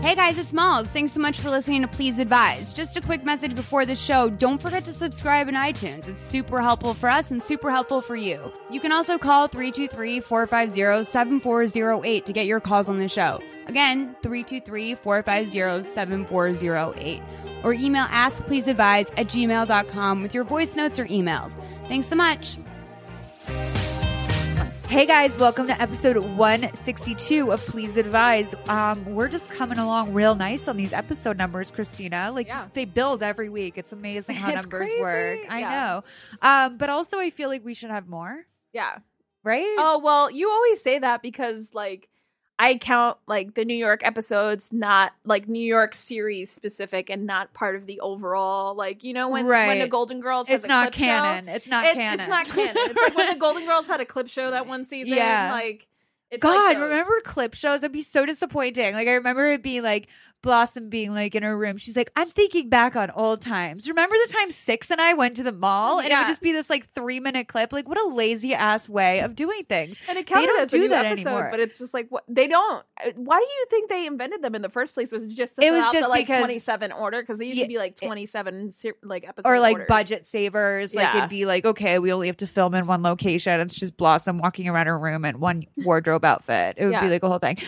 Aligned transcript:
Hey 0.00 0.14
guys, 0.14 0.38
it's 0.38 0.54
Malls. 0.54 0.88
Thanks 0.88 1.12
so 1.12 1.20
much 1.20 1.40
for 1.40 1.50
listening 1.50 1.82
to 1.82 1.88
Please 1.88 2.18
Advise. 2.18 2.72
Just 2.72 2.96
a 2.96 3.02
quick 3.02 3.22
message 3.22 3.54
before 3.54 3.84
the 3.84 3.94
show. 3.94 4.30
Don't 4.30 4.56
forget 4.60 4.82
to 4.84 4.94
subscribe 4.94 5.46
in 5.46 5.54
iTunes. 5.54 6.08
It's 6.08 6.22
super 6.22 6.62
helpful 6.62 6.94
for 6.94 7.10
us 7.10 7.30
and 7.32 7.42
super 7.42 7.70
helpful 7.70 8.00
for 8.00 8.16
you. 8.16 8.50
You 8.70 8.80
can 8.80 8.92
also 8.92 9.18
call 9.18 9.46
323 9.46 10.20
450 10.20 11.04
7408 11.04 12.24
to 12.24 12.32
get 12.32 12.46
your 12.46 12.60
calls 12.60 12.88
on 12.88 12.98
the 12.98 13.08
show. 13.08 13.42
Again, 13.66 14.16
323 14.22 14.94
450 14.94 15.82
7408. 15.86 17.22
Or 17.62 17.74
email 17.74 18.06
askpleaseadvise 18.06 19.10
at 19.18 19.26
gmail.com 19.26 20.22
with 20.22 20.32
your 20.32 20.44
voice 20.44 20.76
notes 20.76 20.98
or 20.98 21.04
emails. 21.08 21.50
Thanks 21.88 22.06
so 22.06 22.16
much. 22.16 22.56
Hey 24.90 25.06
guys, 25.06 25.36
welcome 25.38 25.68
to 25.68 25.80
episode 25.80 26.16
162 26.16 27.52
of 27.52 27.64
Please 27.64 27.96
Advise. 27.96 28.56
Um, 28.68 29.04
we're 29.14 29.28
just 29.28 29.48
coming 29.48 29.78
along 29.78 30.12
real 30.12 30.34
nice 30.34 30.66
on 30.66 30.76
these 30.76 30.92
episode 30.92 31.38
numbers, 31.38 31.70
Christina. 31.70 32.32
Like 32.34 32.48
Yeah. 32.48 32.54
just, 32.54 32.74
they 32.74 32.86
build 32.86 33.22
every 33.22 33.48
week. 33.48 33.78
It's 33.78 33.92
amazing 33.92 34.34
how 34.34 34.48
It's 34.52 34.62
numbers 34.62 34.90
crazy. 34.90 35.00
work. 35.00 35.38
I 35.48 35.60
Yeah. 35.60 35.70
know. 35.70 36.04
Um, 36.42 36.76
but 36.76 36.88
also 36.90 37.20
I 37.20 37.30
feel 37.30 37.48
like 37.48 37.64
we 37.64 37.72
should 37.72 37.90
have 37.90 38.08
more, 38.08 38.46
Yeah. 38.72 38.98
right? 39.44 39.76
Oh 39.78 40.00
well, 40.02 40.28
you 40.28 40.50
always 40.50 40.82
say 40.82 40.98
that 40.98 41.22
because 41.22 41.70
like 41.72 42.08
I 42.60 42.76
count 42.76 43.16
like 43.26 43.54
the 43.54 43.64
New 43.64 43.74
York 43.74 44.02
episodes 44.04 44.70
not 44.70 45.12
like 45.24 45.48
New 45.48 45.64
York 45.64 45.94
series 45.94 46.50
specific 46.50 47.08
and 47.08 47.26
not 47.26 47.54
part 47.54 47.74
of 47.74 47.86
the 47.86 47.98
overall 48.00 48.74
like 48.74 49.02
you 49.02 49.14
know 49.14 49.30
when 49.30 49.46
when 49.46 49.78
the 49.78 49.88
Golden 49.88 50.20
Girls 50.20 50.46
it's 50.50 50.66
not 50.66 50.92
clip 50.92 50.94
show? 50.96 51.06
canon. 51.06 51.48
It's 51.48 51.68
not 51.70 51.86
it's, 51.86 51.94
canon. 51.94 52.20
It's 52.20 52.28
not 52.28 52.46
canon. 52.46 52.74
It's 52.76 53.00
like 53.00 53.16
when 53.16 53.30
the 53.30 53.36
Golden 53.40 53.64
Girls 53.64 53.86
had 53.86 54.02
a 54.02 54.04
clip 54.04 54.28
show 54.28 54.50
that 54.50 54.66
one 54.66 54.84
season. 54.84 55.16
Yeah. 55.16 55.48
Like 55.50 55.88
it's 56.30 56.42
God, 56.42 56.54
like 56.54 56.78
remember 56.78 57.22
clip 57.24 57.54
shows? 57.54 57.82
It'd 57.82 57.92
be 57.92 58.02
so 58.02 58.26
disappointing. 58.26 58.92
Like 58.92 59.08
I 59.08 59.14
remember 59.14 59.52
it 59.52 59.62
being 59.62 59.82
like 59.82 60.08
Blossom 60.42 60.88
being 60.88 61.12
like 61.12 61.34
in 61.34 61.42
her 61.42 61.56
room. 61.56 61.76
She's 61.76 61.96
like, 61.96 62.10
I'm 62.16 62.28
thinking 62.28 62.68
back 62.68 62.96
on 62.96 63.10
old 63.10 63.42
times. 63.42 63.88
Remember 63.88 64.14
the 64.26 64.32
time 64.32 64.50
Six 64.50 64.90
and 64.90 65.00
I 65.00 65.14
went 65.14 65.36
to 65.36 65.42
the 65.42 65.52
mall, 65.52 65.98
and 65.98 66.06
it 66.06 66.10
Yeah. 66.10 66.20
would 66.22 66.28
just 66.28 66.40
be 66.40 66.52
this 66.52 66.70
like 66.70 66.92
three 66.94 67.20
minute 67.20 67.48
clip. 67.48 67.72
Like 67.72 67.88
what 67.88 67.98
a 68.00 68.06
lazy 68.08 68.54
ass 68.54 68.88
way 68.88 69.20
of 69.20 69.36
doing 69.36 69.64
things. 69.68 69.96
And 70.08 70.18
it 70.18 70.26
counted 70.26 70.56
as 70.58 70.72
a 70.72 70.76
do 70.76 70.82
new 70.84 70.88
that 70.88 71.04
episode, 71.04 71.28
anymore. 71.28 71.48
but 71.50 71.60
it's 71.60 71.78
just 71.78 71.92
like 71.92 72.06
what 72.08 72.24
they 72.28 72.46
don't. 72.48 72.84
Why 73.16 73.38
do 73.38 73.44
you 73.44 73.66
think 73.70 73.88
they 73.90 74.06
invented 74.06 74.42
them 74.42 74.54
in 74.54 74.62
the 74.62 74.68
first 74.70 74.94
place? 74.94 75.12
Was 75.12 75.24
it 75.24 75.30
just 75.30 75.56
to 75.56 75.62
It 75.62 75.66
fill 75.66 75.74
was 75.74 75.84
out 75.84 75.92
just 75.92 76.04
the, 76.04 76.08
like 76.10 76.26
because- 76.26 76.40
twenty 76.40 76.58
seven 76.58 76.92
order 76.92 77.20
because 77.20 77.38
they 77.38 77.46
used 77.46 77.58
Yeah, 77.58 77.64
to 77.64 77.68
be 77.68 77.78
like 77.78 77.96
twenty 77.96 78.24
seven 78.26 78.70
like 79.02 79.28
episodes 79.28 79.46
or 79.50 79.60
like 79.60 79.86
budget 79.88 80.26
savers. 80.26 80.94
Like 80.94 81.04
Yeah. 81.04 81.18
it'd 81.18 81.30
be 81.30 81.44
like, 81.44 81.64
okay, 81.66 81.98
we 81.98 82.12
only 82.12 82.28
have 82.28 82.38
to 82.38 82.46
film 82.46 82.74
in 82.74 82.86
one 82.86 83.02
location. 83.02 83.60
It's 83.60 83.74
just 83.78 83.96
Blossom 83.96 84.38
walking 84.38 84.68
around 84.68 84.86
her 84.86 84.98
room 84.98 85.24
in 85.24 85.38
one 85.38 85.64
wardrobe 85.78 86.24
outfit. 86.24 86.76
It 86.78 86.84
would 86.86 86.90
be 86.92 86.94
Yeah. 87.06 87.10
like 87.10 87.22
a 87.22 87.28
whole 87.28 87.38
thing. 87.38 87.58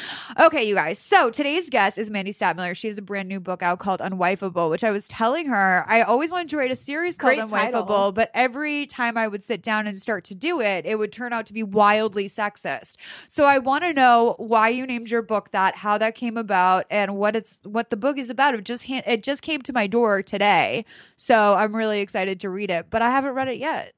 Okay, 0.40 0.64
you 0.64 0.74
guys. 0.74 0.98
So 0.98 1.30
today's 1.30 1.68
guest 1.68 1.98
is 1.98 2.08
Mandy 2.10 2.32
Stadtmiller. 2.32 2.61
She 2.74 2.88
has 2.88 2.98
a 2.98 3.02
brand 3.02 3.28
new 3.28 3.40
book 3.40 3.62
out 3.62 3.78
called 3.78 4.00
Unwifeable, 4.00 4.70
which 4.70 4.84
I 4.84 4.90
was 4.90 5.08
telling 5.08 5.46
her 5.46 5.84
I 5.88 6.02
always 6.02 6.30
wanted 6.30 6.48
to 6.50 6.56
write 6.56 6.70
a 6.70 6.76
series 6.76 7.16
called 7.16 7.34
Great 7.34 7.48
Unwifeable, 7.48 7.86
title. 7.88 8.12
but 8.12 8.30
every 8.34 8.86
time 8.86 9.16
I 9.16 9.28
would 9.28 9.42
sit 9.42 9.62
down 9.62 9.86
and 9.86 10.00
start 10.00 10.24
to 10.24 10.34
do 10.34 10.60
it, 10.60 10.86
it 10.86 10.98
would 10.98 11.12
turn 11.12 11.32
out 11.32 11.46
to 11.46 11.52
be 11.52 11.62
wildly 11.62 12.28
sexist. 12.28 12.96
So 13.28 13.44
I 13.44 13.58
want 13.58 13.84
to 13.84 13.92
know 13.92 14.34
why 14.38 14.68
you 14.68 14.86
named 14.86 15.10
your 15.10 15.22
book 15.22 15.50
that, 15.52 15.76
how 15.76 15.98
that 15.98 16.14
came 16.14 16.36
about, 16.36 16.86
and 16.90 17.16
what 17.16 17.36
it's 17.36 17.60
what 17.64 17.90
the 17.90 17.96
book 17.96 18.18
is 18.18 18.30
about. 18.30 18.54
It 18.54 18.64
just 18.64 18.86
ha- 18.86 19.02
it 19.06 19.22
just 19.22 19.42
came 19.42 19.62
to 19.62 19.72
my 19.72 19.86
door 19.86 20.22
today, 20.22 20.84
so 21.16 21.54
I'm 21.54 21.74
really 21.74 22.00
excited 22.00 22.40
to 22.40 22.50
read 22.50 22.70
it, 22.70 22.86
but 22.90 23.02
I 23.02 23.10
haven't 23.10 23.32
read 23.32 23.48
it 23.48 23.58
yet. 23.58 23.94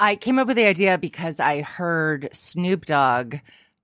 I 0.00 0.14
came 0.14 0.38
up 0.38 0.46
with 0.46 0.56
the 0.56 0.64
idea 0.64 0.96
because 0.96 1.40
I 1.40 1.62
heard 1.62 2.28
Snoop 2.32 2.86
Dogg 2.86 3.36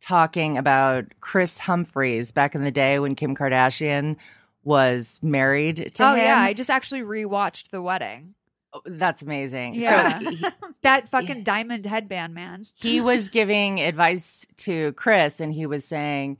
talking 0.04 0.58
about 0.58 1.06
Kris 1.20 1.58
Humphries 1.58 2.30
back 2.30 2.54
in 2.54 2.62
the 2.62 2.70
day 2.70 2.98
when 2.98 3.14
Kim 3.14 3.34
Kardashian 3.34 4.16
was 4.62 5.18
married 5.22 5.92
to 5.94 6.04
oh 6.04 6.14
him. 6.14 6.18
yeah, 6.26 6.38
I 6.40 6.52
just 6.52 6.68
actually 6.68 7.00
rewatched 7.00 7.70
the 7.70 7.80
wedding. 7.80 8.34
Oh, 8.74 8.82
That's 8.84 9.22
amazing. 9.22 9.76
Yeah. 9.76 10.18
So 10.18 10.30
he, 10.30 10.46
That 10.82 11.08
fucking 11.08 11.42
diamond 11.42 11.86
headband, 11.86 12.34
man. 12.34 12.66
he 12.74 13.00
was 13.00 13.30
giving 13.30 13.80
advice 13.80 14.46
to 14.58 14.92
Kris 14.92 15.40
and 15.40 15.54
he 15.54 15.64
was 15.64 15.86
saying, 15.86 16.36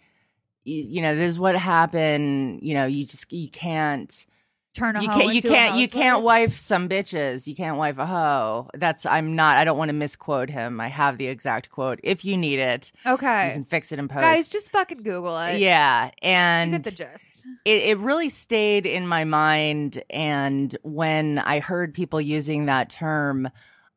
you, 0.64 0.82
you 0.82 1.02
know, 1.02 1.14
this 1.16 1.32
is 1.32 1.38
what 1.38 1.56
happened. 1.56 2.60
You 2.62 2.75
know, 2.75 2.84
you 2.84 3.06
just, 3.06 3.32
you 3.32 3.48
can't, 3.48 4.26
Turn 4.75 4.97
a 4.97 5.03
you 5.03 5.09
can't, 5.09 5.35
you 5.35 5.43
can't, 5.43 5.79
you 5.79 5.89
can't 5.89 6.23
wife 6.23 6.57
some 6.57 6.89
bitches. 6.89 7.47
You 7.47 7.55
can't 7.55 7.77
wife 7.77 7.97
a 7.99 8.07
hoe. 8.07 8.69
That's, 8.75 9.07
I'm 9.07 9.37
not, 9.37 9.57
I 9.57 9.62
don't 9.65 9.79
want 9.79 9.91
to 9.91 9.93
misquote 9.93 10.51
him. 10.51 10.81
I 10.81 10.89
have 10.89 11.17
the 11.17 11.29
exact 11.29 11.71
quote. 11.71 12.01
If 12.03 12.25
you 12.25 12.37
need 12.37 12.59
it, 12.59 12.91
okay 13.07 13.47
you 13.47 13.53
can 13.53 13.65
fix 13.65 13.93
it 13.93 14.01
in 14.01 14.09
post. 14.09 14.23
guys, 14.23 14.49
just 14.49 14.73
fucking 14.73 15.05
Google 15.05 15.39
it. 15.39 15.61
yeah. 15.61 16.07
you 16.07 16.11
And 16.23 16.73
get 16.73 16.83
the 16.83 16.91
gist. 16.91 17.47
it, 17.65 17.83
it 17.85 17.99
really 17.99 18.29
stayed 18.29 18.85
in 18.85 19.07
my 19.07 19.23
mind. 19.23 20.03
And 20.11 20.77
when 20.83 21.39
I 21.39 21.61
heard 21.61 21.95
people 21.95 22.21
using 22.21 22.67
that 22.67 22.91
term, 22.91 23.49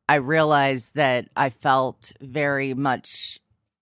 I 0.08 0.14
realized 0.16 0.94
that 0.94 1.28
I 1.36 1.50
felt 1.50 2.12
very 2.20 2.72
much, 2.74 3.40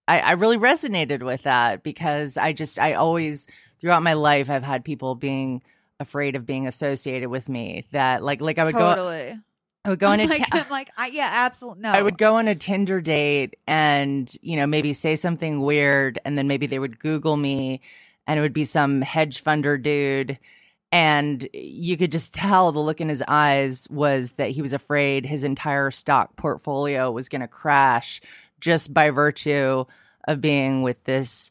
I, 0.09 0.21
I 0.21 0.31
really 0.33 0.57
resonated 0.57 1.23
with 1.23 1.43
that 1.43 1.83
because 1.83 2.39
I 2.39 2.55
just, 2.55 2.78
I 2.78 2.95
always, 2.95 3.47
throughout 3.81 4.03
my 4.03 4.15
life, 4.15 4.49
I've 4.49 4.65
had 4.65 4.83
people 4.83 5.15
being 5.15 5.61
afraid 6.01 6.37
of 6.37 6.47
being 6.47 6.67
associated 6.67 7.29
with 7.29 7.49
me 7.49 7.87
that 7.93 8.23
like, 8.23 8.41
like 8.41 8.59
I 8.59 8.65
would 8.65 8.75
go. 8.75 9.41
I 9.84 9.91
would 9.91 10.01
go 10.01 10.09
on 10.09 10.19
a, 10.19 10.25
I'm 10.25 10.29
like, 10.29 10.45
ti- 10.45 10.51
I'm 10.51 10.69
like, 10.71 10.91
I, 10.97 11.07
yeah, 11.09 11.31
absolutely. 11.33 11.83
No, 11.83 11.91
I 11.91 12.03
would 12.03 12.19
go 12.19 12.34
on 12.34 12.49
a 12.49 12.57
Tinder 12.57 13.01
date 13.01 13.55
and, 13.69 14.34
you 14.43 14.57
know, 14.57 14.67
maybe 14.67 14.93
say 14.93 15.15
something 15.15 15.61
weird 15.61 16.19
and 16.25 16.37
then 16.37 16.49
maybe 16.49 16.67
they 16.67 16.81
would 16.81 16.99
Google 16.99 17.37
me 17.37 17.81
and 18.27 18.37
it 18.37 18.43
would 18.43 18.53
be 18.53 18.65
some 18.65 19.01
hedge 19.01 19.45
funder 19.45 19.81
dude. 19.81 20.41
And 20.91 21.49
you 21.53 21.97
could 21.97 22.11
just 22.11 22.34
tell 22.34 22.73
the 22.73 22.81
look 22.81 23.01
in 23.01 23.09
his 23.09 23.23
eyes 23.28 23.87
was 23.89 24.33
that 24.33 24.51
he 24.51 24.61
was 24.63 24.73
afraid 24.73 25.25
his 25.25 25.45
entire 25.45 25.93
stock 25.93 26.34
portfolio 26.37 27.11
was 27.13 27.28
going 27.28 27.43
to 27.43 27.49
crash 27.49 28.21
just 28.61 28.93
by 28.93 29.11
virtue 29.11 29.84
of 30.27 30.41
being 30.41 30.83
with 30.83 31.03
this 31.05 31.51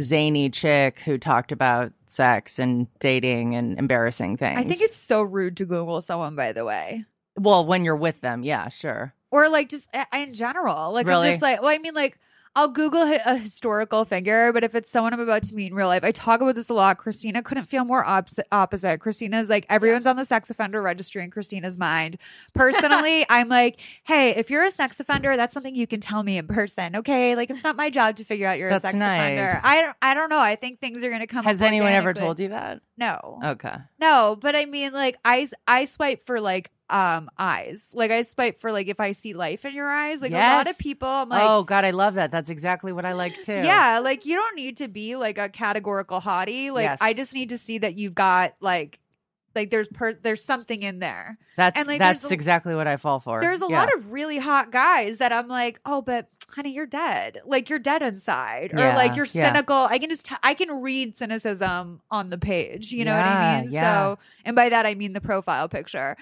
zany 0.00 0.50
chick 0.50 1.00
who 1.00 1.18
talked 1.18 1.52
about 1.52 1.92
sex 2.06 2.58
and 2.58 2.86
dating 2.98 3.54
and 3.54 3.78
embarrassing 3.78 4.36
things. 4.36 4.58
I 4.58 4.64
think 4.64 4.80
it's 4.80 4.96
so 4.96 5.22
rude 5.22 5.56
to 5.58 5.64
Google 5.64 6.00
someone, 6.00 6.36
by 6.36 6.52
the 6.52 6.64
way. 6.64 7.04
well 7.38 7.66
when 7.66 7.84
you're 7.84 7.96
with 7.96 8.20
them, 8.20 8.42
yeah, 8.42 8.68
sure. 8.68 9.14
or 9.30 9.48
like 9.48 9.68
just 9.68 9.88
in 10.12 10.34
general. 10.34 10.92
Like 10.92 11.06
Really? 11.06 11.28
I'm 11.28 11.32
just 11.34 11.42
like, 11.42 11.60
well, 11.62 11.70
I 11.70 11.78
mean, 11.78 11.94
like 11.94 12.18
I'll 12.56 12.68
Google 12.68 13.02
a 13.02 13.36
historical 13.36 14.06
figure, 14.06 14.50
but 14.50 14.64
if 14.64 14.74
it's 14.74 14.90
someone 14.90 15.12
I'm 15.12 15.20
about 15.20 15.42
to 15.44 15.54
meet 15.54 15.66
in 15.72 15.74
real 15.74 15.88
life, 15.88 16.02
I 16.02 16.10
talk 16.10 16.40
about 16.40 16.54
this 16.54 16.70
a 16.70 16.74
lot. 16.74 16.96
Christina 16.96 17.42
couldn't 17.42 17.66
feel 17.66 17.84
more 17.84 18.02
opposite. 18.02 18.46
opposite. 18.50 18.98
Christina's 18.98 19.50
like 19.50 19.66
everyone's 19.68 20.06
on 20.06 20.16
the 20.16 20.24
sex 20.24 20.48
offender 20.48 20.80
registry 20.80 21.22
in 21.22 21.30
Christina's 21.30 21.76
mind. 21.76 22.16
Personally, 22.54 23.26
I'm 23.30 23.50
like, 23.50 23.78
hey, 24.04 24.30
if 24.30 24.48
you're 24.48 24.64
a 24.64 24.70
sex 24.70 24.98
offender, 24.98 25.36
that's 25.36 25.52
something 25.52 25.74
you 25.74 25.86
can 25.86 26.00
tell 26.00 26.22
me 26.22 26.38
in 26.38 26.46
person, 26.46 26.96
okay? 26.96 27.36
Like 27.36 27.50
it's 27.50 27.62
not 27.62 27.76
my 27.76 27.90
job 27.90 28.16
to 28.16 28.24
figure 28.24 28.46
out 28.46 28.58
you're 28.58 28.70
That's 28.70 28.84
a 28.84 28.88
sex 28.88 28.96
nice. 28.96 29.20
offender. 29.20 29.60
I 29.62 29.82
don't, 29.82 29.96
I 30.00 30.14
don't 30.14 30.30
know. 30.30 30.40
I 30.40 30.56
think 30.56 30.80
things 30.80 31.04
are 31.04 31.10
gonna 31.10 31.26
come. 31.26 31.44
Has 31.44 31.60
anyone 31.60 31.92
ever 31.92 32.14
told 32.14 32.40
you 32.40 32.48
that? 32.48 32.80
No. 32.96 33.38
Okay. 33.44 33.74
No, 34.00 34.38
but 34.40 34.56
I 34.56 34.64
mean, 34.64 34.94
like 34.94 35.18
I 35.26 35.46
I 35.68 35.84
swipe 35.84 36.24
for 36.24 36.40
like 36.40 36.70
um 36.88 37.28
eyes. 37.38 37.90
Like 37.94 38.10
I 38.10 38.22
swipe 38.22 38.60
for 38.60 38.70
like 38.70 38.88
if 38.88 39.00
I 39.00 39.12
see 39.12 39.32
life 39.34 39.64
in 39.64 39.74
your 39.74 39.88
eyes. 39.90 40.22
Like 40.22 40.32
a 40.32 40.36
lot 40.36 40.66
of 40.68 40.78
people, 40.78 41.08
I'm 41.08 41.28
like, 41.28 41.42
oh 41.42 41.64
God, 41.64 41.84
I 41.84 41.90
love 41.90 42.14
that. 42.14 42.30
That's 42.30 42.50
exactly 42.50 42.92
what 42.92 43.04
I 43.04 43.12
like 43.12 43.40
too. 43.40 43.52
yeah, 43.54 43.98
like 43.98 44.24
you 44.26 44.36
don't 44.36 44.54
need 44.56 44.76
to 44.78 44.88
be 44.88 45.16
like 45.16 45.38
a 45.38 45.48
categorical 45.48 46.20
hottie. 46.20 46.70
Like 46.70 46.84
Yes. 46.84 46.98
I 47.00 47.12
just 47.12 47.34
need 47.34 47.48
to 47.50 47.58
see 47.58 47.78
that 47.78 47.98
you've 47.98 48.14
got 48.14 48.54
like 48.60 49.00
like 49.54 49.70
there's 49.70 49.88
per 49.88 50.12
there's 50.12 50.44
something 50.44 50.82
in 50.82 50.98
there. 50.98 51.38
that's 51.56 51.78
and, 51.78 51.88
like, 51.88 51.98
that's 51.98 52.30
a- 52.30 52.34
exactly 52.34 52.74
what 52.74 52.86
I 52.86 52.98
fall 52.98 53.20
for. 53.20 53.40
There's 53.40 53.62
a 53.62 53.66
Yeah. 53.68 53.78
lot 53.80 53.94
of 53.94 54.12
really 54.12 54.38
hot 54.38 54.70
guys 54.70 55.18
that 55.18 55.32
I'm 55.32 55.48
like, 55.48 55.80
oh, 55.86 56.02
but 56.02 56.28
honey, 56.50 56.72
you're 56.72 56.84
dead. 56.86 57.40
Like 57.46 57.70
you're 57.70 57.78
dead 57.78 58.02
inside, 58.02 58.74
or 58.74 58.78
Yeah, 58.78 58.94
like 58.96 59.16
you're 59.16 59.24
yeah. 59.32 59.50
cynical. 59.50 59.74
I 59.90 59.98
can 59.98 60.10
just 60.10 60.26
t- 60.26 60.36
I 60.42 60.52
can 60.54 60.82
read 60.82 61.16
cynicism 61.16 62.02
on 62.10 62.28
the 62.30 62.36
page. 62.38 62.92
You 62.92 63.06
know 63.06 63.16
what 63.16 63.26
I 63.26 63.62
mean? 63.62 63.72
yeah. 63.72 63.82
So, 64.12 64.18
and 64.44 64.54
by 64.54 64.68
that 64.68 64.84
I 64.86 64.94
mean 64.94 65.14
the 65.14 65.20
profile 65.22 65.68
picture. 65.68 66.16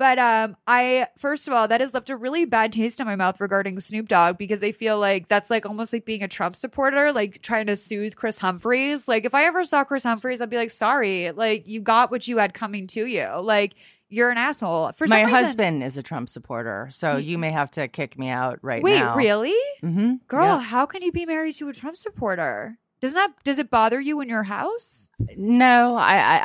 But 0.00 0.18
um, 0.18 0.56
I 0.66 1.08
first 1.18 1.46
of 1.46 1.52
all, 1.52 1.68
that 1.68 1.82
has 1.82 1.92
left 1.92 2.08
a 2.08 2.16
really 2.16 2.46
bad 2.46 2.72
taste 2.72 3.00
in 3.00 3.06
my 3.06 3.16
mouth 3.16 3.38
regarding 3.38 3.78
Snoop 3.80 4.08
Dogg 4.08 4.38
because 4.38 4.60
they 4.60 4.72
feel 4.72 4.98
like 4.98 5.28
that's 5.28 5.50
like 5.50 5.66
almost 5.66 5.92
like 5.92 6.06
being 6.06 6.22
a 6.22 6.28
Trump 6.28 6.56
supporter, 6.56 7.12
like 7.12 7.42
trying 7.42 7.66
to 7.66 7.76
soothe 7.76 8.16
Kris 8.16 8.38
Humphries. 8.38 9.08
Like 9.08 9.26
if 9.26 9.34
I 9.34 9.44
ever 9.44 9.62
saw 9.62 9.84
Kris 9.84 10.04
Humphries, 10.04 10.40
I'd 10.40 10.48
be 10.48 10.56
like, 10.56 10.70
sorry, 10.70 11.32
like 11.32 11.68
you 11.68 11.82
got 11.82 12.10
what 12.10 12.26
you 12.26 12.38
had 12.38 12.54
coming 12.54 12.86
to 12.86 13.04
you. 13.04 13.28
Like 13.42 13.74
you're 14.08 14.30
an 14.30 14.38
asshole. 14.38 14.92
For 14.92 15.06
My 15.06 15.20
reason- 15.24 15.34
husband 15.34 15.82
is 15.82 15.98
a 15.98 16.02
Trump 16.02 16.30
supporter, 16.30 16.88
so 16.90 17.18
you 17.18 17.36
may 17.36 17.50
have 17.50 17.70
to 17.72 17.86
kick 17.86 18.18
me 18.18 18.30
out 18.30 18.58
right 18.62 18.82
Wait, 18.82 19.00
now. 19.00 19.14
Wait, 19.14 19.24
really? 19.24 19.58
Mm-hmm. 19.82 20.14
Girl, 20.28 20.60
how 20.60 20.86
can 20.86 21.02
you 21.02 21.12
be 21.12 21.26
married 21.26 21.56
to 21.56 21.68
a 21.68 21.74
Trump 21.74 21.98
supporter? 21.98 22.78
Doesn't 23.02 23.16
that 23.16 23.32
does 23.44 23.58
it 23.58 23.68
bother 23.68 24.00
you 24.00 24.18
in 24.22 24.30
your 24.30 24.44
house? 24.44 25.10
No, 25.36 25.94
I, 25.96 26.16
I, 26.16 26.40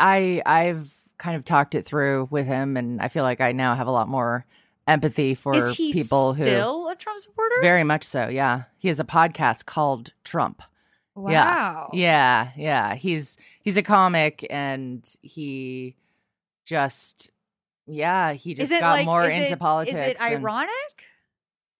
I, 0.45 0.59
I've 0.59 0.94
kind 1.17 1.35
of 1.35 1.45
talked 1.45 1.75
it 1.75 1.85
through 1.85 2.27
with 2.31 2.45
him, 2.47 2.77
and 2.77 3.01
I 3.01 3.07
feel 3.07 3.23
like 3.23 3.41
I 3.41 3.51
now 3.51 3.75
have 3.75 3.87
a 3.87 3.91
lot 3.91 4.07
more 4.07 4.45
empathy 4.87 5.33
for 5.33 5.55
Is 5.55 5.75
he 5.75 5.91
people 5.93 6.33
who 6.33 6.43
still 6.43 6.89
a 6.89 6.95
Trump 6.95 7.19
supporter? 7.19 7.55
very 7.61 7.83
much 7.83 8.03
so. 8.03 8.27
Yeah, 8.27 8.63
he 8.77 8.87
has 8.89 8.99
a 8.99 9.03
podcast 9.03 9.65
called 9.65 10.13
Trump. 10.23 10.61
wow. 11.15 11.89
Yeah, 11.93 12.49
yeah. 12.57 12.95
He's 12.95 13.37
he's 13.61 13.77
a 13.77 13.83
comic, 13.83 14.45
and 14.49 15.07
he 15.21 15.95
just 16.65 17.29
yeah 17.87 18.33
he 18.33 18.53
just 18.55 18.71
got 18.71 18.81
like 18.91 19.05
more 19.05 19.25
into 19.27 19.53
it- 19.53 19.59
politics. 19.59 19.97
Is 19.97 20.03
it 20.03 20.21
ironic? 20.21 20.69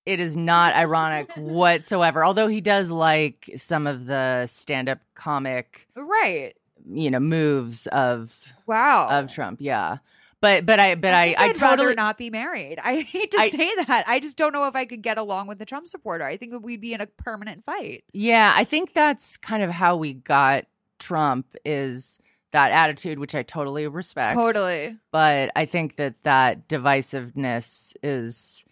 it 0.05 0.19
is 0.19 0.37
not 0.37 0.75
ironic 0.75 1.31
whatsoever. 1.35 2.23
Although 2.23 2.47
he 2.47 2.61
does 2.61 2.91
like 2.91 3.49
some 3.55 3.87
of 3.87 4.05
the 4.05 4.45
stand-up 4.45 4.99
comic, 5.15 5.87
Right. 5.95 6.53
You 6.87 7.09
know, 7.11 7.19
moves 7.19 7.87
of 7.87 8.35
Wow. 8.67 9.07
of 9.09 9.31
Trump. 9.33 9.57
Yeah, 9.61 9.97
but 10.41 10.65
but 10.65 10.79
I 10.79 10.95
but 10.95 11.13
I 11.13 11.33
I, 11.33 11.45
I'd 11.45 11.61
rather 11.61 11.77
totally 11.77 11.95
not 11.95 12.17
be 12.17 12.29
married. 12.29 12.79
I 12.83 13.01
hate 13.09 13.31
to 13.31 13.37
I- 13.39 13.49
say 13.49 13.75
that. 13.85 14.03
I 14.07 14.19
just 14.19 14.37
don't 14.37 14.53
know 14.53 14.67
if 14.67 14.75
I 14.75 14.85
could 14.85 15.01
get 15.01 15.17
along 15.17 15.47
with 15.47 15.59
the 15.59 15.65
Trump 15.65 15.87
supporter. 15.87 16.23
I 16.23 16.37
think 16.37 16.53
we'd 16.63 16.81
be 16.81 16.93
in 16.93 17.01
a 17.01 17.07
permanent 17.07 17.65
fight. 17.65 18.03
yeah. 18.13 18.53
I 18.55 18.63
think 18.63 18.93
that's 18.93 19.37
kind 19.37 19.63
of 19.63 19.69
how 19.71 19.95
we 19.95 20.13
got 20.13 20.65
Trump 20.99 21.55
is 21.65 22.19
that 22.51 22.71
attitude, 22.71 23.19
which 23.19 23.35
I 23.35 23.43
totally 23.43 23.85
respect. 23.87 24.37
Totally. 24.39 24.95
but 25.11 25.51
I 25.57 25.65
think 25.65 25.97
that 25.97 26.15
that 26.23 26.69
divisiveness 26.69 27.93
is 28.01 28.63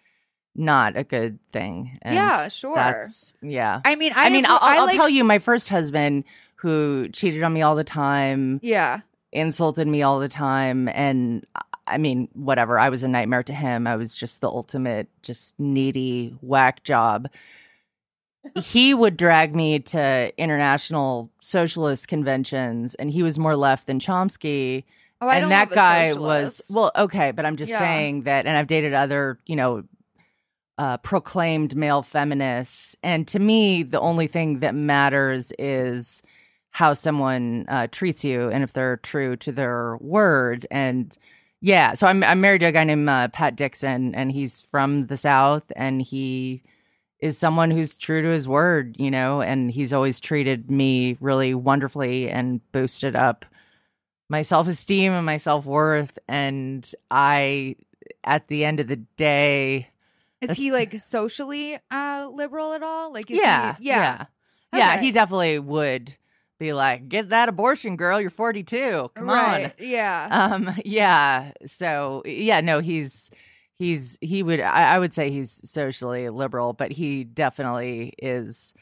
not 0.56 0.96
a 0.96 1.04
good 1.04 1.38
thing. 1.52 1.98
And 2.02 2.14
Yeah, 2.14 2.48
sure. 2.48 2.76
That's 2.76 3.34
yeah. 3.42 3.80
I 3.84 3.96
mean, 3.96 4.12
I, 4.14 4.26
I, 4.26 4.30
mean, 4.30 4.44
have- 4.44 4.58
I'll, 4.62 4.78
I'll 4.80 4.86
like- 4.86 4.96
tell 4.96 5.08
you, 5.08 5.24
my 5.24 5.38
first 5.38 5.68
husband 5.68 6.24
who 6.64 7.08
cheated 7.10 7.42
on 7.42 7.52
me 7.52 7.60
all 7.62 7.76
the 7.76 7.84
time, 7.84 8.58
Yeah. 8.62 9.00
insulted 9.32 9.86
me 9.86 10.02
all 10.02 10.18
the 10.18 10.28
time, 10.28 10.88
and 10.88 11.46
I 11.86 11.98
mean, 11.98 12.28
whatever. 12.32 12.78
I 12.78 12.88
was 12.88 13.04
a 13.04 13.08
nightmare 13.08 13.42
to 13.42 13.52
him. 13.52 13.86
I 13.86 13.96
was 13.96 14.16
just 14.16 14.40
the 14.40 14.48
ultimate, 14.48 15.08
just 15.22 15.54
needy 15.60 16.34
whack 16.40 16.82
job. 16.82 17.28
he 18.62 18.94
would 18.94 19.16
drag 19.16 19.54
me 19.54 19.78
to 19.80 20.32
international 20.38 21.30
socialist 21.40 22.08
conventions, 22.08 22.94
and 22.94 23.10
he 23.10 23.22
was 23.22 23.38
more 23.38 23.56
left 23.56 23.86
than 23.86 23.98
Chomsky 23.98 24.84
Oh, 25.20 25.28
I 25.28 25.36
and 25.36 25.50
that 25.52 25.70
guy 25.70 26.12
was 26.12 26.60
well 26.74 26.90
okay 26.96 27.30
but 27.30 27.46
i'm 27.46 27.56
just 27.56 27.70
Yeah. 27.70 27.78
saying 27.78 28.22
that 28.24 28.46
and 28.46 28.58
i've 28.58 28.66
dated 28.66 28.92
other 28.92 29.38
you 29.46 29.56
know 29.56 29.84
uh, 30.76 30.96
proclaimed 30.98 31.74
male 31.76 32.02
feminists 32.02 32.94
and 33.02 33.26
to 33.28 33.38
me 33.38 33.84
the 33.84 34.00
only 34.00 34.26
thing 34.26 34.58
that 34.58 34.74
matters 34.74 35.50
is 35.58 36.20
how 36.74 36.92
someone 36.92 37.64
uh, 37.68 37.86
treats 37.90 38.24
you 38.24 38.48
and 38.50 38.64
if 38.64 38.72
they're 38.72 38.96
true 38.98 39.36
to 39.36 39.52
their 39.52 39.96
word 40.00 40.66
and 40.70 41.16
yeah 41.60 41.94
so 41.94 42.06
i'm, 42.06 42.22
I'm 42.24 42.40
married 42.40 42.60
to 42.60 42.66
a 42.66 42.72
guy 42.72 42.84
named 42.84 43.08
uh, 43.08 43.28
pat 43.28 43.56
dixon 43.56 44.14
and 44.14 44.32
he's 44.32 44.62
from 44.62 45.06
the 45.06 45.16
south 45.16 45.70
and 45.76 46.02
he 46.02 46.62
is 47.20 47.38
someone 47.38 47.70
who's 47.70 47.96
true 47.96 48.22
to 48.22 48.28
his 48.28 48.48
word 48.48 48.96
you 48.98 49.10
know 49.10 49.40
and 49.40 49.70
he's 49.70 49.92
always 49.92 50.18
treated 50.20 50.70
me 50.70 51.16
really 51.20 51.54
wonderfully 51.54 52.28
and 52.28 52.60
boosted 52.72 53.14
up 53.16 53.44
my 54.28 54.42
self 54.42 54.66
esteem 54.68 55.12
and 55.12 55.26
my 55.26 55.36
self 55.36 55.66
worth. 55.66 56.18
And 56.26 56.90
I, 57.10 57.76
at 58.24 58.48
the 58.48 58.64
end 58.64 58.80
of 58.80 58.88
the 58.88 58.96
day, 58.96 59.88
Is 60.40 60.52
he 60.56 60.72
like 60.72 60.98
socially 60.98 61.78
uh 61.90 62.28
liberal 62.32 62.72
at 62.72 62.82
all? 62.82 63.12
Like 63.12 63.30
is 63.30 63.38
yeah, 63.38 63.76
he, 63.76 63.84
yeah. 63.84 64.24
yeah, 64.72 64.78
yeah, 64.78 64.92
Okay. 64.94 65.04
he 65.04 65.12
definitely 65.12 65.58
would 65.58 66.16
be 66.58 66.72
like, 66.72 67.08
"Get 67.08 67.30
that 67.30 67.48
abortion, 67.48 67.96
girl. 67.96 68.20
You're 68.20 68.30
42. 68.30 69.10
Come 69.14 69.28
right. 69.28 69.72
Yeah. 69.78 70.28
Um, 70.30 70.74
yeah. 70.84 71.52
So 71.66 72.22
yeah, 72.24 72.60
no, 72.60 72.80
he's 72.80 73.30
he's 73.76 74.18
he 74.20 74.42
would 74.42 74.60
I, 74.60 74.94
I 74.94 74.98
would 74.98 75.14
say 75.14 75.30
he's 75.30 75.60
socially 75.68 76.28
liberal, 76.30 76.72
but 76.72 76.92
he 76.92 77.24
definitely 77.24 78.14
is 78.18 78.74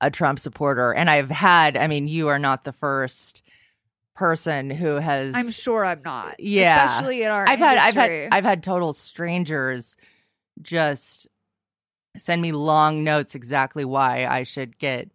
a 0.00 0.10
Trump 0.10 0.38
supporter. 0.38 0.92
And 0.92 1.10
I've 1.10 1.30
had, 1.30 1.76
I 1.76 1.86
mean, 1.86 2.08
you 2.08 2.28
are 2.28 2.38
not 2.38 2.64
the 2.64 2.72
first 2.72 3.42
person 4.14 4.70
who 4.70 4.96
has 4.96 5.34
I'm 5.34 5.50
sure 5.50 5.84
I'm 5.84 6.02
not. 6.02 6.38
Yeah. 6.40 6.84
Especially 6.84 7.22
in 7.22 7.30
our 7.30 7.48
I've 7.48 7.58
had 7.58 7.78
I've 7.78 7.94
had 7.94 8.28
I've 8.32 8.44
had 8.44 8.62
total 8.62 8.92
strangers 8.92 9.96
just 10.60 11.26
send 12.16 12.42
me 12.42 12.52
long 12.52 13.04
notes 13.04 13.34
exactly 13.34 13.84
why 13.84 14.26
I 14.26 14.42
should 14.42 14.78
get 14.78 15.10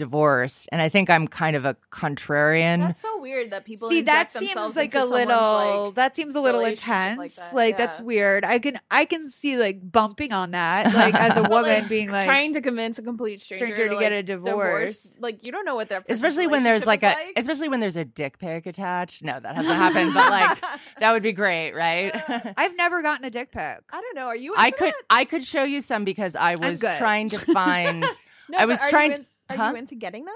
divorced. 0.00 0.66
And 0.72 0.80
I 0.80 0.88
think 0.88 1.10
I'm 1.10 1.28
kind 1.28 1.54
of 1.56 1.64
a 1.66 1.76
contrarian. 1.92 2.78
That's 2.80 3.00
so 3.02 3.20
weird 3.20 3.50
that 3.50 3.64
people 3.66 3.88
See, 3.90 4.00
that 4.02 4.32
seems 4.32 4.74
like 4.76 4.94
a 4.94 5.04
little. 5.04 5.86
like- 5.88 5.94
that 5.94 6.16
seems 6.16 6.34
a 6.34 6.40
little 6.40 6.62
intense. 6.62 7.18
like 7.18 7.32
Like, 7.52 7.76
that. 7.76 7.88
that's 7.96 8.00
weird. 8.00 8.44
I 8.44 8.58
can 8.58 8.80
I 8.90 9.04
can 9.04 9.30
see 9.30 9.56
like 9.58 9.78
bumping 9.92 10.32
on 10.32 10.52
that. 10.52 10.92
Like 11.00 11.14
as 11.14 11.36
a 11.36 11.42
woman 11.42 11.80
like, 11.80 11.88
being 11.88 12.10
like, 12.10 12.24
trying 12.24 12.52
to 12.54 12.60
convince 12.60 12.98
a 12.98 13.02
complete 13.02 13.40
stranger, 13.40 13.66
stranger 13.74 13.88
to 13.90 13.94
to, 13.94 14.00
get 14.00 14.12
a 14.12 14.22
divorce. 14.22 15.16
Like 15.20 15.44
you 15.44 15.52
don't 15.52 15.64
know 15.64 15.74
what 15.74 15.88
that 15.90 16.06
person's 16.06 16.18
especially 16.18 16.46
when 16.46 16.62
there's 16.62 16.84
like 16.86 17.02
a 17.02 17.10
is 17.36 17.44
especially 17.44 17.68
when 17.68 17.80
there's 17.80 17.96
a 17.96 18.04
dick 18.04 18.38
pic 18.38 18.66
attached. 18.66 19.22
No, 19.22 19.38
that 19.38 19.54
hasn't 19.56 19.74
happened, 19.74 20.14
but 20.14 20.30
like 20.30 20.58
that 21.00 21.12
would 21.12 21.22
be 21.22 21.32
great, 21.32 21.72
right? 21.72 22.10
I've 22.56 22.76
never 22.76 23.02
gotten 23.02 23.24
a 23.24 23.30
dick 23.30 23.52
pic. 23.52 23.60
I 23.92 24.00
don't 24.00 24.14
know. 24.16 24.26
Are 24.26 24.36
you? 24.36 24.54
I 24.56 24.70
could 24.70 24.88
that? 24.94 25.04
I 25.10 25.24
could 25.24 25.44
show 25.44 25.62
you 25.64 25.80
some 25.80 26.04
because 26.04 26.34
I 26.36 26.56
was 26.56 26.80
trying 26.80 27.28
to 27.30 27.38
find 27.38 28.00
No, 28.48 28.58
I 28.58 28.64
was 28.66 28.78
trying- 28.88 29.12
in- 29.12 29.26
Are 29.50 29.56
huh? 29.56 29.70
you 29.72 29.76
into 29.76 29.94
getting 29.96 30.24
them? 30.24 30.34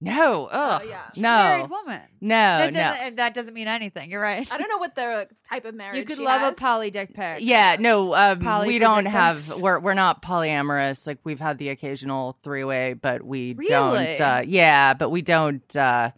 No, 0.00 0.46
ugh, 0.46 0.82
yeah. 0.86 1.04
She's 1.14 1.22
a 1.22 1.26
married 1.26 1.70
no, 1.70 1.76
woman. 1.76 2.00
no, 2.20 2.36
that 2.36 2.74
no. 2.74 2.80
doesn't 2.80 3.16
that 3.16 3.34
doesn't 3.34 3.54
mean 3.54 3.68
anything. 3.68 4.10
You're 4.10 4.20
right. 4.20 4.46
I 4.52 4.58
don't 4.58 4.68
know 4.68 4.76
what 4.76 4.94
the 4.96 5.28
type 5.48 5.64
of 5.64 5.74
marriage 5.74 5.96
You 5.96 6.04
could 6.04 6.18
she 6.18 6.24
love 6.24 6.42
has. 6.42 6.52
a 6.52 6.54
poly 6.54 6.90
dick 6.90 7.14
pic. 7.14 7.38
Yeah, 7.40 7.76
no, 7.78 8.14
um, 8.14 8.40
Poly 8.40 8.68
we 8.68 8.78
don't 8.78 9.06
have. 9.06 9.60
We're 9.60 9.78
we're 9.78 9.94
not 9.94 10.20
polyamorous. 10.20 11.06
Like 11.06 11.20
we've 11.24 11.40
had 11.40 11.56
the 11.56 11.70
occasional 11.70 12.36
three 12.42 12.64
way, 12.64 12.92
but 12.92 13.22
we 13.22 13.54
Really? 13.54 13.68
don't. 13.68 14.20
Uh, 14.20 14.42
yeah, 14.44 14.92
but 14.94 15.08
we 15.10 15.22
don't. 15.22 15.74
Uh, 15.76 16.10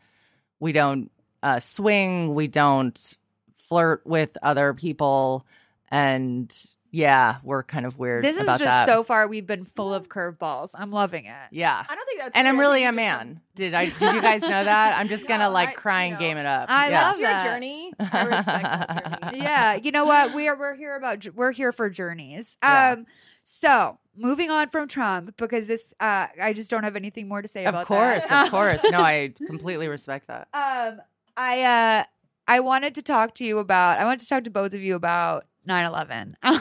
we 0.58 0.72
don't 0.72 1.12
uh, 1.42 1.60
swing. 1.60 2.34
We 2.34 2.48
don't 2.48 3.16
flirt 3.54 4.04
with 4.04 4.36
other 4.42 4.74
people, 4.74 5.46
and 5.90 6.52
yeah, 6.96 7.36
we're 7.42 7.62
kind 7.62 7.84
of 7.84 7.98
weird. 7.98 8.24
This 8.24 8.36
is 8.38 8.46
just 8.46 8.64
that. 8.64 8.86
so 8.86 9.04
far 9.04 9.28
we've 9.28 9.46
been 9.46 9.64
full 9.64 9.92
of 9.92 10.08
curveballs. 10.08 10.70
I'm 10.74 10.90
loving 10.90 11.26
it. 11.26 11.34
Yeah, 11.50 11.84
I 11.86 11.94
don't 11.94 12.06
think 12.06 12.20
that's. 12.20 12.34
and 12.36 12.48
I'm 12.48 12.58
really 12.58 12.82
a 12.82 12.86
you 12.86 12.88
just 12.88 12.96
man. 12.96 13.40
Did 13.54 13.74
I? 13.74 13.84
Did 13.86 14.14
you 14.14 14.22
guys 14.22 14.40
know 14.42 14.64
that? 14.64 14.96
I'm 14.96 15.08
just 15.08 15.26
gonna 15.28 15.44
No, 15.44 15.50
like 15.50 15.68
I- 15.70 15.72
cry 15.74 16.02
and 16.04 16.14
know, 16.14 16.18
game 16.20 16.36
it 16.38 16.46
up. 16.46 16.70
I 16.70 16.88
yeah. 16.88 17.02
love 17.02 17.18
That's 17.18 17.20
your 17.20 17.28
that. 17.30 17.44
journey. 17.44 17.92
I 18.00 18.22
respect 18.24 18.62
that 18.62 19.22
journey. 19.22 19.38
yeah, 19.40 19.74
you 19.74 19.90
know 19.92 20.04
what? 20.06 20.34
We 20.34 20.48
are 20.48 20.56
we're 20.58 20.74
here 20.74 20.96
about 20.96 21.26
we're 21.34 21.52
here 21.52 21.72
for 21.72 21.90
journeys. 21.90 22.56
Yeah. 22.62 22.92
Um 22.96 23.06
so 23.44 23.98
moving 24.16 24.50
on 24.50 24.70
from 24.70 24.88
Trump 24.88 25.36
because 25.36 25.66
this 25.66 25.92
uh 26.00 26.28
I 26.40 26.52
just 26.54 26.70
don't 26.70 26.82
have 26.84 26.96
anything 26.96 27.28
more 27.28 27.42
to 27.42 27.48
say 27.48 27.64
Of 27.64 27.74
about 27.74 27.86
course, 27.86 28.24
that. 28.26 28.46
Of 28.46 28.50
course, 28.50 28.74
of 28.76 28.80
course. 28.80 28.92
No, 28.92 29.00
I 29.00 29.32
completely 29.46 29.88
respect 29.88 30.28
that. 30.28 30.48
Um 30.54 31.00
I 31.36 31.62
uh 31.62 32.04
I 32.48 32.60
wanted 32.60 32.94
to 32.94 33.02
talk 33.02 33.34
to 33.36 33.44
you 33.44 33.58
about 33.58 33.98
I 33.98 34.04
wanted 34.04 34.20
to 34.20 34.28
talk 34.28 34.44
to 34.44 34.50
both 34.50 34.72
of 34.72 34.80
you 34.80 34.94
about 34.94 35.44
9/11 35.66 36.34
um, 36.42 36.60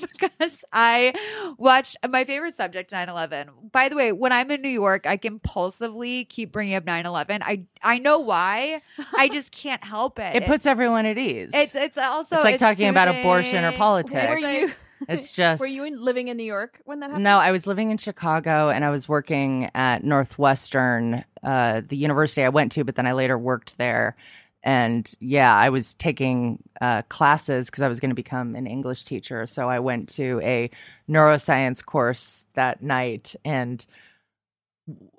because 0.00 0.64
I 0.72 1.14
watched 1.58 1.96
my 2.08 2.24
favorite 2.24 2.54
subject 2.54 2.90
9/11. 2.92 3.72
By 3.72 3.88
the 3.88 3.96
way, 3.96 4.12
when 4.12 4.32
I'm 4.32 4.50
in 4.50 4.62
New 4.62 4.68
York, 4.68 5.06
I 5.06 5.16
compulsively 5.16 6.28
keep 6.28 6.52
bringing 6.52 6.74
up 6.74 6.84
9/11. 6.84 7.40
I 7.42 7.64
I 7.82 7.98
know 7.98 8.18
why. 8.18 8.82
I 9.16 9.28
just 9.28 9.52
can't 9.62 9.82
help 9.84 10.18
it. 10.18 10.36
It 10.36 10.46
puts 10.46 10.66
everyone 10.66 11.06
at 11.06 11.18
ease. 11.18 11.50
it's 11.54 11.74
it's 11.74 11.98
also 11.98 12.36
It's 12.36 12.44
like 12.44 12.58
talking 12.58 12.88
about 12.88 13.08
abortion 13.08 13.64
or 13.64 13.72
politics. 13.72 14.28
Were 14.28 14.38
you? 14.38 14.70
It's 15.08 15.34
just 15.36 15.60
Were 15.60 15.66
you 15.66 15.84
in, 15.84 16.02
living 16.02 16.28
in 16.28 16.36
New 16.36 16.44
York 16.44 16.80
when 16.84 17.00
that 17.00 17.06
happened? 17.06 17.24
No, 17.24 17.38
I 17.38 17.50
was 17.50 17.66
living 17.66 17.90
in 17.90 17.98
Chicago 17.98 18.68
and 18.70 18.84
I 18.84 18.90
was 18.90 19.08
working 19.08 19.70
at 19.74 20.04
Northwestern, 20.04 21.24
uh, 21.42 21.82
the 21.86 21.96
university 21.96 22.44
I 22.44 22.48
went 22.50 22.72
to, 22.72 22.84
but 22.84 22.94
then 22.94 23.06
I 23.06 23.12
later 23.12 23.36
worked 23.38 23.78
there. 23.78 24.16
And 24.62 25.12
yeah, 25.20 25.54
I 25.54 25.70
was 25.70 25.94
taking 25.94 26.62
uh, 26.80 27.02
classes 27.02 27.66
because 27.66 27.82
I 27.82 27.88
was 27.88 27.98
going 28.00 28.10
to 28.10 28.14
become 28.14 28.54
an 28.54 28.66
English 28.66 29.04
teacher. 29.04 29.44
So 29.46 29.68
I 29.68 29.80
went 29.80 30.08
to 30.10 30.40
a 30.42 30.70
neuroscience 31.08 31.84
course 31.84 32.44
that 32.54 32.82
night, 32.82 33.34
and 33.44 33.84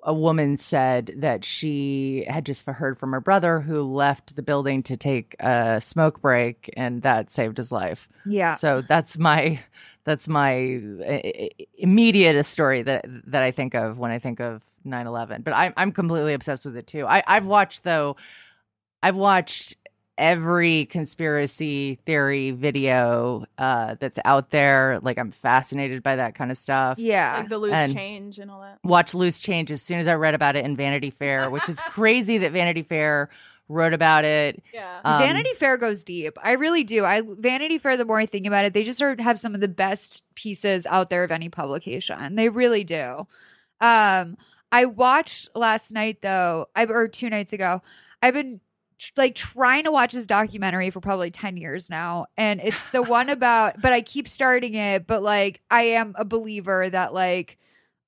a 0.02 0.14
woman 0.14 0.58
said 0.58 1.14
that 1.18 1.44
she 1.44 2.24
had 2.28 2.44
just 2.44 2.66
heard 2.66 2.98
from 2.98 3.12
her 3.12 3.20
brother 3.20 3.60
who 3.60 3.82
left 3.82 4.36
the 4.36 4.42
building 4.42 4.82
to 4.84 4.96
take 4.96 5.36
a 5.40 5.80
smoke 5.80 6.20
break, 6.20 6.72
and 6.76 7.02
that 7.02 7.30
saved 7.30 7.56
his 7.56 7.72
life. 7.72 8.08
Yeah. 8.26 8.54
So 8.54 8.82
that's 8.82 9.18
my 9.18 9.60
that's 10.04 10.28
my 10.28 10.80
uh, 11.06 11.48
immediate 11.78 12.42
story 12.44 12.82
that 12.82 13.04
that 13.26 13.42
I 13.42 13.50
think 13.50 13.74
of 13.74 13.98
when 13.98 14.10
I 14.10 14.18
think 14.18 14.40
of 14.40 14.62
9/11. 14.86 15.44
But 15.44 15.54
I'm 15.54 15.72
I'm 15.76 15.92
completely 15.92 16.34
obsessed 16.34 16.64
with 16.64 16.76
it 16.76 16.86
too. 16.86 17.06
I 17.06 17.22
I've 17.26 17.46
watched 17.46 17.84
though 17.84 18.16
I've 19.04 19.16
watched 19.16 19.76
every 20.16 20.86
conspiracy 20.86 21.98
theory 22.06 22.52
video 22.52 23.44
uh, 23.58 23.96
that's 23.98 24.18
out 24.24 24.50
there. 24.50 24.98
Like 25.02 25.18
I'm 25.18 25.30
fascinated 25.32 26.02
by 26.02 26.16
that 26.16 26.34
kind 26.34 26.50
of 26.50 26.56
stuff. 26.56 26.98
Yeah. 26.98 27.38
Like 27.38 27.48
the 27.48 27.58
loose 27.58 27.72
And- 27.74 27.92
change 27.94 28.38
and 28.38 28.50
all 28.50 28.60
that. 28.60 28.78
Watch 28.84 29.12
Loose 29.12 29.40
Change 29.40 29.70
as 29.70 29.82
soon 29.82 29.98
as 29.98 30.08
I 30.08 30.14
read 30.14 30.34
about 30.34 30.56
it 30.56 30.64
in 30.64 30.76
Vanity 30.76 31.10
Fair, 31.10 31.50
which 31.50 31.68
is 31.68 31.80
crazy 31.88 32.38
that 32.38 32.52
Vanity 32.52 32.82
Fair 32.82 33.28
wrote 33.68 33.92
about 33.92 34.24
it. 34.24 34.62
Yeah. 34.72 35.00
Um, 35.04 35.20
Vanity 35.20 35.52
Fair 35.54 35.76
goes 35.76 36.04
deep. 36.04 36.38
I 36.42 36.52
really 36.52 36.84
do. 36.84 37.04
I 37.04 37.22
Vanity 37.26 37.78
Fair. 37.78 37.96
The 37.96 38.04
more 38.04 38.18
I 38.18 38.26
think 38.26 38.46
about 38.46 38.64
it, 38.64 38.72
they 38.72 38.84
just 38.84 39.02
are, 39.02 39.16
have 39.20 39.38
some 39.38 39.54
of 39.54 39.60
the 39.60 39.68
best 39.68 40.22
pieces 40.34 40.86
out 40.86 41.10
there 41.10 41.24
of 41.24 41.30
any 41.32 41.48
publication. 41.48 42.36
They 42.36 42.48
really 42.48 42.84
do. 42.84 43.26
Um, 43.80 44.36
I 44.70 44.84
watched 44.86 45.48
last 45.54 45.92
night 45.92 46.18
though, 46.22 46.66
I 46.74 46.84
or 46.84 47.08
two 47.08 47.30
nights 47.30 47.52
ago. 47.52 47.82
I've 48.22 48.34
been 48.34 48.60
like 49.16 49.34
trying 49.34 49.84
to 49.84 49.92
watch 49.92 50.12
this 50.12 50.26
documentary 50.26 50.90
for 50.90 51.00
probably 51.00 51.30
10 51.30 51.56
years 51.56 51.88
now 51.90 52.26
and 52.36 52.60
it's 52.62 52.90
the 52.90 53.02
one 53.02 53.28
about 53.28 53.80
but 53.80 53.92
I 53.92 54.00
keep 54.00 54.28
starting 54.28 54.74
it 54.74 55.06
but 55.06 55.22
like 55.22 55.60
I 55.70 55.82
am 55.82 56.14
a 56.18 56.24
believer 56.24 56.88
that 56.90 57.14
like 57.14 57.58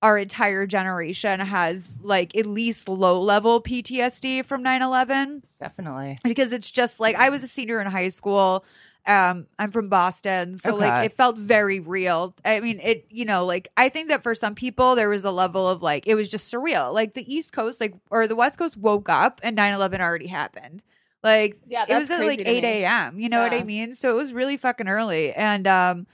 our 0.03 0.19
entire 0.19 0.67
generation 0.67 1.41
has 1.41 1.97
like 2.03 2.37
at 2.37 2.47
least 2.47 2.89
low 2.89 3.21
level 3.21 3.63
PTSD 3.63 4.45
from 4.45 4.63
9/11 4.63 5.43
Definitely. 5.59 6.19
because 6.23 6.53
it's 6.53 6.71
just 6.71 7.01
like 7.01 7.17
I 7.17 7.31
was 7.31 7.43
a 7.43 7.49
senior 7.49 7.81
in 7.81 7.87
high 7.87 8.09
school. 8.09 8.65
Um, 9.07 9.47
I'm 9.59 9.71
from 9.71 9.89
Boston, 9.89 10.59
so 10.59 10.75
Okay. 10.75 10.79
like 10.99 11.05
it 11.07 11.13
felt 11.17 11.39
very 11.39 11.79
real. 11.81 12.35
I 12.45 12.61
mean, 12.61 12.81
it 12.81 13.07
you 13.11 13.25
know, 13.25 13.45
like 13.45 13.69
I 13.77 13.89
think 13.89 14.09
that 14.09 14.23
for 14.23 14.35
some 14.35 14.55
people 14.55 14.95
there 14.97 15.09
was 15.09 15.25
a 15.25 15.31
level 15.31 15.69
of 15.69 15.83
like 15.83 16.07
it 16.07 16.15
was 16.17 16.29
just 16.29 16.53
surreal. 16.53 16.93
Like 16.93 17.15
the 17.15 17.33
East 17.33 17.53
Coast, 17.53 17.81
like 17.81 17.95
or 18.11 18.27
the 18.27 18.37
West 18.37 18.59
Coast 18.59 18.77
woke 18.77 19.09
up 19.09 19.41
and 19.45 19.57
9/11 19.57 20.01
already 20.01 20.27
happened. 20.27 20.83
Like 21.23 21.59
Yeah, 21.67 21.85
it 21.89 21.97
was 21.97 22.11
at 22.11 22.25
like 22.25 22.43
8 22.45 22.65
a.m. 22.65 23.19
You 23.21 23.29
know 23.29 23.43
what 23.43 23.53
I 23.55 23.63
mean? 23.63 23.95
So 23.95 24.11
it 24.11 24.17
was 24.17 24.33
really 24.33 24.57
fucking 24.57 24.89
early, 24.89 25.33
and 25.33 25.67
um, 25.69 26.07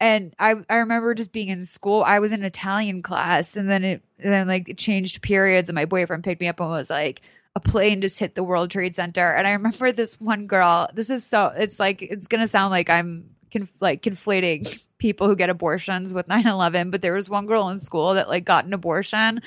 and 0.00 0.34
I 0.38 0.56
I 0.68 0.76
remember 0.76 1.14
just 1.14 1.32
being 1.32 1.48
in 1.48 1.64
school. 1.64 2.02
I 2.04 2.18
was 2.18 2.32
in 2.32 2.42
Italian 2.44 3.02
class, 3.02 3.56
and 3.56 3.68
then 3.70 3.84
it 3.84 4.02
and 4.18 4.32
then 4.32 4.48
like 4.48 4.68
it 4.68 4.78
changed 4.78 5.22
periods, 5.22 5.68
and 5.68 5.74
my 5.76 5.84
boyfriend 5.84 6.24
picked 6.24 6.40
me 6.40 6.48
up 6.48 6.60
and 6.60 6.68
was 6.68 6.90
like, 6.90 7.20
a 7.56 7.60
plane 7.60 8.00
just 8.00 8.18
hit 8.18 8.34
the 8.34 8.42
World 8.42 8.70
Trade 8.70 8.96
Center, 8.96 9.34
and 9.34 9.46
I 9.46 9.52
remember 9.52 9.92
this 9.92 10.20
one 10.20 10.46
girl. 10.46 10.88
This 10.94 11.10
is 11.10 11.24
so. 11.24 11.52
It's 11.56 11.78
like 11.78 12.02
it's 12.02 12.26
gonna 12.26 12.48
sound 12.48 12.70
like 12.70 12.90
I'm 12.90 13.30
conf- 13.52 13.72
like 13.80 14.02
conflating 14.02 14.82
people 14.98 15.26
who 15.26 15.36
get 15.36 15.50
abortions 15.50 16.14
with 16.14 16.26
9-11 16.28 16.90
but 16.90 17.02
there 17.02 17.12
was 17.12 17.28
one 17.28 17.44
girl 17.44 17.68
in 17.68 17.78
school 17.78 18.14
that 18.14 18.26
like 18.26 18.44
got 18.44 18.64
an 18.64 18.72
abortion 18.72 19.42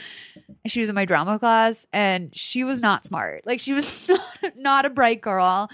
she 0.67 0.81
was 0.81 0.89
in 0.89 0.93
my 0.93 1.05
drama 1.05 1.39
class 1.39 1.87
and 1.91 2.35
she 2.35 2.63
was 2.63 2.79
not 2.79 3.05
smart 3.05 3.43
like 3.47 3.59
she 3.59 3.73
was 3.73 4.11
not 4.55 4.85
a 4.85 4.89
bright 4.89 5.19
girl 5.19 5.67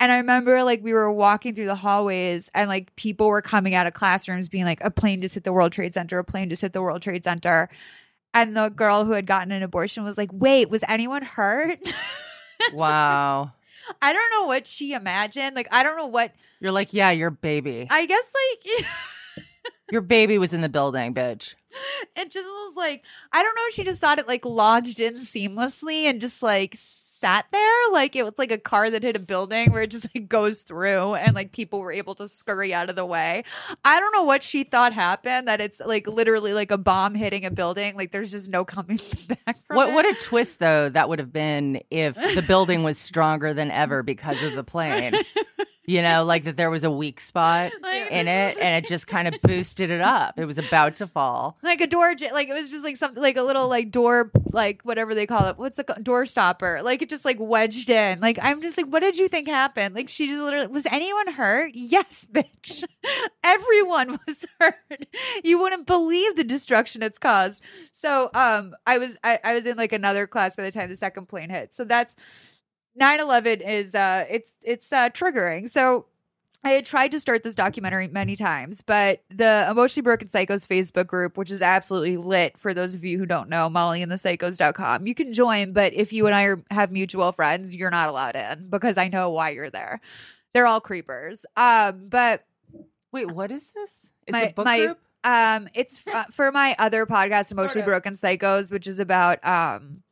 and 0.00 0.10
I 0.10 0.16
remember 0.16 0.64
like 0.64 0.82
we 0.82 0.94
were 0.94 1.12
walking 1.12 1.54
through 1.54 1.66
the 1.66 1.74
hallways 1.74 2.50
and 2.54 2.68
like 2.68 2.96
people 2.96 3.28
were 3.28 3.42
coming 3.42 3.74
out 3.74 3.86
of 3.86 3.92
classrooms 3.92 4.48
being 4.48 4.64
like, 4.64 4.80
a 4.82 4.90
plane 4.90 5.20
just 5.20 5.34
hit 5.34 5.44
the 5.44 5.52
World 5.52 5.72
Trade 5.72 5.92
Center, 5.92 6.18
a 6.18 6.24
plane 6.24 6.48
just 6.48 6.62
hit 6.62 6.72
the 6.72 6.80
World 6.80 7.02
Trade 7.02 7.22
Center. 7.22 7.68
And 8.32 8.56
the 8.56 8.68
girl 8.68 9.04
who 9.04 9.12
had 9.12 9.26
gotten 9.26 9.50
an 9.52 9.62
abortion 9.62 10.04
was 10.04 10.16
like, 10.16 10.30
wait, 10.32 10.70
was 10.70 10.84
anyone 10.88 11.22
hurt? 11.22 11.78
Wow. 12.74 13.52
I 14.02 14.12
don't 14.12 14.30
know 14.32 14.46
what 14.46 14.66
she 14.66 14.92
imagined. 14.92 15.56
Like, 15.56 15.68
I 15.72 15.82
don't 15.82 15.96
know 15.96 16.06
what, 16.06 16.32
You're 16.60 16.72
like, 16.72 16.92
yeah, 16.92 17.10
your 17.10 17.30
baby. 17.30 17.86
I 17.90 18.04
guess 18.04 18.32
like, 18.34 18.86
Your 19.90 20.02
baby 20.02 20.38
was 20.38 20.52
in 20.52 20.60
the 20.60 20.68
building, 20.68 21.14
bitch. 21.14 21.54
it 22.14 22.30
just 22.30 22.46
was 22.46 22.74
like, 22.76 23.02
I 23.32 23.42
don't 23.42 23.54
know. 23.56 23.62
She 23.72 23.82
just 23.82 23.98
thought 24.00 24.18
it 24.18 24.28
like 24.28 24.44
lodged 24.44 25.00
in 25.00 25.14
seamlessly 25.14 26.04
and 26.04 26.20
just 26.20 26.42
like 26.42 26.74
sat 27.20 27.46
there. 27.52 27.60
Like 27.92 28.16
it 28.16 28.22
was 28.24 28.34
like 28.38 28.50
a 28.50 28.58
car 28.58 28.88
that 28.90 29.02
hit 29.02 29.16
a 29.16 29.20
building 29.20 29.72
where 29.72 29.82
it 29.82 29.90
just 29.90 30.06
like 30.14 30.28
goes 30.28 30.62
through 30.62 31.14
and 31.16 31.34
like 31.34 31.52
people 31.52 31.80
were 31.80 31.92
able 31.92 32.14
to 32.16 32.26
scurry 32.28 32.72
out 32.72 32.88
of 32.88 32.96
the 32.96 33.04
way. 33.04 33.44
I 33.84 34.00
don't 34.00 34.12
know 34.12 34.24
what 34.24 34.42
she 34.42 34.64
thought 34.64 34.92
happened 34.92 35.46
that 35.48 35.60
it's 35.60 35.80
like 35.84 36.06
literally 36.06 36.52
like 36.54 36.70
a 36.70 36.78
bomb 36.78 37.14
hitting 37.14 37.44
a 37.44 37.50
building. 37.50 37.96
Like 37.96 38.10
there's 38.12 38.30
just 38.30 38.48
no 38.48 38.64
coming 38.64 38.98
back 39.28 39.58
from 39.66 39.76
What 39.76 39.90
it. 39.90 39.94
what 39.94 40.06
a 40.06 40.14
twist 40.14 40.58
though 40.58 40.88
that 40.88 41.08
would 41.08 41.18
have 41.18 41.32
been 41.32 41.82
if 41.90 42.14
the 42.14 42.44
building 42.46 42.82
was 42.82 42.98
stronger 42.98 43.52
than 43.52 43.70
ever 43.70 44.02
because 44.02 44.42
of 44.42 44.54
the 44.54 44.64
plane. 44.64 45.14
You 45.86 46.02
know, 46.02 46.24
like 46.24 46.44
that 46.44 46.56
there 46.56 46.70
was 46.70 46.84
a 46.84 46.90
weak 46.90 47.18
spot 47.20 47.72
Like, 47.82 48.10
in 48.12 48.28
it 48.28 48.56
and 48.58 48.84
it 48.84 48.88
just 48.88 49.06
kind 49.06 49.26
of 49.26 49.34
boosted 49.42 49.90
it 49.90 50.00
up. 50.00 50.38
It 50.38 50.44
was 50.44 50.58
about 50.58 50.96
to 50.96 51.06
fall. 51.06 51.56
like 51.62 51.80
a 51.80 51.86
door 51.86 52.14
like 52.32 52.48
it 52.48 52.52
was 52.52 52.70
just 52.70 52.84
like 52.84 52.96
something 52.96 53.20
like 53.20 53.36
a 53.36 53.42
little 53.42 53.66
like 53.66 53.90
door 53.90 54.30
like 54.52 54.82
whatever 54.82 55.14
they 55.14 55.26
call 55.26 55.46
it. 55.48 55.58
What's 55.58 55.78
a 55.78 55.84
door 56.02 56.26
stopper. 56.26 56.80
Like 56.82 57.02
it 57.02 57.08
just 57.08 57.24
like 57.24 57.38
wedged 57.40 57.88
in. 57.90 58.20
Like 58.20 58.38
i'm 58.42 58.60
just 58.60 58.76
like 58.76 58.86
what 58.86 59.00
did 59.00 59.16
you 59.16 59.26
think 59.26 59.48
happened? 59.48 59.94
Like 59.94 60.08
she 60.08 60.26
just 60.28 60.40
literally 60.42 60.66
was 60.68 60.86
anyone 60.86 61.32
hurt? 61.32 61.72
Yes 61.74 62.26
bitch. 62.32 62.84
Everyone 63.42 64.18
was 64.26 64.44
hurt. 64.60 65.06
You 65.42 65.60
wouldn't 65.60 65.86
believe 65.86 66.36
the 66.36 66.44
destruction 66.44 67.02
it's 67.02 67.18
caused. 67.18 67.62
So 67.92 68.30
um 68.34 68.74
i 68.86 68.98
was 68.98 69.16
I, 69.24 69.40
I 69.42 69.54
was 69.54 69.64
in 69.66 69.76
like 69.76 69.92
another 69.92 70.26
class 70.26 70.54
by 70.56 70.62
the 70.62 70.70
time 70.72 70.88
the 70.90 70.96
second 70.96 71.26
plane 71.26 71.50
hit. 71.50 71.74
So 71.74 71.84
that's 71.84 72.14
9-11 72.98 73.66
is 73.66 73.94
uh 73.94 74.24
it's 74.28 74.56
it's 74.62 74.92
uh 74.92 75.10
triggering 75.10 75.68
so 75.68 76.06
I 76.62 76.72
had 76.72 76.84
tried 76.84 77.12
to 77.12 77.20
start 77.20 77.42
this 77.42 77.54
documentary 77.54 78.06
many 78.08 78.36
times, 78.36 78.82
but 78.82 79.22
the 79.30 79.66
Emotionally 79.70 80.04
Broken 80.04 80.28
Psychos 80.28 80.66
Facebook 80.66 81.06
group, 81.06 81.38
which 81.38 81.50
is 81.50 81.62
absolutely 81.62 82.18
lit 82.18 82.58
for 82.58 82.74
those 82.74 82.94
of 82.94 83.02
you 83.02 83.18
who 83.18 83.24
don't 83.24 83.48
know, 83.48 83.70
mollyandthepsychos.com, 83.70 85.06
you 85.06 85.14
can 85.14 85.32
join, 85.32 85.72
but 85.72 85.94
if 85.94 86.12
you 86.12 86.26
and 86.26 86.34
I 86.34 86.42
are, 86.44 86.62
have 86.70 86.92
mutual 86.92 87.32
friends, 87.32 87.74
you're 87.74 87.90
not 87.90 88.10
allowed 88.10 88.36
in 88.36 88.68
because 88.68 88.98
I 88.98 89.08
know 89.08 89.30
why 89.30 89.50
you're 89.50 89.70
there. 89.70 90.02
They're 90.52 90.66
all 90.66 90.82
creepers. 90.82 91.46
Um, 91.56 92.08
but 92.10 92.44
Wait, 93.12 93.30
what 93.30 93.50
is 93.50 93.70
this? 93.72 94.12
It's 94.26 94.32
my, 94.32 94.42
a 94.42 94.52
book 94.52 94.64
my, 94.64 94.78
group? 94.78 94.98
Um, 95.24 95.68
it's 95.74 96.02
f- 96.06 96.32
for 96.32 96.52
my 96.52 96.76
other 96.78 97.06
podcast, 97.06 97.50
Emotionally 97.52 97.80
of. 97.80 97.86
Broken 97.86 98.14
Psychos, 98.14 98.70
which 98.70 98.86
is 98.86 99.00
about 99.00 99.44
um, 99.46 100.02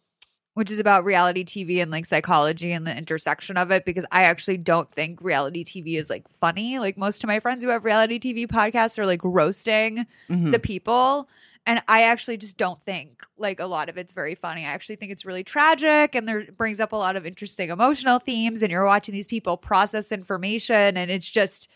which 0.59 0.73
is 0.73 0.81
about 0.81 1.05
reality 1.05 1.45
TV 1.45 1.81
and 1.81 1.89
like 1.89 2.05
psychology 2.05 2.73
and 2.73 2.85
the 2.85 2.97
intersection 2.97 3.57
of 3.57 3.71
it. 3.71 3.85
Because 3.85 4.05
I 4.11 4.25
actually 4.25 4.57
don't 4.57 4.91
think 4.93 5.21
reality 5.23 5.63
TV 5.63 5.95
is 5.99 6.11
like 6.11 6.25
funny. 6.41 6.81
Like 6.81 6.99
most 6.99 7.23
of 7.23 7.29
my 7.29 7.39
friends 7.39 7.63
who 7.63 7.71
have 7.71 7.85
reality 7.85 8.19
TV 8.19 8.45
podcasts 8.49 8.99
are 8.99 9.07
like 9.07 9.21
roasting 9.23 10.05
Mhm. 10.29 10.51
the 10.51 10.59
people. 10.59 11.29
And 11.65 11.81
I 11.87 12.03
actually 12.03 12.39
just 12.39 12.57
don't 12.57 12.85
think 12.85 13.23
like 13.37 13.61
a 13.61 13.67
lot 13.67 13.89
of 13.89 13.97
it's 13.99 14.13
very 14.13 14.35
funny. 14.35 14.63
I 14.65 14.71
actually 14.71 14.97
think 14.97 15.13
it's 15.13 15.25
really 15.25 15.45
tragic 15.45 16.17
and 16.17 16.27
there 16.27 16.47
brings 16.51 16.81
up 16.81 16.93
a 16.93 16.97
lot 16.97 17.15
of 17.15 17.25
interesting 17.25 17.71
emotional 17.71 18.19
themes. 18.19 18.61
And 18.61 18.73
you're 18.73 18.85
watching 18.85 19.13
these 19.15 19.29
people 19.29 19.57
process 19.57 20.11
information, 20.11 20.97
and 20.97 21.09
it's 21.09 21.31
just 21.31 21.69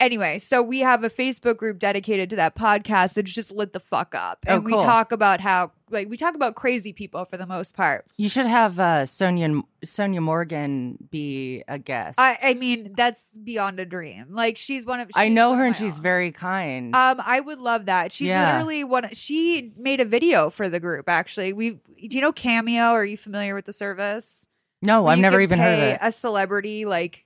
anyway. 0.00 0.38
So 0.38 0.62
we 0.62 0.80
have 0.80 1.04
a 1.04 1.10
Facebook 1.10 1.56
group 1.56 1.78
dedicated 1.78 2.30
to 2.30 2.36
that 2.36 2.54
podcast 2.54 3.14
that's 3.14 3.32
just 3.32 3.50
lit 3.50 3.72
the 3.72 3.80
fuck 3.80 4.14
up, 4.14 4.44
Oh, 4.48 4.56
and 4.56 4.64
we 4.64 4.72
talk 4.72 5.12
about 5.12 5.40
how 5.40 5.72
like 5.90 6.08
we 6.08 6.16
talk 6.16 6.34
about 6.34 6.54
crazy 6.56 6.92
people 6.92 7.24
for 7.24 7.36
the 7.36 7.46
most 7.46 7.74
part. 7.74 8.06
You 8.16 8.28
should 8.28 8.46
have 8.46 8.80
uh, 8.80 9.02
Sonja 9.04 9.62
Sonja 9.84 10.20
Morgan 10.20 10.98
be 11.10 11.62
a 11.68 11.78
guest. 11.78 12.18
I 12.18 12.38
I 12.42 12.54
mean 12.54 12.94
that's 12.96 13.36
beyond 13.36 13.78
a 13.80 13.84
dream. 13.84 14.26
Like 14.30 14.56
she's 14.56 14.84
one 14.86 15.00
of 15.00 15.10
I 15.14 15.28
know 15.28 15.54
her 15.54 15.64
and 15.64 15.76
she's 15.76 15.96
own. 15.98 16.02
very 16.02 16.32
kind. 16.32 16.94
Um, 16.96 17.20
I 17.24 17.40
would 17.40 17.58
love 17.58 17.86
that. 17.86 18.12
She's 18.12 18.28
Yeah. 18.28 18.52
literally 18.54 18.82
one. 18.84 19.08
She 19.12 19.72
made 19.76 20.00
a 20.00 20.04
video 20.04 20.50
for 20.50 20.68
the 20.68 20.80
group. 20.80 21.08
Actually, 21.08 21.52
we 21.52 21.70
do 21.72 22.16
you 22.16 22.20
know 22.20 22.32
Cameo? 22.32 22.82
Are 22.92 23.04
you 23.04 23.16
familiar 23.16 23.54
with 23.54 23.66
the 23.66 23.72
service? 23.72 24.46
no, 24.82 25.06
I've 25.06 25.18
never 25.18 25.40
even 25.40 25.58
heard 25.58 25.78
of 25.78 25.80
it. 25.80 25.98
A 26.02 26.12
celebrity 26.12 26.84
like 26.84 27.23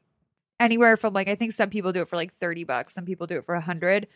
anywhere 0.61 0.97
from 0.97 1.13
like 1.15 1.29
I 1.29 1.35
think 1.35 1.53
some 1.53 1.71
people 1.71 1.93
do 1.93 2.03
it 2.03 2.09
for 2.09 2.17
like 2.17 2.37
thirty 2.39 2.65
bucks. 2.65 2.95
Some 2.95 3.05
people 3.05 3.27
do 3.27 3.37
it 3.37 3.47
for 3.47 3.55
a 3.55 3.61
hundred. 3.61 4.09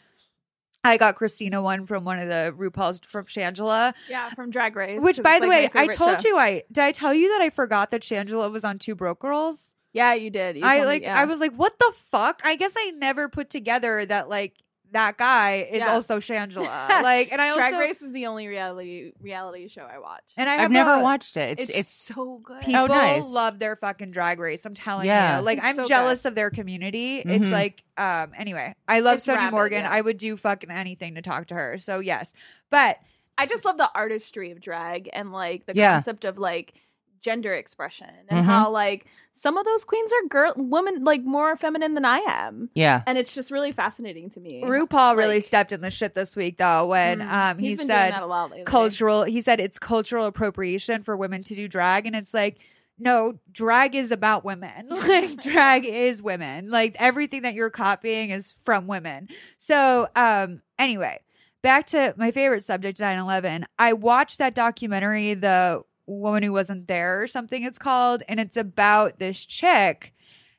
I 0.84 0.96
got 0.96 1.14
Christina 1.14 1.62
one 1.62 1.86
from 1.86 2.04
one 2.04 2.18
of 2.18 2.28
the 2.28 2.52
RuPaul's 2.58 3.00
from 3.06 3.26
Shangela. 3.26 3.94
Yeah, 4.08 4.30
from 4.30 4.50
Drag 4.50 4.74
Race. 4.74 5.00
Which 5.00 5.22
by 5.22 5.38
the 5.38 5.46
like, 5.46 5.74
way, 5.74 5.80
I 5.80 5.86
told 5.86 6.22
show. 6.22 6.28
you 6.28 6.36
I 6.36 6.64
did. 6.72 6.82
I 6.82 6.92
tell 6.92 7.14
you 7.14 7.28
that 7.30 7.40
I 7.40 7.50
forgot 7.50 7.92
that 7.92 8.02
Shangela 8.02 8.50
was 8.50 8.64
on 8.64 8.78
Two 8.78 8.94
Broke 8.94 9.20
Girls. 9.20 9.76
Yeah, 9.92 10.14
you 10.14 10.30
did. 10.30 10.56
You 10.56 10.64
I 10.64 10.76
told 10.76 10.80
me, 10.80 10.86
like. 10.86 11.02
yeah. 11.02 11.18
I 11.18 11.24
was 11.24 11.38
like, 11.38 11.52
what 11.54 11.78
the 11.78 11.92
fuck? 12.10 12.40
I 12.44 12.56
guess 12.56 12.74
I 12.76 12.90
never 12.92 13.28
put 13.28 13.50
together 13.50 14.04
that 14.06 14.28
like 14.28 14.54
that 14.92 15.16
guy 15.18 15.68
is 15.70 15.78
Yeah. 15.80 15.92
also 15.92 16.18
Shangela. 16.18 16.88
like, 17.02 17.32
and 17.32 17.40
I 17.40 17.48
also 17.48 17.60
Drag 17.60 17.74
Race 17.78 18.02
is 18.02 18.12
the 18.12 18.26
only 18.26 18.46
reality 18.46 19.12
reality 19.20 19.68
show 19.68 19.82
I 19.82 19.98
watch. 19.98 20.22
and 20.36 20.48
I 20.48 20.52
have 20.52 20.60
I've 20.66 20.70
never 20.70 20.94
a- 20.94 21.00
watched 21.02 21.36
it. 21.36 21.58
It's 21.58 21.70
it's, 21.70 21.78
it's, 21.80 21.88
so 21.88 22.40
good. 22.44 22.60
People 22.62 22.82
Oh, 22.82 22.86
nice. 22.86 23.26
love 23.26 23.58
their 23.58 23.74
fucking 23.76 24.10
drag 24.12 24.38
race. 24.38 24.64
I'm 24.64 24.74
telling 24.74 25.06
Yeah. 25.06 25.38
you. 25.38 25.44
Like 25.44 25.58
It's 25.58 25.66
I'm 25.66 25.74
so 25.76 25.84
jealous 25.84 26.24
of 26.24 26.34
their 26.34 26.50
community. 26.50 27.18
It's 27.18 27.46
Mhm. 27.46 27.50
like 27.50 27.82
um 27.96 28.32
anyway. 28.36 28.74
I 28.86 29.00
love 29.00 29.16
It's 29.18 29.26
Morgan. 29.50 29.82
yeah. 29.82 29.90
I 29.90 30.00
would 30.00 30.18
do 30.18 30.36
fucking 30.36 30.70
anything 30.70 31.14
to 31.16 31.22
talk 31.22 31.46
to 31.48 31.54
her. 31.54 31.78
So 31.78 31.98
yes. 32.00 32.32
But 32.70 32.98
I 33.38 33.46
just 33.46 33.64
love 33.64 33.78
the 33.78 33.90
artistry 33.94 34.50
of 34.50 34.60
drag 34.60 35.08
and 35.12 35.32
like 35.32 35.66
the 35.66 35.74
Yeah. 35.74 35.94
concept 35.94 36.24
of 36.24 36.38
like 36.38 36.74
gender 37.22 37.54
expression 37.54 38.08
and 38.28 38.40
Mhm. 38.40 38.44
how 38.44 38.70
like 38.70 39.06
some 39.34 39.56
of 39.56 39.64
those 39.64 39.84
queens 39.84 40.12
are 40.12 40.28
girl 40.28 40.52
women 40.56 41.04
like 41.04 41.22
more 41.24 41.56
feminine 41.56 41.94
than 41.94 42.04
I 42.04 42.18
am. 42.18 42.68
yeah. 42.74 43.02
And 43.06 43.16
it's 43.16 43.34
just 43.34 43.50
really 43.50 43.72
fascinating 43.72 44.28
to 44.30 44.40
me. 44.40 44.62
RuPaul 44.62 45.16
really 45.16 45.40
stepped 45.40 45.72
in 45.72 45.80
the 45.80 45.90
shit 45.90 46.14
this 46.14 46.36
week 46.36 46.58
though 46.58 46.86
when 46.86 47.20
Mm. 47.20 47.32
um 47.32 47.58
he 47.58 47.68
He's 47.68 47.78
been 47.78 47.86
doing 47.86 47.96
said 47.96 48.12
that 48.12 48.22
a 48.22 48.26
lot 48.26 48.52
cultural 48.66 49.24
he 49.24 49.40
said 49.40 49.60
it's 49.60 49.78
cultural 49.78 50.26
appropriation 50.26 51.02
for 51.02 51.16
women 51.16 51.42
to 51.44 51.54
do 51.54 51.68
drag 51.68 52.06
and 52.06 52.14
it's 52.14 52.34
like 52.34 52.58
no, 52.98 53.38
drag 53.50 53.96
is 53.96 54.12
about 54.12 54.44
women. 54.44 54.86
like 54.90 55.40
drag 55.42 55.84
is 55.86 56.22
women. 56.22 56.68
Like 56.70 56.94
everything 57.00 57.42
that 57.42 57.54
you're 57.54 57.70
copying 57.70 58.30
is 58.30 58.54
from 58.64 58.86
women. 58.86 59.28
So, 59.58 60.08
um, 60.14 60.62
anyway, 60.78 61.20
back 61.62 61.86
to 61.88 62.14
my 62.16 62.30
favorite 62.30 62.62
subject, 62.64 63.00
9-11. 63.00 63.64
I 63.76 63.94
watched 63.94 64.38
that 64.38 64.54
documentary, 64.54 65.34
The 65.34 65.82
Woman 66.20 66.42
Who 66.42 66.52
Wasn't 66.52 66.88
There 66.88 67.22
or 67.22 67.26
something 67.26 67.62
it's 67.62 67.78
called, 67.78 68.22
and 68.28 68.40
it's 68.40 68.56
about 68.56 69.18
this 69.18 69.44
chick 69.44 70.12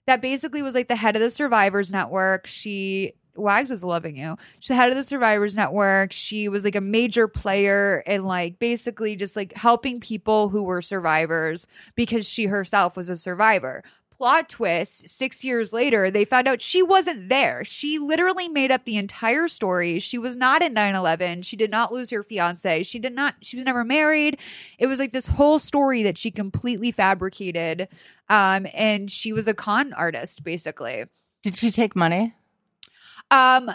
that 0.05 0.21
basically 0.21 0.61
was 0.61 0.75
like 0.75 0.87
the 0.87 0.95
head 0.95 1.15
of 1.15 1.21
the 1.21 1.29
Survivors 1.29 1.91
Network. 1.91 2.47
She 2.47 3.13
Wags 3.35 3.71
is 3.71 3.83
loving 3.83 4.15
you. 4.15 4.37
She's 4.59 4.69
the 4.69 4.75
head 4.75 4.89
of 4.89 4.95
the 4.95 5.03
Survivors 5.03 5.55
Network. 5.55 6.11
She 6.11 6.47
was 6.47 6.63
like 6.63 6.75
a 6.75 6.81
major 6.81 7.27
player 7.27 8.03
in 8.05 8.25
like 8.25 8.59
basically 8.59 9.15
just 9.15 9.35
like 9.35 9.53
helping 9.53 9.99
people 9.99 10.49
who 10.49 10.63
were 10.63 10.81
survivors 10.81 11.65
because 11.95 12.27
she 12.27 12.45
herself 12.45 12.95
was 12.95 13.09
a 13.09 13.17
survivor. 13.17 13.83
Plot 14.17 14.47
twist 14.47 15.09
six 15.09 15.43
years 15.43 15.73
later, 15.73 16.11
they 16.11 16.23
found 16.23 16.47
out 16.47 16.61
she 16.61 16.81
wasn't 16.81 17.29
there. 17.29 17.63
She 17.63 17.97
literally 17.97 18.47
made 18.47 18.71
up 18.71 18.85
the 18.85 18.97
entire 18.97 19.47
story. 19.47 19.99
She 19.99 20.17
was 20.17 20.35
not 20.35 20.61
at 20.61 20.71
9 20.71 20.95
11. 20.95 21.41
She 21.41 21.55
did 21.55 21.71
not 21.71 21.91
lose 21.91 22.09
her 22.11 22.21
fiance. 22.21 22.83
She 22.83 22.99
did 22.99 23.13
not, 23.13 23.35
she 23.41 23.57
was 23.57 23.65
never 23.65 23.83
married. 23.83 24.37
It 24.77 24.87
was 24.87 24.99
like 24.99 25.13
this 25.13 25.27
whole 25.27 25.57
story 25.57 26.03
that 26.03 26.17
she 26.17 26.31
completely 26.31 26.91
fabricated. 26.91 27.87
Um, 28.29 28.67
and 28.73 29.09
she 29.11 29.33
was 29.33 29.47
a 29.47 29.53
con 29.53 29.93
artist, 29.93 30.43
basically. 30.43 31.05
Did 31.41 31.55
she 31.55 31.71
take 31.71 31.95
money? 31.95 32.35
Um, 33.31 33.71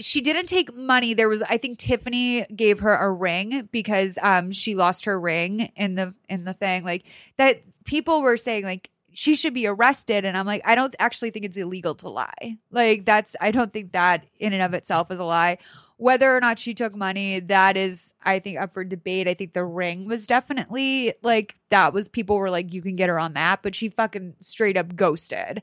she 0.00 0.20
didn't 0.20 0.46
take 0.46 0.74
money. 0.74 1.14
There 1.14 1.28
was, 1.28 1.42
I 1.42 1.56
think, 1.56 1.78
Tiffany 1.78 2.44
gave 2.54 2.80
her 2.80 2.94
a 2.94 3.10
ring 3.10 3.68
because 3.72 4.18
um 4.22 4.52
she 4.52 4.74
lost 4.74 5.06
her 5.06 5.18
ring 5.18 5.72
in 5.76 5.94
the 5.94 6.14
in 6.28 6.44
the 6.44 6.52
thing. 6.52 6.84
Like 6.84 7.04
that, 7.38 7.62
people 7.84 8.20
were 8.20 8.36
saying 8.36 8.64
like 8.64 8.90
she 9.12 9.34
should 9.34 9.54
be 9.54 9.66
arrested, 9.66 10.24
and 10.24 10.36
I'm 10.36 10.46
like, 10.46 10.62
I 10.64 10.74
don't 10.74 10.94
actually 10.98 11.30
think 11.30 11.44
it's 11.44 11.56
illegal 11.56 11.94
to 11.96 12.08
lie. 12.08 12.58
Like 12.70 13.04
that's, 13.04 13.36
I 13.40 13.50
don't 13.50 13.72
think 13.72 13.92
that 13.92 14.26
in 14.38 14.52
and 14.52 14.62
of 14.62 14.74
itself 14.74 15.10
is 15.10 15.18
a 15.18 15.24
lie. 15.24 15.58
Whether 15.96 16.34
or 16.34 16.40
not 16.40 16.58
she 16.58 16.72
took 16.72 16.94
money, 16.94 17.40
that 17.40 17.76
is, 17.76 18.14
I 18.22 18.38
think, 18.38 18.58
up 18.58 18.72
for 18.72 18.84
debate. 18.84 19.28
I 19.28 19.34
think 19.34 19.52
the 19.52 19.64
ring 19.64 20.06
was 20.06 20.26
definitely 20.26 21.12
like 21.22 21.56
that 21.68 21.92
was 21.92 22.08
people 22.08 22.36
were 22.36 22.50
like, 22.50 22.72
you 22.72 22.80
can 22.80 22.96
get 22.96 23.10
her 23.10 23.18
on 23.18 23.34
that, 23.34 23.62
but 23.62 23.74
she 23.74 23.90
fucking 23.90 24.36
straight 24.40 24.78
up 24.78 24.96
ghosted. 24.96 25.62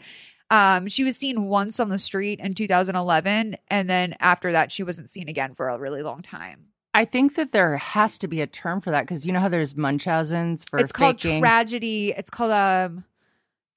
Um, 0.50 0.88
she 0.88 1.04
was 1.04 1.18
seen 1.18 1.48
once 1.48 1.80
on 1.80 1.90
the 1.90 1.98
street 1.98 2.40
in 2.40 2.54
2011, 2.54 3.58
and 3.68 3.90
then 3.90 4.16
after 4.20 4.52
that, 4.52 4.72
she 4.72 4.84
wasn't 4.84 5.12
seen 5.12 5.28
again 5.28 5.56
for 5.56 5.70
a 5.70 5.78
really 5.78 6.04
long 6.04 6.22
time. 6.22 6.68
I 6.94 7.06
think 7.06 7.36
that 7.36 7.52
there 7.52 7.78
has 7.78 8.18
to 8.20 8.28
be 8.28 8.42
a 8.42 8.48
term 8.48 8.82
for 8.82 8.92
that 8.92 9.02
because 9.02 9.26
you 9.26 9.32
know 9.32 9.40
how 9.40 9.50
there's 9.50 9.76
Munchausen's 9.76 10.66
for 10.66 10.80
it's 10.80 10.92
called 10.92 11.20
tragedy. 11.20 12.14
It's 12.16 12.30
called 12.30 12.52
um 12.52 13.04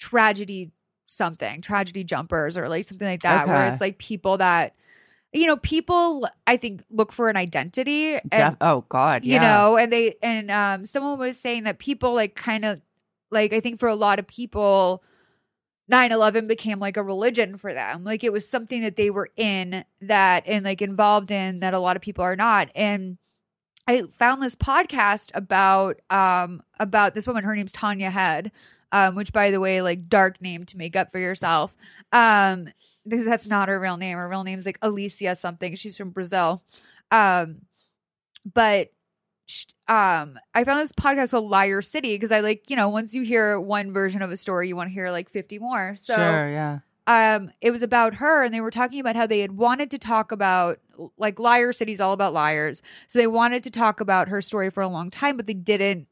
tragedy 0.00 0.72
something, 1.06 1.60
tragedy 1.60 2.02
jumpers, 2.02 2.58
or 2.58 2.68
like 2.68 2.84
something 2.84 3.06
like 3.06 3.22
that, 3.22 3.46
where 3.46 3.68
it's 3.68 3.80
like 3.80 3.98
people 3.98 4.38
that 4.38 4.74
you 5.32 5.46
know, 5.46 5.58
people 5.58 6.28
I 6.46 6.56
think 6.56 6.82
look 6.90 7.12
for 7.12 7.28
an 7.28 7.36
identity 7.36 8.14
and 8.14 8.30
Def- 8.30 8.56
oh 8.60 8.84
God, 8.88 9.24
yeah. 9.24 9.34
you 9.34 9.40
know 9.40 9.76
and 9.76 9.92
they 9.92 10.16
and 10.22 10.50
um 10.50 10.86
someone 10.86 11.18
was 11.18 11.38
saying 11.38 11.64
that 11.64 11.78
people 11.78 12.14
like 12.14 12.34
kind 12.34 12.64
of 12.64 12.80
like 13.30 13.52
i 13.52 13.60
think 13.60 13.78
for 13.78 13.88
a 13.88 13.94
lot 13.94 14.18
of 14.18 14.26
people 14.26 15.04
9-11 15.90 16.46
became 16.46 16.78
like 16.78 16.96
a 16.96 17.02
religion 17.02 17.56
for 17.56 17.74
them. 17.74 18.04
Like 18.04 18.22
it 18.22 18.32
was 18.32 18.48
something 18.48 18.82
that 18.82 18.94
they 18.94 19.10
were 19.10 19.28
in 19.36 19.84
that 20.00 20.44
and 20.46 20.64
like 20.64 20.82
involved 20.82 21.32
in 21.32 21.60
that 21.60 21.74
a 21.74 21.80
lot 21.80 21.96
of 21.96 22.02
people 22.02 22.22
are 22.22 22.36
not. 22.36 22.70
And 22.74 23.18
i 23.88 24.02
found 24.18 24.42
this 24.42 24.54
podcast 24.54 25.30
about 25.34 26.00
um 26.10 26.62
about 26.78 27.14
this 27.14 27.26
woman 27.26 27.44
her 27.44 27.56
name's 27.56 27.72
tania 27.72 28.10
head 28.10 28.52
um 28.92 29.14
which 29.14 29.32
by 29.32 29.50
the 29.50 29.60
way 29.60 29.82
like 29.82 30.08
dark 30.08 30.40
name 30.40 30.64
to 30.64 30.76
make 30.76 30.96
up 30.96 31.12
for 31.12 31.18
yourself. 31.18 31.76
Um 32.12 32.68
because 33.08 33.24
that's 33.24 33.48
not 33.48 33.68
her 33.68 33.80
real 33.80 33.96
name. 33.96 34.18
Her 34.18 34.28
real 34.28 34.44
name's 34.44 34.66
like 34.66 34.78
alicia 34.82 35.34
something. 35.36 35.74
She's 35.74 35.96
from 35.96 36.10
brazil. 36.10 36.62
Um 37.10 37.62
but 38.44 38.90
um 39.88 40.38
i 40.54 40.62
found 40.64 40.80
this 40.80 40.92
podcast 40.92 41.32
called 41.32 41.50
liar 41.50 41.82
city 41.82 42.14
because 42.14 42.30
i 42.30 42.40
like 42.40 42.70
you 42.70 42.76
know 42.76 42.88
once 42.88 43.14
you 43.14 43.22
hear 43.22 43.58
one 43.58 43.92
version 43.92 44.22
of 44.22 44.30
a 44.30 44.36
story 44.36 44.68
you 44.68 44.76
want 44.76 44.88
to 44.88 44.94
hear 44.94 45.10
like 45.10 45.28
50 45.30 45.58
more. 45.58 45.96
So 45.96 46.14
sure, 46.14 46.50
yeah. 46.50 46.78
um 47.06 47.50
it 47.60 47.70
was 47.70 47.82
about 47.82 48.14
her 48.14 48.44
and 48.44 48.54
they 48.54 48.60
were 48.60 48.70
talking 48.70 49.00
about 49.00 49.16
how 49.16 49.26
they 49.26 49.40
had 49.40 49.52
wanted 49.52 49.90
to 49.90 49.98
talk 49.98 50.30
about 50.30 50.78
like 51.16 51.38
liar 51.38 51.72
city's 51.72 52.00
all 52.00 52.12
about 52.12 52.32
liars. 52.32 52.82
So 53.08 53.18
they 53.18 53.26
wanted 53.26 53.64
to 53.64 53.70
talk 53.70 54.00
about 54.00 54.28
her 54.28 54.40
story 54.40 54.70
for 54.70 54.82
a 54.82 54.88
long 54.88 55.10
time 55.10 55.36
but 55.36 55.46
they 55.46 55.54
didn't 55.54 56.06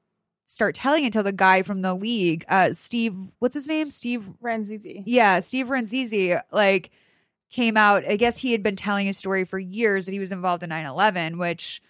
start 0.50 0.74
telling 0.74 1.04
until 1.04 1.22
the 1.22 1.30
guy 1.30 1.61
from 1.61 1.82
the 1.82 1.92
league 1.92 2.42
uh 2.48 2.72
steve 2.72 3.14
what's 3.38 3.52
his 3.52 3.68
name 3.68 3.90
steve 3.90 4.24
Rannazzisi. 4.42 5.02
yeah, 5.04 5.40
Steve 5.40 5.66
Rannazzisi, 5.66 6.40
like, 6.50 6.90
came 7.50 7.76
out. 7.76 8.04
I 8.06 8.16
guess 8.16 8.38
he 8.38 8.52
had 8.52 8.62
been 8.62 8.76
telling 8.76 9.08
a 9.08 9.12
story 9.12 9.44
for 9.44 9.58
years 9.58 10.06
that 10.06 10.12
he 10.12 10.18
was 10.18 10.32
involved 10.32 10.62
in 10.62 10.68
9 10.70 10.84
11, 10.87 11.38
which, 11.38 11.80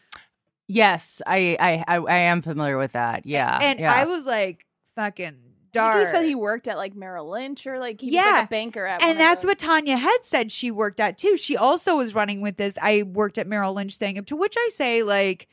Yes, 0.67 1.23
I, 1.27 1.57
I, 1.59 1.85
I, 1.89 1.97
I 1.99 2.17
am 2.19 2.43
familiar 2.43 2.77
with 2.77 2.93
that. 2.93 3.25
Yeah, 3.27 3.59
and 3.63 3.81
yeah. 3.81 3.93
I 3.93 4.05
was 4.05 4.25
like, 4.25 4.67
fucking 4.97 5.37
dark. 5.73 6.01
he 6.01 6.07
said 6.07 6.25
he 6.25 6.35
worked 6.35 6.69
at 6.69 6.77
like 6.77 6.95
Merrill 6.95 7.29
Lynch 7.31 7.67
or 7.67 7.79
like 7.79 8.01
he 8.01 8.09
was 8.09 8.15
Yeah. 8.15 8.23
like 8.33 8.45
a 8.45 8.49
banker 8.49 8.85
at 8.87 9.03
and 9.03 9.19
that's 9.19 9.45
what 9.45 9.59
Tania 9.59 9.97
Head 9.97 10.21
said 10.25 10.53
she 10.53 10.71
worked 10.71 11.01
at 11.01 11.17
too. 11.19 11.37
She 11.37 11.57
also 11.57 11.97
was 11.97 12.15
running 12.15 12.41
with 12.41 12.57
this. 12.57 12.75
I 12.83 13.03
worked 13.05 13.39
at 13.39 13.47
Merrill 13.47 13.73
Lynch 13.75 13.97
thing, 13.97 14.23
to 14.25 14.37
which 14.37 14.57
I 14.59 14.69
say, 14.73 15.03
like, 15.03 15.49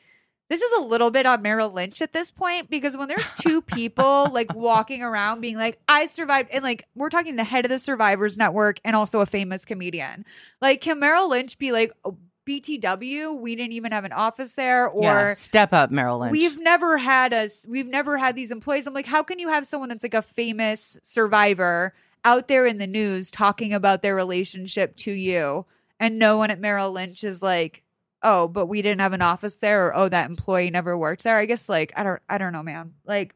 this 0.50 0.62
is 0.62 0.72
a 0.80 0.84
little 0.84 1.10
bit 1.12 1.26
on 1.26 1.42
Merrill 1.42 1.72
Lynch 1.72 2.02
at 2.02 2.14
this 2.14 2.30
point 2.30 2.70
because 2.70 2.96
when 2.96 3.08
there's 3.08 3.28
two 3.40 3.62
people 3.64 4.30
like 4.32 4.54
walking 4.54 5.02
around 5.02 5.42
being 5.42 5.58
like, 5.58 5.80
I 5.88 6.06
survived, 6.06 6.50
and 6.52 6.64
like, 6.64 6.88
we're 6.96 7.10
talking 7.10 7.36
the 7.36 7.44
head 7.44 7.66
of 7.66 7.70
the 7.70 7.80
Survivors 7.80 8.38
Network 8.38 8.80
and 8.86 8.96
also 8.96 9.22
a 9.22 9.26
famous 9.26 9.66
comedian. 9.66 10.26
Like, 10.62 10.82
can 10.82 11.00
Merrill 11.00 11.30
Lynch 11.30 11.58
be 11.58 11.72
like, 11.72 11.92
oh, 12.04 12.18
BTW, 12.46 13.40
we 13.40 13.56
didn't 13.56 13.74
even 13.74 13.92
have 13.92 14.06
an 14.06 14.12
office 14.12 14.54
there, 14.54 14.88
or 14.88 15.04
yeah, 15.04 15.34
step 15.34 15.74
up, 15.74 15.90
Merrill 15.90 16.20
Lynch. 16.20 16.32
We've 16.32 16.60
never 16.60 16.98
had 16.98 17.34
us. 17.34 17.66
We've 17.68 17.88
never 17.88 18.18
had 18.18 18.36
these 18.36 18.52
employees. 18.52 18.86
I'm 18.86 18.94
like, 18.94 19.08
how 19.08 19.24
can 19.24 19.40
you 19.40 19.50
have 19.50 19.66
someone 19.66 19.90
that's 19.90 20.04
like 20.04 20.14
a 20.14 20.22
famous 20.22 20.98
survivor 21.02 21.96
out 22.24 22.48
there 22.48 22.68
in 22.68 22.78
the 22.78 22.86
news 22.86 23.32
talking 23.32 23.74
about 23.74 24.04
their 24.04 24.16
relationship 24.16 24.96
to 24.98 25.12
you, 25.12 25.66
and 26.00 26.20
no 26.20 26.38
one 26.38 26.52
at 26.52 26.60
Merrill 26.60 26.92
Lynch 26.92 27.24
is 27.24 27.42
like, 27.42 27.82
oh, 28.26 28.48
but 28.48 28.66
we 28.66 28.82
didn't 28.82 29.02
have 29.02 29.14
an 29.14 29.22
office 29.22 29.56
there, 29.56 29.88
or 29.88 29.96
oh, 29.96 30.10
that 30.10 30.30
employee 30.30 30.72
never 30.72 30.98
worked 30.98 31.24
there. 31.24 31.38
I 31.38 31.46
guess 31.46 31.70
like 31.70 31.94
I 31.96 32.04
don't, 32.04 32.22
I 32.28 32.38
don't 32.38 32.54
know, 32.54 32.64
man. 32.64 32.94
Like, 33.06 33.36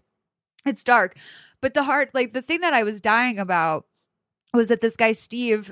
it's 0.66 0.84
dark, 0.84 1.16
but 1.62 1.74
the 1.74 1.84
heart, 1.84 2.10
like 2.14 2.34
the 2.34 2.42
thing 2.42 2.62
that 2.62 2.74
I 2.74 2.84
was 2.84 3.00
dying 3.00 3.40
about 3.40 3.86
was 4.54 4.70
that 4.70 4.82
this 4.82 4.96
guy 4.96 5.14
Steve 5.14 5.72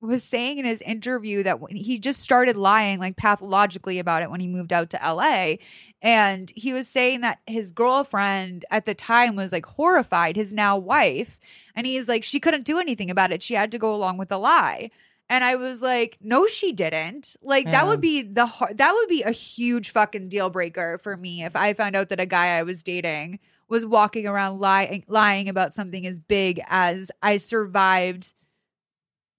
was 0.00 0.24
saying 0.24 0.58
in 0.58 0.64
his 0.64 0.82
interview 0.82 1.44
that 1.44 1.60
when 1.60 1.76
he 1.76 1.98
just 1.98 2.20
started 2.20 2.56
lying 2.56 2.98
like 2.98 3.16
pathologically 3.16 4.00
about 4.00 4.22
it 4.22 4.30
when 4.30 4.40
he 4.40 4.48
moved 4.48 4.72
out 4.72 4.90
to 4.90 5.00
LA 5.02 5.54
and 6.02 6.52
he 6.56 6.72
was 6.72 6.88
saying 6.88 7.20
that 7.20 7.38
his 7.46 7.70
girlfriend 7.70 8.64
at 8.70 8.84
the 8.84 8.94
time 8.94 9.36
was 9.36 9.52
like 9.52 9.64
horrified 9.64 10.34
his 10.34 10.52
now 10.52 10.76
wife. 10.76 11.38
And 11.76 11.86
he's 11.86 12.08
like 12.08 12.24
she 12.24 12.40
couldn't 12.40 12.64
do 12.64 12.78
anything 12.78 13.10
about 13.10 13.30
it. 13.30 13.42
She 13.42 13.54
had 13.54 13.70
to 13.70 13.78
go 13.78 13.94
along 13.94 14.18
with 14.18 14.28
the 14.28 14.38
lie 14.38 14.90
and 15.28 15.42
I 15.42 15.54
was 15.56 15.80
like, 15.82 16.18
no, 16.20 16.46
she 16.46 16.72
didn't. 16.72 17.36
Like 17.42 17.64
that 17.70 17.86
would 17.86 18.00
be 18.00 18.22
the 18.22 18.46
har- 18.46 18.74
that 18.74 18.92
would 18.92 19.08
be 19.08 19.22
a 19.22 19.30
huge 19.32 19.90
fucking 19.90 20.28
deal 20.28 20.50
breaker 20.50 20.98
for 21.02 21.16
me 21.16 21.42
if 21.44 21.56
I 21.56 21.72
found 21.74 21.96
out 21.96 22.08
that 22.10 22.20
a 22.20 22.26
guy 22.26 22.58
I 22.58 22.62
was 22.62 22.82
dating 22.82 23.38
was 23.68 23.86
walking 23.86 24.26
around 24.26 24.60
lying 24.60 25.04
lying 25.08 25.48
about 25.48 25.72
something 25.72 26.06
as 26.06 26.18
big 26.18 26.60
as 26.68 27.10
I 27.22 27.38
survived 27.38 28.32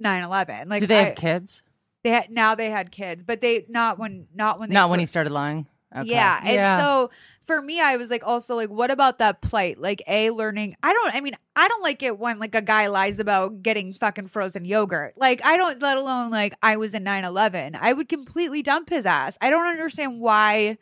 9-11. 0.03 0.67
Like 0.67 0.79
Do 0.81 0.87
they 0.87 0.99
I- 0.99 1.03
have 1.03 1.15
kids? 1.15 1.63
They 2.03 2.09
had 2.09 2.29
now 2.29 2.53
they 2.53 2.69
had 2.69 2.91
kids, 2.91 3.23
but 3.23 3.39
they 3.39 3.65
not 3.69 3.97
when 3.97 4.27
not 4.35 4.59
when 4.59 4.69
they 4.69 4.73
Not 4.73 4.89
when 4.89 4.99
he 4.99 5.05
started 5.05 5.31
lying. 5.31 5.67
Okay. 5.95 6.09
yeah. 6.09 6.39
And 6.43 6.81
so 6.81 7.11
for 7.45 7.61
me, 7.61 7.81
I 7.81 7.97
was 7.97 8.09
like, 8.09 8.23
also 8.25 8.55
like, 8.55 8.69
what 8.69 8.89
about 8.91 9.17
that 9.19 9.41
plight? 9.41 9.79
Like, 9.79 10.01
a 10.07 10.31
learning. 10.31 10.75
I 10.81 10.93
don't. 10.93 11.13
I 11.13 11.21
mean, 11.21 11.35
I 11.55 11.67
don't 11.67 11.83
like 11.83 12.01
it 12.01 12.17
when 12.17 12.39
like 12.39 12.55
a 12.55 12.61
guy 12.61 12.87
lies 12.87 13.19
about 13.19 13.61
getting 13.61 13.93
fucking 13.93 14.27
frozen 14.27 14.65
yogurt. 14.65 15.15
Like, 15.17 15.43
I 15.45 15.57
don't. 15.57 15.81
Let 15.81 15.97
alone 15.97 16.31
like 16.31 16.55
I 16.63 16.77
was 16.77 16.93
in 16.93 17.03
9-11. 17.03 17.77
I 17.79 17.93
would 17.93 18.07
completely 18.07 18.61
dump 18.61 18.89
his 18.89 19.05
ass. 19.05 19.37
I 19.41 19.49
don't 19.49 19.67
understand 19.67 20.19
why 20.19 20.77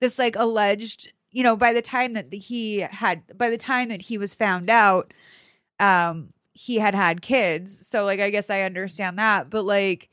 this 0.00 0.18
like 0.18 0.36
alleged. 0.36 1.12
You 1.32 1.42
know, 1.42 1.56
by 1.56 1.74
the 1.74 1.82
time 1.82 2.14
that 2.14 2.32
he 2.32 2.78
had, 2.78 3.36
by 3.36 3.50
the 3.50 3.58
time 3.58 3.90
that 3.90 4.00
he 4.00 4.16
was 4.16 4.32
found 4.32 4.70
out, 4.70 5.12
um, 5.78 6.32
he 6.54 6.76
had 6.76 6.94
had 6.94 7.20
kids. 7.20 7.86
So 7.86 8.04
like, 8.04 8.20
I 8.20 8.30
guess 8.30 8.48
I 8.48 8.62
understand 8.62 9.18
that, 9.18 9.50
but 9.50 9.64
like 9.64 10.08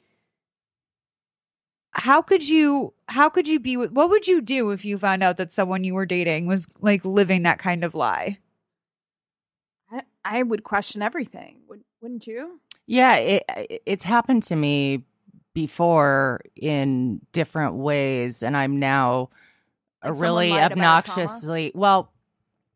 how 1.93 2.21
could 2.21 2.47
you 2.47 2.93
how 3.07 3.29
could 3.29 3.47
you 3.47 3.59
be 3.59 3.77
with 3.77 3.91
what 3.91 4.09
would 4.09 4.27
you 4.27 4.41
do 4.41 4.71
if 4.71 4.83
you 4.83 4.97
found 4.97 5.23
out 5.23 5.37
that 5.37 5.53
someone 5.53 5.83
you 5.83 5.93
were 5.93 6.05
dating 6.05 6.47
was 6.47 6.65
like 6.81 7.03
living 7.05 7.43
that 7.43 7.59
kind 7.59 7.83
of 7.83 7.93
lie 7.95 8.37
I, 9.91 10.01
I 10.25 10.43
would 10.43 10.63
question 10.63 11.01
everything. 11.01 11.57
Would, 11.69 11.83
wouldn't 12.01 12.25
you? 12.27 12.59
Yeah, 12.87 13.15
it, 13.15 13.81
it's 13.85 14.03
happened 14.03 14.43
to 14.43 14.55
me 14.55 15.03
before 15.53 16.41
in 16.55 17.21
different 17.31 17.75
ways, 17.75 18.43
and 18.43 18.57
I'm 18.57 18.79
now 18.79 19.29
a 20.01 20.09
Like 20.09 20.17
someone 20.17 20.21
really 20.21 20.49
lied 20.49 20.71
about 20.71 21.03
a 21.03 21.07
trauma? 21.07 21.21
obnoxiously 21.21 21.71
well. 21.75 22.11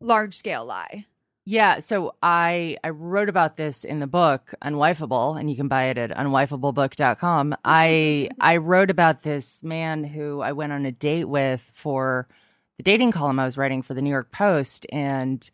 large 0.00 0.34
scale 0.34 0.64
lie 0.64 1.06
Yeah, 1.50 1.78
so 1.78 2.14
I 2.22 2.76
I 2.84 2.90
wrote 2.90 3.30
about 3.30 3.56
this 3.56 3.82
in 3.82 4.00
the 4.00 4.06
book 4.06 4.52
Unwifeable, 4.62 5.40
and 5.40 5.48
you 5.48 5.56
can 5.56 5.66
buy 5.66 5.84
it 5.84 5.96
at 5.96 6.10
unwifeablebook.com. 6.10 7.56
I 7.64 8.28
I 8.38 8.58
wrote 8.58 8.90
about 8.90 9.22
this 9.22 9.62
man 9.62 10.04
who 10.04 10.42
I 10.42 10.52
went 10.52 10.72
on 10.72 10.84
a 10.84 10.92
date 10.92 11.24
with 11.24 11.72
for 11.74 12.28
the 12.76 12.82
dating 12.82 13.12
column 13.12 13.40
I 13.40 13.46
was 13.46 13.56
writing 13.56 13.80
for 13.80 13.94
the 13.94 14.02
New 14.02 14.10
York 14.10 14.30
Post, 14.30 14.84
and 14.92 15.50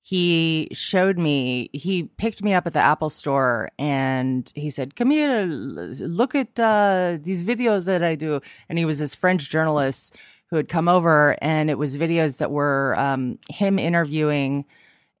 he 0.00 0.68
showed 0.72 1.18
me 1.18 1.68
he 1.74 2.04
picked 2.04 2.42
me 2.42 2.54
up 2.54 2.66
at 2.66 2.72
the 2.72 2.78
Apple 2.78 3.10
store 3.10 3.68
and 3.78 4.50
he 4.54 4.70
said, 4.70 4.96
"Come 4.96 5.10
here, 5.10 5.44
look 5.44 6.34
at 6.34 6.58
uh, 6.58 7.18
these 7.20 7.44
videos 7.44 7.84
that 7.84 8.02
I 8.02 8.14
do." 8.14 8.40
And 8.70 8.78
he 8.78 8.86
was 8.86 8.98
this 8.98 9.14
French 9.14 9.50
journalist 9.50 10.16
who 10.48 10.56
had 10.56 10.70
come 10.70 10.88
over, 10.88 11.36
and 11.42 11.68
it 11.68 11.76
was 11.76 11.98
videos 11.98 12.38
that 12.38 12.50
were 12.50 12.98
um, 12.98 13.38
him 13.50 13.78
interviewing. 13.78 14.64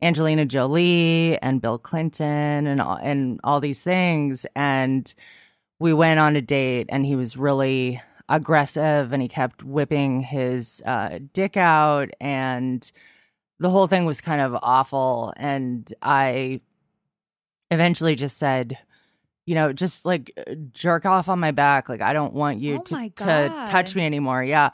Angelina 0.04 0.44
Jolie 0.44 1.38
and 1.40 1.62
Bill 1.62 1.78
Clinton 1.78 2.66
and 2.66 2.80
all, 2.80 2.98
and 3.02 3.40
all 3.42 3.58
these 3.58 3.82
things. 3.82 4.44
And 4.54 5.12
we 5.78 5.94
went 5.94 6.20
on 6.20 6.36
a 6.36 6.42
date 6.42 6.86
and 6.90 7.06
he 7.06 7.16
was 7.16 7.38
really 7.38 8.02
aggressive 8.28 9.12
and 9.12 9.22
he 9.22 9.28
kept 9.28 9.64
whipping 9.64 10.20
his 10.20 10.82
uh, 10.84 11.18
dick 11.32 11.56
out 11.56 12.10
and 12.20 12.90
the 13.60 13.70
whole 13.70 13.86
thing 13.86 14.04
was 14.04 14.20
kind 14.20 14.42
of 14.42 14.54
awful. 14.62 15.32
And 15.38 15.92
I 16.02 16.60
eventually 17.70 18.14
just 18.14 18.36
said 18.36 18.78
you 19.46 19.54
know 19.54 19.72
just 19.72 20.06
like 20.06 20.32
jerk 20.72 21.06
off 21.06 21.28
on 21.28 21.40
my 21.40 21.50
back. 21.50 21.88
Like 21.88 22.02
I 22.02 22.12
don't 22.12 22.34
want 22.34 22.60
you 22.60 22.76
Oh 22.76 22.82
to 22.82 23.10
to 23.10 23.64
touch 23.68 23.94
me 23.94 24.04
anymore. 24.04 24.44
Yeah 24.44 24.70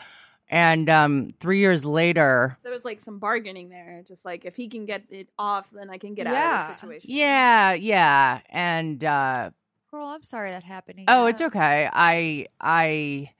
and 0.50 0.90
um 0.90 1.30
3 1.40 1.58
years 1.58 1.84
later 1.86 2.58
There 2.62 2.72
was 2.72 2.84
like 2.84 3.00
some 3.00 3.18
bargaining 3.18 3.70
there. 3.70 4.02
Just 4.06 4.24
like 4.26 4.44
if 4.44 4.56
he 4.56 4.68
can 4.68 4.84
get 4.84 5.04
it 5.08 5.28
off, 5.38 5.66
then 5.72 5.88
I 5.88 5.96
can 5.96 6.14
get 6.14 6.26
out 6.26 6.34
of 6.34 6.68
the 6.68 6.74
situation. 6.74 7.10
yeah 7.10 7.72
yeah 7.72 8.40
and 8.50 9.02
uh 9.02 9.50
Girl, 9.90 10.06
I'm 10.06 10.22
sorry 10.22 10.50
that 10.50 10.62
happened. 10.62 11.00
Oh, 11.08 11.26
it's 11.26 11.40
okay. 11.40 11.88
I 11.92 12.46
I 12.60 13.30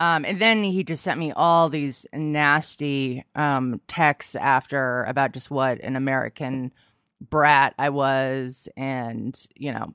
um 0.00 0.24
and 0.24 0.40
then 0.40 0.64
he 0.64 0.82
just 0.82 1.04
sent 1.04 1.20
me 1.20 1.30
all 1.32 1.68
these 1.68 2.06
nasty 2.12 3.24
um 3.36 3.80
texts 3.86 4.34
after 4.34 5.04
about 5.04 5.32
just 5.32 5.50
what 5.50 5.80
an 5.82 5.94
American 5.96 6.72
brat 7.20 7.74
I 7.78 7.90
was 7.90 8.68
and 8.76 9.40
you 9.54 9.72
know 9.72 9.94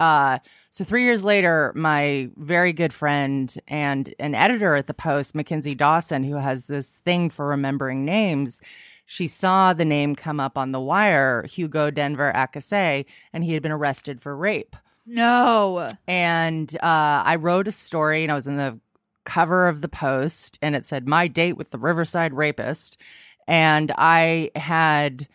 uh 0.00 0.38
so 0.70 0.84
3 0.84 1.02
years 1.02 1.24
later 1.24 1.72
my 1.74 2.28
very 2.36 2.72
good 2.72 2.92
friend 2.92 3.56
and 3.68 4.14
an 4.18 4.34
editor 4.34 4.74
at 4.76 4.86
the 4.86 4.94
Post 4.94 5.34
Mackenzie 5.34 5.74
Dawson 5.74 6.22
who 6.24 6.36
has 6.36 6.66
this 6.66 6.88
thing 6.88 7.30
for 7.30 7.46
remembering 7.46 8.04
names 8.04 8.60
she 9.06 9.26
saw 9.26 9.72
the 9.72 9.84
name 9.84 10.14
come 10.14 10.38
up 10.38 10.58
on 10.58 10.72
the 10.72 10.80
wire 10.80 11.44
Hugo 11.50 11.90
Denver 11.90 12.32
Akase 12.34 13.04
and 13.32 13.42
he 13.44 13.54
had 13.54 13.62
been 13.62 13.72
arrested 13.72 14.20
for 14.20 14.36
rape 14.36 14.76
No. 15.06 15.90
and 16.06 16.74
uh, 16.76 17.22
I 17.24 17.36
wrote 17.36 17.66
a 17.66 17.72
story, 17.72 18.22
and 18.22 18.30
I 18.30 18.34
was 18.34 18.46
in 18.46 18.56
the 18.56 18.78
cover 19.24 19.66
of 19.68 19.80
the 19.80 19.88
post, 19.88 20.58
and 20.62 20.76
it 20.76 20.84
said 20.86 21.08
"My 21.08 21.26
date 21.28 21.56
with 21.56 21.70
the 21.70 21.78
Riverside 21.78 22.34
rapist," 22.34 22.98
and 23.46 23.90
I 23.96 24.50
had 24.54 25.26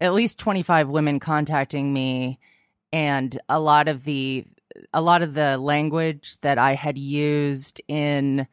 at 0.00 0.12
least 0.12 0.38
twenty 0.38 0.62
five 0.62 0.90
women 0.90 1.20
contacting 1.20 1.92
me, 1.94 2.38
and 2.94 3.40
a 3.48 3.58
lot 3.58 3.88
of 3.88 4.04
the 4.04 4.44
a 4.92 5.02
lot 5.02 5.20
of 5.20 5.34
the 5.34 5.58
language 5.58 6.36
that 6.42 6.58
I 6.58 6.74
had 6.74 6.96
used 6.96 7.80
in 7.88 8.46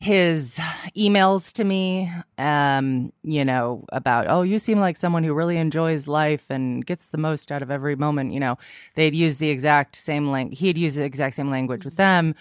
his 0.00 0.58
emails 0.96 1.52
to 1.52 1.62
me 1.62 2.10
um 2.38 3.12
you 3.22 3.44
know 3.44 3.84
about 3.92 4.26
oh 4.28 4.40
you 4.40 4.58
seem 4.58 4.80
like 4.80 4.96
someone 4.96 5.22
who 5.22 5.34
really 5.34 5.58
enjoys 5.58 6.08
life 6.08 6.46
and 6.48 6.86
gets 6.86 7.10
the 7.10 7.18
most 7.18 7.52
out 7.52 7.62
of 7.62 7.70
every 7.70 7.94
moment 7.94 8.32
you 8.32 8.40
know. 8.40 8.58
They'd 8.96 9.14
used 9.14 9.38
the 9.38 9.50
exact 9.50 9.94
same 9.94 10.30
lang 10.30 10.50
he 10.50 10.66
had 10.66 10.78
used 10.78 10.96
the 10.98 11.04
exact 11.04 11.36
same 11.36 11.50
language 11.50 11.84
with 11.84 11.96
them. 11.96 12.34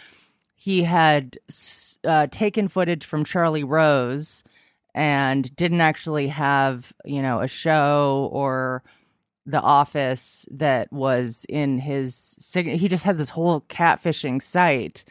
He 0.55 0.83
had 0.83 1.37
uh, 2.03 2.27
taken 2.31 2.67
footage 2.67 3.05
from 3.05 3.25
charlie 3.25 3.63
rose 3.63 4.43
and 4.95 5.55
didn't 5.55 5.81
actually 5.81 6.29
have 6.29 6.91
you 7.05 7.21
know 7.21 7.41
a 7.41 7.47
show 7.47 8.27
or 8.31 8.81
the 9.49 9.61
office 9.61 10.45
that 10.51 10.91
was 10.91 11.45
in 11.49 11.79
his 11.79 12.35
he 12.53 12.87
just 12.87 13.03
had 13.03 13.17
this 13.17 13.29
whole 13.29 13.61
catfishing 13.61 14.41
site 14.41 15.03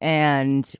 and 0.00 0.74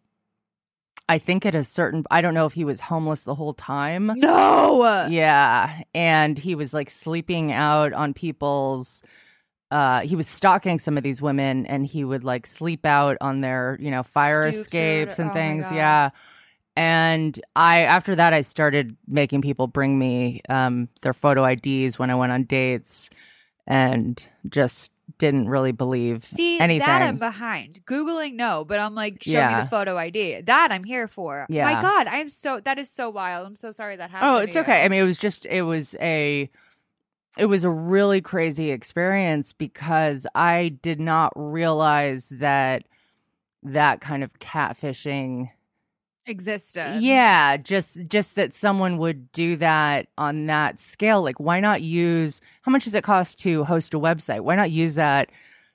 I 1.09 1.19
think 1.19 1.45
at 1.45 1.55
a 1.55 1.65
certain 1.65 2.05
I 2.11 2.21
don't 2.21 2.35
know 2.35 2.47
if 2.47 2.53
he 2.53 2.65
was 2.65 2.81
homeless 2.81 3.25
the 3.25 3.35
whole 3.35 3.53
time. 3.53 4.13
No. 4.17 5.07
Yeah, 5.11 5.83
and 5.95 6.39
he 6.39 6.55
was 6.55 6.73
like 6.73 6.89
sleeping 6.91 7.53
out 7.53 7.93
on 7.93 8.15
people's 8.15 9.03
uh 9.71 10.01
he 10.01 10.17
was 10.17 10.27
stalking 10.27 10.79
some 10.79 10.97
of 10.97 11.03
these 11.03 11.21
women 11.21 11.67
and 11.67 11.87
he 11.87 12.05
would 12.05 12.25
like 12.25 12.47
sleep 12.47 12.87
out 12.87 13.17
on 13.21 13.41
their, 13.41 13.77
you 13.81 13.91
know, 13.91 14.03
fire 14.03 14.43
Stoops 14.43 14.67
escapes 14.67 15.19
and 15.19 15.31
oh 15.31 15.35
things. 15.35 15.67
Yeah. 15.73 16.11
And 16.77 17.41
I 17.55 17.83
after 17.83 18.17
that 18.17 18.33
I 18.33 18.41
started 18.41 18.97
making 19.07 19.43
people 19.43 19.67
bring 19.67 19.99
me 19.99 20.43
um 20.49 20.89
their 21.03 21.13
photo 21.13 21.45
IDs 21.45 21.99
when 21.99 22.11
I 22.11 22.15
went 22.15 22.33
on 22.33 22.45
dates 22.45 23.11
and 23.67 24.25
just 24.49 24.91
didn't 25.19 25.49
really 25.49 25.73
believe 25.73 26.25
See, 26.25 26.59
anything. 26.59 26.87
that 26.87 27.03
I'm 27.03 27.19
behind. 27.19 27.85
Googling, 27.87 28.35
no, 28.35 28.65
but 28.65 28.79
I'm 28.79 28.95
like, 28.95 29.23
show 29.23 29.47
me 29.47 29.61
the 29.61 29.69
photo 29.69 29.97
ID. 29.97 30.43
That 30.43 30.73
I'm 30.73 30.85
here 30.85 31.09
for. 31.09 31.47
Yeah. 31.49 31.65
My 31.65 31.81
God, 31.81 32.07
I'm 32.07 32.29
so, 32.29 32.61
that 32.61 32.79
is 32.79 32.91
so 32.91 33.11
wild. 33.11 33.47
I'm 33.47 33.57
so 33.57 33.71
sorry 33.71 33.97
that 33.97 34.11
happened. 34.11 34.31
Oh, 34.31 34.37
it's 34.39 34.55
you. 34.55 34.63
okay. 34.63 34.85
I 34.85 34.89
mean, 34.89 35.01
it 35.01 35.05
was 35.05 35.19
just 35.19 35.47
it 35.47 35.63
was 35.63 35.95
a 36.01 36.51
it 37.37 37.47
was 37.47 37.65
a 37.65 37.71
really 37.71 38.21
crazy 38.21 38.71
experience 38.71 39.53
because 39.53 40.27
I 40.35 40.69
did 40.83 41.01
not 41.01 41.33
realize 41.37 42.29
that 42.31 42.85
that 43.63 44.01
kind 44.01 44.23
of 44.23 44.39
catfishing 44.39 45.51
Existed. 46.27 47.01
yeah, 47.03 47.57
just 47.59 47.99
just 48.09 48.35
that 48.37 48.55
someone 48.55 48.97
would 48.99 49.31
do 49.33 49.57
that 49.57 50.09
on 50.17 50.47
that 50.47 50.81
scale. 50.81 51.23
Like 51.23 51.39
why 51.39 51.61
not 51.61 51.83
use 51.83 52.41
how 52.63 52.73
much 52.73 52.85
does 52.85 52.95
it 52.95 53.05
cost 53.05 53.39
to 53.41 53.65
host 53.65 53.93
a 53.95 53.99
website? 53.99 54.41
Why 54.41 54.57
not 54.57 54.71
use 54.71 54.95
that 54.95 55.31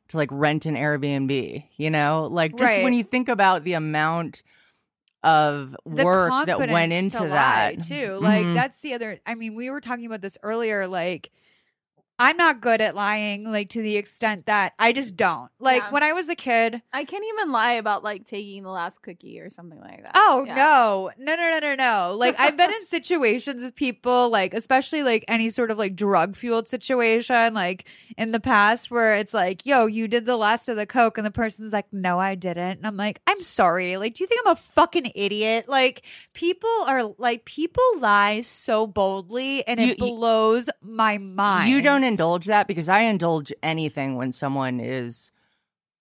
to 0.07 0.17
like 0.17 0.29
rent 0.31 0.65
an 0.65 0.75
Airbnb, 0.75 1.63
you 1.77 1.89
know? 1.91 2.27
Like 2.31 2.51
just 2.53 2.63
Right. 2.63 2.83
when 2.83 2.93
you 2.93 3.03
think 3.03 3.29
about 3.29 3.63
the 3.63 3.73
amount 3.73 4.41
of 5.23 5.75
The 5.85 6.03
work 6.05 6.45
that 6.47 6.57
went 6.69 6.93
into 6.93 7.17
to 7.19 7.27
that 7.27 7.81
too. 7.81 8.17
Like 8.19 8.45
Mhm. 8.45 8.53
that's 8.55 8.79
the 8.79 8.93
other. 8.93 9.19
I 9.25 9.35
mean, 9.35 9.53
we 9.55 9.69
were 9.69 9.81
talking 9.81 10.05
about 10.05 10.21
this 10.21 10.37
earlier. 10.43 10.87
Like, 10.87 11.29
I'm 12.19 12.37
not 12.37 12.61
good 12.61 12.81
at 12.81 12.95
lying. 12.95 13.51
Like 13.51 13.69
to 13.69 13.81
the 13.81 13.95
extent 13.95 14.45
that 14.47 14.73
I 14.77 14.91
just 14.91 15.15
don't. 15.15 15.49
Like 15.59 15.81
Yeah. 15.83 15.91
when 15.91 16.03
I 16.03 16.13
was 16.13 16.29
a 16.29 16.35
kid. 16.35 16.81
I 16.93 17.05
can't 17.05 17.23
even 17.33 17.51
lie 17.51 17.73
about 17.73 18.03
like 18.03 18.25
taking 18.25 18.63
the 18.63 18.69
last 18.69 19.01
cookie 19.01 19.39
or 19.39 19.49
something 19.49 19.79
like 19.79 20.03
that. 20.03 20.11
Oh 20.15 20.43
Yeah. 20.45 20.55
no, 20.55 21.11
no, 21.17 21.35
no, 21.35 21.49
no, 21.51 21.59
no, 21.59 21.75
no! 21.75 22.15
Like 22.17 22.35
I've 22.39 22.57
been 22.57 22.71
in 22.71 22.85
situations 22.85 23.63
with 23.63 23.75
people, 23.75 24.29
like 24.29 24.53
especially 24.53 25.03
like 25.03 25.23
any 25.27 25.49
sort 25.49 25.71
of 25.71 25.77
like 25.77 25.95
drug 25.95 26.35
fueled 26.35 26.67
situation, 26.67 27.53
like 27.53 27.85
in 28.17 28.31
the 28.31 28.39
past, 28.39 28.91
where 28.91 29.15
it's 29.15 29.33
like, 29.33 29.65
"Yo, 29.65 29.85
you 29.85 30.07
did 30.07 30.25
the 30.25 30.35
last 30.37 30.67
of 30.67 30.75
the 30.75 30.85
coke," 30.85 31.17
and 31.17 31.25
the 31.25 31.31
person's 31.31 31.71
like, 31.73 31.85
"No, 31.93 32.19
I 32.19 32.35
didn't," 32.35 32.79
and 32.79 32.85
I'm 32.87 32.97
like, 32.97 33.21
"I'm 33.27 33.41
sorry." 33.41 33.95
Like, 33.97 34.15
do 34.15 34.23
you 34.23 34.27
think 34.27 34.41
I'm 34.45 34.51
a 34.53 34.55
fucking 34.55 35.11
idiot? 35.15 35.69
Like, 35.69 36.03
people 36.33 36.69
are 36.85 37.03
like, 37.17 37.45
people 37.45 37.83
lie 37.99 38.41
so 38.41 38.85
boldly, 38.87 39.65
and 39.67 39.79
You- 39.79 39.87
it 39.91 39.99
you- 39.99 40.05
blows 40.05 40.69
my 40.81 41.17
mind. 41.17 41.69
You 41.69 41.81
don't 41.81 42.03
indulge 42.09 42.45
that 42.45 42.67
because 42.67 42.89
I 42.89 43.01
indulge 43.01 43.53
anything 43.63 44.17
when 44.17 44.33
someone 44.33 44.81
is, 44.81 45.31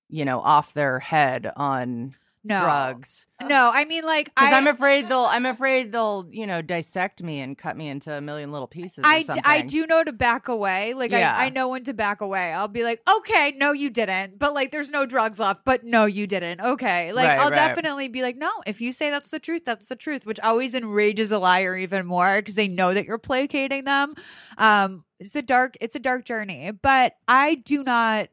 you 0.08 0.24
know, 0.24 0.40
off 0.40 0.74
their 0.74 0.98
head 0.98 1.52
on 1.56 2.16
no 2.48 2.60
drugs. 2.60 3.26
No, 3.40 3.70
I 3.72 3.84
mean 3.84 4.04
like 4.04 4.26
Because 4.34 4.52
I, 4.52 4.56
I'm 4.56 4.66
afraid 4.66 5.08
they'll, 5.08 5.20
I'm 5.30 5.46
afraid 5.46 5.92
they'll, 5.92 6.26
you 6.30 6.44
know, 6.44 6.60
dissect 6.60 7.22
me 7.22 7.38
and 7.40 7.56
cut 7.56 7.76
me 7.76 7.86
into 7.88 8.12
a 8.12 8.20
million 8.20 8.50
little 8.50 8.66
pieces. 8.66 9.04
or 9.04 9.08
I, 9.08 9.18
d- 9.20 9.24
something. 9.26 9.44
I 9.46 9.60
do 9.62 9.86
know 9.86 10.02
to 10.02 10.12
back 10.12 10.48
away. 10.48 10.92
Like 10.94 11.12
Yeah. 11.12 11.36
I, 11.36 11.44
I 11.44 11.48
know 11.50 11.68
when 11.68 11.84
to 11.84 11.94
back 11.94 12.20
away. 12.20 12.52
I'll 12.52 12.66
be 12.66 12.82
like, 12.82 13.00
okay, 13.08 13.54
no, 13.56 13.70
you 13.72 13.90
didn't. 13.90 14.38
But 14.40 14.54
like, 14.54 14.72
there's 14.72 14.90
no 14.90 15.06
drugs 15.06 15.38
left. 15.38 15.60
But 15.64 15.84
no, 15.84 16.04
you 16.06 16.26
didn't. 16.26 16.60
Okay, 16.60 17.12
like 17.12 17.28
Right, 17.28 17.38
I'll 17.38 17.50
right. 17.50 17.54
definitely 17.68 18.08
be 18.08 18.22
like, 18.22 18.36
no. 18.36 18.50
If 18.66 18.80
you 18.80 18.92
say 18.92 19.10
that's 19.10 19.30
the 19.30 19.38
truth, 19.38 19.62
that's 19.64 19.86
the 19.86 19.96
truth. 19.96 20.26
Which 20.26 20.40
always 20.40 20.74
enrages 20.74 21.30
a 21.30 21.38
liar 21.38 21.76
even 21.76 22.06
more 22.06 22.36
because 22.38 22.56
they 22.56 22.66
know 22.68 22.92
that 22.92 23.04
you're 23.04 23.18
placating 23.18 23.84
them. 23.84 24.14
Um, 24.56 25.04
it's 25.20 25.36
a 25.36 25.42
dark, 25.42 25.76
it's 25.80 25.94
a 25.94 26.00
dark 26.00 26.24
journey. 26.24 26.72
But 26.72 27.12
I 27.28 27.54
do 27.54 27.84
not. 27.84 28.30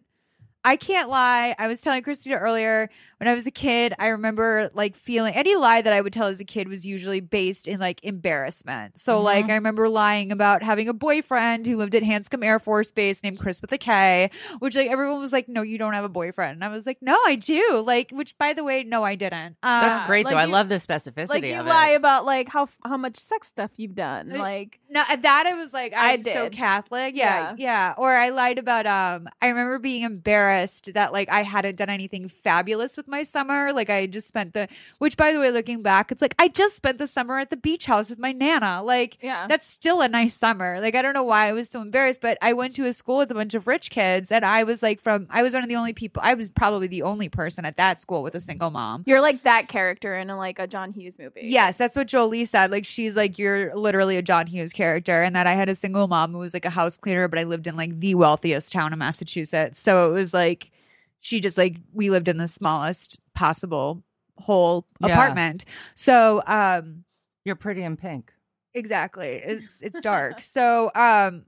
I 0.68 0.78
can't 0.78 1.10
lie. 1.10 1.54
I 1.60 1.68
was 1.68 1.80
telling 1.80 2.02
Christina 2.02 2.38
earlier 2.38 2.90
when 3.18 3.28
I 3.28 3.34
was 3.34 3.46
a 3.48 3.52
kid, 3.52 3.94
I 4.00 4.08
remember 4.08 4.70
like 4.74 4.96
feeling 4.96 5.34
any 5.34 5.56
lie 5.56 5.82
that 5.82 5.94
I 5.94 6.02
would 6.02 6.14
tell 6.14 6.28
as 6.28 6.40
a 6.40 6.46
kid 6.46 6.68
was 6.68 6.86
usually 6.86 7.20
based 7.22 7.68
in 7.68 7.80
like 7.80 8.04
embarrassment. 8.04 9.00
So 9.00 9.16
Mm-hmm. 9.16 9.24
like 9.26 9.46
I 9.46 9.54
remember 9.56 9.88
lying 9.90 10.32
about 10.32 10.62
having 10.64 10.90
a 10.90 10.94
boyfriend 10.94 11.66
who 11.66 11.78
lived 11.78 11.96
at 11.96 12.04
Hanscom 12.04 12.44
Air 12.44 12.60
Force 12.60 12.92
Base 12.92 13.24
named 13.24 13.40
Chris 13.40 13.62
with 13.62 13.72
a 13.72 13.78
K, 13.78 14.30
which 14.60 14.76
like 14.76 14.90
everyone 14.90 15.20
was 15.20 15.32
like, 15.32 15.48
"No, 15.48 15.62
you 15.62 15.78
don't 15.78 15.94
have 15.94 16.04
a 16.04 16.10
boyfriend." 16.10 16.56
And 16.56 16.64
I 16.64 16.68
was 16.70 16.86
like, 16.86 16.98
"No, 17.02 17.18
I 17.26 17.36
do." 17.36 17.82
Like, 17.86 18.12
which 18.12 18.38
by 18.38 18.54
the 18.54 18.64
way, 18.64 18.84
no, 18.84 19.04
I 19.04 19.16
didn't. 19.16 19.58
Um, 19.64 19.82
That's 19.82 20.06
great 20.08 20.26
like 20.26 20.34
though. 20.34 20.40
I 20.40 20.46
love 20.46 20.70
the 20.70 20.76
specificity 20.76 21.30
like 21.30 21.46
you 21.46 21.62
lie 21.64 21.90
it. 21.90 21.96
about 21.98 22.26
like 22.26 22.50
how 22.50 22.68
how 22.84 22.98
much 22.98 23.18
sex 23.18 23.48
stuff 23.48 23.72
you've 23.78 23.96
done. 23.96 24.30
Like 24.30 24.80
No, 24.90 25.04
at 25.08 25.22
that 25.22 25.46
I 25.48 25.54
was 25.54 25.72
like, 25.74 25.94
I 25.94 26.14
I'm 26.14 26.24
so. 26.24 26.50
Catholic. 26.50 27.16
Yeah, 27.16 27.52
Yeah. 27.52 27.56
yeah, 27.58 27.94
Or 27.98 28.14
I 28.16 28.30
lied 28.30 28.58
about 28.58 28.86
um 28.86 29.28
I 29.42 29.48
remember 29.48 29.80
being 29.80 30.04
embarrassed 30.04 30.94
that 30.94 31.14
like 31.14 31.30
I 31.30 31.44
hadn't 31.44 31.76
done 31.78 31.90
anything 31.90 32.28
fabulous 32.28 32.98
with 32.98 33.05
my 33.08 33.24
summer. 33.24 33.74
Like 33.74 33.90
I 33.90 34.06
just 34.06 34.28
spent 34.28 34.54
the 34.54 34.68
which 34.98 35.18
by 35.18 35.32
the 35.32 35.40
way, 35.40 35.52
looking 35.52 35.82
back, 35.82 36.12
it's 36.12 36.22
like 36.22 36.36
I 36.40 36.48
just 36.48 36.76
spent 36.76 36.98
the 36.98 37.08
summer 37.08 37.40
at 37.40 37.50
the 37.50 37.58
beach 37.58 37.86
house 37.86 38.10
with 38.10 38.20
my 38.20 38.32
nana. 38.32 38.82
Like 38.84 39.18
yeah. 39.22 39.48
that's 39.48 39.68
still 39.68 40.02
a 40.02 40.08
nice 40.08 40.36
summer. 40.36 40.80
Like 40.80 40.96
I 40.96 41.02
don't 41.02 41.14
know 41.14 41.24
why 41.24 41.48
I 41.48 41.54
was 41.54 41.70
so 41.70 41.82
embarrassed, 41.82 42.22
but 42.22 42.38
I 42.42 42.54
went 42.54 42.76
to 42.76 42.86
a 42.86 42.94
school 42.94 43.18
with 43.18 43.32
a 43.32 43.36
bunch 43.36 43.54
of 43.54 43.68
rich 43.68 43.90
kids 43.90 44.32
and 44.32 44.46
I 44.46 44.64
was 44.64 44.82
like 44.84 45.00
from 45.00 45.28
I 45.30 45.44
was 45.44 45.54
one 45.54 45.64
of 45.64 45.70
the 45.70 45.76
only 45.76 45.94
people 45.94 46.22
I 46.26 46.34
was 46.34 46.50
probably 46.50 46.88
the 46.88 47.04
only 47.04 47.30
person 47.30 47.66
at 47.66 47.78
that 47.78 48.02
school 48.02 48.24
with 48.24 48.36
a 48.36 48.42
single 48.42 48.70
mom. 48.70 49.04
You're 49.06 49.22
like 49.22 49.44
that 49.44 49.68
character 49.68 50.16
in 50.18 50.30
a, 50.30 50.38
like 50.38 50.60
a 50.60 50.68
John 50.68 50.92
Hughes 50.92 51.18
movie. 51.20 51.42
Yes, 51.44 51.78
that's 51.78 51.96
what 51.96 52.08
Jolie 52.08 52.46
said. 52.46 52.72
Like 52.72 52.86
she's 52.86 53.16
like 53.16 53.38
you're 53.38 53.76
literally 53.76 54.18
a 54.18 54.22
John 54.22 54.48
Hughes 54.48 54.74
character, 54.74 55.24
and 55.24 55.36
that 55.36 55.48
I 55.48 55.54
had 55.54 55.70
a 55.70 55.76
single 55.76 56.08
mom 56.08 56.34
who 56.34 56.40
was 56.40 56.54
like 56.54 56.66
a 56.66 56.70
house 56.70 56.98
cleaner, 56.98 57.28
but 57.28 57.40
I 57.40 57.44
lived 57.44 57.68
in 57.68 57.76
like 57.76 58.00
the 58.00 58.16
wealthiest 58.16 58.72
town 58.72 58.94
in 58.94 59.00
Massachusetts. 59.00 59.80
So 59.80 60.10
it 60.10 60.14
was 60.14 60.34
like 60.34 60.72
she 61.26 61.40
just 61.40 61.58
like 61.58 61.78
we 61.92 62.12
lived 62.12 62.28
in 62.28 62.38
the 62.38 62.48
smallest 62.48 63.20
possible 63.34 64.04
whole 64.38 64.86
Yeah. 65.00 65.08
apartment. 65.16 65.66
So 65.96 66.44
um 66.46 67.04
You're 67.46 67.56
pretty 67.56 67.82
in 67.82 67.98
pink. 67.98 68.32
exactly 68.76 69.42
it's 69.44 69.82
it's 69.82 70.00
dark 70.02 70.42
so 70.42 70.92
um 70.94 71.46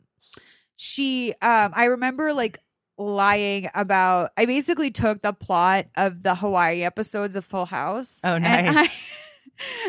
she 0.77 1.33
um 1.41 1.73
i 1.75 1.85
remember 1.85 2.33
like 2.33 2.59
lying 2.97 3.69
about 3.75 4.31
i 4.37 4.45
basically 4.45 4.89
took 4.89 5.21
the 5.21 5.33
plot 5.33 5.85
of 5.95 6.23
the 6.23 6.33
hawaii 6.35 6.83
episodes 6.83 7.35
of 7.35 7.43
full 7.45 7.65
house 7.65 8.21
Oh, 8.23 8.35
and 8.35 8.43
nice. 8.75 8.89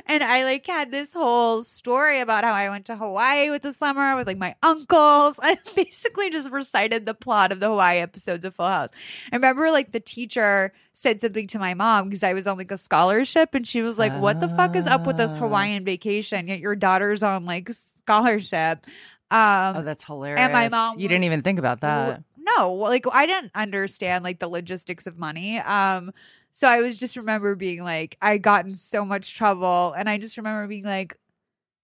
And 0.07 0.23
I 0.23 0.45
like 0.45 0.67
had 0.67 0.91
this 0.91 1.13
whole 1.13 1.63
story 1.63 2.21
about 2.21 2.45
how 2.45 2.53
I 2.53 2.69
went 2.71 2.87
to 2.87 2.97
Hawaii 2.97 3.51
with 3.51 3.63
the 3.63 3.73
summer 3.73 4.17
with 4.17 4.27
like 4.27 4.39
my 4.39 4.55
uncles. 4.63 5.39
I 5.43 5.59
basically 5.77 6.31
just 6.31 6.51
recited 6.51 7.07
the 7.07 7.15
plot 7.15 7.53
of 7.53 7.61
the 7.61 7.69
Hawaii 7.69 7.99
episodes 7.99 8.45
of 8.45 8.55
Full 8.55 8.67
House. 8.69 8.89
I 9.33 9.37
remember 9.37 9.71
like 9.71 9.93
the 9.93 10.01
teacher 10.01 10.73
said 10.95 11.21
something 11.21 11.47
to 11.49 11.59
my 11.59 11.75
mom 11.75 12.09
because 12.09 12.23
I 12.23 12.33
was 12.33 12.47
on 12.47 12.59
like 12.59 12.71
a 12.71 12.77
scholarship 12.79 13.55
and 13.55 13.67
she 13.67 13.83
was 13.83 13.99
like, 13.99 14.13
What 14.21 14.41
the 14.41 14.49
fuck 14.49 14.75
is 14.77 14.87
up 14.87 15.07
with 15.07 15.17
this 15.17 15.33
Ah. 15.37 15.41
Hawaiian 15.41 15.85
vacation? 15.85 16.49
Yet 16.49 16.61
your 16.61 16.75
daughter's 16.75 17.23
on 17.23 17.45
like 17.45 17.69
scholarship. 17.73 18.85
Um 19.31 19.77
Oh, 19.77 19.83
that's 19.83 20.05
hilarious. 20.05 20.41
And 20.41 20.53
my 20.53 20.69
mom 20.69 20.99
You 20.99 21.09
didn't 21.09 21.25
even 21.25 21.43
think 21.43 21.59
about 21.59 21.81
that. 21.83 22.23
no, 22.57 22.73
like 22.73 23.05
I 23.13 23.27
didn't 23.27 23.53
understand 23.55 24.25
like 24.25 24.39
the 24.41 24.49
logistics 24.49 25.07
of 25.07 25.19
money. 25.19 25.59
Um, 25.59 26.13
so 26.53 26.67
I 26.69 26.79
was 26.81 26.97
just 26.97 27.17
remember 27.17 27.55
being 27.55 27.83
like, 27.85 28.17
I 28.23 28.39
got 28.39 28.67
in 28.67 28.75
so 28.75 29.05
much 29.05 29.35
trouble, 29.37 29.95
and 29.97 30.09
I 30.09 30.19
just 30.19 30.37
remember 30.37 30.67
being 30.67 30.85
like, 30.85 31.17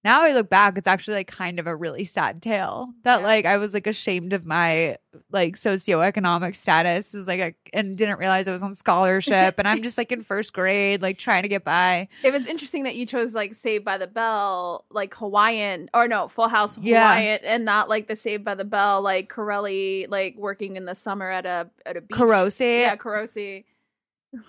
now 0.04 0.20
I 0.22 0.32
look 0.34 0.50
back, 0.50 0.76
it's 0.76 0.86
actually 0.86 1.14
like 1.14 1.28
kind 1.28 1.58
of 1.58 1.66
a 1.66 1.74
really 1.74 2.04
sad 2.04 2.42
tale 2.42 2.90
that 3.04 3.20
Yeah. 3.20 3.26
like 3.26 3.46
I 3.46 3.56
was 3.56 3.72
like 3.72 3.86
ashamed 3.86 4.34
of 4.34 4.44
my 4.44 4.98
like 5.32 5.56
socioeconomic 5.56 6.54
status 6.56 7.14
is 7.14 7.26
like 7.26 7.40
a, 7.40 7.54
and 7.72 7.96
didn't 7.96 8.18
realize 8.18 8.46
I 8.46 8.52
was 8.52 8.62
on 8.62 8.74
scholarship, 8.74 9.54
and 9.56 9.66
I'm 9.66 9.82
just 9.82 9.96
like 9.96 10.12
in 10.12 10.22
first 10.22 10.52
grade, 10.52 11.00
like 11.00 11.18
trying 11.18 11.42
to 11.44 11.48
get 11.48 11.64
by. 11.64 12.08
It 12.22 12.34
was 12.34 12.46
interesting 12.46 12.82
that 12.82 12.96
you 12.96 13.06
chose 13.06 13.34
like 13.34 13.54
Saved 13.54 13.84
by 13.86 13.96
the 13.96 14.06
Bell, 14.06 14.84
like 14.90 15.14
Hawaiian, 15.14 15.88
or 15.94 16.06
no, 16.06 16.28
Full 16.28 16.48
House 16.48 16.76
Yeah. 16.76 17.14
Hawaiian, 17.14 17.40
and 17.44 17.64
not 17.64 17.88
like 17.88 18.06
the 18.06 18.16
Saved 18.16 18.44
by 18.44 18.54
the 18.56 18.64
Bell, 18.66 19.00
like 19.00 19.30
Corelli, 19.30 20.06
like 20.10 20.36
working 20.36 20.76
in 20.76 20.84
the 20.84 20.94
summer 20.94 21.30
at 21.30 21.46
a 21.46 21.70
at 21.86 21.96
a 21.96 22.02
beach. 22.02 22.18
Yeah, 22.18 22.96
Carosi. 22.96 23.64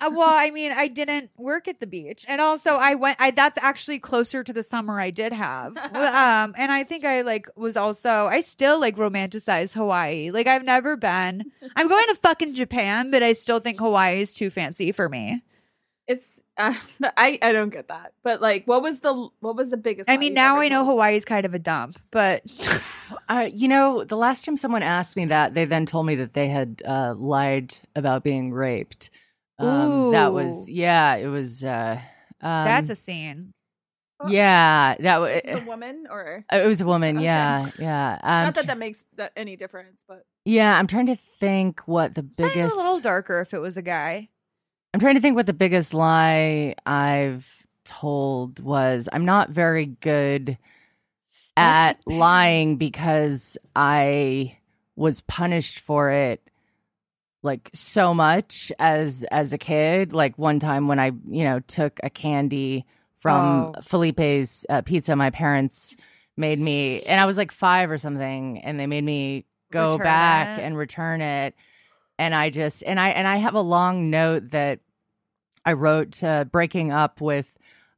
Uh, 0.01 0.09
well, 0.13 0.29
I 0.29 0.51
mean, 0.51 0.71
I 0.71 0.87
didn't 0.87 1.29
work 1.37 1.67
at 1.67 1.79
the 1.79 1.87
beach, 1.87 2.25
and 2.27 2.41
also 2.41 2.71
I 2.71 2.95
went. 2.95 3.17
I 3.19 3.31
that's 3.31 3.57
actually 3.61 3.99
closer 3.99 4.43
to 4.43 4.53
the 4.53 4.63
summer 4.63 4.99
I 4.99 5.11
did 5.11 5.33
have. 5.33 5.77
um, 5.95 6.53
and 6.57 6.71
I 6.71 6.83
think 6.83 7.05
I 7.05 7.21
like 7.21 7.47
was 7.55 7.77
also. 7.77 8.09
I 8.09 8.41
still 8.41 8.79
like 8.79 8.97
romanticize 8.97 9.73
Hawaii. 9.73 10.31
Like 10.31 10.47
I've 10.47 10.63
never 10.63 10.95
been. 10.95 11.51
I'm 11.75 11.87
going 11.87 12.07
to 12.07 12.15
fucking 12.15 12.53
Japan, 12.53 13.11
but 13.11 13.23
I 13.23 13.33
still 13.33 13.59
think 13.59 13.79
Hawaii 13.79 14.21
is 14.21 14.33
too 14.33 14.49
fancy 14.49 14.91
for 14.91 15.09
me. 15.09 15.43
It's 16.07 16.25
uh, 16.57 16.73
I 17.17 17.39
I 17.41 17.51
don't 17.51 17.69
get 17.69 17.87
that, 17.87 18.13
but 18.23 18.41
like, 18.41 18.65
what 18.65 18.81
was 18.81 19.01
the 19.01 19.29
what 19.39 19.55
was 19.55 19.71
the 19.71 19.77
biggest? 19.77 20.09
I 20.09 20.17
mean, 20.17 20.33
now 20.33 20.59
I 20.59 20.67
know 20.67 20.79
told? 20.79 20.89
Hawaii 20.89 21.15
is 21.15 21.25
kind 21.25 21.45
of 21.45 21.53
a 21.53 21.59
dump, 21.59 21.97
but 22.11 22.43
Uh, 23.27 23.49
you 23.53 23.67
know, 23.67 24.03
the 24.03 24.17
last 24.17 24.45
time 24.45 24.57
someone 24.57 24.83
asked 24.83 25.15
me 25.15 25.25
that, 25.25 25.53
they 25.53 25.65
then 25.65 25.85
told 25.85 26.05
me 26.05 26.15
that 26.15 26.33
they 26.33 26.47
had 26.47 26.81
uh, 26.85 27.13
lied 27.17 27.73
about 27.95 28.23
being 28.23 28.51
raped. 28.51 29.09
Um, 29.57 30.11
that 30.11 30.33
was 30.33 30.67
yeah, 30.67 31.15
it 31.15 31.27
was. 31.27 31.63
Uh, 31.63 31.99
um, 32.41 32.65
that's 32.65 32.89
a 32.89 32.95
scene. 32.95 33.53
yeah. 34.27 34.95
That 34.99 35.19
was 35.19 35.41
a 35.45 35.59
woman, 35.59 36.07
or 36.09 36.45
it 36.51 36.65
was 36.65 36.81
a 36.81 36.85
woman. 36.85 37.17
Okay. 37.17 37.25
Yeah, 37.25 37.69
yeah. 37.79 38.19
Um, 38.21 38.45
not 38.45 38.55
that 38.55 38.67
that 38.67 38.77
makes 38.77 39.05
that 39.15 39.31
any 39.35 39.55
difference, 39.55 40.03
but 40.07 40.25
yeah, 40.43 40.77
I'm 40.77 40.87
trying 40.87 41.07
to 41.07 41.17
think 41.39 41.87
what 41.87 42.15
the 42.15 42.23
Biggest... 42.23 42.55
biggest. 42.55 42.75
A 42.75 42.77
little 42.77 42.99
darker 42.99 43.41
if 43.41 43.53
it 43.53 43.59
was 43.59 43.77
a 43.77 43.81
guy. 43.81 44.29
I'm 44.93 44.99
trying 44.99 45.15
to 45.15 45.21
think 45.21 45.35
what 45.35 45.45
the 45.45 45.53
biggest 45.53 45.93
lie 45.93 46.75
I've 46.85 47.65
told 47.83 48.59
was. 48.59 49.09
I'm 49.11 49.25
not 49.25 49.49
very 49.49 49.85
good 49.85 50.57
at 51.57 51.99
lying 52.05 52.77
because 52.77 53.57
I 53.75 54.57
was 54.95 55.21
punished 55.21 55.79
for 55.79 56.11
it 56.11 56.44
like 57.45 57.69
so 57.73 58.13
much 58.13 58.71
as 58.79 59.23
as 59.31 59.53
a 59.53 59.57
kid 59.57 60.11
like 60.13 60.37
one 60.37 60.59
time 60.59 60.87
when 60.87 60.99
i 60.99 61.11
you 61.29 61.43
know 61.43 61.59
took 61.61 61.99
a 62.03 62.09
candy 62.09 62.85
from 63.19 63.73
Oh. 63.77 63.81
felipe's 63.81 64.65
uh, 64.69 64.81
pizza 64.81 65.15
my 65.15 65.29
parents 65.29 65.95
made 66.35 66.59
me 66.59 67.01
and 67.03 67.21
i 67.21 67.25
was 67.25 67.37
like 67.37 67.51
five 67.51 67.89
or 67.91 67.97
something 67.97 68.59
and 68.59 68.79
they 68.79 68.87
made 68.87 69.03
me 69.03 69.45
go 69.71 69.91
Return 69.91 70.03
back 70.03 70.59
it. 70.59 70.63
and 70.63 70.77
return 70.77 71.21
it 71.21 71.53
and 72.19 72.33
i 72.35 72.49
just 72.49 72.83
and 72.83 72.99
i 72.99 73.09
and 73.09 73.27
i 73.27 73.37
have 73.37 73.53
a 73.55 73.61
long 73.61 74.09
note 74.09 74.49
that 74.51 74.79
i 75.65 75.73
wrote 75.73 76.11
to 76.13 76.47
breaking 76.51 76.91
up 76.91 77.21
with 77.21 77.47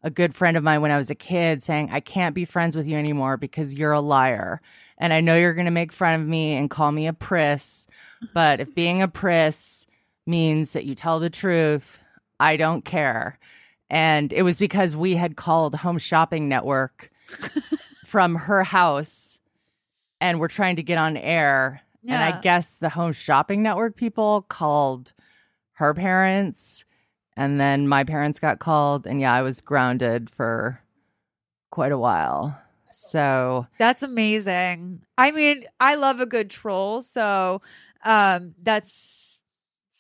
a 0.04 0.10
good 0.10 0.36
friend 0.36 0.56
of 0.58 0.64
mine 0.64 0.82
when 0.82 0.92
i 0.92 0.98
was 0.98 1.10
a 1.10 1.16
kid 1.16 1.64
saying 1.64 1.90
i 1.92 2.00
can't 2.00 2.36
be 2.36 2.46
friends 2.46 2.76
with 2.76 2.86
you 2.88 2.98
anymore 2.98 3.38
because 3.38 3.74
you're 3.74 3.92
a 3.94 4.02
liar 4.02 4.62
and 4.98 5.14
i 5.14 5.22
know 5.22 5.36
you're 5.36 5.54
going 5.54 5.66
to 5.66 5.72
make 5.72 5.92
fun 5.92 6.20
of 6.20 6.28
me 6.28 6.54
and 6.56 6.70
call 6.70 6.92
me 6.92 7.08
a 7.08 7.14
priss 7.14 7.88
but 8.34 8.60
if 8.60 8.74
being 8.74 9.02
a 9.02 9.08
priss 9.08 9.88
means 10.26 10.74
that 10.74 10.86
you 10.86 10.96
tell 10.96 11.20
the 11.20 11.30
truth 11.30 12.00
i 12.40 12.58
don't 12.58 12.86
care. 12.86 13.40
And 13.90 14.34
it 14.34 14.42
was 14.44 14.60
because 14.60 14.96
we 14.96 15.16
had 15.16 15.38
called 15.38 15.76
home 15.76 15.98
shopping 15.98 16.50
network 16.50 17.10
from 18.06 18.36
her 18.36 18.64
house 18.64 19.40
and 20.20 20.40
we're 20.40 20.50
trying 20.50 20.76
to 20.76 20.84
get 20.84 20.98
on 20.98 21.16
air. 21.18 21.82
And 22.04 22.24
i 22.24 22.40
guess 22.40 22.78
the 22.78 22.90
home 22.90 23.14
shopping 23.14 23.64
network 23.64 23.96
people 23.96 24.44
called 24.44 25.14
her 25.74 25.94
parents 25.94 26.86
and 27.36 27.60
then 27.60 27.88
my 27.88 28.04
parents 28.04 28.40
got 28.40 28.60
called. 28.60 29.06
And 29.06 29.20
yeah 29.20 29.34
i 29.34 29.42
was 29.42 29.62
grounded 29.62 30.30
for 30.30 30.82
quite 31.70 31.92
a 31.92 31.98
while 31.98 32.58
so 33.00 33.68
That's 33.78 34.04
amazing. 34.04 35.02
I 35.18 35.32
mean, 35.32 35.66
I 35.80 35.96
love 35.96 36.20
a 36.20 36.26
good 36.26 36.50
troll, 36.50 37.02
so 37.02 37.62
um 38.06 38.54
that's 38.64 39.27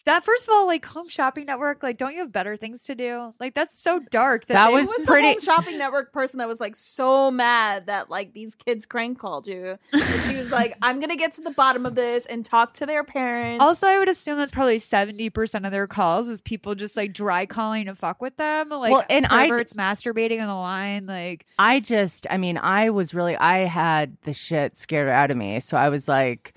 that 0.07 0.25
first 0.25 0.47
of 0.47 0.53
all, 0.53 0.65
like 0.65 0.83
home 0.85 1.07
shopping 1.07 1.45
network, 1.45 1.83
like 1.83 1.97
don't 1.97 2.13
you 2.13 2.19
have 2.19 2.31
better 2.31 2.57
things 2.57 2.83
to 2.83 2.95
do? 2.95 3.33
Like 3.39 3.53
that's 3.53 3.77
so 3.77 3.99
dark 4.11 4.47
that, 4.47 4.53
That 4.55 4.73
was 4.73 4.87
Who 4.87 4.93
was 4.97 5.05
pretty- 5.07 5.27
the 5.27 5.33
home 5.33 5.39
shopping 5.41 5.77
network 5.77 6.11
person 6.11 6.39
that 6.39 6.47
was 6.47 6.59
like 6.59 6.75
so 6.75 7.29
mad 7.31 7.85
that 7.85 8.09
like 8.09 8.33
these 8.33 8.55
kids 8.55 8.85
crank 8.85 9.19
called 9.19 9.47
you. 9.47 9.77
And 9.93 10.23
she 10.23 10.35
was 10.35 10.51
like, 10.51 10.75
"I'm 10.81 10.99
gonna 10.99 11.15
get 11.15 11.33
to 11.35 11.41
the 11.41 11.51
bottom 11.51 11.85
of 11.85 11.95
this 11.95 12.25
and 12.25 12.43
talk 12.43 12.73
to 12.75 12.85
their 12.85 13.03
parents." 13.03 13.61
also 13.61 13.87
I 13.87 13.99
would 13.99 14.09
assume 14.09 14.37
that's 14.37 14.51
probably 14.51 14.79
seventy 14.79 15.29
percent 15.29 15.65
of 15.65 15.71
their 15.71 15.87
calls 15.87 16.27
is 16.27 16.41
people 16.41 16.73
just 16.75 16.97
like 16.97 17.13
dry 17.13 17.45
calling 17.45 17.85
to 17.85 17.95
fuck 17.95 18.21
with 18.21 18.35
them. 18.37 18.69
Like 18.69 18.91
Well, 18.91 19.03
and 19.09 19.25
I- 19.27 19.47
perverts 19.47 19.73
masturbating 19.73 20.41
on 20.41 20.47
the 20.47 20.53
line, 20.55 21.05
like 21.05 21.45
I 21.59 21.79
just, 21.79 22.25
I 22.29 22.37
mean, 22.37 22.57
I 22.57 22.89
was 22.89 23.13
really, 23.13 23.35
I 23.35 23.59
had 23.59 24.17
the 24.23 24.33
shit 24.33 24.77
scared 24.77 25.09
out 25.09 25.31
of 25.31 25.37
me. 25.37 25.59
So 25.59 25.75
I 25.77 25.89
was 25.89 26.07
like, 26.07 26.53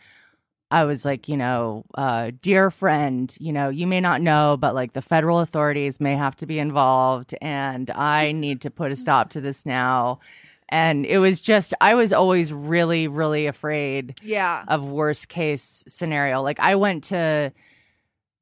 I 0.71 0.85
was 0.85 1.05
like, 1.05 1.29
you 1.29 1.37
know, 1.37 1.85
uh, 1.95 2.31
dear 2.41 2.71
friend, 2.71 3.35
you 3.41 3.53
know, 3.53 3.69
you 3.69 3.87
may 3.87 4.01
not 4.01 4.23
know, 4.23 4.57
but 4.57 4.75
like 4.75 4.93
the 4.93 5.03
federal 5.03 5.41
authorities 5.41 6.01
may 6.01 6.15
have 6.15 6.37
to 6.37 6.47
be 6.47 6.59
involved 6.59 7.35
and 7.43 7.91
I 7.91 8.33
need 8.33 8.61
to 8.63 8.71
put 8.71 8.93
a 8.93 8.97
stop 8.97 9.31
to 9.31 9.41
this 9.41 9.67
now. 9.67 10.21
And 10.69 11.05
it 11.05 11.19
was 11.19 11.41
just, 11.41 11.75
I 11.81 11.95
was 11.95 12.13
always 12.13 12.53
really, 12.53 13.09
really 13.09 13.47
afraid 13.49 14.21
yeah. 14.23 14.65
of 14.69 14.85
worst 14.85 15.29
case 15.29 15.83
scenario. 15.89 16.43
Like 16.43 16.61
I 16.61 16.77
went 16.77 17.05
to 17.05 17.53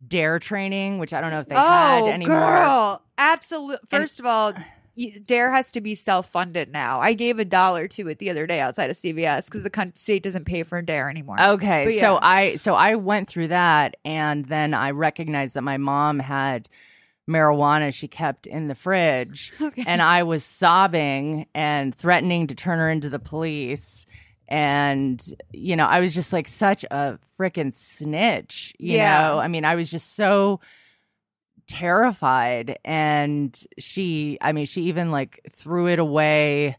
dare 0.06 0.38
training, 0.38 0.98
which 0.98 1.14
I 1.14 1.22
don't 1.22 1.30
know 1.30 1.40
if 1.40 1.48
they 1.48 1.54
had 1.54 2.00
oh, 2.02 2.08
anymore. 2.08 2.36
girl, 2.36 3.02
absolutely. 3.16 3.88
First 3.88 4.20
of 4.20 4.26
all, 4.26 4.52
Dare 5.24 5.50
has 5.50 5.70
to 5.72 5.80
be 5.80 5.94
self-funded 5.94 6.70
now. 6.72 7.00
I 7.00 7.12
gave 7.12 7.38
a 7.38 7.44
dollar 7.44 7.86
to 7.88 8.08
it 8.08 8.18
the 8.18 8.30
other 8.30 8.46
day 8.46 8.60
outside 8.60 8.90
of 8.90 8.96
CVS 8.96 9.44
because 9.44 9.62
the 9.62 9.92
state 9.94 10.22
doesn't 10.22 10.44
pay 10.44 10.62
for 10.62 10.80
Dare 10.82 11.08
anymore. 11.08 11.40
Okay, 11.40 11.84
But 11.84 11.94
so. 11.94 12.18
I 12.20 12.56
so 12.56 12.74
I 12.74 12.94
went 12.96 13.28
through 13.28 13.48
that, 13.48 13.96
and 14.04 14.46
then 14.46 14.74
I 14.74 14.90
recognized 14.90 15.54
that 15.54 15.62
my 15.62 15.76
mom 15.76 16.18
had 16.18 16.68
marijuana 17.28 17.92
she 17.92 18.08
kept 18.08 18.46
in 18.46 18.68
the 18.68 18.74
fridge, 18.74 19.52
Okay. 19.60 19.84
and 19.86 20.02
I 20.02 20.22
was 20.22 20.44
sobbing 20.44 21.46
and 21.54 21.94
threatening 21.94 22.46
to 22.48 22.54
turn 22.54 22.78
her 22.78 22.90
into 22.90 23.08
the 23.10 23.18
police. 23.18 24.06
And 24.48 25.22
you 25.52 25.76
know, 25.76 25.86
I 25.86 26.00
was 26.00 26.14
just 26.14 26.32
like 26.32 26.48
such 26.48 26.84
a 26.90 27.18
freaking 27.38 27.74
snitch. 27.74 28.74
You 28.78 28.96
Yeah. 28.96 29.28
know, 29.28 29.38
I 29.38 29.46
mean, 29.48 29.64
I 29.64 29.74
was 29.74 29.90
just 29.90 30.16
so 30.16 30.60
terrified. 31.68 32.78
And 32.84 33.56
she, 33.78 34.38
I 34.40 34.52
mean, 34.52 34.66
she 34.66 34.82
even 34.82 35.10
like 35.12 35.40
threw 35.52 35.86
it 35.86 35.98
away 35.98 36.76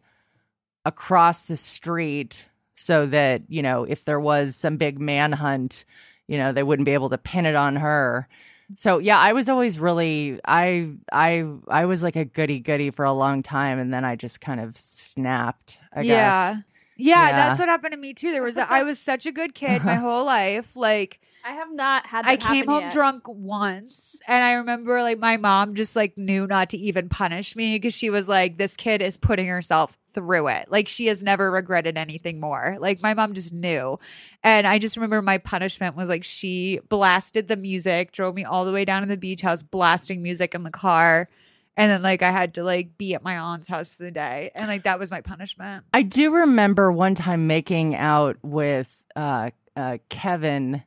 across 0.85 1.43
the 1.43 1.57
street 1.57 2.45
so 2.75 3.05
that, 3.07 3.43
you 3.47 3.61
know, 3.61 3.83
if 3.83 4.05
there 4.05 4.19
was 4.19 4.55
some 4.55 4.77
big 4.77 4.99
manhunt, 4.99 5.85
you 6.27 6.37
know, 6.37 6.51
they 6.51 6.63
wouldn't 6.63 6.85
be 6.85 6.93
able 6.93 7.09
to 7.09 7.17
pin 7.17 7.45
it 7.45 7.55
on 7.55 7.75
her. 7.77 8.27
So 8.75 8.99
yeah, 8.99 9.17
I 9.17 9.33
was 9.33 9.49
always 9.49 9.79
really 9.79 10.39
I 10.45 10.91
I 11.11 11.43
I 11.67 11.85
was 11.85 12.03
like 12.03 12.15
a 12.15 12.23
goody 12.25 12.59
goody 12.59 12.91
for 12.91 13.03
a 13.03 13.13
long 13.13 13.41
time 13.41 13.79
and 13.79 13.91
then 13.91 14.05
I 14.05 14.15
just 14.15 14.41
kind 14.41 14.59
of 14.59 14.77
snapped, 14.77 15.79
I 15.91 16.01
yeah. 16.01 16.53
guess. 16.53 16.63
yeah, 16.97 17.29
Yeah. 17.29 17.31
that's 17.31 17.59
what 17.59 17.67
happened 17.67 17.93
to 17.93 17.97
me 17.97 18.13
too. 18.13 18.31
There 18.31 18.43
was 18.43 18.57
a, 18.57 18.71
I 18.71 18.83
was 18.83 18.99
such 18.99 19.25
a 19.25 19.31
good 19.31 19.55
kid 19.55 19.83
my 19.83 19.95
whole 20.05 20.23
life. 20.23 20.75
Like 20.75 21.19
I 21.49 21.53
have 21.53 21.73
not 21.73 22.05
had. 22.05 22.25
That 22.25 22.29
I 22.29 22.37
came 22.37 22.67
home 22.67 22.81
yet. 22.81 22.93
drunk 22.93 23.23
once, 23.27 24.17
and 24.27 24.43
I 24.43 24.53
remember 24.53 25.01
like 25.01 25.17
my 25.17 25.37
mom 25.37 25.73
just 25.73 25.95
like 25.95 26.15
knew 26.15 26.45
not 26.45 26.69
to 26.69 26.77
even 26.77 27.09
punish 27.09 27.55
me 27.55 27.75
because 27.75 27.95
she 27.95 28.11
was 28.11 28.27
like, 28.27 28.59
"This 28.59 28.75
kid 28.75 29.01
is 29.01 29.17
putting 29.17 29.47
herself 29.47 29.97
through 30.13 30.49
it. 30.49 30.69
Like 30.69 30.87
she 30.87 31.07
has 31.07 31.23
never 31.23 31.49
regretted 31.49 31.97
anything 31.97 32.39
more." 32.39 32.77
Like 32.79 33.01
my 33.01 33.15
mom 33.15 33.33
just 33.33 33.51
knew, 33.51 33.97
and 34.43 34.67
I 34.67 34.77
just 34.77 34.95
remember 34.95 35.23
my 35.23 35.39
punishment 35.39 35.95
was 35.95 36.07
like 36.07 36.23
she 36.23 36.81
blasted 36.87 37.47
the 37.47 37.57
music, 37.57 38.11
drove 38.11 38.35
me 38.35 38.43
all 38.43 38.63
the 38.63 38.71
way 38.71 38.85
down 38.85 39.01
to 39.01 39.07
the 39.07 39.17
beach 39.17 39.41
house, 39.41 39.63
blasting 39.63 40.21
music 40.21 40.53
in 40.53 40.61
the 40.61 40.69
car. 40.69 41.29
And 41.75 41.89
then 41.89 42.03
like 42.03 42.21
I 42.21 42.29
had 42.29 42.53
to 42.55 42.63
like 42.63 42.95
be 42.95 43.15
at 43.15 43.23
my 43.23 43.39
aunt's 43.39 43.67
house 43.67 43.91
for 43.91 44.03
the 44.03 44.11
day. 44.11 44.51
And 44.53 44.67
like 44.67 44.83
that 44.83 44.99
was 44.99 45.09
my 45.09 45.21
punishment. 45.21 45.83
I 45.95 46.03
do 46.03 46.31
remember 46.31 46.91
one 46.91 47.15
time 47.15 47.47
making 47.47 47.95
out 47.95 48.37
with 48.43 48.87
uh 49.15 49.49
uh 49.75 49.97
Kevin 50.09 50.83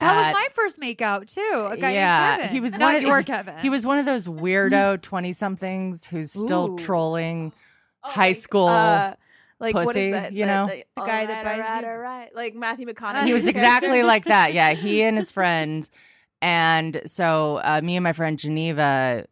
That 0.00 0.14
at- 0.16 0.26
was 0.28 0.34
my 0.34 0.48
first 0.54 0.78
makeout 0.80 1.26
too. 1.32 1.68
A 1.70 1.76
guy 1.76 1.92
yeah, 1.92 2.28
named 2.30 2.40
Kevin. 2.42 2.54
he 2.54 2.60
was 2.60 2.72
Not 2.72 2.80
one 2.80 2.94
of 2.96 3.02
your 3.02 3.22
Kevin. 3.22 3.58
He 3.58 3.70
was 3.70 3.84
one 3.86 3.98
of 3.98 4.04
those 4.06 4.26
weirdo 4.28 5.00
twenty 5.02 5.32
somethings 5.32 6.04
who's 6.06 6.30
still 6.32 6.72
Ooh. 6.72 6.78
trolling 6.78 7.52
Oh, 8.04 8.10
high 8.10 8.28
like, 8.28 8.36
school 8.36 8.68
uh, 8.68 9.14
like 9.58 9.74
pussy, 9.74 10.06
is 10.06 10.12
that? 10.12 10.32
you 10.32 10.46
know? 10.46 10.68
The 10.68 10.84
guy 10.96 11.26
that 11.26 11.44
buys 11.44 11.58
right, 11.60 11.80
you- 11.82 11.88
all 11.88 11.96
right, 11.98 12.34
like 12.34 12.54
Matthew 12.54 12.86
McConaughey. 12.86 13.24
he 13.26 13.32
was 13.32 13.46
exactly 13.48 14.02
like 14.04 14.26
that. 14.26 14.54
Yeah, 14.54 14.72
he 14.74 15.02
and 15.02 15.16
his 15.16 15.32
friend. 15.32 15.88
And 16.40 17.02
so 17.06 17.60
uh, 17.64 17.80
me 17.82 17.96
and 17.96 18.04
my 18.04 18.12
friend 18.12 18.38
Geneva, 18.38 19.26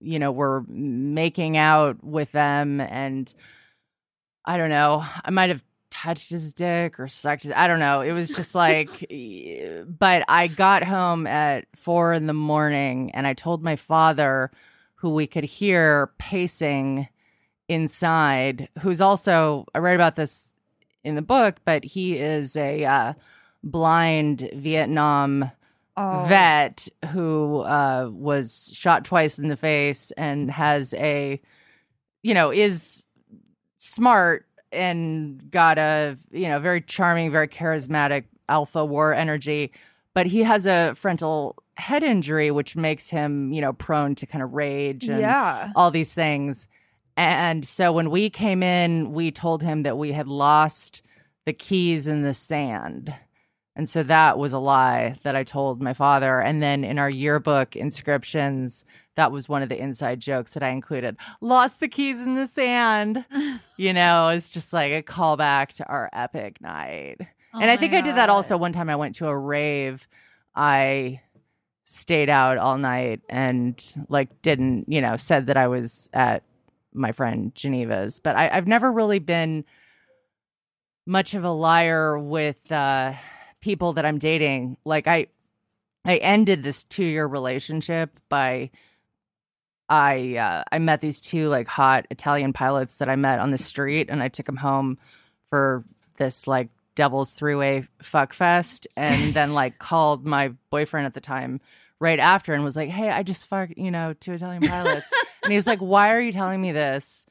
you 0.00 0.18
know, 0.18 0.32
were 0.32 0.64
making 0.66 1.56
out 1.56 2.02
with 2.02 2.32
them 2.32 2.80
and 2.80 3.32
I 4.44 4.56
don't 4.56 4.70
know, 4.70 5.04
I 5.24 5.30
might 5.30 5.50
have 5.50 5.62
touched 5.92 6.30
his 6.30 6.52
dick 6.52 6.98
or 6.98 7.06
sucked 7.06 7.44
his 7.44 7.52
I 7.54 7.68
don't 7.68 7.78
know. 7.78 8.00
It 8.00 8.12
was 8.12 8.30
just 8.30 8.54
like 8.54 8.88
but 9.98 10.24
I 10.26 10.48
got 10.48 10.82
home 10.82 11.26
at 11.26 11.66
four 11.76 12.12
in 12.12 12.26
the 12.26 12.32
morning 12.32 13.10
and 13.12 13.26
I 13.26 13.34
told 13.34 13.62
my 13.62 13.76
father 13.76 14.50
who 14.96 15.10
we 15.10 15.26
could 15.26 15.44
hear 15.44 16.10
pacing 16.18 17.08
inside, 17.68 18.68
who's 18.80 19.00
also 19.00 19.66
I 19.74 19.78
write 19.78 19.94
about 19.94 20.16
this 20.16 20.52
in 21.04 21.14
the 21.14 21.22
book, 21.22 21.56
but 21.64 21.84
he 21.84 22.16
is 22.16 22.56
a 22.56 22.84
uh, 22.84 23.12
blind 23.62 24.48
Vietnam 24.54 25.50
Oh. 25.94 26.24
vet 26.26 26.88
who 27.10 27.58
uh, 27.58 28.08
was 28.10 28.70
shot 28.72 29.04
twice 29.04 29.38
in 29.38 29.48
the 29.48 29.58
face 29.58 30.10
and 30.12 30.50
has 30.50 30.94
a, 30.94 31.38
you 32.22 32.32
know, 32.32 32.50
is 32.50 33.04
smart 33.76 34.46
and 34.72 35.50
got 35.50 35.78
a, 35.78 36.16
you 36.30 36.48
know, 36.48 36.58
very 36.58 36.80
charming, 36.80 37.30
very 37.30 37.48
charismatic 37.48 38.24
alpha 38.48 38.84
war 38.84 39.14
energy, 39.14 39.72
but 40.14 40.26
he 40.26 40.42
has 40.42 40.66
a 40.66 40.94
frontal 40.96 41.56
head 41.76 42.02
injury, 42.02 42.50
which 42.50 42.76
makes 42.76 43.08
him, 43.10 43.52
you 43.52 43.60
know, 43.60 43.72
prone 43.72 44.14
to 44.16 44.26
kind 44.26 44.42
of 44.42 44.52
rage 44.52 45.08
and 45.08 45.20
Yeah. 45.20 45.70
all 45.74 45.90
these 45.90 46.12
things. 46.12 46.66
And 47.16 47.64
so 47.66 47.92
when 47.92 48.10
we 48.10 48.30
came 48.30 48.62
in, 48.62 49.12
we 49.12 49.30
told 49.30 49.62
him 49.62 49.82
that 49.82 49.96
we 49.98 50.12
had 50.12 50.26
lost 50.28 51.02
the 51.44 51.52
keys 51.52 52.06
in 52.06 52.22
the 52.22 52.34
sand. 52.34 53.14
And 53.74 53.88
so 53.88 54.02
that 54.02 54.38
was 54.38 54.52
a 54.52 54.58
lie 54.58 55.16
that 55.22 55.34
I 55.34 55.44
told 55.44 55.80
my 55.80 55.94
father. 55.94 56.40
And 56.40 56.62
then 56.62 56.84
in 56.84 56.98
our 56.98 57.08
yearbook 57.08 57.74
inscriptions, 57.74 58.84
that 59.14 59.32
was 59.32 59.48
one 59.48 59.62
of 59.62 59.68
the 59.70 59.78
inside 59.80 60.20
jokes 60.20 60.54
that 60.54 60.62
I 60.62 60.70
included. 60.70 61.16
Lost 61.40 61.80
the 61.80 61.88
keys 61.88 62.20
in 62.20 62.34
the 62.34 62.46
sand. 62.46 63.24
you 63.78 63.92
know, 63.92 64.28
it's 64.28 64.50
just 64.50 64.72
like 64.72 64.92
a 64.92 65.02
callback 65.02 65.68
to 65.76 65.86
our 65.88 66.10
epic 66.12 66.60
night. 66.60 67.16
and 67.54 67.70
I 67.70 67.74
Oh 67.74 67.76
think 67.78 67.92
my 67.92 67.98
I 67.98 68.02
did 68.02 68.16
that 68.16 68.28
also 68.30 68.56
one 68.56 68.72
time 68.72 68.90
I 68.90 68.96
went 68.96 69.14
to 69.16 69.26
a 69.28 69.36
rave. 69.36 70.06
I 70.54 71.20
stayed 71.84 72.28
out 72.28 72.58
all 72.58 72.76
night 72.78 73.20
and 73.30 73.82
like 74.08 74.42
didn't, 74.42 74.84
you 74.88 75.00
know, 75.00 75.16
said 75.16 75.46
that 75.46 75.56
I 75.56 75.68
was 75.68 76.10
at 76.12 76.42
my 76.92 77.12
friend 77.12 77.54
Geneva's. 77.54 78.20
But 78.20 78.36
I, 78.36 78.50
I've 78.50 78.66
never 78.66 78.92
really 78.92 79.18
been 79.18 79.64
much 81.06 81.32
of 81.34 81.42
a 81.44 81.50
liar 81.50 82.18
with 82.18 82.70
uh 82.70 83.14
people 83.62 83.94
that 83.94 84.04
I'm 84.04 84.18
dating. 84.18 84.76
Like 84.84 85.06
I 85.06 85.28
I 86.04 86.16
ended 86.16 86.62
this 86.62 86.84
two 86.84 87.04
year 87.04 87.26
relationship 87.26 88.20
by 88.28 88.70
I 89.88 90.36
uh, 90.36 90.64
I 90.70 90.78
met 90.78 91.00
these 91.00 91.20
two 91.20 91.48
like 91.48 91.68
hot 91.68 92.06
Italian 92.10 92.52
pilots 92.52 92.98
that 92.98 93.08
I 93.08 93.16
met 93.16 93.38
on 93.38 93.50
the 93.50 93.58
street, 93.58 94.08
and 94.10 94.22
I 94.22 94.28
took 94.28 94.46
them 94.46 94.56
home 94.56 94.98
for 95.50 95.84
this 96.18 96.46
like 96.46 96.68
devil's 96.94 97.32
three 97.32 97.54
way 97.54 97.86
fuck 98.00 98.32
fest, 98.32 98.86
and 98.96 99.34
then 99.34 99.52
like 99.54 99.78
called 99.78 100.26
my 100.26 100.52
boyfriend 100.70 101.06
at 101.06 101.14
the 101.14 101.20
time 101.20 101.60
right 102.00 102.18
after 102.18 102.52
and 102.52 102.64
was 102.64 102.76
like, 102.76 102.90
"Hey, 102.90 103.10
I 103.10 103.22
just 103.22 103.46
fucked 103.46 103.76
you 103.76 103.90
know 103.90 104.14
two 104.14 104.32
Italian 104.32 104.66
pilots," 104.66 105.12
and 105.42 105.52
he 105.52 105.56
was 105.56 105.66
like, 105.66 105.80
"Why 105.80 106.10
are 106.12 106.20
you 106.20 106.32
telling 106.32 106.60
me 106.60 106.72
this?" 106.72 107.26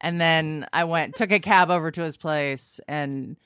And 0.00 0.20
then 0.20 0.66
I 0.72 0.84
went 0.84 1.16
took 1.16 1.32
a 1.32 1.40
cab 1.40 1.70
over 1.70 1.90
to 1.90 2.02
his 2.02 2.16
place 2.16 2.80
and. 2.88 3.36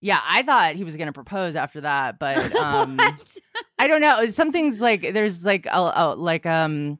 Yeah, 0.00 0.20
I 0.24 0.42
thought 0.42 0.76
he 0.76 0.84
was 0.84 0.96
going 0.96 1.06
to 1.06 1.12
propose 1.12 1.56
after 1.56 1.80
that, 1.82 2.18
but 2.20 2.54
um? 2.56 2.98
I 3.78 3.88
don't 3.88 4.00
know. 4.00 4.26
Something's 4.28 4.80
like 4.80 5.12
there's 5.12 5.44
like 5.44 5.66
a, 5.66 5.78
a 5.94 6.14
like 6.16 6.46
um 6.46 6.98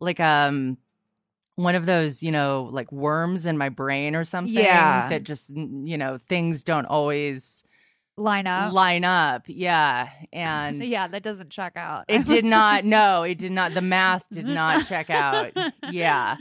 like 0.00 0.20
um 0.20 0.76
one 1.56 1.74
of 1.76 1.86
those 1.86 2.22
you 2.22 2.32
know 2.32 2.68
like 2.72 2.90
worms 2.92 3.46
in 3.46 3.56
my 3.56 3.68
brain 3.68 4.14
or 4.16 4.24
something. 4.24 4.52
Yeah. 4.54 5.08
that 5.08 5.22
just 5.22 5.50
you 5.50 5.96
know 5.98 6.18
things 6.28 6.62
don't 6.62 6.86
always 6.86 7.62
Line 8.16 8.46
up. 8.46 8.72
line 8.72 9.02
up. 9.04 9.42
Yeah, 9.46 10.08
and 10.32 10.84
yeah, 10.84 11.08
that 11.08 11.22
doesn't 11.24 11.50
check 11.50 11.76
out. 11.76 12.04
it 12.06 12.24
did 12.26 12.44
not. 12.56 12.84
No, 12.84 13.24
it 13.24 13.38
did 13.38 13.50
not. 13.50 13.74
The 13.74 13.80
math 13.80 14.24
did 14.30 14.46
not 14.46 14.86
check 14.86 15.10
out. 15.10 15.50
Yeah, 15.90 16.36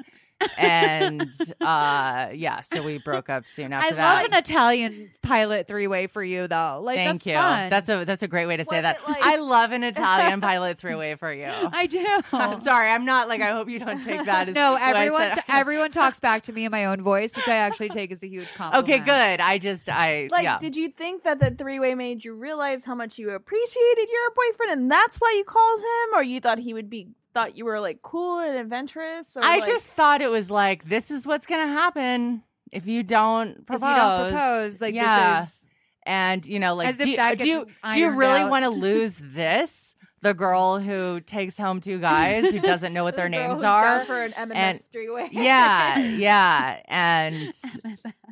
and 0.57 1.31
uh 1.61 2.29
yeah, 2.33 2.61
so 2.61 2.83
we 2.83 2.97
broke 2.99 3.29
up 3.29 3.45
soon 3.47 3.73
after 3.73 3.95
that. 3.95 4.17
I 4.17 4.21
love 4.21 4.25
an 4.31 4.37
Italian 4.37 5.11
pilot 5.21 5.67
three 5.67 5.87
way 5.87 6.07
for 6.07 6.23
you 6.23 6.47
though. 6.47 6.81
Like 6.83 6.97
Thank 6.97 7.23
that's 7.23 7.25
you. 7.27 7.33
fun. 7.33 7.69
That's 7.69 7.89
a 7.89 8.05
that's 8.05 8.23
a 8.23 8.27
great 8.27 8.45
way 8.45 8.57
to 8.57 8.65
say 8.65 8.77
Was 8.77 8.83
that. 8.83 9.07
like- 9.07 9.23
I 9.23 9.37
love 9.37 9.71
an 9.71 9.83
Italian 9.83 10.41
pilot 10.51 10.77
three 10.77 10.95
way 10.95 11.15
for 11.15 11.31
you. 11.31 11.45
I 11.47 11.85
do. 11.87 12.05
I'm 12.31 12.61
sorry. 12.63 12.89
I'm 12.89 13.05
not 13.05 13.27
like. 13.27 13.41
I 13.41 13.51
hope 13.51 13.69
you 13.69 13.79
don't 13.79 14.03
take 14.03 14.25
that 14.25 14.49
as 14.49 14.55
no, 14.55 14.75
everyone 14.79 15.31
t- 15.33 15.41
everyone 15.49 15.91
talks 15.91 16.19
back 16.19 16.43
to 16.43 16.53
me 16.53 16.65
in 16.65 16.71
my 16.71 16.85
own 16.85 17.01
voice, 17.01 17.35
which 17.35 17.47
I 17.47 17.55
actually 17.57 17.89
take 17.89 18.11
as 18.11 18.23
a 18.23 18.27
huge 18.27 18.47
compliment. 18.55 18.89
Okay, 18.89 18.99
good. 19.03 19.39
I 19.41 19.57
just 19.57 19.89
I 19.89 20.27
Like, 20.31 20.43
yeah. 20.43 20.59
did 20.59 20.75
you 20.75 20.89
think 20.89 21.23
that 21.23 21.39
the 21.39 21.51
three 21.51 21.79
way 21.79 21.95
made 21.95 22.23
you 22.23 22.33
realize 22.33 22.85
how 22.85 22.95
much 22.95 23.17
you 23.17 23.31
appreciated 23.31 24.07
your 24.09 24.31
boyfriend, 24.35 24.71
and 24.81 24.91
that's 24.91 25.17
why 25.17 25.33
you 25.37 25.43
called 25.43 25.79
him, 25.79 26.19
or 26.19 26.23
you 26.23 26.39
thought 26.39 26.59
he 26.59 26.73
would 26.73 26.89
be 26.89 27.09
thought 27.33 27.55
you 27.57 27.65
were 27.65 27.79
like 27.79 28.01
cool 28.01 28.39
and 28.39 28.55
adventurous? 28.57 29.35
Or, 29.35 29.43
I 29.43 29.57
like- 29.57 29.65
just 29.65 29.87
thought 29.89 30.21
it 30.21 30.29
was 30.29 30.49
like 30.51 30.87
this 30.87 31.11
is 31.11 31.25
what's 31.27 31.45
gonna 31.45 31.67
happen 31.67 32.43
if 32.71 32.85
you 32.87 33.03
don't 33.03 33.65
propose. 33.65 33.83
If 33.83 33.89
you 33.89 34.01
don't 34.01 34.31
propose, 34.31 34.81
like 34.81 34.95
yeah. 34.95 35.41
this 35.41 35.49
is 35.49 35.67
and 36.05 36.45
you 36.45 36.59
know, 36.59 36.75
like 36.75 36.89
As 36.89 36.97
do, 36.97 37.09
you- 37.09 37.35
do 37.37 37.47
you 37.47 37.67
do 37.91 37.99
you 37.99 38.09
really 38.11 38.43
want 38.45 38.63
to 38.65 38.69
lose 38.87 39.17
this? 39.21 39.95
The 40.21 40.33
girl 40.33 40.79
who 40.79 41.19
takes 41.19 41.57
home 41.57 41.81
two 41.81 41.99
guys 41.99 42.49
who 42.49 42.61
doesn't 42.61 42.93
know 42.93 43.03
what 43.03 43.15
their 43.17 43.25
The 43.25 43.31
names 43.31 43.61
are. 43.61 44.05
for 44.05 44.23
an 44.23 44.33
M 44.33 44.53
and- 44.53 44.79
three 44.93 45.09
way. 45.09 45.27
yeah, 45.33 45.97
yeah, 45.99 46.79
and 46.87 47.53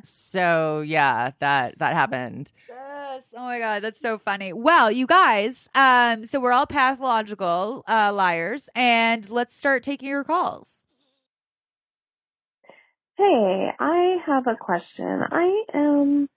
So 0.02 0.80
yeah, 0.80 1.32
that 1.38 1.78
that 1.78 1.94
happened. 1.94 2.52
Yes. 2.68 3.24
Oh 3.34 3.42
my 3.42 3.58
god, 3.58 3.82
that's 3.82 4.00
so 4.00 4.18
funny. 4.18 4.52
Well, 4.52 4.90
you 4.90 5.06
guys, 5.06 5.68
um, 5.74 6.24
so 6.24 6.40
we're 6.40 6.52
all 6.52 6.66
pathological 6.66 7.84
uh, 7.88 8.12
liars, 8.12 8.68
and 8.74 9.28
let's 9.30 9.54
start 9.56 9.82
taking 9.82 10.08
your 10.08 10.24
calls. 10.24 10.84
Hey, 13.16 13.68
I 13.78 14.16
have 14.26 14.46
a 14.46 14.56
question. 14.56 15.22
I 15.30 15.64
am 15.74 16.28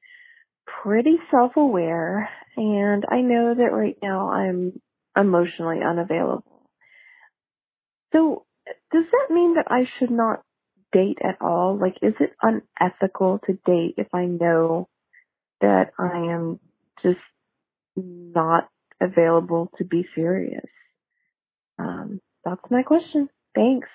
pretty 0.83 1.15
self-aware 1.31 2.29
and 2.57 3.05
I 3.09 3.21
know 3.21 3.55
that 3.55 3.71
right 3.71 3.97
now 4.01 4.29
I'm 4.29 4.79
emotionally 5.17 5.79
unavailable. 5.83 6.69
So 8.11 8.45
does 8.91 9.05
that 9.11 9.33
mean 9.33 9.55
that 9.55 9.67
I 9.69 9.85
should 9.97 10.11
not 10.11 10.41
date 10.95 11.17
at 11.21 11.41
all? 11.41 11.77
Like, 11.77 11.97
is 12.01 12.13
it 12.21 12.31
unethical 12.41 13.39
to 13.45 13.53
date 13.65 13.95
if 13.97 14.07
I 14.13 14.25
know 14.25 14.87
that 15.59 15.91
I 15.99 16.33
am 16.33 16.59
just 17.03 17.19
not 17.95 18.69
available 19.01 19.71
to 19.77 19.83
be 19.83 20.07
serious? 20.15 20.65
Um, 21.77 22.21
that's 22.45 22.63
my 22.71 22.83
question. 22.83 23.27
Thanks. 23.53 23.89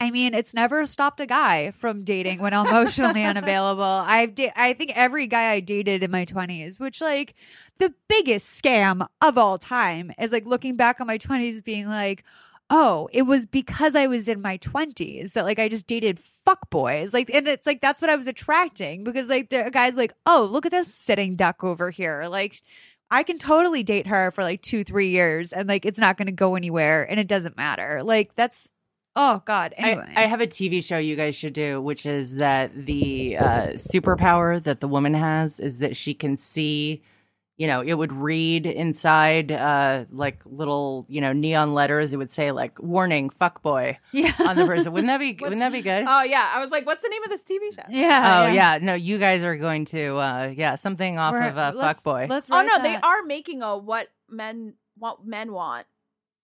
I 0.00 0.10
mean, 0.10 0.34
it's 0.34 0.52
never 0.52 0.84
stopped 0.84 1.20
a 1.20 1.26
guy 1.26 1.70
from 1.70 2.02
dating 2.02 2.40
when 2.40 2.52
emotionally 2.52 3.22
unavailable. 3.24 3.84
I've 3.84 4.34
da- 4.34 4.52
I 4.56 4.72
think 4.72 4.90
every 4.96 5.28
guy 5.28 5.52
I 5.52 5.60
dated 5.60 6.02
in 6.02 6.10
my 6.10 6.24
20s, 6.24 6.80
which 6.80 7.00
like 7.00 7.34
the 7.78 7.94
biggest 8.08 8.60
scam 8.60 9.06
of 9.20 9.38
all 9.38 9.58
time 9.58 10.12
is 10.20 10.32
like 10.32 10.44
looking 10.44 10.74
back 10.74 11.00
on 11.00 11.06
my 11.06 11.18
20s 11.18 11.62
being 11.62 11.88
like, 11.88 12.24
"Oh, 12.70 13.08
it 13.12 13.22
was 13.22 13.46
because 13.46 13.94
I 13.94 14.06
was 14.06 14.28
in 14.28 14.40
my 14.40 14.58
20s 14.58 15.32
that 15.32 15.44
like 15.44 15.58
I 15.58 15.68
just 15.68 15.86
dated 15.86 16.20
fuck 16.44 16.70
boys." 16.70 17.14
Like 17.14 17.30
and 17.32 17.46
it's 17.48 17.66
like 17.66 17.80
that's 17.80 18.00
what 18.00 18.10
I 18.10 18.16
was 18.16 18.28
attracting 18.28 19.04
because 19.04 19.28
like 19.28 19.50
the 19.50 19.70
guys 19.72 19.96
like, 19.96 20.12
"Oh, 20.26 20.48
look 20.50 20.66
at 20.66 20.72
this 20.72 20.94
sitting 20.94 21.36
duck 21.36 21.64
over 21.64 21.90
here." 21.90 22.26
Like 22.28 22.56
I 23.10 23.22
can 23.22 23.38
totally 23.38 23.82
date 23.82 24.06
her 24.06 24.30
for 24.30 24.42
like 24.42 24.62
2-3 24.62 25.10
years 25.10 25.52
and 25.52 25.68
like 25.68 25.84
it's 25.84 25.98
not 25.98 26.16
going 26.16 26.26
to 26.26 26.32
go 26.32 26.54
anywhere 26.56 27.04
and 27.08 27.20
it 27.20 27.28
doesn't 27.28 27.56
matter. 27.56 28.02
Like 28.02 28.34
that's 28.36 28.72
Oh 29.14 29.42
God! 29.44 29.74
Anyway, 29.76 30.10
I, 30.16 30.24
I, 30.24 30.26
have 30.26 30.40
a 30.40 30.46
TV 30.46 30.82
show 30.82 30.96
you 30.96 31.16
guys 31.16 31.34
should 31.34 31.52
do, 31.52 31.82
which 31.82 32.06
is 32.06 32.36
that 32.36 32.86
the 32.86 33.36
uh, 33.36 33.66
superpower 33.72 34.62
that 34.62 34.80
the 34.80 34.88
woman 34.88 35.12
has 35.12 35.60
is 35.60 35.80
that 35.80 35.96
she 35.96 36.14
can 36.14 36.38
see. 36.38 37.02
You 37.58 37.66
know, 37.66 37.82
it 37.82 37.92
would 37.92 38.12
read 38.12 38.66
inside 38.66 39.52
uh, 39.52 40.06
like 40.10 40.42
little, 40.46 41.06
you 41.08 41.20
know, 41.20 41.32
neon 41.32 41.74
letters. 41.74 42.12
It 42.12 42.16
would 42.16 42.32
say 42.32 42.50
like 42.50 42.80
"warning, 42.82 43.30
fuck 43.30 43.62
boy" 43.62 43.98
yeah. 44.12 44.32
on 44.40 44.56
the 44.56 44.66
person. 44.66 44.92
Wouldn't 44.92 45.08
that 45.08 45.18
be? 45.20 45.32
wouldn't 45.40 45.60
that 45.60 45.70
be 45.72 45.82
good? 45.82 46.04
Oh 46.08 46.22
yeah, 46.22 46.50
I 46.54 46.60
was 46.60 46.70
like, 46.70 46.86
what's 46.86 47.02
the 47.02 47.08
name 47.08 47.22
of 47.22 47.28
this 47.30 47.44
TV 47.44 47.74
show? 47.74 47.82
Yeah. 47.90 48.44
Oh 48.48 48.52
yeah. 48.52 48.78
No, 48.80 48.94
you 48.94 49.18
guys 49.18 49.44
are 49.44 49.56
going 49.56 49.84
to, 49.86 50.16
uh, 50.16 50.52
yeah, 50.56 50.74
something 50.76 51.18
off 51.18 51.34
We're- 51.34 51.48
of 51.48 51.58
uh, 51.58 51.72
let's- 51.74 52.00
fuck 52.00 52.04
boy. 52.04 52.26
Let's 52.28 52.48
Oh 52.50 52.56
write 52.56 52.66
no, 52.66 52.82
they 52.82 52.96
are 52.96 53.22
making 53.22 53.62
a 53.62 53.76
what 53.76 54.08
men 54.28 54.74
what 54.96 55.24
men 55.24 55.52
want. 55.52 55.86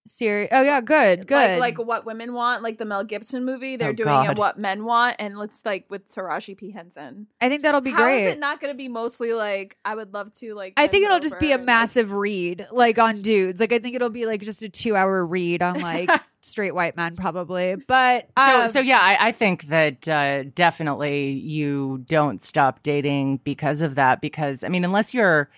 Seri- 0.08 0.48
Oh 0.50 0.62
yeah, 0.62 0.80
good, 0.80 1.26
good. 1.26 1.58
Like, 1.60 1.78
like 1.78 1.86
what 1.86 2.04
women 2.04 2.32
want, 2.32 2.62
like 2.62 2.78
the 2.78 2.84
Mel 2.84 3.04
Gibson 3.04 3.44
movie. 3.44 3.76
They're 3.76 3.90
Oh, 3.90 3.92
doing 3.92 4.08
God. 4.08 4.30
it 4.32 4.38
what 4.38 4.58
men 4.58 4.84
want, 4.84 5.16
and 5.18 5.38
let's 5.38 5.64
like 5.64 5.84
with 5.88 6.08
Taraji 6.12 6.56
P 6.56 6.70
Henson. 6.72 7.26
I 7.40 7.48
think 7.48 7.62
that'll 7.62 7.80
be 7.80 7.90
How 7.90 7.98
is 7.98 8.02
great. 8.04 8.20
How 8.22 8.26
is 8.28 8.32
it 8.32 8.38
not 8.40 8.60
going 8.60 8.72
to 8.72 8.76
be 8.76 8.88
mostly 8.88 9.32
like 9.34 9.76
I 9.84 9.94
would 9.94 10.12
love 10.14 10.32
to 10.38 10.54
like? 10.54 10.74
I 10.76 10.86
think 10.86 11.04
it'll 11.04 11.20
just 11.20 11.38
be 11.38 11.50
a 11.52 11.54
over 11.54 11.58
like- 11.62 11.66
massive 11.66 12.12
read, 12.12 12.66
like 12.72 12.98
on 12.98 13.22
dudes. 13.22 13.60
Like 13.60 13.72
I 13.72 13.78
think 13.78 13.94
it'll 13.94 14.10
be 14.10 14.26
like 14.26 14.40
just 14.42 14.62
a 14.62 14.68
two-hour 14.68 15.24
read 15.26 15.62
on 15.62 15.80
like 15.80 16.08
straight 16.40 16.74
white 16.74 16.96
men, 16.96 17.14
probably. 17.16 17.76
But 17.76 18.28
So, 18.38 18.60
um, 18.62 18.68
so 18.70 18.80
yeah, 18.80 18.98
I, 19.00 19.28
I 19.28 19.32
think 19.32 19.64
that 19.68 20.08
uh, 20.08 20.44
definitely 20.54 21.32
you 21.32 22.04
don't 22.08 22.40
stop 22.42 22.82
dating 22.82 23.38
because 23.44 23.82
of 23.82 23.96
that. 23.96 24.20
Because 24.20 24.64
I 24.64 24.68
mean, 24.68 24.84
unless 24.84 25.12
you're, 25.12 25.50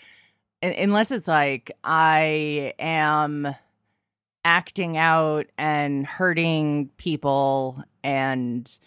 unless 0.63 1.11
it's 1.11 1.29
like 1.29 1.71
I 1.85 2.75
am 2.79 3.55
acting 4.45 4.97
out 4.97 5.47
and 5.59 6.07
hurting 6.07 6.89
people 6.97 7.83
and 8.03 8.79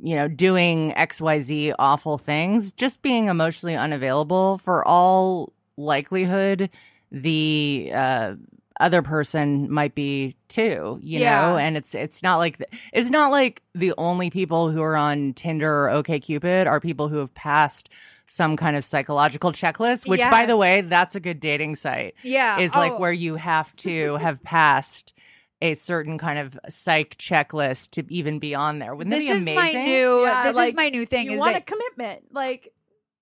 you 0.00 0.16
know 0.16 0.26
doing 0.26 0.92
xyz 0.92 1.72
awful 1.78 2.18
things 2.18 2.72
just 2.72 3.02
being 3.02 3.28
emotionally 3.28 3.76
unavailable 3.76 4.58
for 4.58 4.86
all 4.86 5.52
likelihood 5.76 6.68
the 7.12 7.90
uh 7.94 8.34
other 8.80 9.02
person 9.02 9.70
might 9.70 9.94
be 9.94 10.34
too 10.48 10.98
you 11.02 11.20
Yeah. 11.20 11.52
know 11.52 11.56
and 11.56 11.76
it's 11.76 11.94
it's 11.94 12.22
not 12.22 12.38
like 12.38 12.60
it's 12.92 13.10
not 13.10 13.30
like 13.30 13.62
the 13.74 13.94
only 13.96 14.30
people 14.30 14.70
who 14.70 14.82
are 14.82 14.96
on 14.96 15.34
tinder 15.34 15.88
or 15.88 16.02
OkCupid 16.02 16.66
are 16.66 16.80
people 16.80 17.08
who 17.08 17.18
have 17.18 17.32
passed 17.34 17.88
some 18.32 18.56
kind 18.56 18.76
of 18.76 18.84
psychological 18.84 19.52
checklist 19.52 20.08
which 20.08 20.20
by 20.20 20.46
the 20.46 20.56
way 20.56 20.80
that's 20.80 21.14
a 21.14 21.20
good 21.20 21.38
dating 21.38 21.74
site 21.74 22.14
yeah, 22.22 22.58
is 22.58 22.74
like 22.74 22.92
Oh, 22.92 22.98
where 22.98 23.12
you 23.12 23.36
have 23.36 23.74
to 23.76 24.16
have 24.20 24.42
passed 24.42 25.12
a 25.60 25.74
certain 25.74 26.18
kind 26.18 26.38
of 26.38 26.58
psych 26.68 27.16
checklist 27.18 27.90
to 27.92 28.04
even 28.12 28.40
be 28.40 28.52
on 28.54 28.80
there. 28.80 28.94
Wouldn't 28.96 29.14
this 29.14 29.26
that 29.26 29.32
be 29.32 29.36
is 29.36 29.42
amazing? 29.42 29.78
my 29.78 29.84
new. 29.84 30.22
Yeah, 30.22 30.52
this 30.52 30.68
is 30.68 30.74
my 30.74 30.88
new 30.88 31.06
thing. 31.06 31.26
You 31.26 31.34
is 31.34 31.38
want 31.38 31.52
that 31.52 31.62
a 31.62 31.64
commitment, 31.64 32.24
like 32.32 32.72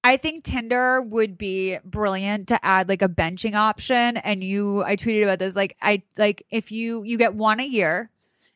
I 0.02 0.16
think 0.16 0.44
Tinder 0.44 1.02
would 1.02 1.36
be 1.36 1.76
brilliant 1.84 2.48
to 2.48 2.64
add 2.64 2.88
like 2.88 3.02
a 3.02 3.08
benching 3.08 3.54
option. 3.54 4.16
And 4.16 4.42
you, 4.42 4.82
I 4.82 4.96
tweeted 4.96 5.24
about 5.24 5.38
this. 5.38 5.54
Like, 5.54 5.76
I 5.82 6.02
like 6.16 6.46
if 6.50 6.72
you 6.72 7.02
you 7.04 7.18
get 7.18 7.34
one 7.34 7.60
a 7.60 7.66
year, 7.66 8.10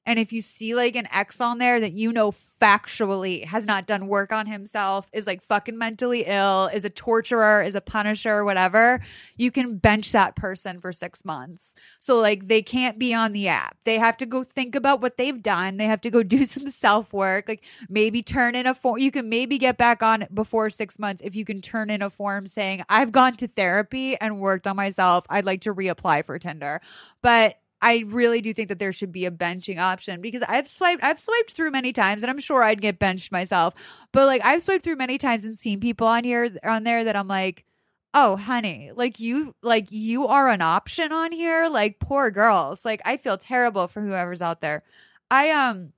and 0.07 0.19
if 0.19 0.33
you 0.33 0.41
see 0.41 0.75
like 0.75 0.97
an 0.97 1.09
ex 1.13 1.41
on 1.41 1.59
there 1.59 1.81
that 1.81 1.93
you 1.93 2.13
know 2.13 2.31
factually 2.33 3.45
has 3.45 3.67
not 3.67 3.87
done 3.87 4.07
work 4.07 4.33
on 4.33 4.47
himself, 4.47 5.09
is 5.13 5.27
like 5.27 5.43
fucking 5.43 5.79
mentally 5.79 6.25
ill, 6.27 6.69
is 6.73 6.85
a 6.85 6.91
torturer, 6.91 7.63
is 7.63 7.75
a 7.75 7.81
punisher, 7.81 8.45
whatever, 8.45 9.01
you 9.37 9.51
can 9.51 9.79
bench 9.79 10.13
that 10.13 10.37
person 10.37 10.81
for 10.81 10.93
six 10.93 11.25
months. 11.25 11.75
So 12.01 12.19
like 12.19 12.49
they 12.49 12.63
can't 12.63 12.99
be 12.99 13.15
on 13.15 13.33
the 13.33 13.49
app. 13.49 13.77
They 13.85 13.99
have 13.99 14.17
to 14.19 14.27
go 14.27 14.45
think 14.45 14.75
about 14.75 15.01
what 15.01 15.17
they've 15.17 15.43
done. 15.43 15.77
They 15.77 15.87
have 15.87 16.01
to 16.03 16.11
go 16.11 16.23
do 16.35 16.45
some 16.47 16.69
self 16.69 17.13
work. 17.13 17.49
Like 17.49 17.65
maybe 17.89 18.23
turn 18.23 18.55
in 18.55 18.67
a 18.67 18.75
form. 18.75 18.99
You 18.99 19.11
can 19.11 19.29
maybe 19.29 19.59
get 19.59 19.77
back 19.77 20.03
on 20.03 20.27
before 20.33 20.71
six 20.71 20.99
months 20.99 21.23
if 21.25 21.35
you 21.35 21.45
can 21.45 21.61
turn 21.61 21.91
in 21.91 22.03
a 22.03 22.11
form 22.11 22.47
saying, 22.47 22.85
I've 22.89 23.13
gone 23.13 23.37
to 23.37 23.49
therapy 23.49 24.21
and 24.21 24.41
worked 24.41 24.67
on 24.67 24.77
myself. 24.77 25.25
I'd 25.29 25.45
like 25.45 25.63
to 25.63 25.75
reapply 25.75 26.25
for 26.25 26.39
Tinder. 26.39 26.81
But 27.23 27.57
I 27.85 28.03
really 28.07 28.41
do 28.41 28.55
think 28.55 28.71
that 28.71 28.79
there 28.79 28.93
should 28.93 29.13
be 29.13 29.27
a 29.27 29.31
benching 29.31 29.79
option 29.79 30.23
because 30.23 30.43
I've 30.49 30.67
swiped 30.67 31.05
I've 31.05 31.21
swiped 31.21 31.53
through 31.53 31.71
many 31.71 31.93
times 31.93 32.23
and 32.23 32.31
I'm 32.31 32.39
sure 32.39 32.65
I'd 32.65 32.81
get 32.81 32.99
benched 32.99 33.31
myself. 33.31 33.75
But 34.11 34.25
like 34.25 34.43
I've 34.43 34.63
swiped 34.63 34.85
through 34.85 34.97
many 34.97 35.19
times 35.19 35.45
and 35.45 35.59
seen 35.59 35.81
people 35.81 36.07
on 36.07 36.25
here 36.25 36.49
on 36.65 36.85
there 36.85 37.05
that 37.05 37.15
I'm 37.15 37.29
like, 37.29 37.67
oh 38.15 38.37
honey, 38.37 38.91
like 38.97 39.21
you 39.21 39.55
like 39.63 39.93
you 39.93 40.27
are 40.27 40.49
an 40.49 40.63
option 40.63 41.13
on 41.13 41.31
here. 41.31 41.69
Like 41.69 41.99
poor 42.01 42.31
girls. 42.31 42.87
Like 42.87 43.03
I 43.05 43.19
feel 43.19 43.37
terrible 43.37 43.87
for 43.87 44.01
whoever's 44.01 44.41
out 44.41 44.63
there. 44.63 44.83
I 45.31 45.51
um 45.51 45.93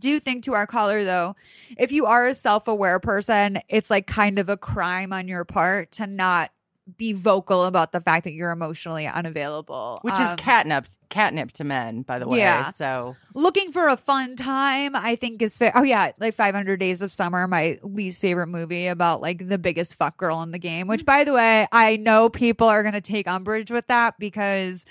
do 0.00 0.18
think 0.18 0.42
to 0.44 0.54
our 0.54 0.66
caller 0.66 1.04
though, 1.04 1.36
if 1.78 1.92
you 1.92 2.06
are 2.06 2.26
a 2.26 2.34
self-aware 2.34 2.98
person, 2.98 3.60
it's 3.68 3.88
like 3.88 4.08
kind 4.08 4.40
of 4.40 4.48
a 4.48 4.56
crime 4.56 5.12
on 5.12 5.28
your 5.28 5.44
part 5.44 5.92
to 5.92 6.08
not 6.08 6.50
be 6.96 7.12
vocal 7.12 7.64
about 7.64 7.92
the 7.92 8.00
fact 8.00 8.24
that 8.24 8.32
you're 8.32 8.50
emotionally 8.50 9.06
unavailable. 9.06 10.00
Which 10.02 10.14
is 10.14 10.20
Um, 10.20 10.36
catnip 10.36 10.86
catnip 11.08 11.52
to 11.52 11.64
men, 11.64 12.02
by 12.02 12.18
the 12.18 12.28
way. 12.28 12.38
Yeah. 12.38 12.70
So 12.70 13.16
looking 13.34 13.72
for 13.72 13.88
a 13.88 13.96
fun 13.96 14.34
time 14.34 14.96
i 14.96 15.14
think 15.14 15.40
is 15.40 15.56
fair 15.56 15.70
oh 15.76 15.82
yeah 15.82 16.10
like 16.18 16.34
500 16.34 16.78
days 16.80 17.00
of 17.00 17.12
summer 17.12 17.46
my 17.46 17.78
least 17.82 18.20
favorite 18.20 18.48
movie 18.48 18.88
about 18.88 19.20
like 19.20 19.48
the 19.48 19.58
biggest 19.58 19.94
fuck 19.94 20.16
girl 20.16 20.42
in 20.42 20.50
the 20.50 20.58
game 20.58 20.88
which 20.88 21.04
by 21.04 21.22
the 21.22 21.32
way 21.32 21.68
i 21.70 21.96
know 21.96 22.28
people 22.28 22.66
are 22.66 22.82
going 22.82 22.94
to 22.94 23.00
take 23.00 23.28
umbrage 23.28 23.70
with 23.70 23.86
that 23.86 24.18
because 24.18 24.84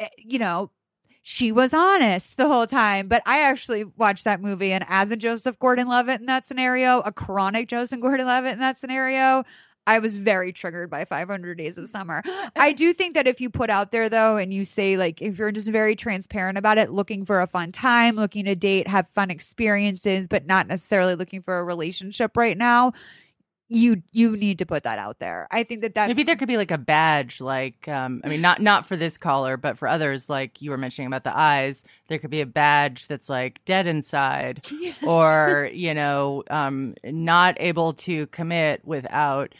eh, 0.00 0.08
you 0.16 0.38
know 0.38 0.70
she 1.22 1.52
was 1.52 1.74
honest 1.74 2.36
the 2.38 2.46
whole 2.46 2.66
time 2.66 3.08
but 3.08 3.22
i 3.26 3.40
actually 3.42 3.84
watched 3.84 4.24
that 4.24 4.40
movie 4.40 4.72
and 4.72 4.84
as 4.88 5.10
a 5.10 5.16
joseph 5.16 5.58
gordon-levitt 5.58 6.20
in 6.20 6.26
that 6.26 6.46
scenario 6.46 7.00
a 7.00 7.12
chronic 7.12 7.68
joseph 7.68 8.00
gordon-levitt 8.00 8.52
in 8.54 8.60
that 8.60 8.78
scenario 8.78 9.44
I 9.86 9.98
was 9.98 10.16
very 10.16 10.52
triggered 10.52 10.90
by 10.90 11.04
500 11.04 11.56
Days 11.56 11.78
of 11.78 11.88
Summer. 11.88 12.22
I 12.56 12.72
do 12.72 12.92
think 12.92 13.14
that 13.14 13.26
if 13.26 13.40
you 13.40 13.50
put 13.50 13.70
out 13.70 13.90
there 13.90 14.08
though, 14.08 14.36
and 14.36 14.52
you 14.52 14.64
say 14.64 14.96
like, 14.96 15.22
if 15.22 15.38
you're 15.38 15.52
just 15.52 15.68
very 15.68 15.96
transparent 15.96 16.58
about 16.58 16.78
it, 16.78 16.90
looking 16.90 17.24
for 17.24 17.40
a 17.40 17.46
fun 17.46 17.72
time, 17.72 18.16
looking 18.16 18.44
to 18.46 18.54
date, 18.54 18.88
have 18.88 19.06
fun 19.14 19.30
experiences, 19.30 20.28
but 20.28 20.46
not 20.46 20.66
necessarily 20.66 21.14
looking 21.14 21.42
for 21.42 21.58
a 21.58 21.64
relationship 21.64 22.36
right 22.36 22.56
now, 22.56 22.92
you 23.68 24.02
you 24.12 24.36
need 24.36 24.60
to 24.60 24.66
put 24.66 24.84
that 24.84 24.98
out 24.98 25.18
there. 25.18 25.48
I 25.50 25.64
think 25.64 25.80
that 25.80 25.94
that's 25.94 26.08
maybe 26.08 26.22
there 26.22 26.36
could 26.36 26.48
be 26.48 26.56
like 26.56 26.70
a 26.70 26.78
badge, 26.78 27.40
like 27.40 27.88
um, 27.88 28.20
I 28.24 28.28
mean, 28.28 28.40
not 28.40 28.62
not 28.62 28.86
for 28.86 28.96
this 28.96 29.18
caller, 29.18 29.56
but 29.56 29.76
for 29.76 29.88
others, 29.88 30.30
like 30.30 30.62
you 30.62 30.70
were 30.70 30.78
mentioning 30.78 31.06
about 31.06 31.24
the 31.24 31.36
eyes. 31.36 31.84
There 32.06 32.18
could 32.18 32.30
be 32.30 32.40
a 32.40 32.46
badge 32.46 33.08
that's 33.08 33.28
like 33.28 33.64
dead 33.64 33.86
inside, 33.86 34.64
or 35.06 35.68
you 35.72 35.94
know, 35.94 36.44
um, 36.48 36.94
not 37.04 37.56
able 37.58 37.94
to 37.94 38.26
commit 38.28 38.84
without. 38.84 39.54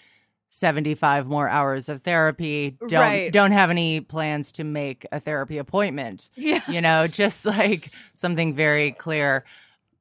75 0.51 1.27
more 1.27 1.49
hours 1.49 1.89
of 1.89 2.03
therapy 2.03 2.77
don't 2.89 2.93
Right. 3.01 3.33
don't 3.33 3.53
have 3.53 3.71
any 3.71 4.01
plans 4.01 4.53
to 4.53 4.65
make 4.65 5.07
a 5.13 5.21
therapy 5.21 5.59
appointment 5.59 6.31
yeah. 6.35 6.61
you 6.69 6.81
know 6.81 7.07
just 7.23 7.45
like 7.45 7.91
something 8.15 8.55
very 8.55 8.93
clear 8.93 9.45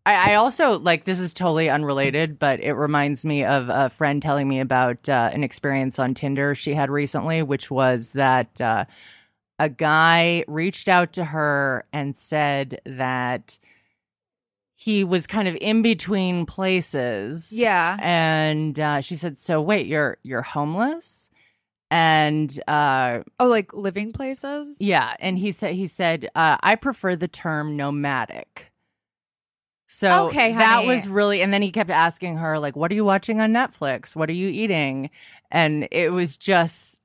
I, 0.05 0.31
I 0.31 0.35
also 0.35 0.77
like 0.79 1.05
this 1.05 1.19
is 1.19 1.33
totally 1.33 1.69
unrelated, 1.69 2.37
but 2.37 2.59
it 2.59 2.73
reminds 2.73 3.25
me 3.25 3.43
of 3.43 3.69
a 3.69 3.89
friend 3.89 4.21
telling 4.21 4.47
me 4.47 4.59
about 4.59 5.09
uh, 5.09 5.31
an 5.33 5.43
experience 5.43 5.97
on 5.97 6.13
Tinder 6.13 6.53
she 6.53 6.75
had 6.75 6.89
recently, 6.91 7.41
which 7.41 7.71
was 7.71 8.11
that 8.11 8.61
uh, 8.61 8.85
a 9.57 9.69
guy 9.69 10.43
reached 10.47 10.87
out 10.87 11.13
to 11.13 11.25
her 11.25 11.85
and 11.91 12.15
said 12.15 12.81
that 12.85 13.57
he 14.75 15.03
was 15.03 15.25
kind 15.25 15.47
of 15.47 15.55
in 15.61 15.81
between 15.81 16.45
places. 16.45 17.51
Yeah. 17.51 17.97
and 17.99 18.79
uh, 18.79 19.01
she 19.01 19.15
said, 19.15 19.37
"So 19.39 19.61
wait, 19.61 19.87
you're 19.87 20.17
you're 20.23 20.41
homeless?" 20.41 21.29
And 21.91 22.57
uh, 22.67 23.19
Oh, 23.39 23.45
like 23.47 23.73
living 23.73 24.11
places? 24.11 24.75
yeah, 24.79 25.15
and 25.19 25.37
he 25.37 25.51
said 25.51 25.75
he 25.75 25.87
said 25.87 26.29
uh, 26.35 26.57
I 26.61 26.75
prefer 26.75 27.15
the 27.15 27.27
term 27.27 27.77
nomadic. 27.77 28.71
So 29.87 30.27
Okay, 30.27 30.51
that 30.53 30.85
was 30.85 31.07
really, 31.07 31.41
and 31.41 31.53
then 31.53 31.61
he 31.61 31.71
kept 31.71 31.89
asking 31.89 32.37
her 32.37 32.59
like, 32.59 32.75
"What 32.75 32.91
are 32.91 32.95
you 32.95 33.05
watching 33.05 33.39
on 33.39 33.53
Netflix? 33.53 34.15
What 34.15 34.29
are 34.29 34.33
you 34.33 34.49
eating?" 34.49 35.09
And 35.51 35.87
it 35.91 36.11
was 36.11 36.35
just 36.37 36.97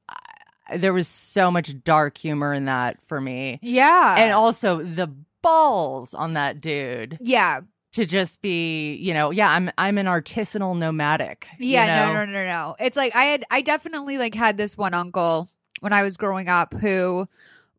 there 0.75 0.93
was 0.93 1.07
so 1.09 1.51
much 1.51 1.75
dark 1.85 2.16
humor 2.16 2.53
in 2.55 2.64
that 2.64 3.03
for 3.03 3.21
me, 3.21 3.59
Yeah. 3.62 4.16
and 4.18 4.33
also 4.33 4.83
the 4.83 5.09
balls 5.43 6.14
on 6.14 6.34
that 6.34 6.61
dude 6.61 7.18
yeah. 7.20 7.61
to 7.93 8.05
just 8.07 8.41
be, 8.43 8.95
you 8.97 9.14
know, 9.14 9.30
yeah, 9.30 9.51
I'm 9.51 9.70
I'm 9.78 9.99
an 9.99 10.07
artisanal 10.07 10.76
nomadic. 10.76 11.47
you 11.59 11.70
Yeah, 11.70 12.07
know? 12.07 12.14
no, 12.14 12.24
no, 12.24 12.32
no, 12.32 12.45
no. 12.45 12.76
It's 12.78 12.97
like 12.97 13.14
I 13.14 13.24
had 13.24 13.45
I 13.51 13.62
definitely 13.62 14.18
like 14.18 14.34
had 14.34 14.57
this 14.57 14.76
one 14.78 14.95
uncle 14.95 15.49
when 15.80 15.93
I 15.93 16.03
was 16.03 16.16
growing 16.16 16.49
up 16.49 16.74
who 16.74 17.26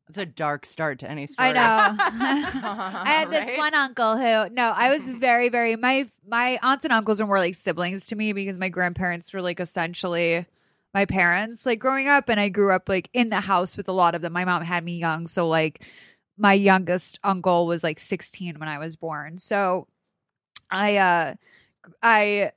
It's 0.09 0.17
a 0.17 0.25
dark 0.25 0.65
start 0.65 0.99
to 0.99 1.09
any 1.09 1.27
story. 1.27 1.49
I 1.49 1.53
know. 1.53 1.95
I 2.03 3.09
had 3.09 3.29
this 3.31 3.45
Right? 3.45 3.57
one 3.57 3.73
uncle 3.73 4.17
who 4.17 4.49
no, 4.53 4.73
I 4.75 4.89
was 4.89 5.09
very, 5.09 5.49
very 5.49 5.75
my 5.75 6.07
my 6.27 6.59
aunts 6.61 6.83
and 6.85 6.93
uncles 6.93 7.19
were 7.21 7.27
more 7.27 7.39
like 7.39 7.55
siblings 7.55 8.07
to 8.07 8.15
me 8.15 8.33
because 8.33 8.57
my 8.57 8.69
grandparents 8.69 9.31
were 9.33 9.41
like 9.41 9.59
essentially 9.59 10.45
my 10.93 11.05
parents 11.05 11.65
like 11.65 11.79
growing 11.79 12.09
up 12.09 12.27
and 12.27 12.37
I 12.37 12.49
grew 12.49 12.73
up 12.73 12.89
like 12.89 13.09
in 13.13 13.29
the 13.29 13.39
house 13.39 13.77
with 13.77 13.87
a 13.87 13.93
lot 13.93 14.13
of 14.13 14.21
them. 14.21 14.33
My 14.33 14.43
mom 14.43 14.61
had 14.63 14.83
me 14.83 14.97
young, 14.97 15.27
so 15.27 15.47
like 15.47 15.85
my 16.37 16.53
youngest 16.53 17.19
uncle 17.23 17.67
was 17.67 17.83
like 17.83 17.99
16 17.99 18.59
when 18.59 18.69
I 18.69 18.77
was 18.79 18.95
born. 18.95 19.37
So 19.37 19.87
I 20.69 20.97
uh 20.97 21.33
I 22.01 22.51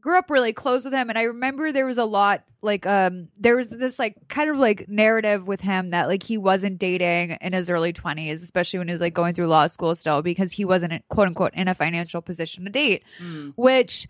grew 0.00 0.18
up 0.18 0.30
really 0.30 0.52
close 0.52 0.84
with 0.84 0.92
him 0.92 1.08
and 1.08 1.18
I 1.18 1.22
remember 1.22 1.72
there 1.72 1.86
was 1.86 1.98
a 1.98 2.04
lot 2.04 2.44
like 2.62 2.86
um 2.86 3.28
there 3.38 3.56
was 3.56 3.68
this 3.70 3.98
like 3.98 4.16
kind 4.28 4.50
of 4.50 4.56
like 4.56 4.88
narrative 4.88 5.46
with 5.46 5.60
him 5.60 5.90
that 5.90 6.08
like 6.08 6.22
he 6.22 6.36
wasn't 6.38 6.78
dating 6.78 7.38
in 7.40 7.52
his 7.52 7.70
early 7.70 7.92
20s 7.92 8.42
especially 8.42 8.78
when 8.78 8.88
he 8.88 8.92
was 8.92 9.00
like 9.00 9.14
going 9.14 9.34
through 9.34 9.46
law 9.46 9.66
school 9.66 9.94
still 9.94 10.20
because 10.22 10.52
he 10.52 10.64
wasn't 10.64 11.02
quote 11.08 11.28
unquote 11.28 11.54
in 11.54 11.68
a 11.68 11.74
financial 11.74 12.20
position 12.20 12.64
to 12.64 12.70
date 12.70 13.02
Mm. 13.22 13.52
which 13.56 14.06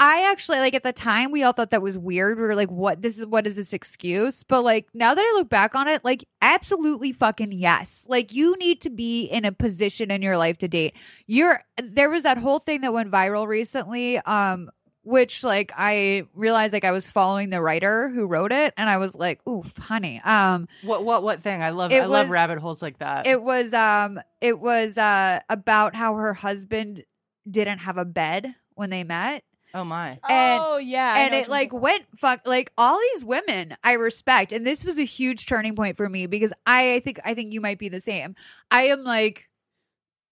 I 0.00 0.30
actually 0.30 0.58
like 0.58 0.74
at 0.74 0.82
the 0.82 0.92
time 0.92 1.30
we 1.30 1.44
all 1.44 1.52
thought 1.52 1.70
that 1.70 1.80
was 1.82 1.96
weird. 1.96 2.36
We 2.38 2.42
were 2.44 2.56
like, 2.56 2.70
what 2.70 3.00
this 3.00 3.18
is 3.18 3.26
what 3.26 3.46
is 3.46 3.56
this 3.56 3.72
excuse? 3.72 4.42
But 4.42 4.62
like 4.62 4.88
now 4.92 5.14
that 5.14 5.20
I 5.20 5.38
look 5.38 5.48
back 5.48 5.74
on 5.74 5.86
it, 5.88 6.04
like 6.04 6.24
absolutely 6.42 7.12
fucking 7.12 7.52
yes. 7.52 8.04
Like 8.08 8.32
you 8.32 8.56
need 8.56 8.80
to 8.82 8.90
be 8.90 9.22
in 9.24 9.44
a 9.44 9.52
position 9.52 10.10
in 10.10 10.20
your 10.20 10.36
life 10.36 10.58
to 10.58 10.68
date. 10.68 10.96
You're 11.26 11.60
there 11.82 12.10
was 12.10 12.24
that 12.24 12.38
whole 12.38 12.58
thing 12.58 12.80
that 12.80 12.92
went 12.92 13.10
viral 13.10 13.46
recently, 13.46 14.18
um, 14.18 14.68
which 15.04 15.44
like 15.44 15.72
I 15.76 16.24
realized 16.34 16.72
like 16.72 16.84
I 16.84 16.90
was 16.90 17.08
following 17.08 17.50
the 17.50 17.62
writer 17.62 18.08
who 18.08 18.26
wrote 18.26 18.50
it 18.50 18.74
and 18.76 18.90
I 18.90 18.96
was 18.96 19.14
like, 19.14 19.46
ooh, 19.48 19.62
honey. 19.78 20.20
Um 20.24 20.66
What 20.82 21.04
what 21.04 21.22
what 21.22 21.40
thing? 21.40 21.62
I 21.62 21.70
love 21.70 21.92
I 21.92 22.04
love 22.06 22.30
rabbit 22.30 22.58
holes 22.58 22.82
like 22.82 22.98
that. 22.98 23.26
it 23.28 23.40
was 23.40 23.72
um 23.72 24.18
it 24.40 24.58
was 24.58 24.98
uh 24.98 25.38
about 25.48 25.94
how 25.94 26.16
her 26.16 26.34
husband 26.34 27.04
didn't 27.48 27.78
have 27.78 27.96
a 27.96 28.04
bed 28.04 28.54
when 28.74 28.90
they 28.90 29.04
met 29.04 29.44
oh 29.74 29.84
my. 29.84 30.18
And- 30.28 30.62
oh 30.64 30.76
yeah, 30.78 31.16
and 31.18 31.34
it 31.34 31.48
like 31.48 31.72
you're 31.72 31.80
went 31.80 32.04
fuck 32.16 32.40
like 32.46 32.72
all 32.78 32.98
these 33.12 33.24
women 33.24 33.76
I 33.84 33.92
respect, 33.94 34.52
and 34.52 34.66
this 34.66 34.84
was 34.84 34.98
a 34.98 35.04
huge 35.04 35.46
turning 35.46 35.74
point 35.76 35.96
for 35.96 36.08
me 36.08 36.26
because 36.26 36.52
I, 36.66 36.94
I 36.94 37.00
think 37.00 37.20
I 37.24 37.34
think 37.34 37.52
you 37.52 37.60
might 37.60 37.78
be 37.78 37.88
the 37.88 38.00
same. 38.00 38.34
I 38.70 38.84
am 38.84 39.04
like 39.04 39.48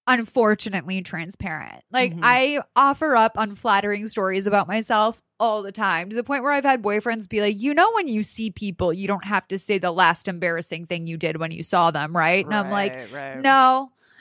unfortunately 0.09 1.01
transparent. 1.03 1.83
Like 1.93 2.13
Mhm. 2.15 2.21
I 2.23 2.61
offer 2.75 3.15
up 3.15 3.33
unflattering 3.37 4.09
stories 4.09 4.47
about 4.47 4.67
myself 4.67 5.23
all 5.39 5.63
the 5.63 5.73
time 5.73 6.09
to 6.11 6.17
the 6.17 6.25
point 6.25 6.43
where 6.43 6.53
I've 6.53 6.65
had 6.65 6.83
boyfriends 6.83 7.29
be 7.29 7.41
like, 7.41 7.61
you 7.61 7.73
know, 7.75 7.91
when 7.95 8.09
you 8.09 8.23
see 8.23 8.51
people, 8.51 8.93
you 8.93 9.07
don't 9.07 9.25
have 9.25 9.47
to 9.49 9.59
say 9.59 9.79
the 9.79 9.91
last 9.93 10.27
embarrassing 10.29 10.87
thing 10.87 11.07
you 11.07 11.17
did 11.17 11.37
when 11.37 11.51
you 11.53 11.63
saw 11.63 11.91
them, 11.91 12.17
right? 12.17 12.45
And 12.45 12.55
I'm 12.55 12.71
like, 12.71 12.95
Right, 12.95 13.13
right. 13.13 13.43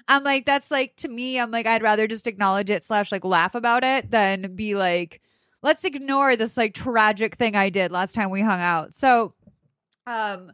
I'm 0.07 0.23
like, 0.23 0.45
that's 0.45 0.71
like 0.71 0.95
to 0.97 1.07
me, 1.07 1.39
I'm 1.39 1.51
like, 1.51 1.65
I'd 1.67 1.83
rather 1.83 2.07
just 2.07 2.27
acknowledge 2.27 2.69
it 2.69 2.83
slash 2.83 3.11
like 3.11 3.25
laugh 3.25 3.55
about 3.55 3.83
it 3.83 4.11
than 4.11 4.55
be 4.55 4.75
like, 4.75 5.21
let's 5.63 5.83
ignore 5.85 6.35
this 6.35 6.57
like 6.57 6.73
tragic 6.73 7.35
thing 7.35 7.55
I 7.55 7.69
did 7.69 7.91
last 7.91 8.13
time 8.13 8.29
we 8.29 8.41
hung 8.41 8.61
out. 8.61 8.95
So 8.95 9.33
um 10.07 10.51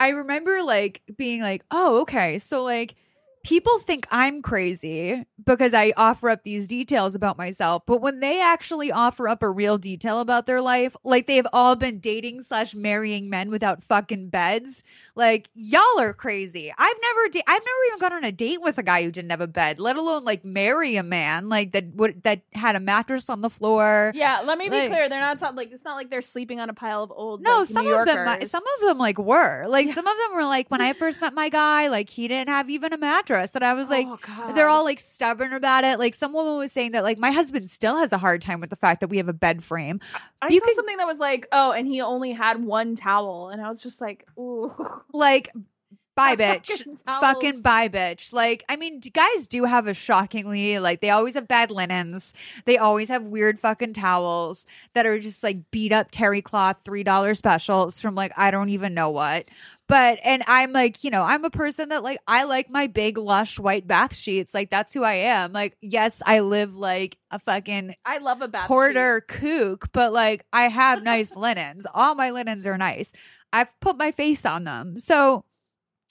I 0.00 0.08
remember 0.10 0.62
like 0.62 1.02
being 1.16 1.42
like, 1.42 1.62
oh, 1.70 2.00
okay. 2.02 2.38
So 2.38 2.62
like 2.62 2.94
people 3.42 3.78
think 3.78 4.06
I'm 4.10 4.42
crazy 4.42 5.24
because 5.44 5.72
I 5.72 5.92
offer 5.96 6.28
up 6.28 6.42
these 6.44 6.68
details 6.68 7.14
about 7.14 7.38
myself. 7.38 7.84
But 7.86 8.00
when 8.02 8.20
they 8.20 8.40
actually 8.42 8.92
offer 8.92 9.28
up 9.28 9.42
a 9.42 9.50
real 9.50 9.78
detail 9.78 10.20
about 10.20 10.46
their 10.46 10.60
life, 10.60 10.94
like 11.04 11.26
they've 11.26 11.46
all 11.52 11.76
been 11.76 11.98
dating 11.98 12.42
slash 12.42 12.74
marrying 12.74 13.30
men 13.30 13.50
without 13.50 13.82
fucking 13.82 14.28
beds, 14.28 14.82
like 15.14 15.48
y'all 15.54 15.98
are 15.98 16.12
crazy. 16.12 16.72
I've 16.76 16.96
never, 17.02 17.28
da- 17.30 17.44
I've 17.48 17.62
never 17.62 17.84
even 17.88 17.98
gone 18.00 18.12
on 18.12 18.24
a 18.24 18.32
date 18.32 18.60
with 18.60 18.76
a 18.78 18.82
guy 18.82 19.02
who 19.04 19.10
didn't 19.10 19.30
have 19.30 19.40
a 19.40 19.46
bed, 19.46 19.80
let 19.80 19.96
alone 19.96 20.24
like 20.24 20.44
marry 20.44 20.96
a 20.96 21.02
man 21.02 21.48
like 21.48 21.72
that 21.72 21.94
would 21.94 22.22
that 22.24 22.42
had 22.52 22.76
a 22.76 22.80
mattress 22.80 23.30
on 23.30 23.40
the 23.40 23.50
floor. 23.50 24.12
Yeah, 24.14 24.40
let 24.44 24.58
me 24.58 24.68
be 24.68 24.76
Like- 24.76 24.90
clear. 24.90 25.08
They're 25.08 25.20
not 25.20 25.38
talking 25.38 25.56
like 25.56 25.72
it's 25.72 25.84
not 25.84 25.96
like 25.96 26.10
they're 26.10 26.22
sleeping 26.22 26.60
on 26.60 26.68
a 26.68 26.74
pile 26.74 27.02
of 27.02 27.10
old. 27.10 27.42
No, 27.42 27.60
like, 27.60 27.68
some 27.68 27.86
of 27.86 28.06
them, 28.06 28.46
some 28.46 28.62
of 28.80 28.86
them 28.88 28.98
like 28.98 29.18
were 29.18 29.66
like 29.68 29.88
some 29.88 30.06
of 30.06 30.16
them 30.16 30.34
were 30.36 30.44
like 30.44 30.70
when 30.70 30.80
I 30.80 30.92
first 30.92 31.20
met 31.20 31.32
my 31.32 31.48
guy, 31.48 31.88
like 31.88 32.10
he 32.10 32.28
didn't 32.28 32.48
have 32.50 32.68
even 32.68 32.92
a 32.92 32.98
mattress, 32.98 33.29
and 33.36 33.64
I 33.64 33.74
was 33.74 33.88
like, 33.88 34.06
Oh, 34.08 34.52
they're 34.54 34.68
all 34.68 34.84
like 34.84 35.00
stubborn 35.00 35.52
about 35.52 35.84
it. 35.84 35.98
Like 35.98 36.14
some 36.14 36.32
woman 36.32 36.56
was 36.56 36.72
saying 36.72 36.92
that 36.92 37.02
like 37.04 37.18
my 37.18 37.30
husband 37.30 37.70
still 37.70 37.96
has 37.98 38.12
a 38.12 38.18
hard 38.18 38.42
time 38.42 38.60
with 38.60 38.70
the 38.70 38.76
fact 38.76 39.00
that 39.00 39.08
we 39.08 39.16
have 39.18 39.28
a 39.28 39.32
bed 39.32 39.62
frame. 39.64 40.00
I 40.42 40.48
you 40.48 40.58
saw 40.60 40.66
can- 40.66 40.74
something 40.74 40.96
that 40.98 41.06
was 41.06 41.18
like, 41.20 41.46
oh, 41.52 41.72
and 41.72 41.86
he 41.86 42.00
only 42.00 42.32
had 42.32 42.64
one 42.64 42.96
towel, 42.96 43.48
and 43.50 43.60
I 43.62 43.68
was 43.68 43.82
just 43.82 44.00
like, 44.00 44.26
ooh, 44.38 44.72
Like, 45.12 45.50
bye, 46.16 46.36
bitch. 46.36 46.66
fucking. 46.68 46.98
Fucking 47.06 47.62
bye, 47.62 47.88
bitch. 47.88 48.32
Like, 48.32 48.62
I 48.68 48.76
mean, 48.76 49.00
guys 49.12 49.46
do 49.46 49.64
have 49.64 49.86
a 49.86 49.94
shockingly 49.94 50.78
like 50.78 51.00
they 51.00 51.08
always 51.10 51.34
have 51.34 51.48
bad 51.48 51.70
linens. 51.70 52.34
They 52.66 52.76
always 52.76 53.08
have 53.08 53.22
weird 53.22 53.58
fucking 53.58 53.94
towels 53.94 54.66
that 54.94 55.06
are 55.06 55.18
just 55.18 55.42
like 55.42 55.70
beat 55.70 55.92
up 55.92 56.08
terry 56.10 56.42
cloth 56.42 56.76
three 56.84 57.04
dollar 57.04 57.34
specials 57.34 58.00
from 58.00 58.14
like 58.14 58.32
I 58.36 58.50
don't 58.50 58.68
even 58.70 58.92
know 58.92 59.08
what. 59.10 59.46
But 59.90 60.20
and 60.22 60.44
I'm 60.46 60.72
like, 60.72 61.02
you 61.02 61.10
know, 61.10 61.24
I'm 61.24 61.44
a 61.44 61.50
person 61.50 61.88
that 61.88 62.04
like 62.04 62.20
I 62.28 62.44
like 62.44 62.70
my 62.70 62.86
big 62.86 63.18
lush 63.18 63.58
white 63.58 63.88
bath 63.88 64.14
sheets. 64.14 64.54
Like 64.54 64.70
that's 64.70 64.92
who 64.92 65.02
I 65.02 65.14
am. 65.14 65.52
Like, 65.52 65.76
yes, 65.80 66.22
I 66.24 66.40
live 66.40 66.76
like 66.76 67.18
a 67.32 67.40
fucking 67.40 67.96
I 68.04 68.18
love 68.18 68.40
a 68.40 68.46
bath 68.46 68.68
hoarder 68.68 69.24
kook, 69.26 69.90
but 69.90 70.12
like 70.12 70.46
I 70.52 70.68
have 70.68 71.02
nice 71.04 71.34
linens. 71.34 71.88
All 71.92 72.14
my 72.14 72.30
linens 72.30 72.68
are 72.68 72.78
nice. 72.78 73.12
I've 73.52 73.68
put 73.80 73.96
my 73.98 74.12
face 74.12 74.46
on 74.46 74.62
them. 74.62 75.00
So 75.00 75.44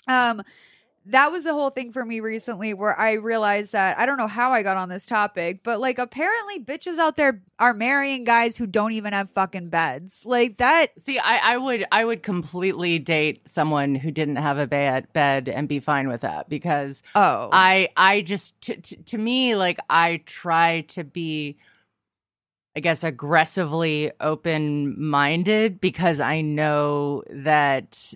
um 0.10 0.44
that 1.10 1.32
was 1.32 1.44
the 1.44 1.54
whole 1.54 1.70
thing 1.72 1.92
for 1.92 2.06
me 2.06 2.20
recently 2.20 2.74
where 2.74 2.98
I 2.98 3.14
realized 3.14 3.72
that 3.72 3.98
I 3.98 4.06
don't 4.06 4.18
know 4.18 4.28
how 4.28 4.52
I 4.52 4.64
got 4.64 4.78
on 4.78 4.90
this 4.90 5.06
topic, 5.06 5.62
but 5.64 5.80
like 5.80 5.98
apparently 5.98 6.60
bitches 6.60 6.98
out 7.00 7.16
there 7.16 7.42
are 7.58 7.74
marrying 7.74 8.24
guys 8.24 8.58
who 8.58 8.68
don't 8.68 8.92
even 8.92 9.14
have 9.14 9.30
fucking 9.32 9.70
beds. 9.70 10.26
Like 10.26 10.58
that 10.58 11.00
See, 11.00 11.20
I, 11.20 11.54
I 11.54 11.58
would 11.58 11.86
I 11.92 12.06
would 12.06 12.24
completely 12.24 13.00
date 13.00 13.48
someone 13.48 13.96
who 13.96 14.12
didn't 14.12 14.38
have 14.38 14.58
a 14.58 14.68
bed 14.68 15.12
bed 15.14 15.50
and 15.50 15.68
be 15.68 15.80
fine 15.80 16.08
with 16.08 16.22
that 16.22 16.48
because 16.48 17.02
oh 17.16 17.50
I 17.52 17.90
I 17.98 18.22
just 18.22 18.60
to, 18.62 18.76
t- 18.76 18.98
to 18.98 19.18
me 19.18 19.56
like 19.56 19.80
I 19.90 20.22
try 20.26 20.82
to 20.90 21.04
be 21.04 21.58
I 22.76 22.82
guess 22.82 23.04
aggressively 23.04 24.12
open 24.22 25.02
minded 25.02 25.82
because 25.82 26.20
I 26.20 26.42
know 26.42 27.24
that 27.30 28.14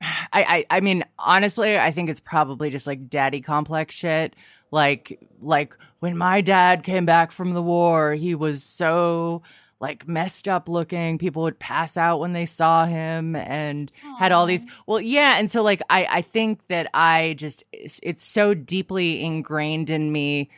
I, 0.00 0.28
I 0.32 0.66
I 0.70 0.80
mean 0.80 1.04
honestly 1.18 1.78
I 1.78 1.90
think 1.90 2.10
it's 2.10 2.20
probably 2.20 2.70
just 2.70 2.86
like 2.86 3.08
daddy 3.08 3.40
complex 3.40 3.94
shit. 3.94 4.34
Like 4.70 5.18
like 5.40 5.76
when 6.00 6.16
my 6.16 6.40
dad 6.40 6.82
came 6.82 7.06
back 7.06 7.32
from 7.32 7.54
the 7.54 7.62
war 7.62 8.12
he 8.14 8.34
was 8.34 8.62
so 8.62 9.42
like 9.80 10.08
messed 10.08 10.48
up 10.48 10.68
looking. 10.68 11.18
People 11.18 11.42
would 11.42 11.58
pass 11.58 11.96
out 11.96 12.20
when 12.20 12.32
they 12.32 12.46
saw 12.46 12.86
him 12.86 13.36
and 13.36 13.92
had 14.18 14.32
all 14.32 14.46
these 14.46 14.64
well 14.86 15.00
yeah 15.00 15.38
and 15.38 15.50
so 15.50 15.62
like 15.62 15.82
i 15.90 16.06
i 16.06 16.22
think 16.22 16.66
that 16.68 16.88
i 16.94 17.34
just 17.34 17.62
it's, 17.72 18.00
it's 18.02 18.24
so 18.24 18.54
deeply 18.54 19.22
ingrained 19.22 19.90
in 19.90 20.10
me 20.10 20.48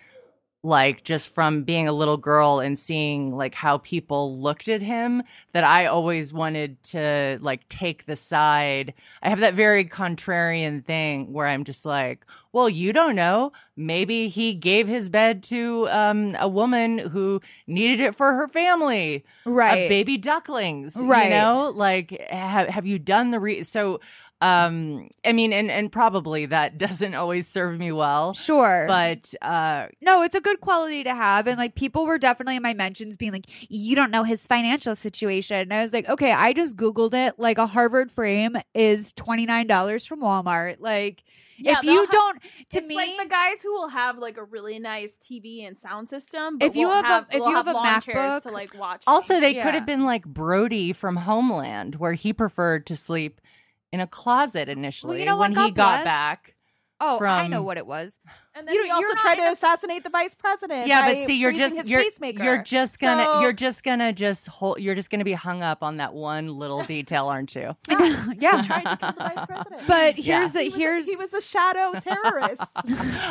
like 0.62 1.04
just 1.04 1.28
from 1.28 1.62
being 1.62 1.86
a 1.86 1.92
little 1.92 2.16
girl 2.16 2.59
and 2.59 2.78
seeing 2.78 3.36
like 3.36 3.54
how 3.54 3.78
people 3.78 4.40
looked 4.40 4.68
at 4.68 4.82
him 4.82 5.22
that 5.52 5.62
i 5.62 5.86
always 5.86 6.32
wanted 6.32 6.82
to 6.82 7.38
like 7.40 7.68
take 7.68 8.06
the 8.06 8.16
side 8.16 8.92
i 9.22 9.28
have 9.28 9.40
that 9.40 9.54
very 9.54 9.84
contrarian 9.84 10.84
thing 10.84 11.32
where 11.32 11.46
i'm 11.46 11.62
just 11.62 11.84
like 11.84 12.26
well 12.52 12.68
you 12.68 12.92
don't 12.92 13.14
know 13.14 13.52
maybe 13.78 14.26
he 14.26 14.52
gave 14.52 14.88
his 14.88 15.09
bed 15.09 15.42
to 15.44 15.88
um, 15.88 16.36
a 16.38 16.48
woman 16.48 16.98
who 16.98 17.40
needed 17.66 18.00
it 18.00 18.14
for 18.14 18.34
her 18.34 18.48
family, 18.48 19.24
right. 19.46 19.88
baby 19.88 20.18
ducklings, 20.18 20.96
Right. 20.96 21.24
You 21.24 21.30
know, 21.30 21.72
like 21.74 22.11
have 22.28 22.68
have 22.68 22.86
you 22.86 22.98
done 22.98 23.30
the 23.30 23.38
re? 23.38 23.62
So, 23.62 24.00
um, 24.41 25.09
I 25.24 25.32
mean, 25.32 25.53
and 25.53 25.70
and 25.70 25.91
probably 25.91 26.47
that 26.47 26.78
doesn't 26.78 27.14
always 27.14 27.49
serve 27.49 27.78
me 27.78 27.91
well, 27.93 28.34
Sure. 28.34 28.84
but 28.86 29.34
uh, 29.43 29.86
No, 30.01 30.22
it's 30.22 30.34
a 30.36 30.41
good 30.41 30.61
quality 30.61 31.03
to 31.05 31.14
have. 31.14 31.47
And 31.47 31.59
like 31.59 31.74
people 31.74 32.07
were 32.07 32.18
definitely 32.18 32.57
in 32.57 32.62
my 32.62 32.74
mentions 32.74 33.16
being 33.16 33.32
like, 33.32 33.47
you 33.68 33.97
don't 33.97 34.11
know 34.11 34.22
his 34.22 34.47
financial 34.47 34.95
situation. 34.95 35.57
And 35.59 35.74
I 35.74 35.82
was 35.82 35.93
like, 35.93 36.09
okay, 36.09 36.32
I 36.32 36.53
just 36.53 36.76
Googled 36.76 37.14
it. 37.14 37.39
Like 37.39 37.59
a 37.59 37.66
Harvard 37.66 38.12
frame 38.12 38.57
is 38.74 39.12
$29 39.14 40.07
from 40.07 40.20
Walmart. 40.20 40.76
Like, 40.78 41.24
Yeah, 41.59 41.78
if 41.78 41.84
you 41.84 42.01
have- 42.01 42.11
don't, 42.11 42.41
to 42.70 42.78
it's 42.78 42.89
me, 42.89 42.95
like 42.95 43.11
the 43.20 43.26
guys 43.28 43.61
who 43.62 43.72
will 43.72 43.89
have 43.89 44.18
like 44.18 44.36
a 44.36 44.45
really 44.45 44.78
nice 44.78 45.16
TV 45.16 45.66
and 45.66 45.76
sound 45.78 46.09
system. 46.09 46.59
But 46.59 46.66
If 46.66 46.76
you 46.76 46.86
won't 46.86 47.07
have 47.07 47.26
a- 47.30 47.36
if 47.36 47.43
you 47.45 47.55
have 47.55 47.66
a 47.66 47.72
lawn 47.72 48.01
chairs 48.01 48.16
MacBook- 48.34 48.43
to 48.43 48.51
like 48.51 48.74
watch. 48.78 49.03
Also, 49.09 49.34
things. 49.34 49.41
they 49.41 49.55
Yeah. 49.57 49.64
could 49.64 49.74
have 49.74 49.86
been 49.86 50.05
like 50.05 50.24
Brody 50.24 50.93
from 50.93 51.16
Homeland, 51.16 51.97
where 51.97 52.12
he 52.12 52.32
preferred 52.32 52.86
to 52.86 52.95
sleep 52.97 53.41
in 53.93 54.01
a 54.01 54.07
closet 54.07 54.68
initially 54.68 55.20
you 55.20 55.24
know 55.26 55.36
when 55.36 55.53
he 55.53 55.70
got 55.70 55.74
bless. 55.74 56.05
back. 56.05 56.55
oh, 57.01 57.18
I 57.20 57.47
know 57.49 57.62
what 57.62 57.76
it 57.78 57.86
was. 57.86 58.18
And 58.55 58.66
then 58.66 58.74
you- 58.74 58.84
he 58.84 58.90
also 58.90 59.07
you're 59.09 59.16
tried 59.16 59.36
to 59.36 59.42
a- 59.42 59.53
assassinate 59.53 60.05
the 60.05 60.11
vice 60.11 60.34
president. 60.34 60.86
Yeah, 60.86 61.05
but 61.07 61.26
see, 61.26 61.38
you're 61.38 61.53
just 61.53 61.86
you're 61.86 62.03
you're 62.22 62.62
just 62.62 62.99
gonna 63.01 63.24
So- 63.24 63.40
you're 63.40 63.53
just 63.53 63.82
gonna 63.84 64.12
just 64.12 64.46
hold 64.49 64.80
you're 64.80 64.94
just 64.94 65.11
gonna 65.11 65.24
be 65.24 65.32
hung 65.32 65.62
up 65.62 65.82
on 65.82 65.99
that 65.99 66.14
one 66.14 66.49
little 66.59 66.82
detail, 66.84 67.26
aren't 67.28 67.55
you? 67.55 67.76
yeah. 67.88 68.61
tried 68.66 68.84
to 68.84 68.96
kill 68.96 69.12
the 69.12 69.14
vice 69.18 69.46
president. 69.46 69.86
But 69.86 70.18
Yeah. 70.18 70.38
here's 70.40 70.53
the, 70.53 70.62
he 70.62 70.68
was, 70.68 70.76
here's, 70.76 71.07
a, 71.07 71.11
he 71.11 71.16
was 71.16 71.34
a 71.34 71.40
shadow 71.40 71.92
terrorist. 72.01 72.72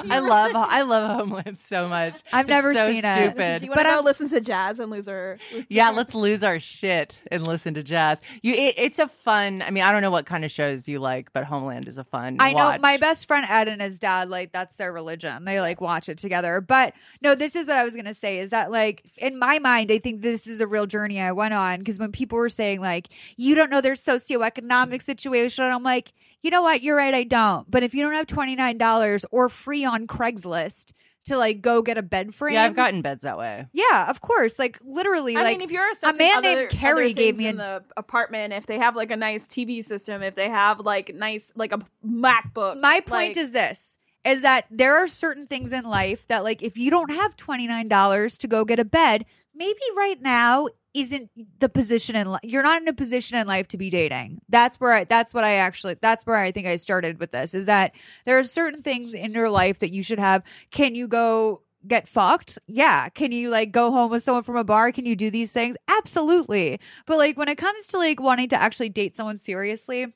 I 0.10 0.20
love 0.20 0.52
I 0.56 0.82
love 0.84 1.18
Homeland 1.20 1.60
so 1.60 1.88
much. 1.88 2.22
I've 2.32 2.46
It's 2.46 2.50
never 2.50 2.74
so 2.74 2.90
seen 2.92 3.04
it. 3.06 3.22
stupid. 3.24 3.60
Do 3.60 3.66
you 3.66 3.72
want 3.72 3.78
But 3.78 3.84
to 3.84 3.90
go 3.90 3.96
I'm- 3.96 4.06
listen 4.06 4.30
to 4.30 4.42
jazz 4.42 4.80
and 4.80 4.92
lose 4.92 5.08
her? 5.08 5.38
Yeah, 5.70 5.90
let's 5.90 6.14
lose 6.16 6.44
our 6.44 6.60
shit 6.60 7.20
and 7.32 7.46
listen 7.46 7.74
to 7.76 7.84
jazz. 7.84 8.22
You, 8.42 8.54
it, 8.54 8.76
it's 8.78 9.00
a 9.00 9.08
fun. 9.08 9.62
I 9.62 9.72
mean, 9.72 9.84
I 9.84 9.92
don't 9.92 10.02
know 10.02 10.12
what 10.12 10.26
kind 10.26 10.46
of 10.46 10.52
shows 10.52 10.88
you 10.88 11.00
like, 11.00 11.34
but 11.34 11.44
Homeland 11.46 11.88
is 11.88 11.98
a 11.98 12.04
fun. 12.04 12.38
I 12.40 12.54
know 12.54 12.78
my 12.80 12.98
best 12.98 13.28
friend 13.28 13.46
Ed 13.50 13.68
and 13.68 13.82
his 13.82 14.00
dad, 14.00 14.30
like 14.30 14.52
that's 14.52 14.76
their 14.78 14.94
religion. 14.94 15.17
They 15.46 15.60
like 15.62 15.82
watch 15.82 16.10
it 16.10 16.18
together. 16.18 16.62
But 16.62 16.94
no, 17.22 17.36
this 17.36 17.56
is 17.56 17.66
what 17.66 17.78
I 17.78 17.84
was 17.84 17.96
gonna 17.96 18.14
say 18.14 18.40
is 18.40 18.50
that 18.52 18.72
like 18.72 19.04
in 19.18 19.38
my 19.40 19.60
mind, 19.60 19.92
I 19.92 20.00
think 20.00 20.22
this 20.22 20.48
is 20.48 20.62
a 20.62 20.68
real 20.68 20.86
journey 20.86 21.20
I 21.20 21.32
went 21.32 21.54
on 21.54 21.80
because 21.80 22.00
when 22.00 22.12
people 22.12 22.38
were 22.38 22.50
saying 22.50 22.82
like 22.82 23.08
you 23.36 23.56
don't 23.56 23.70
know 23.70 23.82
their 23.82 23.94
socioeconomic 23.94 25.02
situation, 25.02 25.64
I'm 25.66 25.84
like, 25.84 26.14
you 26.42 26.50
know 26.52 26.62
what, 26.62 26.82
you're 26.82 26.96
right, 26.98 27.14
I 27.14 27.24
don't. 27.24 27.70
But 27.70 27.84
if 27.84 27.94
you 27.94 28.04
don't 28.04 28.14
have 28.14 28.28
twenty 28.28 28.56
nine 28.56 28.78
dollars 28.78 29.26
or 29.32 29.50
free 29.50 29.84
on 29.86 30.08
Craigslist 30.08 30.94
to 31.26 31.38
like 31.38 31.60
go 31.62 31.82
get 31.82 31.98
a 31.98 32.02
bed 32.02 32.34
frame, 32.34 32.54
Yeah, 32.54 32.64
I've 32.64 32.74
gotten 32.76 33.02
beds 33.02 33.24
that 33.24 33.38
way. 33.38 33.66
yeah, 33.74 34.10
of 34.10 34.22
course, 34.22 34.58
like 34.58 34.80
literally, 34.86 35.36
I 35.36 35.44
like 35.44 35.58
mean, 35.58 35.62
if 35.68 35.72
you're 35.72 35.84
a 36.04 36.14
man 36.14 36.38
other, 36.38 36.56
named 36.56 36.70
Carrie 36.70 37.14
gave 37.14 37.36
things 37.36 37.40
me 37.40 37.48
in 37.48 37.56
a- 37.60 37.82
the 37.82 37.84
apartment, 37.98 38.54
if 38.54 38.66
they 38.66 38.78
have 38.80 38.96
like 38.96 39.12
a 39.12 39.18
nice 39.18 39.46
TV 39.46 39.84
system, 39.84 40.22
if 40.22 40.36
they 40.36 40.48
have 40.50 40.80
like 40.80 41.14
nice 41.14 41.52
like 41.56 41.74
a 41.74 41.80
MacBook. 42.06 42.80
my 42.80 43.02
point 43.02 43.36
like- 43.36 43.38
is 43.38 43.52
this 43.52 43.98
is 44.28 44.42
that 44.42 44.66
there 44.70 44.96
are 44.96 45.08
certain 45.08 45.48
things 45.48 45.72
in 45.72 45.86
life 45.86 46.28
that 46.28 46.44
like 46.44 46.62
if 46.62 46.78
you 46.78 46.92
don't 46.92 47.12
have 47.12 47.36
$29 47.38 48.38
to 48.38 48.48
go 48.48 48.66
get 48.66 48.80
a 48.80 48.86
bed 48.86 49.26
maybe 49.56 49.80
right 49.96 50.22
now 50.22 50.68
isn't 50.94 51.30
the 51.60 51.70
position 51.70 52.16
in 52.16 52.36
you're 52.44 52.64
not 52.64 52.82
in 52.82 52.88
a 52.88 52.94
position 52.94 53.38
in 53.38 53.46
life 53.48 53.68
to 53.68 53.78
be 53.78 53.90
dating. 53.90 54.42
That's 54.50 54.80
where 54.80 54.94
I, 54.94 55.04
that's 55.04 55.34
what 55.34 55.44
i 55.44 55.54
actually 55.54 55.96
that's 56.02 56.26
where 56.26 56.38
i 56.38 56.52
think 56.52 56.66
i 56.66 56.76
started 56.76 57.20
with 57.20 57.32
this 57.32 57.54
is 57.54 57.68
that 57.68 57.94
there 58.26 58.38
are 58.40 58.44
certain 58.44 58.82
things 58.82 59.14
in 59.14 59.34
your 59.34 59.50
life 59.50 59.80
that 59.80 59.94
you 59.94 60.02
should 60.02 60.20
have. 60.20 60.44
Can 60.72 60.96
you 60.96 61.08
go 61.08 61.62
get 61.88 62.08
fucked? 62.08 62.58
Yeah. 62.68 63.10
Can 63.10 63.32
you 63.32 63.50
like 63.50 63.72
go 63.72 63.92
home 63.92 64.12
with 64.12 64.24
someone 64.24 64.44
from 64.44 64.58
a 64.58 64.64
bar? 64.64 64.92
Can 64.92 65.06
you 65.06 65.16
do 65.16 65.30
these 65.30 65.54
things? 65.54 65.76
Absolutely. 65.88 66.80
But 67.06 67.18
like 67.18 67.38
when 67.38 67.48
it 67.48 67.58
comes 67.58 67.88
to 67.88 67.98
like 67.98 68.20
wanting 68.20 68.50
to 68.50 68.62
actually 68.62 68.90
date 68.90 69.16
someone 69.16 69.38
seriously 69.40 70.08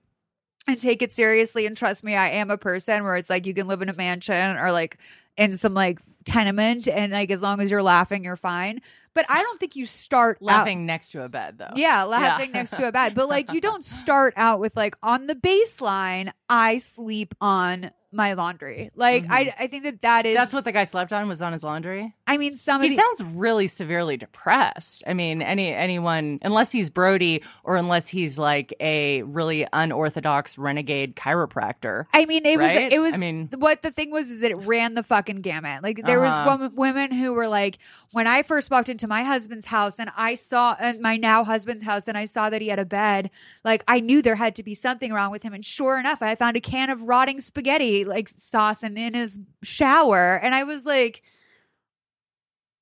and 0.72 0.82
take 0.82 1.01
it 1.01 1.11
seriously 1.11 1.65
and 1.65 1.78
trust 1.78 2.03
me 2.03 2.15
i 2.15 2.30
am 2.30 2.49
a 2.49 2.57
person 2.57 3.03
where 3.03 3.15
it's 3.15 3.30
like 3.30 3.45
you 3.45 3.53
can 3.53 3.67
live 3.67 3.82
in 3.82 3.89
a 3.89 3.93
mansion 3.93 4.57
or 4.57 4.72
like 4.72 4.97
in 5.38 5.55
some 5.55 5.74
like 5.74 5.99
tenement 6.26 6.88
and 6.88 7.11
like 7.11 7.32
as 7.32 7.41
long 7.41 7.59
as 7.61 7.69
you're 7.72 7.82
laughing 7.84 8.24
you're 8.24 8.36
fine. 8.36 8.80
But 9.13 9.26
i 9.30 9.41
don't 9.41 9.59
think 9.59 9.76
you 9.76 9.86
start 9.86 10.38
out- 10.38 10.41
Laughing 10.45 10.86
next 10.86 11.11
to 11.11 11.24
a 11.24 11.30
bed 11.30 11.57
though. 11.57 11.72
yeah 11.76 12.03
laughing 12.03 12.51
next 12.51 12.72
to 12.78 12.88
a 12.88 12.91
bed. 12.91 13.13
But 13.15 13.28
like 13.30 13.51
you 13.51 13.59
don't 13.59 13.84
start 13.99 14.34
out 14.38 14.59
with 14.59 14.76
like 14.78 14.95
on 15.03 15.28
the 15.28 15.36
baseline 15.36 16.32
i 16.49 16.78
sleep 16.78 17.34
on 17.41 17.91
my 18.14 18.34
laundry 18.34 18.91
like 18.95 19.26
i 19.30 19.53
i 19.57 19.68
think 19.68 19.84
that 19.84 20.01
that 20.01 20.26
is 20.26 20.32
Mm-hmm. 20.32 20.41
That's 20.41 20.53
what 20.53 20.64
the 20.66 20.72
guy 20.72 20.84
slept 20.86 21.14
on 21.14 21.28
was 21.28 21.41
on 21.41 21.53
his 21.53 21.64
laundry. 21.64 22.14
i 22.28 22.38
mean 22.38 22.55
some 22.57 22.82
of 22.82 22.88
He 22.89 22.95
the, 22.95 23.01
sounds 23.01 23.24
really 23.36 23.68
severely 23.68 24.18
depressed. 24.18 25.03
I 25.07 25.14
mean, 25.14 25.41
any 25.41 25.74
anyone 25.74 26.39
unless 26.41 26.72
he's 26.72 26.89
Brody 26.89 27.43
or 27.64 27.76
unless 27.76 28.07
he's 28.07 28.38
like 28.38 28.74
a 28.80 29.24
really 29.24 29.68
unorthodox 29.74 30.57
renegade 30.57 31.16
chiropractor. 31.16 32.05
I 32.14 32.26
mean, 32.26 32.45
it 32.45 32.57
Right? 32.57 32.84
was 32.86 32.93
it 32.93 32.99
was 32.99 33.14
I 33.16 33.18
mean- 33.18 33.49
what 33.57 33.82
the 33.82 33.91
thing 33.91 34.12
was 34.12 34.30
is 34.30 34.41
that 34.41 34.51
it 34.51 34.55
ran 34.68 34.93
the 34.95 35.03
fucking 35.03 35.41
gamut. 35.41 35.84
Like 35.84 36.01
there 36.05 36.24
Uh-huh. 36.24 36.45
was 36.45 36.59
women, 36.59 36.76
women 36.76 37.12
who 37.12 37.34
were 37.34 37.47
like, 37.47 37.78
when 38.12 38.28
I 38.28 38.41
first 38.43 38.70
walked 38.72 38.89
into 38.89 39.07
my 39.07 39.24
husband's 39.24 39.66
house 39.66 39.99
and 39.99 40.09
I 40.16 40.36
saw 40.36 40.76
uh, 40.80 40.93
my 40.99 41.18
now 41.18 41.43
husband's 41.43 41.84
house 41.84 42.07
and 42.07 42.18
I 42.18 42.26
saw 42.26 42.49
that 42.49 42.62
he 42.62 42.68
had 42.70 42.80
a 42.80 42.86
bed, 42.86 43.30
like 43.64 43.84
I 43.88 43.99
knew 43.99 44.22
there 44.22 44.36
had 44.36 44.55
to 44.57 44.64
be 44.64 44.76
something 44.76 45.12
wrong 45.14 45.32
with 45.32 45.43
him. 45.43 45.53
And 45.53 45.64
sure 45.66 45.99
enough, 45.99 46.22
I 46.22 46.36
found 46.36 46.57
a 46.57 46.62
can 46.62 46.89
of 46.89 47.03
rotting 47.03 47.39
spaghetti 47.41 48.01
like 48.04 48.30
sauce 48.30 48.84
and 48.84 48.97
in 48.97 49.14
his 49.14 49.39
shower, 49.64 50.36
and 50.41 50.54
I 50.56 50.64
was 50.64 50.86
like. 50.86 51.24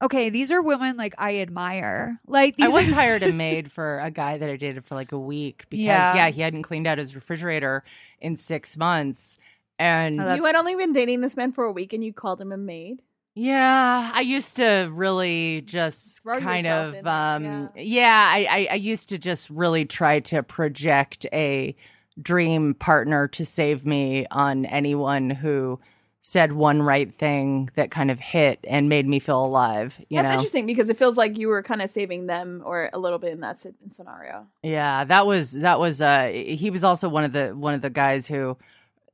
Okay, 0.01 0.29
these 0.29 0.49
are 0.49 0.61
women 0.61 0.95
like 0.95 1.13
I 1.17 1.39
admire. 1.39 2.21
Like 2.25 2.55
I 2.57 2.67
these 2.67 2.71
once 2.73 2.91
are- 2.93 2.95
hired 2.95 3.21
a 3.21 3.33
maid 3.33 3.69
for 3.69 3.99
a 3.99 4.09
guy 4.09 4.37
that 4.37 4.49
I 4.49 4.55
dated 4.55 4.85
for 4.85 4.95
like 4.95 5.11
a 5.11 5.19
week 5.19 5.65
because 5.69 5.83
Yeah. 5.83 6.15
yeah, 6.15 6.29
he 6.29 6.39
hadn't 6.41 6.63
cleaned 6.63 6.87
out 6.87 6.97
his 6.99 7.15
refrigerator 7.15 7.83
in 8.21 8.37
six 8.37 8.77
months. 8.77 9.37
And 9.77 10.21
Oh, 10.21 10.35
you 10.35 10.45
had 10.45 10.55
only 10.55 10.73
been 10.75 10.93
dating 10.93 11.19
this 11.19 11.35
man 11.35 11.51
for 11.51 11.65
a 11.65 11.71
week, 11.73 11.91
and 11.91 12.01
you 12.01 12.13
called 12.13 12.39
him 12.39 12.53
a 12.53 12.57
maid. 12.57 13.01
Yeah, 13.35 14.09
I 14.13 14.21
used 14.21 14.55
to 14.55 14.89
really 14.93 15.63
just 15.65 16.23
Throw 16.23 16.39
kind 16.39 16.65
of 16.67 16.93
in 16.93 17.03
there, 17.03 17.13
um 17.13 17.69
yeah, 17.75 18.31
I, 18.33 18.45
I 18.49 18.67
I 18.71 18.75
used 18.75 19.09
to 19.09 19.17
just 19.17 19.49
really 19.49 19.83
try 19.83 20.21
to 20.21 20.43
project 20.43 21.25
a 21.33 21.75
dream 22.21 22.73
partner 22.73 23.27
to 23.29 23.45
save 23.45 23.85
me 23.85 24.25
on 24.31 24.65
anyone 24.65 25.29
who 25.29 25.79
said 26.21 26.51
one 26.51 26.81
right 26.81 27.13
thing 27.13 27.69
that 27.75 27.91
kind 27.91 28.11
of 28.11 28.19
hit 28.19 28.59
and 28.67 28.89
made 28.89 29.07
me 29.07 29.19
feel 29.19 29.43
alive, 29.43 29.99
you 30.09 30.17
That's 30.17 30.29
know. 30.29 30.33
interesting 30.33 30.65
because 30.65 30.89
it 30.89 30.97
feels 30.97 31.17
like 31.17 31.37
you 31.37 31.47
were 31.47 31.63
kind 31.63 31.81
of 31.81 31.89
saving 31.89 32.27
them 32.27 32.61
or 32.65 32.89
a 32.91 32.99
little 32.99 33.19
bit 33.19 33.31
in 33.31 33.39
that 33.39 33.63
scenario. 33.89 34.45
Yeah, 34.61 35.05
that 35.05 35.25
was 35.25 35.53
that 35.53 35.79
was 35.79 36.01
uh 36.01 36.29
he 36.33 36.69
was 36.69 36.83
also 36.83 37.07
one 37.07 37.23
of 37.23 37.31
the 37.31 37.49
one 37.49 37.73
of 37.73 37.81
the 37.81 37.89
guys 37.89 38.27
who 38.27 38.57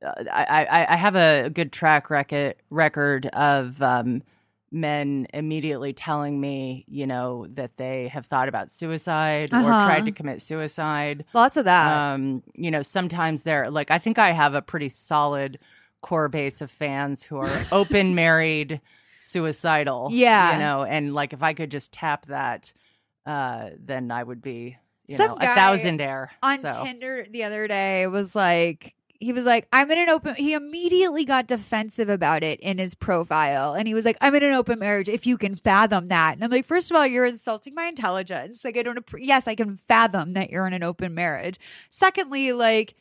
uh, 0.04 0.24
I, 0.30 0.66
I 0.66 0.94
I 0.94 0.96
have 0.96 1.14
a 1.14 1.48
good 1.48 1.72
track 1.72 2.10
record 2.10 2.56
record 2.70 3.26
of 3.26 3.80
um 3.80 4.22
men 4.76 5.26
immediately 5.34 5.92
telling 5.92 6.40
me, 6.40 6.84
you 6.86 7.06
know, 7.06 7.46
that 7.54 7.76
they 7.78 8.08
have 8.08 8.26
thought 8.26 8.48
about 8.48 8.70
suicide 8.70 9.52
or 9.52 9.56
Uh-huh. 9.56 9.86
tried 9.86 10.04
to 10.06 10.12
commit 10.12 10.42
suicide. 10.42 11.24
lots 11.34 11.56
of 11.56 11.64
that. 11.64 11.92
Um, 11.92 12.42
you 12.54 12.70
know, 12.70 12.82
sometimes 12.82 13.42
they're 13.42 13.70
like 13.70 13.90
I 13.90 13.98
think 13.98 14.18
I 14.18 14.32
have 14.32 14.54
a 14.54 14.62
pretty 14.62 14.88
solid 14.90 15.58
core 16.02 16.28
base 16.28 16.60
of 16.60 16.70
fans 16.70 17.22
who 17.24 17.38
are 17.38 17.64
open 17.72 18.14
married 18.14 18.80
suicidal. 19.20 20.08
Yeah. 20.12 20.52
You 20.54 20.58
know, 20.58 20.84
and 20.84 21.14
like 21.14 21.32
if 21.32 21.42
I 21.42 21.52
could 21.54 21.70
just 21.70 21.92
tap 21.92 22.26
that, 22.26 22.72
uh, 23.24 23.70
then 23.78 24.10
I 24.10 24.22
would 24.22 24.40
be 24.42 24.76
you 25.08 25.16
Some 25.16 25.30
know, 25.32 25.36
guy 25.36 25.52
a 25.52 25.54
thousand 25.54 26.00
air. 26.00 26.30
on 26.42 26.58
so. 26.58 26.82
Tinder 26.84 27.26
the 27.30 27.44
other 27.44 27.68
day 27.68 28.06
was 28.08 28.34
like 28.34 28.94
he 29.20 29.32
was 29.32 29.44
like 29.44 29.66
I'm 29.72 29.90
in 29.90 29.98
an 29.98 30.08
open 30.08 30.34
he 30.34 30.52
immediately 30.52 31.24
got 31.24 31.46
defensive 31.46 32.08
about 32.08 32.42
it 32.42 32.60
in 32.60 32.78
his 32.78 32.94
profile 32.94 33.74
and 33.74 33.86
he 33.88 33.94
was 33.94 34.04
like 34.04 34.16
I'm 34.20 34.34
in 34.34 34.42
an 34.44 34.52
open 34.52 34.78
marriage 34.78 35.08
if 35.08 35.26
you 35.26 35.36
can 35.36 35.54
fathom 35.54 36.08
that 36.08 36.34
and 36.34 36.44
I'm 36.44 36.50
like 36.50 36.66
first 36.66 36.90
of 36.90 36.96
all 36.96 37.06
you're 37.06 37.26
insulting 37.26 37.74
my 37.74 37.86
intelligence 37.86 38.64
like 38.64 38.76
I 38.76 38.82
don't 38.82 39.04
yes 39.18 39.48
I 39.48 39.54
can 39.54 39.76
fathom 39.76 40.32
that 40.32 40.50
you're 40.50 40.66
in 40.66 40.72
an 40.72 40.82
open 40.82 41.14
marriage. 41.14 41.58
Secondly 41.90 42.52
like 42.52 42.94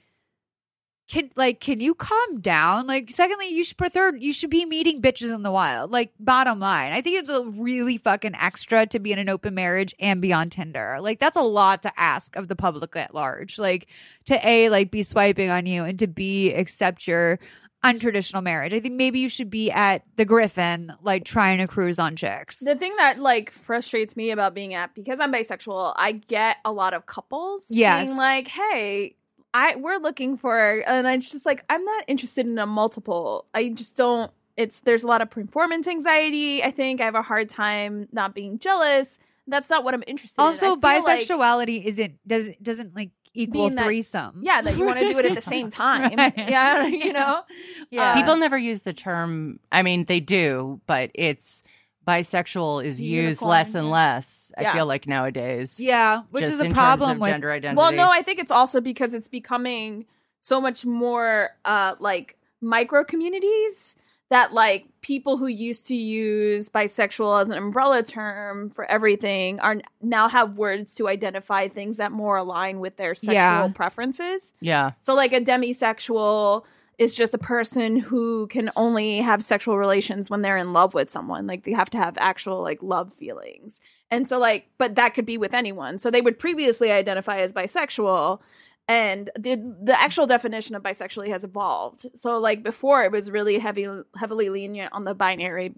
can 1.07 1.29
like 1.35 1.59
can 1.59 1.79
you 1.79 1.93
calm 1.93 2.41
down? 2.41 2.87
Like 2.87 3.11
secondly 3.11 3.49
you 3.49 3.63
should 3.63 3.77
prefer 3.77 4.15
you 4.15 4.33
should 4.33 4.49
be 4.49 4.65
meeting 4.65 5.01
bitches 5.01 5.33
in 5.33 5.43
the 5.43 5.51
wild. 5.51 5.91
Like 5.91 6.13
bottom 6.19 6.59
line 6.59 6.93
i 6.93 7.01
think 7.01 7.19
it's 7.19 7.29
a 7.29 7.43
really 7.43 7.97
fucking 7.97 8.33
extra 8.35 8.85
to 8.87 8.99
be 8.99 9.11
in 9.11 9.19
an 9.19 9.29
open 9.29 9.53
marriage 9.53 9.93
and 9.99 10.21
be 10.21 10.33
on 10.33 10.49
tinder. 10.49 10.97
Like 10.99 11.19
that's 11.19 11.35
a 11.37 11.41
lot 11.41 11.83
to 11.83 11.91
ask 11.99 12.35
of 12.35 12.47
the 12.47 12.55
public 12.55 12.95
at 12.95 13.13
large. 13.13 13.59
Like 13.59 13.87
to 14.25 14.47
a 14.47 14.69
like 14.69 14.89
be 14.91 15.03
swiping 15.03 15.49
on 15.49 15.65
you 15.65 15.83
and 15.83 15.99
to 15.99 16.07
b 16.07 16.51
accept 16.53 17.07
your 17.07 17.39
untraditional 17.83 18.41
marriage. 18.41 18.73
I 18.73 18.79
think 18.79 18.95
maybe 18.95 19.19
you 19.19 19.29
should 19.29 19.51
be 19.51 19.69
at 19.69 20.03
the 20.15 20.25
griffin 20.25 20.91
like 21.03 21.23
trying 21.23 21.59
to 21.59 21.67
cruise 21.67 21.99
on 21.99 22.15
chicks. 22.15 22.57
The 22.59 22.75
thing 22.75 22.95
that 22.97 23.19
like 23.19 23.51
frustrates 23.51 24.15
me 24.15 24.31
about 24.31 24.55
being 24.55 24.73
at 24.73 24.95
because 24.95 25.19
I'm 25.19 25.31
bisexual, 25.31 25.93
I 25.95 26.13
get 26.13 26.57
a 26.65 26.71
lot 26.71 26.95
of 26.95 27.05
couples 27.05 27.67
Yes. 27.69 28.07
being 28.07 28.17
like, 28.17 28.47
"Hey, 28.47 29.17
I 29.55 29.75
we're 29.77 29.97
looking 29.99 30.37
for," 30.37 30.83
and 30.85 31.07
I'm 31.07 31.19
just 31.21 31.45
like, 31.45 31.63
I'm 31.69 31.83
not 31.83 32.03
interested 32.07 32.45
in 32.45 32.57
a 32.59 32.65
multiple. 32.65 33.45
I 33.53 33.69
just 33.69 33.95
don't. 33.95 34.31
it's 34.57 34.81
there's 34.81 35.03
a 35.03 35.07
lot 35.07 35.21
of 35.21 35.29
performance 35.29 35.87
anxiety. 35.87 36.63
I 36.63 36.71
think 36.71 37.01
I 37.01 37.05
have 37.05 37.15
a 37.15 37.21
hard 37.21 37.49
time 37.49 38.07
not 38.11 38.35
being 38.35 38.59
jealous. 38.59 39.19
That's 39.47 39.69
not 39.69 39.83
what 39.83 39.93
I'm 39.93 40.03
interested 40.07 40.41
Also, 40.41 40.73
in. 40.73 40.79
I 40.83 40.95
feel 40.95 41.03
like- 41.03 41.27
bisexuality 41.27 41.85
isn't 41.85 42.13
does 42.27 42.49
doesn't 42.61 42.95
like 42.95 43.11
equal 43.33 43.63
Being 43.67 43.75
that- 43.75 43.83
threesome. 43.85 44.39
yeah, 44.41 44.61
that 44.61 44.77
you 44.77 44.85
want 44.85 44.97
to 44.99 45.07
do 45.09 45.19
it 45.19 45.25
at 45.25 45.35
the 45.35 45.41
same 45.55 45.69
time. 45.69 46.15
Right. 46.15 46.33
Yeah, 46.37 46.85
you 46.85 47.11
know. 47.13 47.43
Yeah. 47.91 48.15
People 48.15 48.37
never 48.37 48.57
use 48.57 48.81
the 48.81 48.93
term. 48.93 49.59
I 49.71 49.81
mean, 49.83 50.05
they 50.05 50.19
do, 50.21 50.79
but 50.87 51.11
it's 51.13 51.61
bisexual 52.07 52.83
is 52.85 52.97
The 52.99 53.05
used 53.05 53.41
less 53.41 53.75
and 53.75 53.87
yeah. 53.87 53.93
less. 53.93 54.51
I 54.57 54.73
feel 54.73 54.85
like 54.85 55.07
nowadays. 55.07 55.79
Yeah, 55.79 56.23
which 56.31 56.43
is 56.45 56.61
a 56.61 56.69
problem 56.69 57.19
with 57.19 57.29
gender 57.29 57.51
identity. 57.51 57.77
Well, 57.77 57.91
no, 57.91 58.09
I 58.09 58.21
think 58.21 58.39
it's 58.39 58.51
also 58.51 58.81
because 58.81 59.13
it's 59.13 59.27
becoming 59.27 60.05
so 60.39 60.61
much 60.61 60.85
more 60.85 61.49
uh 61.65 61.95
like 61.99 62.37
micro 62.61 63.03
communities 63.03 63.95
that 64.29 64.53
like 64.53 64.85
people 65.01 65.37
who 65.37 65.45
used 65.47 65.87
to 65.87 65.95
use 65.95 66.67
bisexual 66.69 67.41
as 67.41 67.49
an 67.49 67.57
umbrella 67.57 68.01
term 68.01 68.71
for 68.71 68.83
everything 68.85 69.59
are 69.59 69.77
now 70.01 70.27
have 70.27 70.57
words 70.57 70.95
to 70.95 71.07
identify 71.07 71.67
things 71.67 71.97
that 71.97 72.11
more 72.11 72.37
align 72.37 72.79
with 72.79 72.97
their 72.97 73.13
sexual 73.13 73.33
Yeah. 73.35 73.67
preferences. 73.75 74.53
yeah, 74.61 74.91
So 75.01 75.13
like 75.13 75.31
a 75.31 75.41
demisexual 75.41 76.63
is 76.97 77.15
just 77.15 77.33
a 77.33 77.39
person 77.39 77.97
who 77.97 78.47
can 78.47 78.71
only 78.75 79.19
have 79.19 79.43
sexual 79.43 79.77
relations 79.77 80.29
when 80.29 80.41
they're 80.41 80.57
in 80.57 80.73
love 80.73 80.93
with 80.93 81.09
someone. 81.09 81.47
Like 81.47 81.63
they 81.63 81.73
have 81.73 81.89
to 81.91 81.97
have 81.97 82.15
actual 82.17 82.61
like 82.61 82.81
love 82.81 83.13
feelings. 83.13 83.81
And 84.11 84.27
so 84.27 84.39
like 84.39 84.69
but 84.77 84.95
that 84.95 85.13
could 85.13 85.25
be 85.25 85.37
with 85.37 85.53
anyone. 85.53 85.99
So 85.99 86.09
they 86.09 86.21
would 86.21 86.39
previously 86.39 86.91
identify 86.91 87.37
as 87.37 87.53
bisexual 87.53 88.39
and 88.87 89.29
the 89.37 89.55
the 89.83 89.99
actual 89.99 90.27
definition 90.27 90.75
of 90.75 90.83
bisexually 90.83 91.29
has 91.29 91.43
evolved. 91.43 92.07
So 92.15 92.39
like 92.39 92.63
before 92.63 93.03
it 93.03 93.11
was 93.11 93.31
really 93.31 93.59
heavy 93.59 93.87
heavily 94.17 94.49
lenient 94.49 94.93
on 94.93 95.03
the 95.03 95.15
binary 95.15 95.73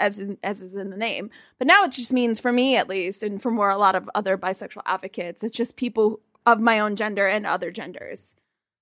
as 0.00 0.18
in, 0.18 0.38
as 0.42 0.60
is 0.60 0.76
in 0.76 0.90
the 0.90 0.96
name. 0.96 1.30
But 1.58 1.66
now 1.66 1.84
it 1.84 1.92
just 1.92 2.12
means 2.12 2.40
for 2.40 2.52
me 2.52 2.76
at 2.76 2.88
least 2.88 3.22
and 3.22 3.40
for 3.40 3.50
more 3.50 3.70
a 3.70 3.78
lot 3.78 3.94
of 3.96 4.08
other 4.14 4.36
bisexual 4.36 4.82
advocates, 4.86 5.42
it's 5.42 5.56
just 5.56 5.76
people 5.76 6.20
of 6.46 6.60
my 6.60 6.78
own 6.78 6.96
gender 6.96 7.26
and 7.26 7.46
other 7.46 7.70
genders. 7.70 8.34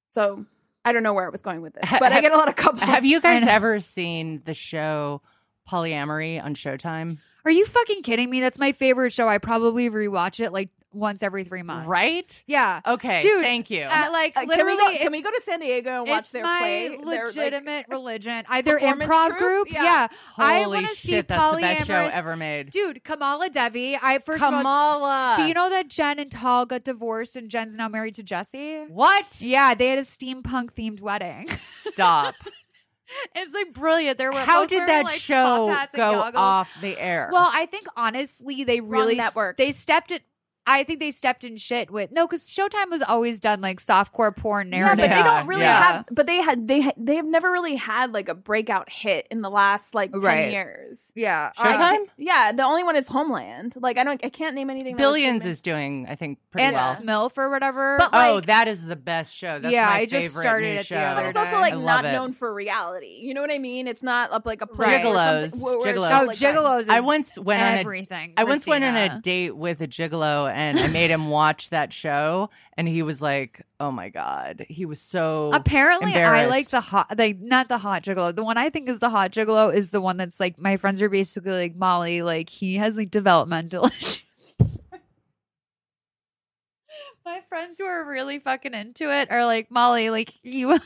So 0.08 0.46
I 0.86 0.92
don't 0.92 1.02
know 1.02 1.12
where 1.12 1.26
I 1.26 1.30
was 1.30 1.42
going 1.42 1.60
with 1.62 1.74
this, 1.74 1.84
Ha- 1.88 1.98
but 2.00 2.12
I 2.12 2.20
get 2.20 2.32
a 2.32 2.36
lot 2.36 2.48
of 2.48 2.54
couples. 2.56 2.80
Have 2.82 3.04
you 3.04 3.20
guys 3.22 3.46
ever 3.46 3.80
seen 3.80 4.40
the 4.44 4.54
show 4.54 5.20
Polyamory 5.68 6.42
on 6.42 6.54
Showtime? 6.54 7.18
Are 7.44 7.50
you 7.50 7.66
fucking 7.66 8.02
kidding 8.02 8.30
me? 8.30 8.40
That's 8.40 8.58
my 8.58 8.72
favorite 8.72 9.12
show. 9.12 9.28
I 9.28 9.38
probably 9.38 9.90
rewatch 9.90 10.38
it 10.38 10.52
like 10.52 10.70
once 10.96 11.22
every 11.22 11.44
three 11.44 11.62
months. 11.62 11.86
Right? 11.88 12.42
Yeah. 12.46 12.80
Okay. 12.86 13.20
Dude, 13.20 13.42
thank 13.44 13.70
you. 13.70 13.82
Uh, 13.82 14.08
like 14.10 14.36
Uh, 14.36 14.40
can 14.40 14.48
literally, 14.48 14.76
we 14.76 14.92
go? 14.94 14.98
Can 14.98 15.12
we 15.12 15.22
go 15.22 15.30
to 15.30 15.40
San 15.44 15.60
Diego 15.60 16.00
and 16.00 16.08
watch 16.08 16.20
it's 16.20 16.30
their 16.30 16.42
my 16.42 16.58
play? 16.58 16.88
Their, 16.88 16.98
like- 17.04 17.26
legitimate 17.36 17.86
religion. 17.90 18.44
Either 18.48 18.78
improv 18.78 19.26
troupe? 19.28 19.38
group, 19.38 19.72
Yeah. 19.72 19.84
yeah. 19.84 20.06
I 20.38 20.62
Holy 20.62 20.76
want 20.76 20.88
to 20.88 20.96
see 20.96 21.08
shit, 21.12 21.28
that's 21.28 21.54
the 21.54 21.60
best 21.60 21.86
show 21.86 21.94
ever 22.12 22.36
made. 22.36 22.70
Dude, 22.70 23.04
Kamala 23.04 23.48
Devi. 23.50 23.98
I 24.00 24.18
first 24.18 24.42
of 24.42 24.52
all, 24.52 24.60
Kamala. 24.60 25.34
do 25.36 25.42
you 25.44 25.54
know 25.54 25.70
that 25.70 25.88
Jen 25.88 26.18
and 26.18 26.30
Tal 26.32 26.66
got 26.66 26.84
divorced 26.84 27.36
and 27.36 27.50
Jen's 27.50 27.76
now 27.76 27.88
married 27.88 28.14
to 28.14 28.22
Jesse? 28.22 28.84
what? 28.88 29.40
Yeah, 29.40 29.74
they 29.74 29.88
had 29.88 29.98
a 29.98 30.02
steampunk 30.02 30.72
themed 30.72 31.00
wedding. 31.00 31.48
Stop. 31.58 32.34
it's 33.34 33.54
like 33.54 33.72
brilliant. 33.72 34.18
There 34.18 34.32
were 34.32 34.40
How 34.40 34.66
did 34.66 34.88
that 34.88 35.04
like, 35.04 35.18
show 35.18 35.68
top 35.68 35.70
hats 35.78 35.94
and 35.94 36.00
go 36.00 36.20
off 36.38 36.68
the 36.80 36.98
air? 36.98 37.28
Well, 37.32 37.48
I 37.52 37.66
think 37.66 37.86
honestly, 37.96 38.64
they 38.64 38.80
really 38.80 39.14
network. 39.14 39.56
They 39.56 39.72
stepped 39.72 40.10
it. 40.10 40.22
I 40.68 40.82
think 40.84 40.98
they 41.00 41.10
stepped 41.12 41.44
in 41.44 41.56
shit 41.56 41.90
with 41.90 42.10
no, 42.10 42.26
because 42.26 42.50
Showtime 42.50 42.90
was 42.90 43.02
always 43.02 43.38
done 43.40 43.60
like 43.60 43.80
softcore 43.80 44.36
porn 44.36 44.72
Yeah, 44.72 44.78
narrative. 44.94 45.08
but 45.08 45.16
they 45.16 45.22
don't 45.22 45.46
really 45.46 45.62
yeah. 45.62 45.92
have. 45.92 46.04
But 46.10 46.26
they 46.26 46.36
had 46.42 46.66
they 46.68 46.90
they 46.96 47.16
have 47.16 47.26
never 47.26 47.50
really 47.52 47.76
had 47.76 48.12
like 48.12 48.28
a 48.28 48.34
breakout 48.34 48.90
hit 48.90 49.26
in 49.30 49.42
the 49.42 49.50
last 49.50 49.94
like 49.94 50.12
ten 50.12 50.20
Right. 50.20 50.50
years. 50.52 51.12
yeah, 51.14 51.50
Showtime? 51.56 51.78
I- 51.80 52.06
Yeah, 52.16 52.52
the 52.52 52.64
only 52.64 52.82
one 52.82 52.96
is 52.96 53.06
Homeland. 53.08 53.74
Like 53.76 53.96
I 53.98 54.04
don't, 54.04 54.24
I 54.24 54.28
can't 54.28 54.54
name 54.54 54.70
anything. 54.70 54.96
that 54.96 55.02
was 55.02 55.06
Billions 55.12 55.42
good. 55.44 55.50
is 55.50 55.60
doing, 55.60 56.06
I 56.08 56.14
think, 56.16 56.38
pretty 56.50 56.66
and 56.66 56.74
well. 56.74 56.96
Smilf 56.96 57.38
or 57.38 57.48
whatever. 57.50 57.96
But, 57.98 58.10
oh, 58.12 58.40
that 58.40 58.66
is 58.68 58.84
the 58.86 58.96
best 58.96 59.34
show. 59.34 59.58
That's 59.60 59.72
Yeah, 59.72 59.86
my 59.86 59.92
I 59.98 60.06
just 60.06 60.28
favorite 60.28 60.42
started 60.42 60.74
new 60.74 60.80
it 60.80 60.88
the 60.88 60.98
other 60.98 61.20
But 61.22 61.26
it's 61.28 61.36
also 61.36 61.58
like 61.60 61.76
not 61.76 62.04
it. 62.04 62.12
known 62.12 62.32
for 62.32 62.52
reality. 62.52 63.18
You 63.22 63.34
know 63.34 63.40
what 63.40 63.52
I 63.52 63.58
mean? 63.58 63.86
It's 63.86 64.02
not 64.02 64.32
up 64.32 64.46
like 64.46 64.62
a 64.62 64.66
play 64.66 64.86
Right. 64.86 65.04
or 65.06 65.14
Gigolos. 65.14 65.50
something 65.50 65.60
where- 65.60 65.78
where 65.78 65.88
it's 65.90 65.98
Gigolos. 66.00 66.20
oh, 66.20 66.24
like 66.24 66.36
Gigolos. 66.36 66.80
Is 66.80 66.88
I 66.88 67.00
once 67.00 67.38
went 67.38 67.62
on 67.62 67.92
a 68.36 68.44
once 68.46 68.66
went 68.66 68.84
on 68.84 68.96
a 68.96 69.20
date 69.20 69.56
with 69.56 69.80
a 69.80 69.86
gigolo 69.88 70.50
and 70.56 70.80
I 70.80 70.86
made 70.86 71.10
him 71.10 71.28
watch 71.30 71.68
that 71.70 71.92
show 71.92 72.48
and 72.76 72.88
he 72.88 73.02
was 73.02 73.20
like, 73.20 73.60
"Oh 73.78 73.90
my 73.90 74.08
god." 74.08 74.64
He 74.68 74.86
was 74.86 75.00
so 75.00 75.50
Apparently, 75.52 76.14
I 76.14 76.46
like 76.46 76.68
the 76.68 76.80
hot, 76.80 77.16
like 77.18 77.38
not 77.38 77.68
the 77.68 77.76
hot 77.76 78.02
gigolo. 78.02 78.34
The 78.34 78.42
one 78.42 78.56
I 78.56 78.70
think 78.70 78.88
is 78.88 78.98
the 78.98 79.10
hot 79.10 79.32
gigolo 79.32 79.72
is 79.74 79.90
the 79.90 80.00
one 80.00 80.16
that's 80.16 80.40
like 80.40 80.58
my 80.58 80.78
friends 80.78 81.02
are 81.02 81.10
basically 81.10 81.52
like 81.52 81.76
Molly. 81.76 82.22
Like 82.22 82.48
he 82.48 82.76
has 82.76 82.96
like 82.96 83.10
developmental 83.10 83.84
issues. 83.98 84.22
my 87.24 87.40
friends 87.48 87.76
who 87.76 87.84
are 87.84 88.08
really 88.08 88.38
fucking 88.38 88.72
into 88.72 89.12
it 89.12 89.30
are 89.30 89.44
like 89.44 89.70
Molly. 89.70 90.08
Like 90.08 90.32
you, 90.42 90.80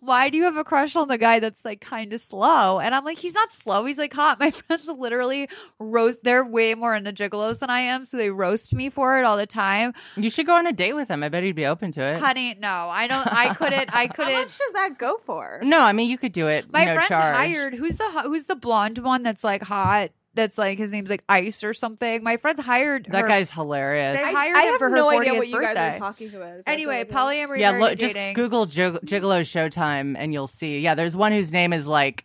why 0.00 0.28
do 0.30 0.36
you 0.38 0.44
have 0.44 0.56
a 0.56 0.64
crush 0.64 0.96
on 0.96 1.08
the 1.08 1.18
guy 1.18 1.40
that's 1.40 1.64
like 1.64 1.80
kind 1.80 2.12
of 2.12 2.20
slow? 2.20 2.80
And 2.80 2.94
I'm 2.94 3.04
like, 3.04 3.18
he's 3.18 3.34
not 3.34 3.52
slow. 3.52 3.84
He's 3.84 3.98
like 3.98 4.12
hot. 4.12 4.38
My 4.40 4.50
friends 4.50 4.86
literally 4.88 5.48
roast. 5.78 6.18
They're 6.22 6.44
way 6.44 6.74
more 6.74 6.94
into 6.94 7.12
gigolos 7.12 7.60
than 7.60 7.70
I 7.70 7.80
am, 7.80 8.04
so 8.04 8.16
they 8.16 8.30
roast 8.30 8.74
me 8.74 8.90
for 8.90 9.18
it 9.18 9.24
all 9.24 9.36
the 9.36 9.46
time. 9.46 9.92
You 10.16 10.30
should 10.30 10.46
go 10.46 10.54
on 10.54 10.66
a 10.66 10.72
date 10.72 10.94
with 10.94 11.08
him. 11.08 11.22
I 11.22 11.28
bet 11.28 11.42
he'd 11.42 11.56
be 11.56 11.66
open 11.66 11.92
to 11.92 12.02
it. 12.02 12.18
Honey, 12.18 12.56
no, 12.58 12.88
I 12.88 13.06
don't. 13.06 13.26
I 13.26 13.54
couldn't. 13.54 13.94
I 13.94 14.06
couldn't. 14.08 14.32
How 14.32 14.40
much 14.40 14.58
does 14.58 14.72
that 14.74 14.98
go 14.98 15.18
for? 15.24 15.60
No, 15.62 15.80
I 15.82 15.92
mean 15.92 16.10
you 16.10 16.18
could 16.18 16.32
do 16.32 16.48
it. 16.48 16.72
My 16.72 16.84
no 16.84 16.94
friend's 16.94 17.08
charge. 17.08 17.36
hired. 17.36 17.74
Who's 17.74 17.96
the 17.96 18.08
who's 18.22 18.46
the 18.46 18.56
blonde 18.56 18.98
one 18.98 19.22
that's 19.22 19.44
like 19.44 19.62
hot? 19.62 20.10
That's 20.34 20.56
like 20.58 20.78
his 20.78 20.92
name's 20.92 21.10
like 21.10 21.24
Ice 21.28 21.64
or 21.64 21.74
something. 21.74 22.22
My 22.22 22.36
friend's 22.36 22.60
hired. 22.60 23.06
That 23.10 23.22
her- 23.22 23.28
guy's 23.28 23.50
hilarious. 23.50 24.20
They 24.20 24.24
I, 24.28 24.32
hired 24.32 24.56
I 24.56 24.62
him 24.62 24.68
have 24.72 24.78
for 24.78 24.88
her 24.90 24.96
no 24.96 25.10
idea 25.10 25.32
40th 25.32 25.38
what 25.38 25.48
you 25.48 25.60
guys 25.60 25.76
are 25.96 25.98
talking 25.98 26.34
about. 26.34 26.56
so 26.58 26.62
Anyway, 26.68 26.98
that's 27.02 27.12
what 27.12 27.26
I 27.26 27.34
do. 27.34 27.48
polyamory. 27.48 27.58
yeah, 27.58 27.70
married 27.72 27.80
look, 27.82 27.98
just 27.98 28.14
dating. 28.14 28.34
Google 28.34 28.66
Gig- 28.66 29.00
Gigolo 29.04 29.40
Showtime 29.40 30.14
and 30.16 30.32
you'll 30.32 30.46
see. 30.46 30.78
Yeah, 30.78 30.94
there's 30.94 31.16
one 31.16 31.32
whose 31.32 31.50
name 31.50 31.72
is 31.72 31.86
like 31.88 32.24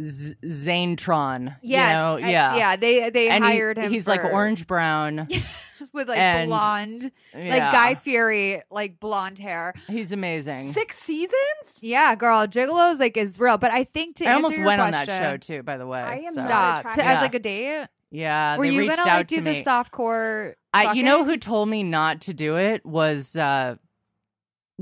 Z- 0.00 0.34
Zanetron. 0.44 1.56
Yes, 1.62 1.88
you 1.90 1.94
know? 2.22 2.26
I- 2.28 2.30
yeah, 2.30 2.56
yeah. 2.56 2.76
They 2.76 3.10
they 3.10 3.28
And 3.28 3.42
he- 3.44 3.50
hired 3.50 3.78
him. 3.78 3.90
He's 3.90 4.06
like 4.06 4.22
orange 4.24 4.66
brown. 4.66 5.26
with 5.98 6.08
like 6.08 6.18
and- 6.18 6.48
blonde, 6.48 7.12
yeah. 7.34 7.50
like 7.50 7.72
Guy 7.72 7.94
Fieri, 7.94 8.62
like 8.70 8.98
blonde 8.98 9.38
hair. 9.38 9.74
He's 9.86 10.12
amazing. 10.12 10.72
six 10.72 10.98
seasons. 10.98 11.82
Yeah, 11.82 12.14
girl, 12.14 12.46
Gigolo's 12.46 12.98
like 12.98 13.18
is 13.18 13.38
real. 13.38 13.58
But 13.58 13.70
I 13.70 13.84
think 13.84 14.16
to 14.16 14.24
I 14.24 14.28
answer 14.28 14.36
almost 14.36 14.56
your 14.56 14.66
went 14.66 14.80
on 14.80 14.92
that 14.92 15.08
show 15.08 15.36
too. 15.36 15.62
By 15.62 15.76
the 15.76 15.86
way, 15.86 16.00
I 16.00 16.16
am 16.16 16.32
so. 16.34 16.40
Stop 16.40 16.78
attracted. 16.78 17.02
to, 17.02 17.06
as 17.06 17.20
like 17.20 17.34
a 17.34 17.38
date. 17.38 17.88
Yeah, 18.10 18.56
Were 18.56 18.64
you 18.64 18.80
reached 18.80 18.96
gonna 18.96 19.10
out 19.10 19.16
like 19.18 19.26
do 19.26 19.36
to 19.36 19.42
the 19.42 19.62
soft 19.62 19.92
core? 19.92 20.56
I, 20.72 20.94
you 20.94 21.02
know 21.02 21.24
who 21.24 21.36
told 21.36 21.68
me 21.68 21.82
not 21.82 22.22
to 22.22 22.34
do 22.34 22.56
it 22.56 22.84
was 22.86 23.36
uh, 23.36 23.76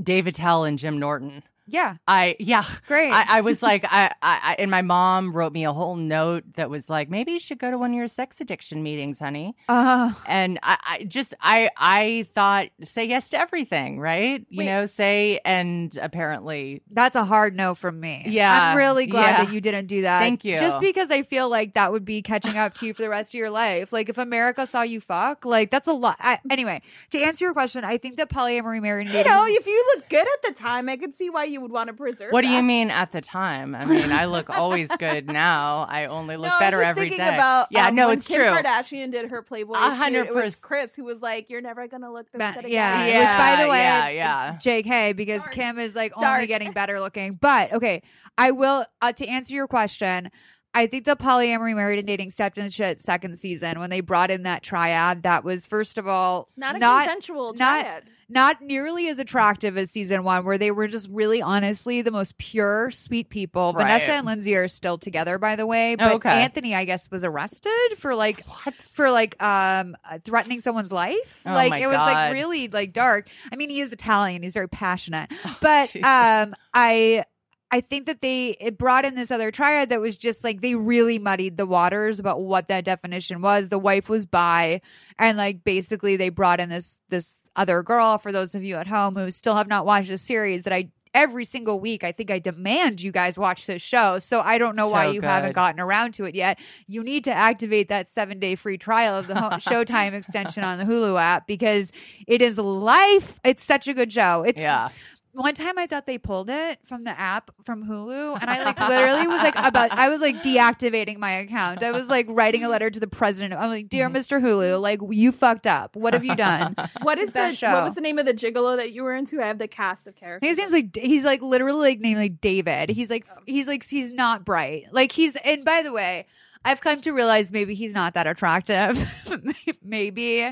Dave 0.01 0.27
Attell 0.27 0.63
and 0.63 0.77
Jim 0.77 0.97
Norton. 0.97 1.43
Yeah, 1.67 1.95
I 2.07 2.35
yeah, 2.39 2.63
great. 2.87 3.11
I, 3.11 3.37
I 3.37 3.41
was 3.41 3.61
like 3.61 3.83
I, 3.85 4.07
I 4.21 4.39
I- 4.43 4.55
and 4.59 4.71
my 4.71 4.81
mom 4.81 5.33
wrote 5.33 5.51
me 5.53 5.65
a 5.65 5.73
whole 5.73 5.95
note 5.97 6.43
that 6.55 6.69
was 6.69 6.89
like 6.89 7.09
maybe 7.09 7.33
you 7.33 7.39
should 7.39 7.59
go 7.59 7.69
to 7.69 7.77
one 7.77 7.91
of 7.91 7.97
your 7.97 8.07
sex 8.07 8.39
addiction 8.41 8.81
meetings, 8.83 9.19
honey. 9.19 9.55
uh, 9.67 10.13
And 10.25 10.59
I, 10.63 10.77
I 10.83 11.03
just 11.03 11.33
I 11.41 11.69
I 11.77 12.25
thought 12.33 12.67
say 12.83 13.05
yes 13.05 13.29
to 13.29 13.39
everything, 13.39 13.99
right? 13.99 14.45
You 14.49 14.59
Wait. 14.59 14.65
know, 14.65 14.85
say 14.85 15.39
and 15.43 15.95
apparently 16.01 16.81
That's 16.91 17.15
a 17.15 17.25
hard 17.25 17.55
no 17.55 17.75
from 17.75 17.99
me. 17.99 18.23
Yeah, 18.27 18.71
I'm 18.71 18.77
really 18.77 19.05
glad 19.07 19.37
yeah. 19.37 19.45
that 19.45 19.53
you 19.53 19.61
didn't 19.61 19.87
do 19.87 20.03
that. 20.03 20.19
Thank 20.19 20.45
you. 20.45 20.57
Just 20.59 20.79
because 20.79 21.11
I 21.11 21.23
feel 21.23 21.49
like 21.49 21.73
that 21.73 21.91
would 21.91 22.05
be 22.05 22.21
catching 22.21 22.57
up 22.57 22.75
to 22.75 22.85
you 22.87 22.93
for 22.93 23.01
the 23.01 23.09
rest 23.09 23.31
of 23.33 23.37
your 23.37 23.49
life. 23.49 23.91
Like 23.91 24.09
if 24.09 24.17
America 24.17 24.65
saw 24.65 24.81
you 24.83 25.01
fuck, 25.01 25.45
like 25.45 25.69
that's 25.71 25.87
a 25.87 25.93
lot. 25.93 26.17
I, 26.19 26.39
anyway, 26.49 26.81
to 27.11 27.21
answer 27.21 27.45
your 27.45 27.53
question, 27.53 27.83
I 27.83 27.97
think 27.97 28.17
that 28.17 28.29
polyamory, 28.29 28.81
married, 28.81 29.09
You 29.09 29.23
know, 29.23 29.45
if 29.47 29.67
you 29.67 29.93
look 29.95 30.09
good 30.09 30.25
at 30.27 30.41
the 30.43 30.53
time, 30.59 30.87
I 30.89 30.97
could 30.97 31.13
see 31.13 31.29
why 31.29 31.43
you 31.45 31.56
would 31.57 31.71
want 31.71 31.87
to 31.87 31.93
preserve. 31.93 32.31
what 32.31 32.41
do 32.41 32.47
you 32.49 32.57
that. 32.57 32.63
mean 32.63 32.91
at 32.91 33.11
the 33.11 33.21
time? 33.21 33.75
I 33.75 33.85
mean, 33.85 34.11
I 34.11 34.25
look 34.25 34.49
always 34.49 34.87
good 34.99 35.27
now. 35.27 35.85
I 35.89 36.05
only 36.05 36.37
look 36.37 36.51
no, 36.51 36.59
better 36.59 36.77
I 36.77 36.79
was 36.79 36.85
just 36.87 36.89
every 36.97 37.09
thinking 37.09 37.25
day. 37.25 37.33
about 37.35 37.67
yeah, 37.71 37.87
um, 37.87 37.95
no, 37.95 38.07
when 38.09 38.17
it's 38.17 38.27
Kim 38.27 38.37
true. 38.37 38.45
Kardashian 38.51 39.11
did 39.11 39.29
her 39.29 39.41
Playboy 39.41 39.73
A 39.73 39.77
shoot. 39.89 39.95
hundred 39.95 40.27
It 40.27 40.35
was 40.35 40.55
Kris 40.55 40.95
who 40.95 41.03
was 41.03 41.21
like, 41.21 41.49
"You're 41.49 41.61
never 41.61 41.87
gonna 41.87 42.11
look 42.11 42.31
this 42.31 42.39
Ba- 42.39 42.51
good 42.55 42.65
again." 42.65 42.71
yeah, 42.73 43.05
Yeah, 43.05 43.19
which 43.19 43.37
by 43.57 43.63
the 43.63 43.69
way, 43.69 43.79
yeah, 43.79 44.09
yeah. 44.09 44.57
JK, 44.61 45.15
because 45.15 45.41
Dark. 45.41 45.51
Kim 45.53 45.79
is 45.79 45.95
like 45.95 46.13
Dark. 46.19 46.33
only 46.35 46.47
getting 46.47 46.71
better 46.71 46.99
looking. 46.99 47.33
But 47.39 47.73
okay, 47.73 48.03
I 48.37 48.51
will 48.51 48.85
uh, 49.01 49.11
to 49.13 49.27
answer 49.27 49.53
your 49.53 49.67
question. 49.67 50.31
I 50.77 50.87
think 50.87 51.05
the 51.05 51.15
polyamory, 51.15 51.75
married, 51.75 51.99
and 51.99 52.07
dating 52.07 52.29
stepped 52.29 52.57
in 52.57 52.69
shit 52.69 53.01
second 53.01 53.37
season 53.39 53.79
when 53.79 53.89
they 53.89 53.99
brought 54.01 54.29
in 54.31 54.43
that 54.43 54.61
triad. 54.63 55.23
That 55.23 55.43
was 55.43 55.65
first 55.65 55.97
of 55.97 56.07
all 56.07 56.49
not 56.55 56.75
a 56.75 56.79
not 56.79 57.03
consensual 57.05 57.53
not- 57.53 57.81
triad. 57.81 58.03
not 58.29 58.61
nearly 58.61 59.07
as 59.07 59.19
attractive 59.19 59.77
as 59.77 59.89
season 59.89 60.23
one, 60.23 60.45
where 60.45 60.57
they 60.57 60.69
were 60.69 60.87
just 60.87 61.07
really 61.09 61.41
honestly 61.41 62.01
the 62.01 62.11
most 62.11 62.37
pure, 62.37 62.91
sweet 62.91 63.29
people. 63.29 63.73
Right. 63.73 63.83
Vanessa 63.87 64.11
and 64.13 64.25
Lindsay 64.25 64.55
are 64.55 64.67
still 64.67 64.97
together, 64.97 65.37
by 65.39 65.55
the 65.55 65.65
way. 65.65 65.95
But 65.95 66.11
Okay. 66.15 66.29
Anthony, 66.29 66.75
I 66.75 66.83
guess, 66.85 67.09
was 67.09 67.23
arrested 67.23 67.71
for 67.97 68.13
like 68.13 68.43
What? 68.45 68.75
for 68.75 69.09
like 69.09 69.41
um 69.41 69.95
uh, 70.09 70.19
threatening 70.23 70.59
someone's 70.59 70.91
life. 70.91 71.41
Oh 71.45 71.53
like 71.53 71.71
my 71.71 71.79
it 71.79 71.87
was 71.87 71.95
like 71.97 72.33
really 72.33 72.67
like 72.67 72.93
dark. 72.93 73.29
I 73.51 73.55
mean, 73.55 73.69
he 73.69 73.79
is 73.81 73.91
Italian. 73.91 74.43
He's 74.43 74.53
very 74.53 74.69
passionate. 74.69 75.31
But 75.61 75.89
Jesus. 75.89 76.05
um 76.05 76.53
I 76.73 77.23
I 77.69 77.81
think 77.81 78.05
that 78.05 78.21
they 78.21 78.51
it 78.61 78.77
brought 78.77 79.03
in 79.03 79.15
this 79.15 79.29
other 79.29 79.51
triad 79.51 79.89
that 79.89 79.99
was 79.99 80.15
just 80.15 80.43
like 80.43 80.61
they 80.61 80.75
really 80.75 81.19
muddied 81.19 81.57
the 81.57 81.65
waters 81.65 82.17
about 82.19 82.41
what 82.41 82.69
that 82.69 82.85
definition 82.85 83.41
was. 83.41 83.69
The 83.69 83.79
wife 83.79 84.07
was 84.07 84.25
by, 84.25 84.81
and 85.19 85.37
like 85.37 85.63
basically 85.63 86.15
they 86.15 86.29
brought 86.29 86.59
in 86.59 86.69
this 86.69 86.99
this 87.09 87.37
other 87.55 87.83
girl. 87.83 88.17
For 88.17 88.31
those 88.31 88.55
of 88.55 88.63
you 88.63 88.75
at 88.75 88.87
home 88.87 89.15
who 89.15 89.29
still 89.31 89.55
have 89.55 89.67
not 89.67 89.85
watched 89.85 90.07
the 90.09 90.17
series, 90.17 90.63
that 90.63 90.71
I 90.71 90.91
every 91.13 91.45
single 91.45 91.79
week 91.79 92.03
I 92.03 92.11
think 92.11 92.29
I 92.29 92.37
demand 92.39 93.01
you 93.01 93.11
guys 93.11 93.37
watch 93.37 93.65
this 93.65 93.81
show. 93.81 94.19
So 94.19 94.39
I 94.41 94.57
don't 94.57 94.75
know 94.75 94.87
why 94.87 95.05
So 95.07 95.11
you 95.13 95.21
haven't 95.21 95.53
gotten 95.53 95.79
around 95.79 96.13
to 96.15 96.25
it 96.25 96.35
yet. 96.35 96.59
You 96.85 97.03
need 97.03 97.23
to 97.23 97.33
activate 97.33 97.89
that 97.89 98.07
seven 98.07 98.39
day 98.39 98.55
free 98.55 98.77
trial 98.77 99.17
of 99.17 99.27
the 99.27 99.35
Ho- 99.35 99.49
Showtime 99.57 100.13
extension 100.13 100.63
on 100.63 100.77
the 100.77 100.85
Hulu 100.85 101.19
app 101.19 101.47
because 101.47 101.91
it 102.27 102.41
is 102.41 102.57
life. 102.57 103.39
It's 103.43 103.63
such 103.63 103.87
a 103.87 103.93
good 103.93 104.13
show. 104.13 104.43
It's 104.43 104.59
Yeah. 104.59 104.89
One 105.33 105.53
time 105.53 105.77
I 105.77 105.85
thought 105.85 106.05
they 106.05 106.17
pulled 106.17 106.49
it 106.49 106.79
from 106.85 107.03
the 107.03 107.17
app 107.17 107.51
from 107.63 107.87
Hulu, 107.87 108.39
and 108.41 108.49
I 108.49 108.63
like 108.63 108.79
literally 108.79 109.27
was 109.27 109.41
like 109.41 109.55
about 109.57 109.91
I 109.91 110.09
was 110.09 110.21
like 110.21 110.41
deactivating 110.41 111.17
my 111.17 111.31
account. 111.31 111.83
I 111.83 111.91
was 111.91 112.07
like 112.07 112.25
writing 112.29 112.63
a 112.63 112.69
letter 112.69 112.89
to 112.89 112.99
the 112.99 113.07
president. 113.07 113.53
I'm 113.59 113.69
like, 113.69 113.89
dear 113.89 114.09
mm-hmm. 114.09 114.17
Mr. 114.17 114.41
Hulu, 114.41 114.81
like 114.81 114.99
you 115.09 115.31
fucked 115.31 115.67
up. 115.67 115.95
What 115.95 116.13
have 116.13 116.25
you 116.25 116.35
done? 116.35 116.75
What 117.01 117.19
is 117.19 117.33
the 117.33 117.53
show. 117.53 117.71
what 117.73 117.83
was 117.83 117.95
the 117.95 118.01
name 118.01 118.17
of 118.17 118.25
the 118.25 118.33
gigolo 118.33 118.75
that 118.77 118.91
you 118.91 119.03
were 119.03 119.13
into? 119.13 119.41
I 119.41 119.47
have 119.47 119.59
the 119.59 119.67
cast 119.67 120.07
of 120.07 120.15
characters. 120.15 120.49
His 120.49 120.57
name's 120.57 120.73
like 120.73 120.95
he's 120.95 121.23
like 121.23 121.41
literally 121.41 121.89
like 121.89 121.99
named 121.99 122.19
like 122.19 122.41
David. 122.41 122.89
He's 122.89 123.09
like 123.09 123.25
oh. 123.31 123.39
he's 123.45 123.67
like 123.67 123.83
he's 123.83 124.11
not 124.11 124.43
bright. 124.43 124.85
Like 124.91 125.11
he's 125.11 125.35
and 125.37 125.63
by 125.63 125.83
the 125.83 125.91
way, 125.91 126.25
I've 126.65 126.81
come 126.81 127.01
to 127.01 127.11
realize 127.11 127.51
maybe 127.51 127.75
he's 127.75 127.93
not 127.93 128.15
that 128.15 128.27
attractive. 128.27 129.07
maybe 129.83 130.51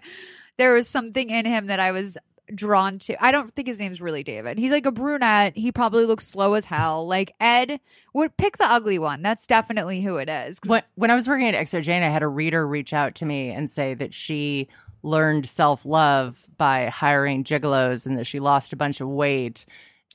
there 0.57 0.73
was 0.73 0.87
something 0.87 1.29
in 1.29 1.45
him 1.45 1.67
that 1.67 1.79
I 1.79 1.91
was 1.91 2.17
drawn 2.53 2.99
to. 2.99 3.23
I 3.23 3.31
don't 3.31 3.53
think 3.53 3.67
his 3.67 3.79
name's 3.79 4.01
really 4.01 4.23
David. 4.23 4.57
He's 4.57 4.71
like 4.71 4.85
a 4.85 4.91
brunette. 4.91 5.55
He 5.57 5.71
probably 5.71 6.05
looks 6.05 6.27
slow 6.27 6.53
as 6.53 6.65
hell. 6.65 7.07
Like 7.07 7.33
Ed 7.39 7.79
would 8.13 8.37
pick 8.37 8.57
the 8.57 8.69
ugly 8.69 8.99
one. 8.99 9.21
That's 9.21 9.47
definitely 9.47 10.01
who 10.01 10.17
it 10.17 10.29
is. 10.29 10.59
When, 10.65 10.83
when 10.95 11.11
I 11.11 11.15
was 11.15 11.27
working 11.27 11.47
at 11.47 11.55
XOJane, 11.55 12.03
I 12.03 12.09
had 12.09 12.23
a 12.23 12.27
reader 12.27 12.67
reach 12.67 12.93
out 12.93 13.15
to 13.15 13.25
me 13.25 13.49
and 13.49 13.69
say 13.69 13.93
that 13.95 14.13
she 14.13 14.67
learned 15.03 15.47
self 15.47 15.85
love 15.85 16.45
by 16.57 16.87
hiring 16.87 17.43
gigolos 17.43 18.05
and 18.05 18.17
that 18.17 18.25
she 18.25 18.39
lost 18.39 18.73
a 18.73 18.75
bunch 18.75 19.01
of 19.01 19.07
weight. 19.07 19.65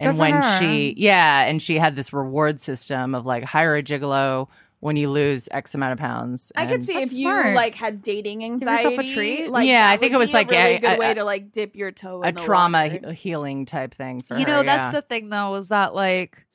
And 0.01 0.16
when 0.16 0.33
her. 0.33 0.59
she, 0.59 0.95
yeah, 0.97 1.43
and 1.43 1.61
she 1.61 1.78
had 1.78 1.95
this 1.95 2.12
reward 2.12 2.62
system 2.62 3.14
of 3.14 3.26
like 3.26 3.45
hire 3.45 3.76
a 3.76 3.83
gigolo 3.83 4.49
when 4.81 4.97
you 4.97 5.11
lose 5.11 5.49
X 5.53 5.74
amount 5.74 5.93
of 5.93 5.99
pounds. 5.99 6.53
I 6.57 6.66
could 6.66 6.83
see 6.83 6.95
That's 6.95 7.12
if 7.12 7.18
you 7.18 7.24
smart. 7.28 7.55
like 7.55 7.74
had 7.74 8.03
dating 8.03 8.43
anxiety, 8.45 8.91
yourself 8.91 9.07
a 9.07 9.12
treat? 9.14 9.49
Like, 9.51 9.68
Yeah, 9.68 9.89
I 9.91 9.97
think 9.99 10.14
it 10.14 10.16
was 10.16 10.31
be 10.31 10.33
a 10.33 10.37
like 10.37 10.51
really 10.51 10.74
a- 10.76 10.81
good 10.81 10.97
a- 10.97 10.99
way 10.99 11.14
to 11.14 11.22
like 11.24 11.53
dip 11.53 11.76
your 11.76 11.93
toe 11.93 12.22
a 12.22 12.28
in 12.28 12.35
the 12.35 12.41
trauma 12.41 12.89
water. 12.91 13.09
he- 13.12 13.14
healing 13.31 13.66
type 13.66 13.95
thing 13.95 14.20
for 14.20 14.39
you 14.39 14.45
her. 14.45 14.51
know, 14.51 14.62
that's 14.62 14.93
yeah. 14.95 15.01
the 15.01 15.03
thing 15.03 15.28
though, 15.28 15.55
is 15.57 15.68
that 15.68 15.95
like 15.95 16.47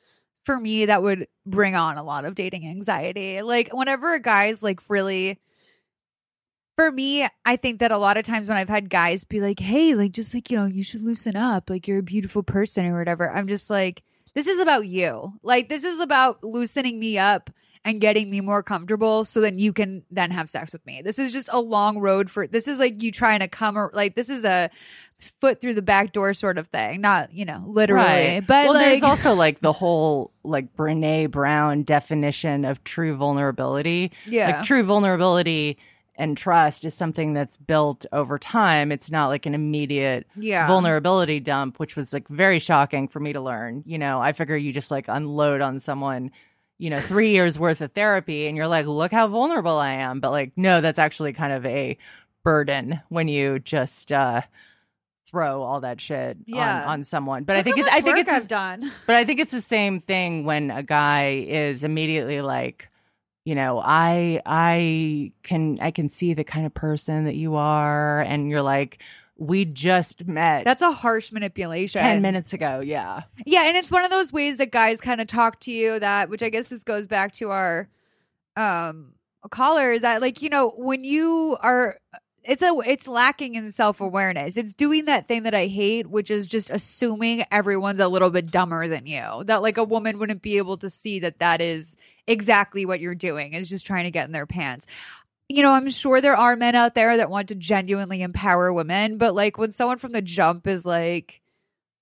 for 0.43 0.59
me 0.59 0.85
that 0.85 1.01
would 1.03 1.27
bring 1.45 1.75
on 1.75 1.97
a 1.97 2.03
lot 2.03 2.25
of 2.25 2.35
dating 2.35 2.67
anxiety. 2.67 3.41
Like 3.41 3.69
whenever 3.73 4.13
a 4.13 4.19
guy's 4.19 4.61
like 4.63 4.81
really 4.89 5.39
for 6.77 6.91
me, 6.91 7.25
I 7.45 7.55
think 7.55 7.79
that 7.79 7.91
a 7.91 7.97
lot 7.97 8.17
of 8.17 8.25
times 8.25 8.49
when 8.49 8.57
I've 8.57 8.67
had 8.69 8.89
guys 8.89 9.23
be 9.23 9.39
like, 9.39 9.59
"Hey, 9.59 9.95
like 9.95 10.11
just 10.11 10.33
like, 10.33 10.51
you 10.51 10.57
know, 10.57 10.65
you 10.65 10.83
should 10.83 11.01
loosen 11.03 11.35
up, 11.37 11.69
like 11.69 11.87
you're 11.87 11.99
a 11.99 12.03
beautiful 12.03 12.43
person 12.43 12.85
or 12.85 12.97
whatever." 12.97 13.29
I'm 13.31 13.47
just 13.47 13.69
like, 13.69 14.03
this 14.33 14.47
is 14.47 14.59
about 14.59 14.85
you. 14.87 15.33
Like 15.41 15.69
this 15.69 15.83
is 15.85 15.99
about 15.99 16.43
loosening 16.43 16.99
me 16.99 17.17
up 17.17 17.49
and 17.85 18.01
getting 18.01 18.29
me 18.29 18.41
more 18.41 18.63
comfortable 18.63 19.23
so 19.23 19.39
then 19.39 19.59
you 19.59 19.71
can 19.71 20.03
then 20.11 20.31
have 20.31 20.49
sex 20.49 20.73
with 20.73 20.85
me. 20.85 21.01
This 21.03 21.19
is 21.19 21.31
just 21.31 21.47
a 21.53 21.61
long 21.61 21.99
road 21.99 22.29
for 22.31 22.47
this 22.47 22.67
is 22.67 22.79
like 22.79 23.01
you 23.01 23.11
trying 23.11 23.39
to 23.39 23.47
come 23.47 23.77
or 23.77 23.91
like 23.93 24.15
this 24.15 24.29
is 24.29 24.43
a 24.43 24.69
foot 25.39 25.61
through 25.61 25.75
the 25.75 25.81
back 25.81 26.11
door 26.11 26.33
sort 26.33 26.57
of 26.57 26.67
thing. 26.67 26.99
Not, 26.99 27.31
you 27.31 27.45
know, 27.45 27.63
literally. 27.67 28.03
Right. 28.05 28.43
But 28.45 28.65
well, 28.65 28.73
like 28.73 28.85
there's 28.85 29.03
also 29.03 29.33
like 29.35 29.59
the 29.61 29.71
whole 29.71 30.31
like 30.43 30.75
Brene 30.75 31.29
Brown 31.31 31.83
definition 31.83 32.65
of 32.65 32.83
true 32.83 33.15
vulnerability. 33.15 34.11
Yeah. 34.25 34.47
Like 34.47 34.63
true 34.63 34.83
vulnerability 34.83 35.77
and 36.17 36.37
trust 36.37 36.85
is 36.85 36.93
something 36.93 37.33
that's 37.33 37.57
built 37.57 38.05
over 38.11 38.39
time. 38.39 38.91
It's 38.91 39.11
not 39.11 39.27
like 39.27 39.45
an 39.45 39.53
immediate 39.53 40.25
Yeah. 40.35 40.65
vulnerability 40.67 41.39
dump, 41.39 41.79
which 41.79 41.95
was 41.95 42.13
like 42.13 42.27
very 42.29 42.57
shocking 42.59 43.07
for 43.07 43.19
me 43.19 43.33
to 43.33 43.41
learn. 43.41 43.83
You 43.85 43.97
know, 43.99 44.19
I 44.21 44.31
figure 44.31 44.55
you 44.57 44.71
just 44.71 44.91
like 44.91 45.05
unload 45.07 45.61
on 45.61 45.79
someone, 45.79 46.31
you 46.77 46.89
know, 46.89 46.99
three 46.99 47.29
years 47.31 47.57
worth 47.57 47.81
of 47.81 47.91
therapy 47.93 48.47
and 48.47 48.57
you're 48.57 48.67
like, 48.67 48.85
look 48.85 49.11
how 49.11 49.27
vulnerable 49.27 49.77
I 49.77 49.91
am. 49.93 50.19
But 50.19 50.31
like, 50.31 50.51
no, 50.55 50.81
that's 50.81 50.99
actually 50.99 51.33
kind 51.33 51.53
of 51.53 51.65
a 51.65 51.97
burden 52.43 53.01
when 53.09 53.27
you 53.27 53.59
just 53.59 54.11
uh 54.11 54.41
throw 55.27 55.63
all 55.63 55.81
that 55.81 55.99
shit 55.99 56.37
Yeah. 56.45 56.83
on, 56.85 56.89
on 56.89 57.03
someone. 57.03 57.43
But 57.43 57.55
I 57.55 57.63
think 57.63 57.77
it's 57.77 57.89
I 57.89 58.01
think 58.01 58.19
it's 58.19 58.29
I've 58.31 58.47
done. 58.47 58.91
but 59.07 59.15
I 59.15 59.25
think 59.25 59.39
it's 59.39 59.51
the 59.51 59.61
same 59.61 59.99
thing 59.99 60.45
when 60.45 60.69
a 60.71 60.83
guy 60.83 61.45
is 61.47 61.83
immediately 61.83 62.41
like, 62.41 62.89
you 63.45 63.55
know, 63.55 63.81
I 63.83 64.41
I 64.45 65.31
can 65.43 65.79
I 65.81 65.91
can 65.91 66.09
see 66.09 66.33
the 66.33 66.43
kind 66.43 66.65
of 66.65 66.73
person 66.73 67.25
that 67.25 67.35
you 67.35 67.55
are 67.55 68.21
and 68.21 68.49
you're 68.49 68.61
like 68.61 68.99
we 69.37 69.65
just 69.65 70.25
met 70.27 70.63
That's 70.63 70.81
a 70.81 70.91
harsh 70.91 71.31
manipulation. 71.31 72.01
10 72.01 72.21
minutes 72.21 72.53
ago. 72.53 72.79
Yeah. 72.79 73.23
Yeah, 73.45 73.63
and 73.63 73.75
it's 73.75 73.91
one 73.91 74.05
of 74.05 74.11
those 74.11 74.31
ways 74.31 74.57
that 74.57 74.71
guys 74.71 75.01
kind 75.01 75.19
of 75.19 75.27
talk 75.27 75.59
to 75.61 75.71
you 75.71 75.99
that 75.99 76.29
which 76.29 76.41
I 76.41 76.49
guess 76.49 76.67
this 76.67 76.83
goes 76.83 77.05
back 77.05 77.33
to 77.35 77.51
our 77.51 77.89
um 78.55 79.13
caller 79.49 79.91
is 79.91 80.01
that 80.01 80.21
like, 80.21 80.41
you 80.41 80.49
know, 80.49 80.69
when 80.69 81.03
you 81.03 81.57
are 81.61 81.97
it's 82.43 82.61
a 82.61 82.77
it's 82.85 83.07
lacking 83.07 83.55
in 83.55 83.71
self-awareness. 83.71 84.55
It's 84.55 84.73
doing 84.73 85.05
that 85.05 85.27
thing 85.27 85.43
that 85.43 85.55
I 85.55 85.67
hate, 85.67 86.07
which 86.07 86.31
is 86.31 86.47
just 86.47 86.69
assuming 86.69 87.43
everyone's 87.51 87.99
a 87.99 88.07
little 88.07 88.29
bit 88.29 88.51
dumber 88.51 88.87
than 88.87 89.05
you. 89.05 89.43
That 89.45 89.61
like 89.61 89.77
a 89.77 89.83
woman 89.83 90.19
wouldn't 90.19 90.41
be 90.41 90.57
able 90.57 90.77
to 90.77 90.89
see 90.89 91.19
that 91.19 91.39
that 91.39 91.59
is 91.59 91.97
exactly 92.27 92.85
what 92.85 92.99
you're 92.99 93.15
doing 93.15 93.53
is 93.53 93.69
just 93.69 93.85
trying 93.85 94.05
to 94.05 94.11
get 94.11 94.25
in 94.25 94.31
their 94.31 94.45
pants. 94.45 94.85
You 95.47 95.61
know, 95.61 95.71
I'm 95.73 95.89
sure 95.89 96.21
there 96.21 96.35
are 96.35 96.55
men 96.55 96.73
out 96.75 96.95
there 96.95 97.17
that 97.17 97.29
want 97.29 97.49
to 97.49 97.55
genuinely 97.55 98.21
empower 98.21 98.73
women, 98.73 99.17
but 99.17 99.35
like 99.35 99.57
when 99.57 99.71
someone 99.71 99.99
from 99.99 100.11
the 100.11 100.21
jump 100.21 100.65
is 100.67 100.85
like 100.85 101.41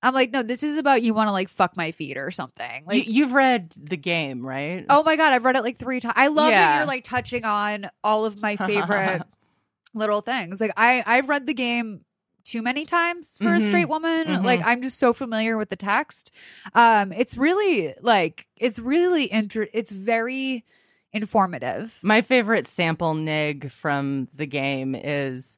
I'm 0.02 0.14
like, 0.14 0.32
no, 0.32 0.44
this 0.44 0.64
is 0.64 0.78
about 0.78 1.02
you 1.02 1.14
want 1.14 1.28
to 1.28 1.32
like 1.32 1.48
fuck 1.50 1.78
my 1.78 1.92
feet 1.94 2.18
or 2.18 2.30
something. 2.30 2.84
Like, 2.86 3.08
you, 3.08 3.14
you've 3.14 3.32
read 3.34 3.74
the 3.78 3.96
game, 3.98 4.46
right? 4.46 4.86
oh 4.90 5.04
my 5.04 5.16
god, 5.16 5.32
I've 5.34 5.46
read 5.46 5.56
it 5.56 5.64
like 5.64 5.78
three 5.78 6.00
times. 6.02 6.16
I 6.18 6.28
love 6.28 6.52
that 6.52 6.76
you're 6.76 6.86
like 6.86 7.04
touching 7.06 7.46
on 7.46 7.90
all 8.04 8.26
of 8.26 8.42
my 8.42 8.56
favorite 8.58 9.22
little 9.94 10.22
things. 10.22 10.60
Like, 10.60 10.72
I 10.76 11.04
I've 11.06 11.30
read 11.30 11.46
the 11.46 11.54
game 11.54 12.02
too 12.44 12.62
many 12.62 12.86
times 12.86 13.38
for 13.42 13.54
a 13.54 13.60
Mhm. 13.60 13.68
straight 13.68 13.88
woman. 13.88 14.28
Mhm. 14.28 14.44
Like, 14.44 14.62
I'm 14.66 14.82
just 14.82 15.00
so 15.00 15.14
familiar 15.14 15.58
with 15.58 15.70
the 15.70 15.78
text. 15.78 16.32
Um, 16.74 17.14
it's 17.14 17.38
really 17.38 17.94
like 18.02 18.48
it's 18.58 18.80
really 18.80 19.32
inter. 19.32 19.68
It's 19.74 19.92
very 19.92 20.66
informative. 21.14 21.98
My 22.02 22.22
favorite 22.22 22.68
sample 22.68 23.14
neg 23.14 23.72
from 23.72 24.28
the 24.34 24.46
game 24.46 24.96
is 24.96 25.58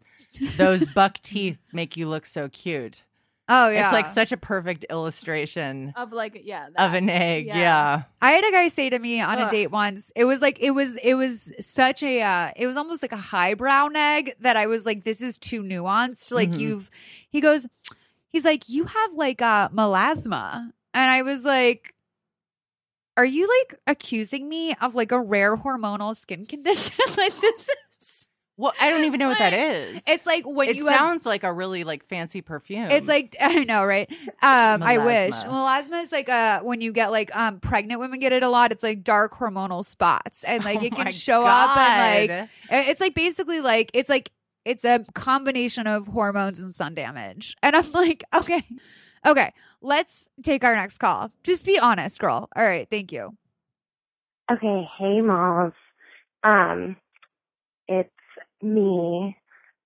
those 0.57 0.87
buck 0.95 1.19
teeth 1.21 1.59
make 1.73 1.95
you 1.97 2.07
look 2.07 2.25
so 2.25 2.49
cute. 2.49 3.03
Oh 3.47 3.69
yeah, 3.69 3.85
It's 3.85 3.93
like 3.93 4.07
such 4.07 4.31
a 4.31 4.37
perfect 4.37 4.85
illustration 4.89 5.93
of 5.95 6.11
like 6.11 6.41
yeah 6.45 6.65
of 6.65 6.73
that. 6.75 6.95
an 6.95 7.09
egg. 7.11 7.45
yeah. 7.45 7.57
Yeah. 7.59 8.03
I 8.19 8.31
had 8.31 8.43
a 8.43 8.51
guy 8.51 8.69
say 8.69 8.89
to 8.89 8.97
me 8.97 9.21
on 9.21 9.37
a 9.37 9.47
date 9.51 9.67
once. 9.69 10.11
It 10.15 10.25
was 10.25 10.41
like 10.41 10.57
it 10.59 10.71
was 10.71 10.95
it 10.95 11.13
was 11.13 11.51
such 11.59 12.01
a 12.01 12.21
uh, 12.23 12.51
it 12.55 12.65
was 12.65 12.75
almost 12.75 13.03
like 13.03 13.11
a 13.11 13.17
highbrow 13.17 13.89
egg 13.95 14.33
that 14.39 14.57
I 14.57 14.65
was 14.65 14.85
like, 14.87 15.03
this 15.03 15.21
is 15.21 15.37
too 15.37 15.61
nuanced. 15.61 16.31
Like 16.33 16.49
Mhm. 16.49 16.59
you've 16.59 16.89
he 17.29 17.39
goes, 17.39 17.67
he's 18.31 18.45
like, 18.45 18.67
you 18.67 18.85
have 18.85 19.13
like 19.13 19.43
uh 19.43 19.69
melasma, 19.69 20.71
and 20.93 21.11
I 21.11 21.21
was 21.21 21.45
like. 21.45 21.91
Are 23.17 23.25
you 23.25 23.47
like 23.47 23.79
accusing 23.87 24.49
me 24.49 24.75
of 24.81 24.95
like 24.95 25.11
a 25.11 25.19
rare 25.19 25.55
hormonal 25.55 26.15
skin 26.15 26.45
condition? 26.45 26.95
like 27.17 27.35
this 27.37 27.69
is 28.01 28.27
Well, 28.57 28.73
I 28.79 28.89
don't 28.89 29.05
even 29.05 29.19
know 29.19 29.29
what 29.29 29.37
that 29.39 29.53
is. 29.53 30.03
it's 30.07 30.25
like 30.25 30.45
when 30.45 30.69
it 30.69 30.75
you 30.75 30.87
have 30.87 30.97
sounds 30.97 31.25
like 31.25 31.43
a 31.43 31.51
really 31.53 31.83
like 31.83 32.03
fancy 32.03 32.41
perfume. 32.41 32.91
It's 32.91 33.07
like 33.07 33.35
I 33.41 33.63
know, 33.63 33.85
right? 33.85 34.09
Um, 34.41 34.83
I 34.83 34.97
wish. 34.97 35.33
Melasma. 35.35 36.03
Is 36.03 36.11
like 36.11 36.27
uh 36.29 36.61
when 36.61 36.81
you 36.81 36.91
get 36.91 37.11
like 37.11 37.33
um 37.35 37.59
pregnant 37.59 37.99
women 37.99 38.19
get 38.19 38.33
it 38.33 38.43
a 38.43 38.49
lot. 38.49 38.71
It's 38.71 38.83
like 38.83 39.03
dark 39.03 39.33
hormonal 39.33 39.85
spots, 39.85 40.43
and 40.43 40.63
like 40.65 40.79
Oh 40.81 40.85
it 40.85 40.95
can 40.95 41.11
show 41.11 41.45
up 41.45 41.77
and 41.77 42.29
like 42.29 42.49
it's 42.69 42.99
like 42.99 43.15
basically 43.15 43.61
like 43.61 43.91
it's 43.93 44.09
like 44.09 44.31
it's 44.65 44.83
a 44.83 45.05
combination 45.13 45.85
of 45.87 46.07
hormones 46.07 46.59
and 46.59 46.75
sun 46.75 46.95
damage. 46.95 47.55
And 47.61 47.75
I'm 47.75 47.91
like, 47.91 48.23
okay, 48.33 48.65
okay, 49.25 49.53
let's 49.81 50.29
take 50.43 50.63
our 50.63 50.75
next 50.75 50.97
call. 50.97 51.31
Just 51.43 51.65
be 51.65 51.79
honest, 51.79 52.19
girl. 52.19 52.49
All 52.55 52.65
right, 52.65 52.87
thank 52.89 53.11
you. 53.11 53.35
Okay, 54.51 54.87
hey 54.99 55.21
Malls. 55.21 55.73
Um, 56.43 56.97
it's 57.87 58.09
me. 58.61 59.35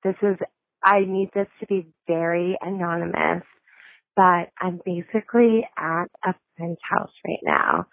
This 0.04 0.16
is, 0.22 0.38
I 0.84 1.02
need 1.02 1.30
this 1.34 1.48
to 1.60 1.68
be 1.68 1.88
very 2.08 2.58
anonymous, 2.62 3.44
but 4.16 4.50
I'm 4.60 4.82
basically 4.86 5.68
at 5.78 6.06
a 6.26 6.34
friend's 6.58 6.80
house 6.90 7.12
right 7.26 7.40
now. 7.44 7.86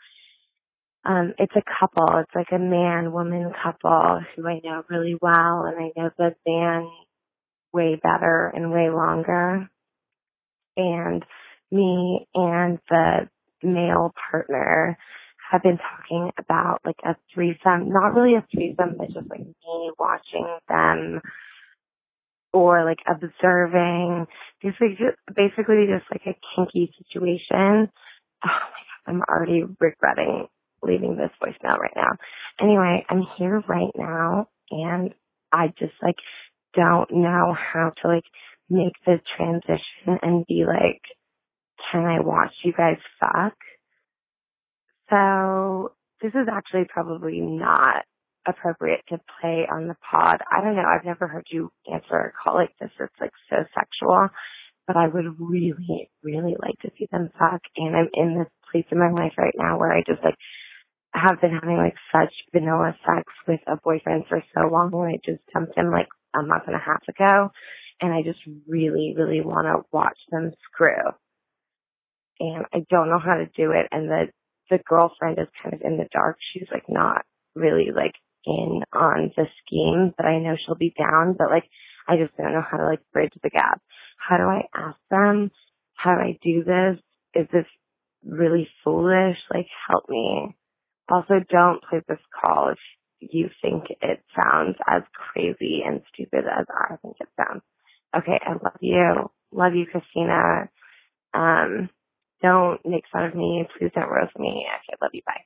Um, 1.04 1.34
it's 1.38 1.54
a 1.54 1.62
couple. 1.78 2.18
It's 2.18 2.34
like 2.34 2.50
a 2.50 2.58
man 2.58 3.12
woman 3.12 3.52
couple 3.62 4.20
who 4.34 4.48
I 4.48 4.60
know 4.64 4.82
really 4.90 5.16
well, 5.20 5.64
and 5.66 5.78
I 5.78 5.92
know 5.96 6.10
the 6.18 6.34
man 6.44 6.88
way 7.72 8.00
better 8.02 8.52
and 8.54 8.72
way 8.72 8.90
longer. 8.90 9.70
And 10.76 11.24
me 11.70 12.26
and 12.34 12.78
the 12.88 13.28
male 13.62 14.12
partner 14.30 14.98
have 15.50 15.62
been 15.62 15.78
talking 15.78 16.30
about 16.38 16.80
like 16.84 16.98
a 17.04 17.16
threesome, 17.32 17.90
not 17.90 18.14
really 18.14 18.34
a 18.34 18.46
threesome, 18.52 18.96
but 18.98 19.08
just 19.08 19.30
like 19.30 19.40
me 19.40 19.90
watching 19.98 20.46
them 20.68 21.20
or 22.52 22.84
like 22.84 22.98
observing. 23.06 24.26
Basically, 24.62 24.96
just, 24.98 25.18
basically 25.34 25.86
just 25.86 26.06
like 26.10 26.22
a 26.26 26.38
kinky 26.54 26.92
situation. 26.98 27.90
Oh 28.44 28.48
my 28.48 28.82
god, 28.84 29.06
I'm 29.06 29.22
already 29.22 29.64
regretting 29.80 30.48
leaving 30.82 31.16
this 31.16 31.30
voicemail 31.42 31.78
right 31.78 31.96
now. 31.96 32.10
Anyway, 32.60 33.04
I'm 33.08 33.22
here 33.38 33.62
right 33.68 33.92
now 33.96 34.48
and 34.70 35.14
I 35.52 35.68
just 35.78 35.94
like 36.02 36.16
don't 36.74 37.10
know 37.10 37.54
how 37.54 37.92
to 38.02 38.08
like 38.08 38.24
make 38.68 38.94
the 39.04 39.20
transition 39.36 40.18
and 40.22 40.46
be 40.46 40.64
like, 40.66 41.02
can 41.90 42.04
I 42.04 42.20
watch 42.20 42.52
you 42.64 42.72
guys 42.72 42.98
fuck? 43.20 43.54
So 45.10 45.92
this 46.20 46.32
is 46.32 46.48
actually 46.50 46.86
probably 46.88 47.40
not 47.40 48.04
appropriate 48.46 49.02
to 49.08 49.20
play 49.40 49.66
on 49.70 49.88
the 49.88 49.96
pod. 50.08 50.38
I 50.50 50.62
don't 50.62 50.76
know. 50.76 50.86
I've 50.86 51.04
never 51.04 51.26
heard 51.26 51.46
you 51.50 51.70
answer 51.92 52.14
a 52.14 52.32
call 52.32 52.56
like 52.56 52.74
this. 52.80 52.90
It's 52.98 53.20
like 53.20 53.32
so 53.50 53.56
sexual, 53.74 54.28
but 54.86 54.96
I 54.96 55.08
would 55.08 55.38
really, 55.38 56.10
really 56.22 56.56
like 56.60 56.78
to 56.82 56.90
see 56.98 57.08
them 57.10 57.30
fuck. 57.38 57.60
And 57.76 57.96
I'm 57.96 58.08
in 58.14 58.38
this 58.38 58.52
place 58.72 58.86
in 58.90 58.98
my 58.98 59.10
life 59.10 59.32
right 59.38 59.54
now 59.56 59.78
where 59.78 59.92
I 59.92 60.02
just 60.06 60.22
like 60.24 60.36
have 61.12 61.40
been 61.40 61.52
having 61.52 61.76
like 61.76 61.96
such 62.12 62.32
vanilla 62.52 62.96
sex 63.04 63.24
with 63.48 63.60
a 63.66 63.76
boyfriend 63.82 64.24
for 64.28 64.42
so 64.54 64.68
long 64.68 64.90
when 64.90 65.10
I 65.10 65.18
just 65.24 65.42
dumped 65.52 65.76
him 65.76 65.90
like 65.90 66.08
a 66.34 66.42
month 66.42 66.64
and 66.66 66.76
a 66.76 66.78
half 66.78 67.02
ago. 67.08 67.50
And 68.00 68.12
I 68.12 68.22
just 68.22 68.40
really, 68.68 69.14
really 69.16 69.40
want 69.40 69.66
to 69.66 69.88
watch 69.92 70.18
them 70.30 70.52
screw. 70.64 71.12
And 72.38 72.66
I 72.72 72.84
don't 72.90 73.08
know 73.08 73.18
how 73.18 73.36
to 73.36 73.46
do 73.56 73.70
it. 73.72 73.86
And 73.90 74.08
the, 74.08 74.26
the 74.70 74.78
girlfriend 74.86 75.38
is 75.38 75.48
kind 75.62 75.74
of 75.74 75.80
in 75.82 75.96
the 75.96 76.08
dark. 76.12 76.36
She's 76.52 76.68
like 76.70 76.84
not 76.88 77.24
really 77.54 77.90
like 77.94 78.14
in 78.44 78.82
on 78.92 79.32
the 79.36 79.46
scheme, 79.64 80.14
but 80.16 80.26
I 80.26 80.38
know 80.38 80.56
she'll 80.56 80.76
be 80.76 80.94
down, 80.96 81.34
but 81.38 81.50
like 81.50 81.64
I 82.08 82.16
just 82.16 82.36
don't 82.36 82.52
know 82.52 82.64
how 82.68 82.76
to 82.76 82.84
like 82.84 83.00
bridge 83.12 83.32
the 83.42 83.50
gap. 83.50 83.80
How 84.18 84.36
do 84.36 84.44
I 84.44 84.62
ask 84.74 84.98
them? 85.10 85.50
How 85.94 86.14
do 86.14 86.20
I 86.20 86.38
do 86.42 86.62
this? 86.64 86.98
Is 87.34 87.48
this 87.52 87.66
really 88.24 88.68
foolish? 88.84 89.36
Like 89.52 89.66
help 89.88 90.08
me. 90.08 90.54
Also 91.10 91.34
don't 91.50 91.82
play 91.88 92.00
this 92.08 92.18
call 92.44 92.70
if 92.70 92.78
you 93.20 93.48
think 93.62 93.84
it 94.02 94.22
sounds 94.42 94.76
as 94.88 95.02
crazy 95.12 95.82
and 95.84 96.02
stupid 96.12 96.44
as 96.46 96.66
I 96.70 96.96
think 96.96 97.16
it 97.20 97.28
sounds. 97.36 97.62
Okay, 98.16 98.38
I 98.44 98.52
love 98.52 98.78
you. 98.80 99.30
Love 99.52 99.74
you, 99.74 99.86
Christina. 99.86 100.68
Um, 101.34 101.90
don't 102.42 102.80
make 102.84 103.04
fun 103.12 103.24
of 103.24 103.34
me. 103.34 103.66
Please 103.78 103.90
don't 103.94 104.08
roast 104.10 104.38
me. 104.38 104.66
Okay, 104.66 104.94
I 105.00 105.04
love 105.04 105.10
you. 105.12 105.22
Bye. 105.26 105.42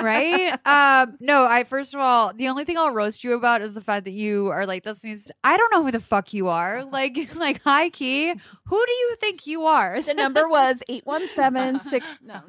right? 0.00 0.52
um, 0.66 1.16
no, 1.20 1.46
I 1.46 1.64
first 1.64 1.94
of 1.94 2.00
all, 2.00 2.32
the 2.32 2.48
only 2.48 2.64
thing 2.64 2.78
I'll 2.78 2.92
roast 2.92 3.24
you 3.24 3.34
about 3.34 3.60
is 3.62 3.74
the 3.74 3.80
fact 3.80 4.04
that 4.04 4.12
you 4.12 4.48
are 4.48 4.66
like 4.66 4.84
this 4.84 5.02
means 5.02 5.32
I 5.42 5.56
don't 5.56 5.72
know 5.72 5.82
who 5.82 5.90
the 5.90 6.00
fuck 6.00 6.32
you 6.32 6.48
are. 6.48 6.84
Like 6.92 7.34
like 7.34 7.62
high 7.62 7.90
key, 7.90 8.28
who 8.66 8.86
do 8.86 8.92
you 8.92 9.16
think 9.18 9.46
you 9.46 9.64
are? 9.64 10.00
The 10.00 10.14
number 10.14 10.48
was 10.48 10.82
eight 10.88 11.04
one 11.06 11.28
seven 11.28 11.80
six. 11.80 12.20
No, 12.22 12.40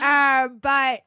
uh, 0.00 0.48
but 0.48 1.00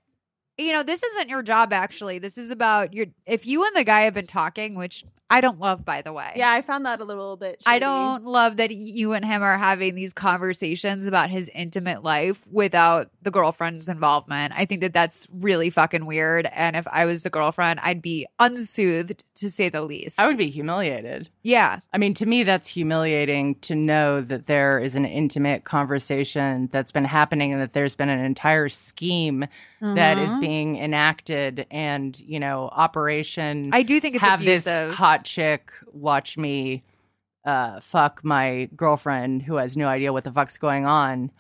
you 0.61 0.71
know, 0.73 0.83
this 0.83 1.01
isn't 1.03 1.29
your 1.29 1.41
job 1.43 1.73
actually. 1.73 2.19
This 2.19 2.37
is 2.37 2.51
about 2.51 2.93
your 2.93 3.07
if 3.25 3.45
you 3.45 3.65
and 3.65 3.75
the 3.75 3.83
guy 3.83 4.01
have 4.01 4.13
been 4.13 4.27
talking, 4.27 4.75
which 4.75 5.03
I 5.33 5.39
don't 5.39 5.59
love 5.59 5.85
by 5.85 6.01
the 6.01 6.11
way. 6.11 6.33
Yeah, 6.35 6.51
I 6.51 6.61
found 6.61 6.85
that 6.85 6.99
a 6.99 7.05
little 7.05 7.37
bit. 7.37 7.63
I 7.65 7.79
don't 7.79 8.25
love 8.25 8.57
that 8.57 8.71
you 8.71 9.13
and 9.13 9.23
him 9.23 9.41
are 9.43 9.57
having 9.57 9.95
these 9.95 10.13
conversations 10.13 11.05
about 11.07 11.29
his 11.29 11.49
intimate 11.55 12.03
life 12.03 12.45
without 12.51 13.11
the 13.21 13.31
girlfriend's 13.31 13.87
involvement. 13.87 14.51
I 14.57 14.65
think 14.65 14.81
that 14.81 14.91
that's 14.91 15.27
really 15.31 15.69
fucking 15.69 16.05
weird. 16.05 16.47
And 16.51 16.75
if 16.75 16.85
I 16.91 17.05
was 17.05 17.23
the 17.23 17.29
girlfriend, 17.29 17.79
I'd 17.81 18.01
be 18.01 18.27
unsoothed 18.39 19.23
to 19.35 19.49
say 19.49 19.69
the 19.69 19.83
least. 19.83 20.19
I 20.19 20.27
would 20.27 20.37
be 20.37 20.49
humiliated. 20.49 21.29
Yeah. 21.43 21.79
I 21.93 21.97
mean, 21.97 22.13
to 22.15 22.25
me, 22.25 22.43
that's 22.43 22.67
humiliating 22.67 23.55
to 23.61 23.73
know 23.75 24.19
that 24.19 24.47
there 24.47 24.79
is 24.79 24.97
an 24.97 25.05
intimate 25.05 25.63
conversation 25.63 26.67
that's 26.73 26.91
been 26.91 27.05
happening 27.05 27.53
and 27.53 27.61
that 27.61 27.71
there's 27.71 27.95
been 27.95 28.09
an 28.09 28.19
entire 28.23 28.67
scheme 28.67 29.45
that 29.79 30.17
is 30.19 30.35
Mhm. 30.35 30.41
Being 30.51 30.75
enacted 30.77 31.65
and, 31.71 32.19
you 32.19 32.37
know, 32.39 32.67
operation. 32.73 33.69
I 33.71 33.83
do 33.83 34.01
think 34.01 34.15
it's 34.15 34.23
have 34.23 34.41
abusive. 34.41 34.89
this 34.89 34.95
hot 34.95 35.23
chick 35.23 35.71
watch 35.93 36.37
me 36.37 36.83
uh, 37.45 37.79
fuck 37.79 38.21
my 38.25 38.67
girlfriend 38.75 39.43
who 39.43 39.55
has 39.55 39.77
no 39.77 39.87
idea 39.87 40.11
what 40.11 40.25
the 40.25 40.31
fuck's 40.31 40.57
going 40.57 40.85
on 40.85 41.31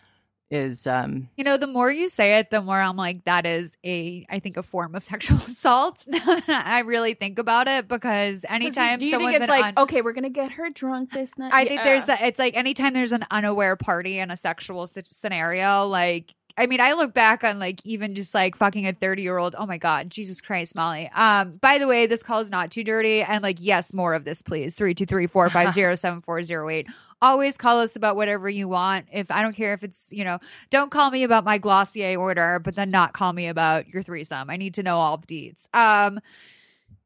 is 0.49 0.85
um 0.85 1.29
You 1.37 1.43
know, 1.45 1.57
the 1.57 1.67
more 1.67 1.89
you 1.89 2.09
say 2.09 2.37
it, 2.37 2.49
the 2.51 2.61
more 2.61 2.79
I'm 2.79 2.97
like, 2.97 3.23
that 3.23 3.45
is 3.45 3.71
a, 3.85 4.25
I 4.29 4.39
think, 4.39 4.57
a 4.57 4.63
form 4.63 4.95
of 4.95 5.03
sexual 5.11 5.37
assault. 5.37 6.05
Now 6.07 6.25
that 6.25 6.63
I 6.67 6.79
really 6.79 7.13
think 7.13 7.39
about 7.39 7.67
it, 7.67 7.87
because 7.87 8.45
anytime 8.49 8.99
do 8.99 9.05
you 9.05 9.11
someone's 9.11 9.33
think 9.33 9.43
it's 9.43 9.49
like 9.49 9.65
un- 9.65 9.73
okay, 9.83 10.01
we're 10.01 10.11
gonna 10.13 10.29
get 10.29 10.51
her 10.51 10.69
drunk 10.69 11.11
this 11.11 11.37
night? 11.37 11.53
I 11.53 11.65
think 11.65 11.83
there's 11.83 12.07
a, 12.09 12.25
it's 12.27 12.39
like 12.39 12.55
anytime 12.55 12.93
there's 12.93 13.13
an 13.13 13.25
unaware 13.31 13.75
party 13.77 14.19
in 14.19 14.29
a 14.29 14.37
sexual 14.37 14.87
sit- 14.87 15.07
scenario, 15.07 15.87
like 15.87 16.33
I 16.57 16.65
mean, 16.65 16.81
I 16.81 16.93
look 16.93 17.13
back 17.13 17.43
on 17.43 17.59
like 17.59 17.85
even 17.85 18.15
just 18.15 18.33
like 18.33 18.55
fucking 18.55 18.87
a 18.87 18.93
30 18.93 19.21
year 19.21 19.37
old. 19.37 19.55
Oh 19.57 19.65
my 19.65 19.77
God, 19.77 20.09
Jesus 20.09 20.41
Christ, 20.41 20.75
Molly. 20.75 21.09
Um, 21.13 21.57
by 21.57 21.77
the 21.77 21.87
way, 21.87 22.07
this 22.07 22.23
call 22.23 22.39
is 22.39 22.49
not 22.49 22.71
too 22.71 22.83
dirty. 22.83 23.21
And 23.21 23.43
like, 23.43 23.57
yes, 23.59 23.93
more 23.93 24.13
of 24.13 24.23
this, 24.23 24.41
please. 24.41 24.75
323 24.75 25.27
450 25.27 25.95
7408. 25.97 26.87
Always 27.23 27.55
call 27.55 27.79
us 27.79 27.95
about 27.95 28.15
whatever 28.15 28.49
you 28.49 28.67
want. 28.67 29.05
If 29.11 29.29
I 29.29 29.43
don't 29.43 29.55
care 29.55 29.73
if 29.73 29.83
it's, 29.83 30.11
you 30.11 30.23
know, 30.23 30.39
don't 30.71 30.89
call 30.89 31.11
me 31.11 31.23
about 31.23 31.45
my 31.45 31.59
Glossier 31.59 32.17
order, 32.17 32.59
but 32.59 32.75
then 32.75 32.89
not 32.89 33.13
call 33.13 33.31
me 33.31 33.47
about 33.47 33.87
your 33.87 34.01
threesome. 34.01 34.49
I 34.49 34.57
need 34.57 34.73
to 34.75 34.83
know 34.83 34.97
all 34.97 35.17
the 35.17 35.27
deeds. 35.27 35.69
Um, 35.73 36.19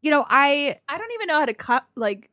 you 0.01 0.11
know, 0.11 0.25
I 0.29 0.77
I 0.87 0.97
don't 0.97 1.11
even 1.13 1.27
know 1.27 1.39
how 1.39 1.45
to 1.45 1.53
cut 1.53 1.85
like 1.95 2.29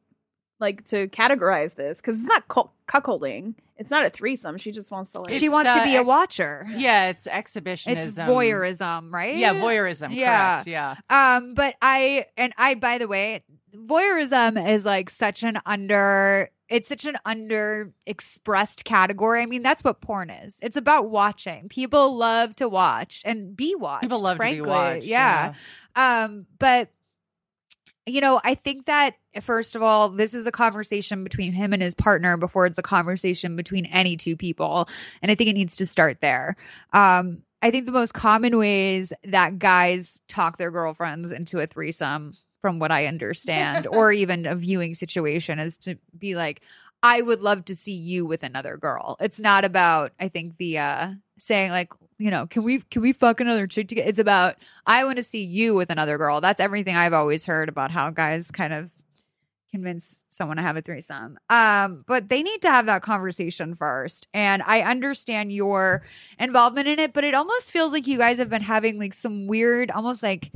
like 0.61 0.85
to 0.87 1.09
categorize 1.09 1.75
this 1.75 2.01
because 2.01 2.19
it's 2.19 2.29
not 2.29 2.49
cu- 2.49 2.71
cuckolding. 2.87 3.55
It's 3.83 3.91
not 3.91 4.05
a 4.05 4.11
threesome. 4.11 4.59
She 4.59 4.70
just 4.70 4.93
wants 4.93 5.11
to 5.11 5.22
like. 5.22 5.33
she 5.33 5.47
It's, 5.47 5.53
wants 5.53 5.74
to 5.74 5.80
uh, 5.80 5.85
be 5.85 5.97
a 5.97 6.05
watcher. 6.05 6.64
yeah, 6.76 7.09
it's 7.09 7.26
exhibitionism. 7.26 8.09
It's 8.09 8.16
voyeurism, 8.16 9.12
right? 9.12 9.37
Yeah, 9.37 9.55
voyeurism. 9.55 10.14
Yeah. 10.14 10.62
Correct. 10.62 10.68
Yeah. 10.68 10.97
Um, 11.11 11.55
but 11.55 11.74
I 11.83 12.26
and 12.37 12.53
I 12.57 12.74
by 12.74 12.99
the 12.99 13.09
way, 13.09 13.43
voyeurism 13.74 14.68
is 14.70 14.85
like 14.85 15.11
such 15.11 15.43
an 15.43 15.59
under 15.66 16.51
it's 16.68 16.89
such 16.89 17.05
an 17.07 17.16
under 17.26 17.93
expressed 18.07 18.85
category. 18.85 19.43
I 19.43 19.47
mean, 19.47 19.62
that's 19.62 19.83
what 19.83 20.01
porn 20.01 20.30
is. 20.30 20.61
It's 20.62 20.76
about 20.76 21.11
watching. 21.11 21.68
People 21.68 22.16
love 22.16 22.55
to 22.57 22.68
watch 22.68 23.22
and 23.26 23.57
be 23.57 23.74
watched. 23.74 24.03
People 24.03 24.20
love 24.20 24.37
frankly. 24.37 24.59
to 24.59 24.62
be 24.62 24.70
watched. 24.70 25.05
Yeah. 25.07 25.55
Um, 25.97 26.47
but 26.61 26.89
you 28.07 28.20
know, 28.20 28.41
I 28.45 28.55
think 28.55 28.87
that 28.87 29.16
first 29.41 29.76
of 29.76 29.83
all, 29.83 30.09
this 30.09 30.35
is 30.35 30.47
a 30.47 30.53
conversation 30.53 31.24
between 31.24 31.53
him 31.53 31.72
and 31.72 31.83
his 31.83 31.95
partner 31.95 32.37
before 32.37 32.66
it's 32.66 32.78
a 32.78 32.83
conversation 32.83 33.57
between 33.57 33.87
any 33.87 34.16
two 34.16 34.37
people. 34.37 34.89
And 35.22 35.30
I 35.30 35.35
think 35.35 35.51
it 35.51 35.55
needs 35.55 35.76
to 35.76 35.87
start 35.87 36.20
there. 36.20 36.57
Um, 36.93 37.43
I 37.62 37.70
think 37.70 37.87
the 37.87 37.93
most 37.93 38.12
common 38.12 38.59
ways 38.59 39.12
that 39.24 39.59
guys 39.59 40.20
talk 40.28 40.59
their 40.59 40.70
girlfriends 40.70 41.30
into 41.30 41.61
a 41.61 41.66
threesome, 41.66 42.35
from 42.61 42.78
what 42.78 42.93
I 42.93 43.07
understand, 43.07 43.87
or 43.91 44.12
even 44.12 44.47
a 44.47 44.55
viewing 44.55 44.95
situation, 44.95 45.59
is 45.59 45.78
to 45.78 45.97
be 46.16 46.35
like, 46.35 46.62
I 47.03 47.20
would 47.20 47.41
love 47.41 47.64
to 47.66 47.74
see 47.74 47.95
you 47.95 48.24
with 48.24 48.43
another 48.43 48.76
girl. 48.76 49.16
It's 49.20 49.41
not 49.41 49.64
about, 49.64 50.12
I 50.20 50.28
think, 50.28 50.57
the 50.59 50.78
uh 50.78 51.12
saying 51.39 51.72
like, 51.72 51.93
you 52.18 52.30
know, 52.30 52.47
can 52.47 52.62
we 52.62 52.80
can 52.80 53.03
we 53.03 53.12
fuck 53.12 53.41
another 53.41 53.66
chick 53.66 53.89
together? 53.89 54.09
It's 54.09 54.20
about 54.20 54.57
I 54.87 55.05
want 55.05 55.16
to 55.16 55.24
see 55.24 55.43
you 55.43 55.74
with 55.74 55.91
another 55.91 56.18
girl. 56.18 56.41
That's 56.41 56.61
everything 56.61 56.95
I've 56.95 57.12
always 57.12 57.45
heard 57.45 57.68
about 57.68 57.91
how 57.91 58.11
guys 58.11 58.51
kind 58.53 58.72
of 58.72 58.91
convince 59.73 60.25
someone 60.29 60.59
to 60.59 60.62
have 60.62 60.77
a 60.77 60.83
threesome. 60.83 61.39
Um, 61.51 62.05
but 62.07 62.29
they 62.29 62.43
need 62.43 62.62
to 62.62 62.68
have 62.68 62.87
that 62.87 63.03
conversation 63.03 63.75
first. 63.75 64.29
And 64.33 64.62
I 64.64 64.83
understand 64.83 65.53
your 65.53 66.05
involvement 66.39 66.87
in 66.87 66.99
it, 66.99 67.12
but 67.12 67.25
it 67.25 67.35
almost 67.35 67.70
feels 67.73 67.93
like 67.93 68.07
you 68.07 68.18
guys 68.18 68.39
have 68.39 68.51
been 68.51 68.62
having 68.62 68.99
like 68.99 69.14
some 69.14 69.47
weird, 69.47 69.91
almost 69.91 70.23
like 70.23 70.53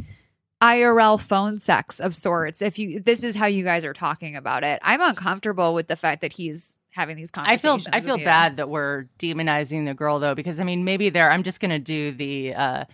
IRL 0.63 1.21
phone 1.21 1.59
sex 1.59 1.99
of 1.99 2.15
sorts. 2.15 2.63
If 2.63 2.79
you 2.79 3.01
this 3.01 3.25
is 3.25 3.35
how 3.35 3.47
you 3.47 3.65
guys 3.65 3.85
are 3.85 3.93
talking 3.93 4.37
about 4.37 4.65
it. 4.65 4.81
I'm 4.83 5.01
uncomfortable 5.01 5.75
with 5.75 5.89
the 5.89 5.97
fact 5.97 6.21
that 6.21 6.33
he's 6.33 6.79
having 6.91 7.17
these 7.17 7.31
conversations. 7.31 7.87
I 7.89 7.91
feel. 7.91 7.99
I 7.99 8.01
feel 8.01 8.19
you. 8.19 8.25
bad 8.25 8.57
that 8.59 8.69
we're 8.69 9.07
demonizing 9.19 9.87
the 9.87 9.95
girl 9.95 10.19
though 10.19 10.35
because 10.35 10.61
I 10.61 10.65
mean 10.65 10.85
maybe 10.85 11.11
there 11.11 11.31
I'm 11.31 11.43
just 11.43 11.61
gonna 11.61 11.79
do 11.79 12.13
the 12.13 12.55
uh, 12.55 12.85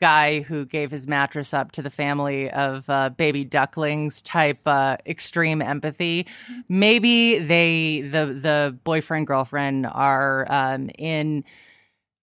guy 0.00 0.40
who 0.40 0.64
gave 0.66 0.90
his 0.90 1.06
mattress 1.06 1.54
up 1.54 1.72
to 1.72 1.82
the 1.82 1.90
family 1.90 2.50
of 2.50 2.88
uh, 2.90 3.10
baby 3.10 3.44
ducklings 3.44 4.20
type 4.22 4.60
uh, 4.66 4.96
extreme 5.06 5.62
empathy. 5.62 6.26
Maybe 6.68 7.38
they 7.38 8.00
the 8.02 8.26
the 8.40 8.78
boyfriend 8.84 9.26
girlfriend 9.26 9.86
are 9.86 10.46
um, 10.50 10.90
in 10.98 11.44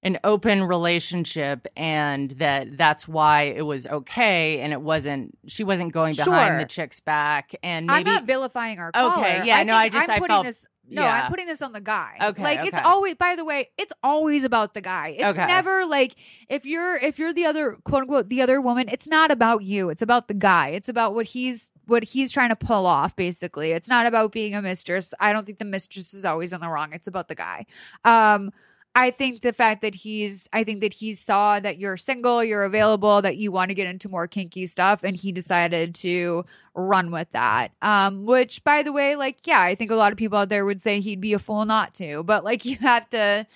an 0.03 0.17
open 0.23 0.63
relationship 0.63 1.67
and 1.77 2.31
that 2.31 2.75
that's 2.75 3.07
why 3.07 3.43
it 3.43 3.61
was 3.61 3.85
okay 3.85 4.59
and 4.61 4.73
it 4.73 4.81
wasn't 4.81 5.37
she 5.45 5.63
wasn't 5.63 5.93
going 5.93 6.15
behind 6.15 6.49
Sure. 6.49 6.57
the 6.57 6.65
chick's 6.65 6.99
back 6.99 7.53
and 7.61 7.89
I'm 7.91 7.97
maybe 8.03 8.09
not 8.09 8.25
vilifying 8.25 8.79
our 8.79 8.91
caller. 8.91 9.13
Okay, 9.19 9.45
yeah, 9.45 9.61
no, 9.63 9.75
I 9.75 9.89
just- 9.89 10.03
I'm 10.09 10.15
I 10.15 10.19
putting 10.19 10.33
felt- 10.33 10.45
this. 10.47 10.65
No, 10.89 11.03
Yeah. 11.03 11.23
I'm 11.23 11.29
putting 11.29 11.45
this 11.45 11.61
on 11.61 11.71
the 11.71 11.79
guy. 11.81 12.17
Okay, 12.21 12.43
Like 12.43 12.65
it's 12.65 12.77
always 12.83 13.15
by 13.15 13.35
the 13.35 13.45
way, 13.45 13.69
it's 13.77 13.93
always 14.03 14.43
about 14.43 14.73
the 14.73 14.81
guy. 14.81 15.15
It's 15.17 15.37
Okay. 15.37 15.45
never 15.47 15.85
like 15.85 16.15
if 16.49 16.65
you're 16.65 16.95
if 16.97 17.17
you're 17.19 17.33
the 17.33 17.45
other 17.45 17.77
quote 17.83 18.01
unquote 18.01 18.29
the 18.29 18.41
other 18.41 18.59
woman, 18.59 18.89
it's 18.89 19.07
not 19.07 19.31
about 19.31 19.63
you. 19.63 19.89
It's 19.89 20.01
about 20.01 20.27
the 20.27 20.33
guy. 20.33 20.69
It's 20.69 20.89
about 20.89 21.13
what 21.13 21.27
he's 21.27 21.71
what 21.87 22.03
he's 22.03 22.31
trying 22.31 22.49
to 22.49 22.55
pull 22.55 22.85
off, 22.85 23.15
basically. 23.15 23.71
It's 23.71 23.89
not 23.89 24.05
about 24.05 24.31
being 24.31 24.53
a 24.55 24.61
mistress. 24.61 25.11
I 25.19 25.31
don't 25.33 25.45
think 25.45 25.59
the 25.59 25.65
mistress 25.65 26.13
is 26.13 26.25
always 26.25 26.51
in 26.53 26.59
the 26.61 26.69
wrong. 26.69 26.93
It's 26.93 27.07
about 27.07 27.27
the 27.27 27.35
guy. 27.35 27.65
Um 28.03 28.51
I 28.93 29.11
think 29.11 29.41
the 29.41 29.53
fact 29.53 29.81
that 29.81 29.95
he's, 29.95 30.49
I 30.51 30.65
think 30.65 30.81
that 30.81 30.93
he 30.93 31.13
saw 31.13 31.61
that 31.61 31.79
you're 31.79 31.95
single, 31.95 32.43
you're 32.43 32.65
available, 32.65 33.21
that 33.21 33.37
you 33.37 33.49
want 33.49 33.69
to 33.69 33.75
get 33.75 33.87
into 33.87 34.09
more 34.09 34.27
kinky 34.27 34.67
stuff, 34.67 35.03
and 35.03 35.15
he 35.15 35.31
decided 35.31 35.95
to 35.95 36.45
run 36.75 37.09
with 37.09 37.31
that. 37.31 37.71
Um, 37.81 38.25
which, 38.25 38.63
by 38.65 38.83
the 38.83 38.91
way, 38.91 39.15
like, 39.15 39.47
yeah, 39.47 39.61
I 39.61 39.75
think 39.75 39.91
a 39.91 39.95
lot 39.95 40.11
of 40.11 40.17
people 40.17 40.37
out 40.37 40.49
there 40.49 40.65
would 40.65 40.81
say 40.81 40.99
he'd 40.99 41.21
be 41.21 41.31
a 41.31 41.39
fool 41.39 41.63
not 41.63 41.93
to, 41.95 42.23
but 42.23 42.43
like, 42.43 42.65
you 42.65 42.75
have 42.77 43.09
to, 43.11 43.47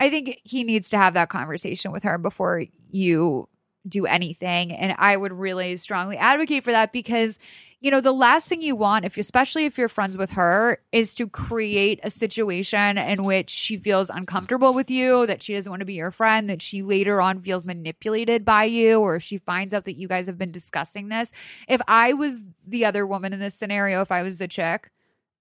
I 0.00 0.10
think 0.10 0.40
he 0.44 0.64
needs 0.64 0.88
to 0.90 0.98
have 0.98 1.14
that 1.14 1.28
conversation 1.28 1.92
with 1.92 2.02
her 2.04 2.16
before 2.16 2.64
you 2.90 3.48
do 3.88 4.06
anything. 4.06 4.72
And 4.72 4.94
I 4.98 5.16
would 5.16 5.32
really 5.32 5.76
strongly 5.76 6.16
advocate 6.16 6.64
for 6.64 6.72
that 6.72 6.92
because 6.92 7.38
you 7.84 7.90
know 7.90 8.00
the 8.00 8.12
last 8.12 8.48
thing 8.48 8.62
you 8.62 8.74
want 8.74 9.04
if 9.04 9.18
especially 9.18 9.66
if 9.66 9.76
you're 9.76 9.90
friends 9.90 10.16
with 10.16 10.30
her 10.30 10.78
is 10.90 11.14
to 11.16 11.28
create 11.28 12.00
a 12.02 12.10
situation 12.10 12.96
in 12.96 13.24
which 13.24 13.50
she 13.50 13.76
feels 13.76 14.08
uncomfortable 14.08 14.72
with 14.72 14.90
you 14.90 15.26
that 15.26 15.42
she 15.42 15.52
doesn't 15.54 15.68
want 15.68 15.80
to 15.80 15.86
be 15.86 15.92
your 15.92 16.10
friend 16.10 16.48
that 16.48 16.62
she 16.62 16.80
later 16.80 17.20
on 17.20 17.42
feels 17.42 17.66
manipulated 17.66 18.42
by 18.42 18.64
you 18.64 19.00
or 19.00 19.16
if 19.16 19.22
she 19.22 19.36
finds 19.36 19.74
out 19.74 19.84
that 19.84 19.98
you 19.98 20.08
guys 20.08 20.26
have 20.26 20.38
been 20.38 20.50
discussing 20.50 21.08
this 21.08 21.30
if 21.68 21.82
i 21.86 22.14
was 22.14 22.40
the 22.66 22.86
other 22.86 23.06
woman 23.06 23.34
in 23.34 23.38
this 23.38 23.54
scenario 23.54 24.00
if 24.00 24.10
i 24.10 24.22
was 24.22 24.38
the 24.38 24.48
chick 24.48 24.90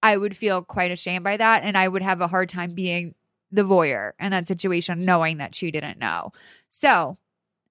i 0.02 0.18
would 0.18 0.36
feel 0.36 0.62
quite 0.62 0.92
ashamed 0.92 1.24
by 1.24 1.38
that 1.38 1.64
and 1.64 1.78
i 1.78 1.88
would 1.88 2.02
have 2.02 2.20
a 2.20 2.28
hard 2.28 2.50
time 2.50 2.76
being 2.76 3.16
the 3.54 3.64
voyeur 3.64 4.12
in 4.20 4.32
that 4.32 4.48
situation 4.48 5.06
knowing 5.06 5.38
that 5.38 5.56
she 5.56 5.72
didn't 5.72 5.98
know 5.98 6.34
so 6.70 7.18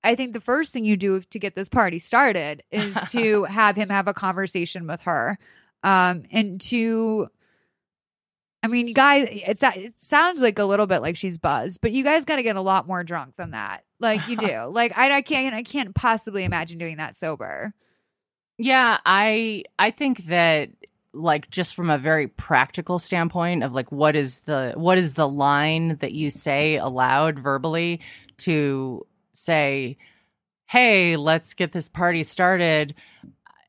I 0.04 0.14
think 0.14 0.32
the 0.32 0.40
first 0.40 0.72
thing 0.72 0.84
you 0.84 0.96
do 0.96 1.20
to 1.20 1.38
get 1.38 1.54
this 1.54 1.68
party 1.68 1.98
started 1.98 2.62
is 2.70 2.96
to 3.12 3.44
have 3.44 3.76
him 3.76 3.88
have 3.88 4.08
a 4.08 4.14
conversation 4.14 4.86
with 4.86 5.00
her. 5.02 5.38
Um, 5.82 6.24
and 6.30 6.60
to, 6.62 7.28
I 8.62 8.68
mean, 8.68 8.88
you 8.88 8.94
guys, 8.94 9.28
it's, 9.30 9.62
it 9.62 9.98
sounds 9.98 10.40
like 10.40 10.58
a 10.58 10.64
little 10.64 10.86
bit 10.86 11.02
like 11.02 11.16
she's 11.16 11.38
buzzed, 11.38 11.80
but 11.80 11.92
you 11.92 12.04
guys 12.04 12.24
got 12.24 12.36
to 12.36 12.42
get 12.42 12.56
a 12.56 12.60
lot 12.60 12.86
more 12.86 13.02
drunk 13.02 13.36
than 13.36 13.50
that. 13.52 13.84
Like 13.98 14.26
you 14.28 14.36
do. 14.36 14.64
like 14.70 14.96
I, 14.96 15.16
I 15.16 15.22
can't, 15.22 15.54
I 15.54 15.62
can't 15.62 15.94
possibly 15.94 16.44
imagine 16.44 16.78
doing 16.78 16.98
that 16.98 17.16
sober. 17.16 17.74
Yeah, 18.58 18.98
I 19.04 19.64
I 19.78 19.90
think 19.90 20.26
that 20.26 20.70
like 21.12 21.50
just 21.50 21.74
from 21.74 21.90
a 21.90 21.98
very 21.98 22.28
practical 22.28 22.98
standpoint 22.98 23.64
of 23.64 23.72
like 23.72 23.90
what 23.90 24.14
is 24.14 24.40
the 24.40 24.72
what 24.76 24.98
is 24.98 25.14
the 25.14 25.28
line 25.28 25.96
that 25.96 26.12
you 26.12 26.30
say 26.30 26.76
aloud 26.76 27.38
verbally 27.38 28.00
to 28.38 29.06
say 29.34 29.96
hey 30.66 31.16
let's 31.16 31.54
get 31.54 31.72
this 31.72 31.88
party 31.88 32.22
started. 32.22 32.94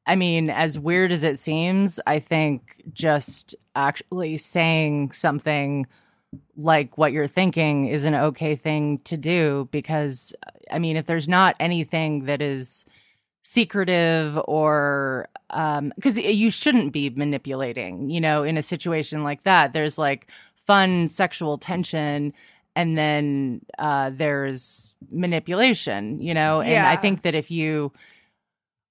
I 0.06 0.16
mean 0.16 0.50
as 0.50 0.78
weird 0.78 1.12
as 1.14 1.24
it 1.24 1.40
seems 1.40 2.00
i 2.06 2.20
think 2.20 2.84
just 2.92 3.56
actually 3.74 4.36
saying 4.38 5.12
something 5.12 5.88
like 6.58 6.98
what 6.98 7.14
you're 7.14 7.28
thinking 7.28 7.88
is 7.88 8.04
an 8.06 8.16
okay 8.16 8.56
thing 8.56 9.00
to 9.06 9.16
do 9.16 9.70
because 9.72 10.34
i 10.72 10.78
mean 10.78 10.98
if 10.98 11.06
there's 11.06 11.30
not 11.30 11.56
anything 11.60 12.26
that 12.26 12.42
is 12.42 12.86
secretive 13.44 14.40
or 14.46 15.28
um 15.50 15.92
because 15.96 16.18
you 16.18 16.50
shouldn't 16.50 16.94
be 16.94 17.10
manipulating 17.10 18.10
you 18.10 18.20
know 18.20 18.44
in 18.44 18.58
a 18.58 18.62
situation 18.64 19.24
like 19.24 19.44
that. 19.44 19.74
There's 19.74 19.98
like 19.98 20.28
fun 20.56 21.08
sexual 21.10 21.58
tension 21.58 22.34
and 22.76 22.98
then 22.98 23.62
uh 23.78 24.10
there's 24.14 24.96
manipulation 25.12 26.20
you 26.22 26.34
know? 26.34 26.62
And 26.62 26.86
i 26.86 26.96
think 26.96 27.22
that 27.24 27.36
if 27.36 27.52
you 27.52 27.92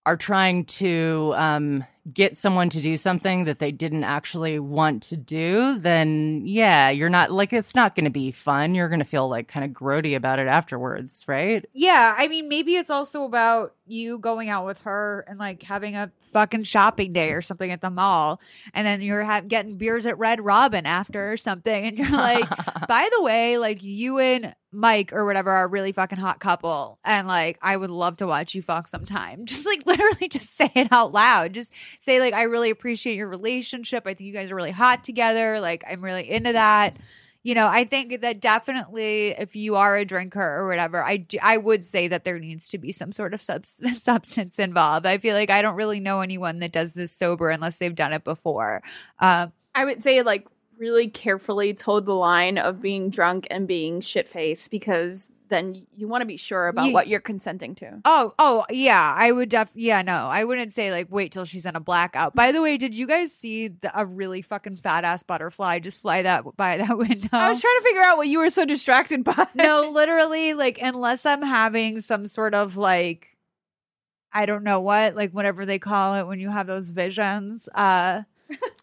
are 0.04 0.16
trying 0.16 0.64
to 0.64 1.32
um 1.36 1.84
get 2.12 2.36
someone 2.36 2.68
to 2.68 2.80
do 2.80 2.96
something 2.96 3.44
that 3.44 3.60
they 3.60 3.70
didn't 3.70 4.02
actually 4.02 4.58
want 4.58 5.04
to 5.04 5.16
do 5.16 5.78
then 5.78 6.42
yeah 6.44 6.90
you're 6.90 7.08
not 7.08 7.30
like 7.30 7.52
it's 7.52 7.74
not 7.76 7.94
going 7.94 8.04
to 8.04 8.10
be 8.10 8.32
fun. 8.32 8.74
You're 8.74 8.88
going 8.88 8.98
to 8.98 9.04
feel 9.04 9.28
like 9.28 9.48
kind 9.48 9.64
of 9.64 9.70
grody 9.70 10.16
about 10.16 10.38
it 10.38 10.48
afterwards 10.48 11.24
right? 11.28 11.64
Yeah, 11.72 12.14
I 12.16 12.28
mean, 12.28 12.48
maybe 12.48 12.74
it's 12.74 12.90
also 12.90 13.24
about 13.24 13.74
you 13.86 14.18
going 14.18 14.48
out 14.48 14.66
with 14.66 14.80
her 14.82 15.24
and 15.28 15.38
like 15.38 15.62
having 15.62 15.96
a 15.96 16.10
fucking 16.32 16.64
shopping 16.64 17.12
day 17.12 17.32
or 17.32 17.42
something 17.42 17.70
at 17.70 17.80
the 17.80 17.90
mall, 17.90 18.40
and 18.74 18.86
then 18.86 19.02
you're 19.02 19.24
ha- 19.24 19.40
getting 19.40 19.76
beers 19.76 20.06
at 20.06 20.18
Red 20.18 20.44
Robin 20.44 20.86
after 20.86 21.32
or 21.32 21.36
something, 21.36 21.86
and 21.86 21.98
you're 21.98 22.10
like, 22.10 22.48
by 22.88 23.08
the 23.12 23.22
way, 23.22 23.58
like 23.58 23.82
you 23.82 24.18
and 24.18 24.54
Mike 24.72 25.12
or 25.12 25.24
whatever 25.24 25.50
are 25.50 25.64
a 25.64 25.68
really 25.68 25.92
fucking 25.92 26.18
hot 26.18 26.40
couple, 26.40 26.98
and 27.04 27.26
like 27.26 27.58
I 27.62 27.76
would 27.76 27.90
love 27.90 28.16
to 28.18 28.26
watch 28.26 28.54
you 28.54 28.62
fuck 28.62 28.86
sometime. 28.86 29.44
Just 29.52 29.66
like 29.66 29.86
literally, 29.86 30.28
just 30.28 30.56
say 30.56 30.70
it 30.74 30.88
out 30.90 31.12
loud. 31.12 31.52
Just 31.52 31.72
say 31.98 32.20
like 32.20 32.34
I 32.34 32.42
really 32.42 32.70
appreciate 32.70 33.16
your 33.16 33.28
relationship. 33.28 34.06
I 34.06 34.14
think 34.14 34.26
you 34.26 34.32
guys 34.32 34.50
are 34.50 34.56
really 34.56 34.70
hot 34.70 35.04
together. 35.04 35.60
Like 35.60 35.84
I'm 35.88 36.02
really 36.02 36.28
into 36.28 36.52
that 36.52 36.96
you 37.42 37.56
know, 37.56 37.66
I 37.66 37.84
think 37.84 38.20
that 38.20 38.40
definitely 38.40 39.30
if 39.30 39.56
you 39.56 39.74
are 39.74 39.96
a 39.96 40.04
drinker 40.04 40.40
or 40.40 40.68
whatever, 40.68 41.02
I, 41.02 41.16
do, 41.16 41.38
I 41.42 41.56
would 41.56 41.84
say 41.84 42.06
that 42.08 42.24
there 42.24 42.38
needs 42.38 42.68
to 42.68 42.78
be 42.78 42.92
some 42.92 43.10
sort 43.10 43.34
of 43.34 43.42
subs- 43.42 43.80
substance 44.00 44.58
involved. 44.58 45.06
I 45.06 45.18
feel 45.18 45.34
like 45.34 45.50
I 45.50 45.60
don't 45.60 45.74
really 45.74 45.98
know 45.98 46.20
anyone 46.20 46.60
that 46.60 46.72
does 46.72 46.92
this 46.92 47.10
sober 47.10 47.50
unless 47.50 47.78
they've 47.78 47.94
done 47.94 48.12
it 48.12 48.22
before. 48.22 48.82
Um, 49.18 49.52
I 49.74 49.84
would 49.84 50.02
say 50.02 50.22
like 50.22 50.46
really 50.78 51.08
carefully 51.08 51.74
told 51.74 52.06
the 52.06 52.14
line 52.14 52.58
of 52.58 52.80
being 52.82 53.10
drunk 53.10 53.46
and 53.50 53.68
being 53.68 54.00
shit 54.00 54.28
faced 54.28 54.70
because 54.70 55.30
then 55.48 55.86
you 55.94 56.08
want 56.08 56.22
to 56.22 56.26
be 56.26 56.38
sure 56.38 56.66
about 56.68 56.86
You- 56.86 56.92
what 56.94 57.08
you're 57.08 57.20
consenting 57.20 57.74
to. 57.76 58.00
oh, 58.06 58.32
oh, 58.38 58.64
yeah, 58.70 59.14
I 59.16 59.30
would 59.30 59.50
def, 59.50 59.68
yeah, 59.74 60.00
no, 60.00 60.28
I 60.28 60.44
wouldn't 60.44 60.72
say 60.72 60.90
like 60.90 61.08
wait 61.10 61.30
till 61.30 61.44
she's 61.44 61.66
in 61.66 61.76
a 61.76 61.80
blackout. 61.80 62.34
By 62.34 62.52
the 62.52 62.62
way, 62.62 62.78
did 62.78 62.94
you 62.94 63.06
guys 63.06 63.32
see 63.34 63.68
the, 63.68 63.92
a 63.98 64.06
really 64.06 64.40
fucking 64.40 64.76
fat 64.76 65.04
ass 65.04 65.22
butterfly 65.22 65.78
just 65.80 66.00
fly 66.00 66.22
that 66.22 66.44
by 66.56 66.78
that 66.78 66.96
window? 66.98 67.28
I 67.32 67.48
was 67.50 67.60
trying 67.60 67.78
to 67.78 67.82
figure 67.84 68.02
out 68.02 68.16
what 68.16 68.28
you 68.28 68.38
were 68.38 68.48
so 68.50 68.64
distracted 68.64 69.24
by. 69.24 69.46
no, 69.54 69.90
literally, 69.90 70.54
like 70.54 70.78
unless 70.80 71.26
I'm 71.26 71.42
having 71.42 72.00
some 72.00 72.26
sort 72.26 72.54
of 72.54 72.76
like 72.78 73.28
I 74.32 74.46
don't 74.46 74.64
know 74.64 74.80
what, 74.80 75.14
like 75.14 75.32
whatever 75.32 75.66
they 75.66 75.78
call 75.78 76.14
it 76.14 76.26
when 76.26 76.40
you 76.40 76.48
have 76.48 76.66
those 76.66 76.88
visions. 76.88 77.68
Uh 77.74 78.22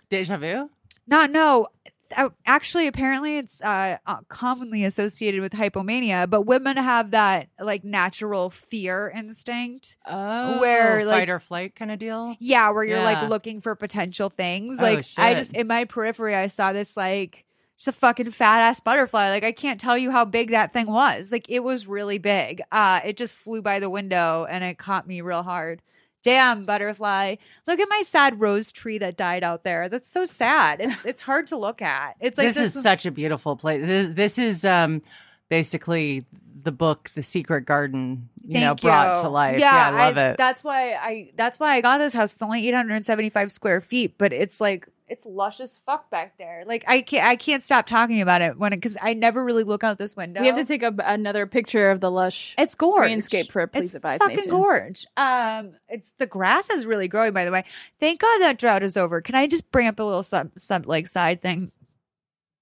deja 0.09 0.37
vu 0.37 0.69
not 1.07 1.31
no. 1.31 1.67
Uh, 2.15 2.29
Actually, 2.45 2.87
apparently, 2.87 3.37
it's 3.37 3.61
uh, 3.61 3.97
uh, 4.07 4.17
commonly 4.29 4.83
associated 4.83 5.41
with 5.41 5.51
hypomania, 5.53 6.29
but 6.29 6.41
women 6.43 6.75
have 6.77 7.11
that 7.11 7.49
like 7.59 7.83
natural 7.83 8.49
fear 8.49 9.11
instinct. 9.15 9.97
oh 10.07 10.59
Where, 10.59 10.99
fight 11.01 11.05
like- 11.07 11.29
or 11.29 11.39
flight 11.39 11.75
kind 11.75 11.91
of 11.91 11.99
deal 11.99 12.35
Yeah, 12.39 12.69
where 12.71 12.83
you're 12.83 12.97
Yeah. 12.97 13.03
like 13.21 13.29
looking 13.29 13.61
for 13.61 13.75
potential 13.75 14.29
things. 14.29 14.79
Oh, 14.79 14.83
Like 14.83 15.05
I 15.17 15.33
just 15.35 15.53
in 15.53 15.67
my 15.67 15.85
periphery, 15.85 16.35
I 16.35 16.47
saw 16.47 16.73
this 16.73 16.97
like 16.97 17.45
just 17.77 17.87
a 17.87 17.91
fucking 17.91 18.31
fat 18.31 18.61
ass 18.61 18.79
butterfly. 18.79 19.29
Like 19.29 19.43
I 19.43 19.51
can't 19.51 19.79
tell 19.79 19.97
you 19.97 20.11
how 20.11 20.25
big 20.25 20.49
that 20.51 20.73
thing 20.73 20.87
was. 20.87 21.31
Like 21.31 21.45
it 21.47 21.63
was 21.63 21.87
really 21.87 22.17
big. 22.17 22.61
Uh, 22.71 22.99
it 23.05 23.17
just 23.17 23.33
flew 23.33 23.61
by 23.61 23.79
the 23.79 23.89
window 23.89 24.45
and 24.49 24.63
it 24.63 24.77
caught 24.77 25.07
me 25.07 25.21
real 25.21 25.43
hard. 25.43 25.81
Damn 26.21 26.65
butterfly! 26.65 27.35
Look 27.65 27.79
at 27.79 27.87
my 27.89 28.03
sad 28.05 28.39
rose 28.39 28.71
tree 28.71 28.97
that 28.97 29.15
died 29.15 29.43
out 29.43 29.63
there. 29.63 29.87
That's 29.87 30.09
so 30.09 30.25
sad. 30.25 30.81
It's 30.81 31.05
it's 31.05 31.21
hard 31.21 31.47
to 31.47 31.57
look 31.57 31.81
at. 31.81 32.15
It's 32.19 32.37
like 32.37 32.53
this, 32.53 32.75
is 32.75 32.81
such 32.81 33.05
a 33.05 33.11
beautiful 33.11 33.55
place. 33.55 33.85
This, 33.85 34.15
this 34.15 34.37
is 34.37 34.65
um 34.65 35.01
basically 35.47 36.25
the 36.61 36.71
book, 36.71 37.09
The 37.15 37.21
Secret 37.21 37.61
Garden. 37.61 38.29
You 38.45 38.61
know, 38.61 38.75
brought 38.75 39.17
you. 39.17 39.23
to 39.23 39.29
life. 39.29 39.59
Yeah, 39.59 39.91
I 39.91 40.07
love 40.07 40.17
it. 40.17 40.37
That's 40.37 40.63
why 40.63 40.93
I. 40.93 41.31
That's 41.35 41.59
why 41.59 41.75
I 41.75 41.81
got 41.81 41.99
this 41.99 42.13
house. 42.13 42.33
It's 42.33 42.41
only 42.41 42.67
875 42.67 43.51
square 43.51 43.79
feet, 43.79 44.15
but 44.17 44.33
it's 44.33 44.59
like 44.59 44.87
it's 45.09 45.25
lush 45.25 45.59
as 45.59 45.77
fuck 45.77 46.09
back 46.09 46.37
there. 46.37 46.63
Like 46.65 46.83
I 46.87 47.01
can't. 47.01 47.25
I 47.25 47.35
can't 47.35 47.63
stop 47.63 47.87
talking 47.87 48.21
about 48.21 48.41
it 48.41 48.57
when 48.57 48.71
because 48.71 48.97
I 49.01 49.13
never 49.13 49.43
really 49.43 49.63
look 49.63 49.83
out 49.83 49.97
this 49.97 50.15
window. 50.15 50.41
We 50.41 50.47
have 50.47 50.55
to 50.55 50.65
take 50.65 50.83
a, 50.83 50.93
another 51.03 51.45
picture 51.45 51.89
of 51.89 51.99
the 51.99 52.11
lush. 52.11 52.55
It's 52.57 52.75
gorge. 52.75 53.09
landscape 53.09 53.51
for 53.51 53.65
Please 53.67 53.85
it's 53.85 53.95
Advise 53.95 54.19
fucking 54.19 54.35
Nation. 54.35 54.51
gorge. 54.51 55.05
Um, 55.17 55.71
it's 55.89 56.13
the 56.17 56.25
grass 56.25 56.69
is 56.69 56.85
really 56.85 57.07
growing. 57.07 57.33
By 57.33 57.45
the 57.45 57.51
way, 57.51 57.65
thank 57.99 58.21
God 58.21 58.39
that 58.39 58.59
drought 58.59 58.83
is 58.83 58.95
over. 58.97 59.21
Can 59.21 59.35
I 59.35 59.47
just 59.47 59.71
bring 59.71 59.87
up 59.87 59.99
a 59.99 60.03
little 60.03 60.23
sub 60.23 60.51
sub 60.57 60.87
like 60.87 61.07
side 61.07 61.41
thing? 61.41 61.71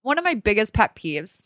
One 0.02 0.18
of 0.18 0.24
my 0.24 0.36
biggest 0.36 0.74
pet 0.74 0.96
peeves 0.96 1.44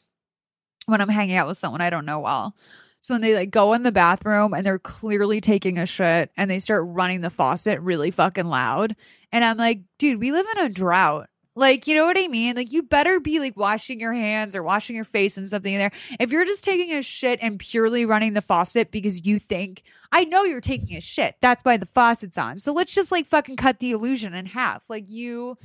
when 0.86 1.02
I'm 1.02 1.10
hanging 1.10 1.36
out 1.36 1.48
with 1.48 1.58
someone 1.58 1.82
I 1.82 1.90
don't 1.90 2.06
know 2.06 2.20
well. 2.20 2.56
So 3.02 3.16
when 3.16 3.22
they 3.22 3.36
like 3.36 3.50
go 3.50 3.74
in 3.74 3.84
the 3.84 3.92
bathroom 3.92 4.54
and 4.54 4.66
they're 4.66 4.80
clearly 4.80 5.42
taking 5.42 5.78
a 5.78 5.86
shit 5.86 6.32
and 6.38 6.50
they 6.50 6.60
start 6.60 6.84
running 6.86 7.22
the 7.22 7.30
faucet 7.30 7.80
really 7.82 8.12
fucking 8.12 8.46
loud. 8.46 8.96
And 9.32 9.44
I'm 9.44 9.58
like, 9.58 9.82
dude, 9.98 10.20
we 10.20 10.32
live 10.32 10.46
in 10.56 10.66
a 10.66 10.70
drought. 10.70 11.28
Like, 11.54 11.86
you 11.86 11.96
know 11.96 12.06
what 12.06 12.18
I 12.18 12.28
mean? 12.28 12.56
Like, 12.56 12.72
you 12.72 12.82
better 12.82 13.20
be 13.20 13.40
like 13.40 13.58
washing 13.58 14.00
your 14.00 14.14
hands 14.14 14.56
or 14.56 14.64
washing 14.64 14.96
your 14.96 15.04
face 15.04 15.36
and 15.36 15.50
something 15.50 15.74
in 15.74 15.80
there. 15.80 15.92
If 16.18 16.32
you're 16.32 16.46
just 16.46 16.64
taking 16.64 16.94
a 16.94 17.02
shit 17.02 17.40
and 17.42 17.60
purely 17.60 18.06
running 18.06 18.34
the 18.34 18.42
faucet 18.42 18.90
because 18.90 19.26
you 19.26 19.38
think, 19.38 19.84
I 20.14 20.24
know 20.24 20.44
you're 20.44 20.62
taking 20.62 20.96
a 20.96 21.02
shit. 21.02 21.36
That's 21.42 21.66
why 21.66 21.76
the 21.76 21.88
faucet's 21.88 22.38
on. 22.38 22.60
So 22.60 22.72
let's 22.72 22.94
just 22.94 23.12
like 23.12 23.26
fucking 23.26 23.58
cut 23.58 23.80
the 23.80 23.92
illusion 23.92 24.34
in 24.34 24.46
half. 24.46 24.84
Like, 24.88 25.10
you 25.10 25.58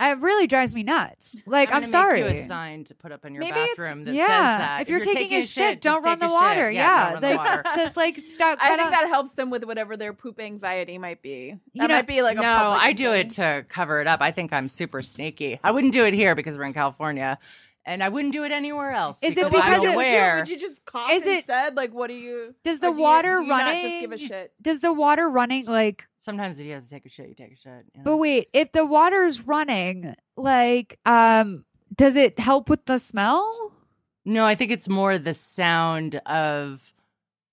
It 0.00 0.18
really 0.20 0.46
drives 0.46 0.72
me 0.72 0.84
nuts. 0.84 1.42
Like, 1.44 1.70
I'm, 1.70 1.80
gonna 1.80 1.88
sorry. 1.90 2.22
Make 2.22 2.36
you 2.36 2.42
a 2.42 2.46
sign 2.46 2.84
to 2.84 2.94
put 2.94 3.10
up 3.10 3.24
in 3.24 3.34
your 3.34 3.40
Maybe 3.40 3.54
bathroom 3.54 4.04
that 4.04 4.14
yeah. 4.14 4.26
says 4.26 4.36
that. 4.36 4.78
If 4.82 4.88
you're, 4.90 5.00
taking, 5.00 5.38
a 5.38 5.44
shit, 5.44 5.80
don't 5.80 6.04
run 6.04 6.20
the 6.20 6.26
a 6.26 6.28
shit. 6.28 6.34
water. 6.34 6.70
Yeah, 6.70 6.80
Yeah, 6.82 7.04
don't 7.04 7.12
run 7.14 7.22
the 7.22 7.36
like 7.36 7.38
water. 7.38 7.62
just 7.74 7.96
like 7.96 8.20
stop. 8.24 8.58
I 8.62 8.68
think 8.76 8.82
off- 8.82 8.90
that 8.92 9.08
helps 9.08 9.34
them 9.34 9.50
with 9.50 9.64
whatever 9.64 9.96
their 9.96 10.12
poop 10.12 10.38
anxiety 10.38 10.98
might 10.98 11.20
be. 11.20 11.56
You 11.72 11.88
know- 11.88 11.88
might 11.88 12.06
be 12.06 12.22
like 12.22 12.38
a 12.38 12.42
no, 12.42 12.46
public 12.58 12.80
I 12.82 12.92
do 12.92 13.10
thing. 13.10 13.20
it 13.26 13.30
to 13.30 13.66
cover 13.68 14.00
it 14.00 14.06
up. 14.06 14.20
I 14.20 14.30
think 14.30 14.52
I'm 14.52 14.68
super 14.68 15.02
sneaky. 15.02 15.58
I 15.64 15.72
wouldn't 15.72 15.92
do 15.92 16.04
it 16.04 16.14
here 16.14 16.36
because 16.36 16.56
we're 16.56 16.64
in 16.64 16.74
California, 16.74 17.36
and 17.84 18.00
I 18.00 18.08
wouldn't 18.08 18.32
do 18.32 18.44
it 18.44 18.52
anywhere 18.52 18.92
else. 18.92 19.20
Is 19.22 19.36
it 19.36 19.46
because 19.46 19.52
because 19.52 19.82
I'm 19.82 19.88
it- 19.88 19.96
would 19.96 20.06
you, 20.06 20.12
aware. 20.12 20.36
would 20.36 20.48
you 20.48 20.60
just 20.60 20.84
cough 20.84 21.10
Is 21.10 21.26
it- 21.26 21.38
instead? 21.38 21.74
Like, 21.76 21.92
what 21.92 22.06
do 22.06 22.14
you? 22.14 22.54
Does 22.62 22.78
the 22.78 22.90
or 22.90 22.94
do 22.94 22.98
you- 23.00 23.02
water 23.04 23.36
do 23.38 23.42
you 23.42 23.48
not 23.48 23.66
just 23.72 23.84
running- 23.84 24.00
give 24.00 24.12
a 24.12 24.18
shit? 24.18 24.52
Does 24.62 24.78
the 24.78 24.92
water 24.92 25.28
running 25.28 25.66
like? 25.66 26.06
Sometimes 26.20 26.58
if 26.58 26.66
you 26.66 26.72
have 26.74 26.84
to 26.84 26.90
take 26.90 27.06
a 27.06 27.08
shit, 27.08 27.28
you 27.28 27.34
take 27.34 27.52
a 27.52 27.56
shit. 27.56 27.84
you 27.94 27.98
know? 27.98 28.04
But 28.04 28.16
wait, 28.18 28.48
if 28.52 28.72
the 28.72 28.84
water's 28.84 29.40
running, 29.46 30.14
like, 30.36 30.98
um, 31.06 31.64
does 31.94 32.16
it 32.16 32.38
help 32.38 32.68
with 32.68 32.84
the 32.86 32.98
smell? 32.98 33.72
No, 34.24 34.44
I 34.44 34.54
think 34.54 34.70
it's 34.72 34.88
more 34.88 35.16
the 35.18 35.34
sound 35.34 36.16
of 36.26 36.92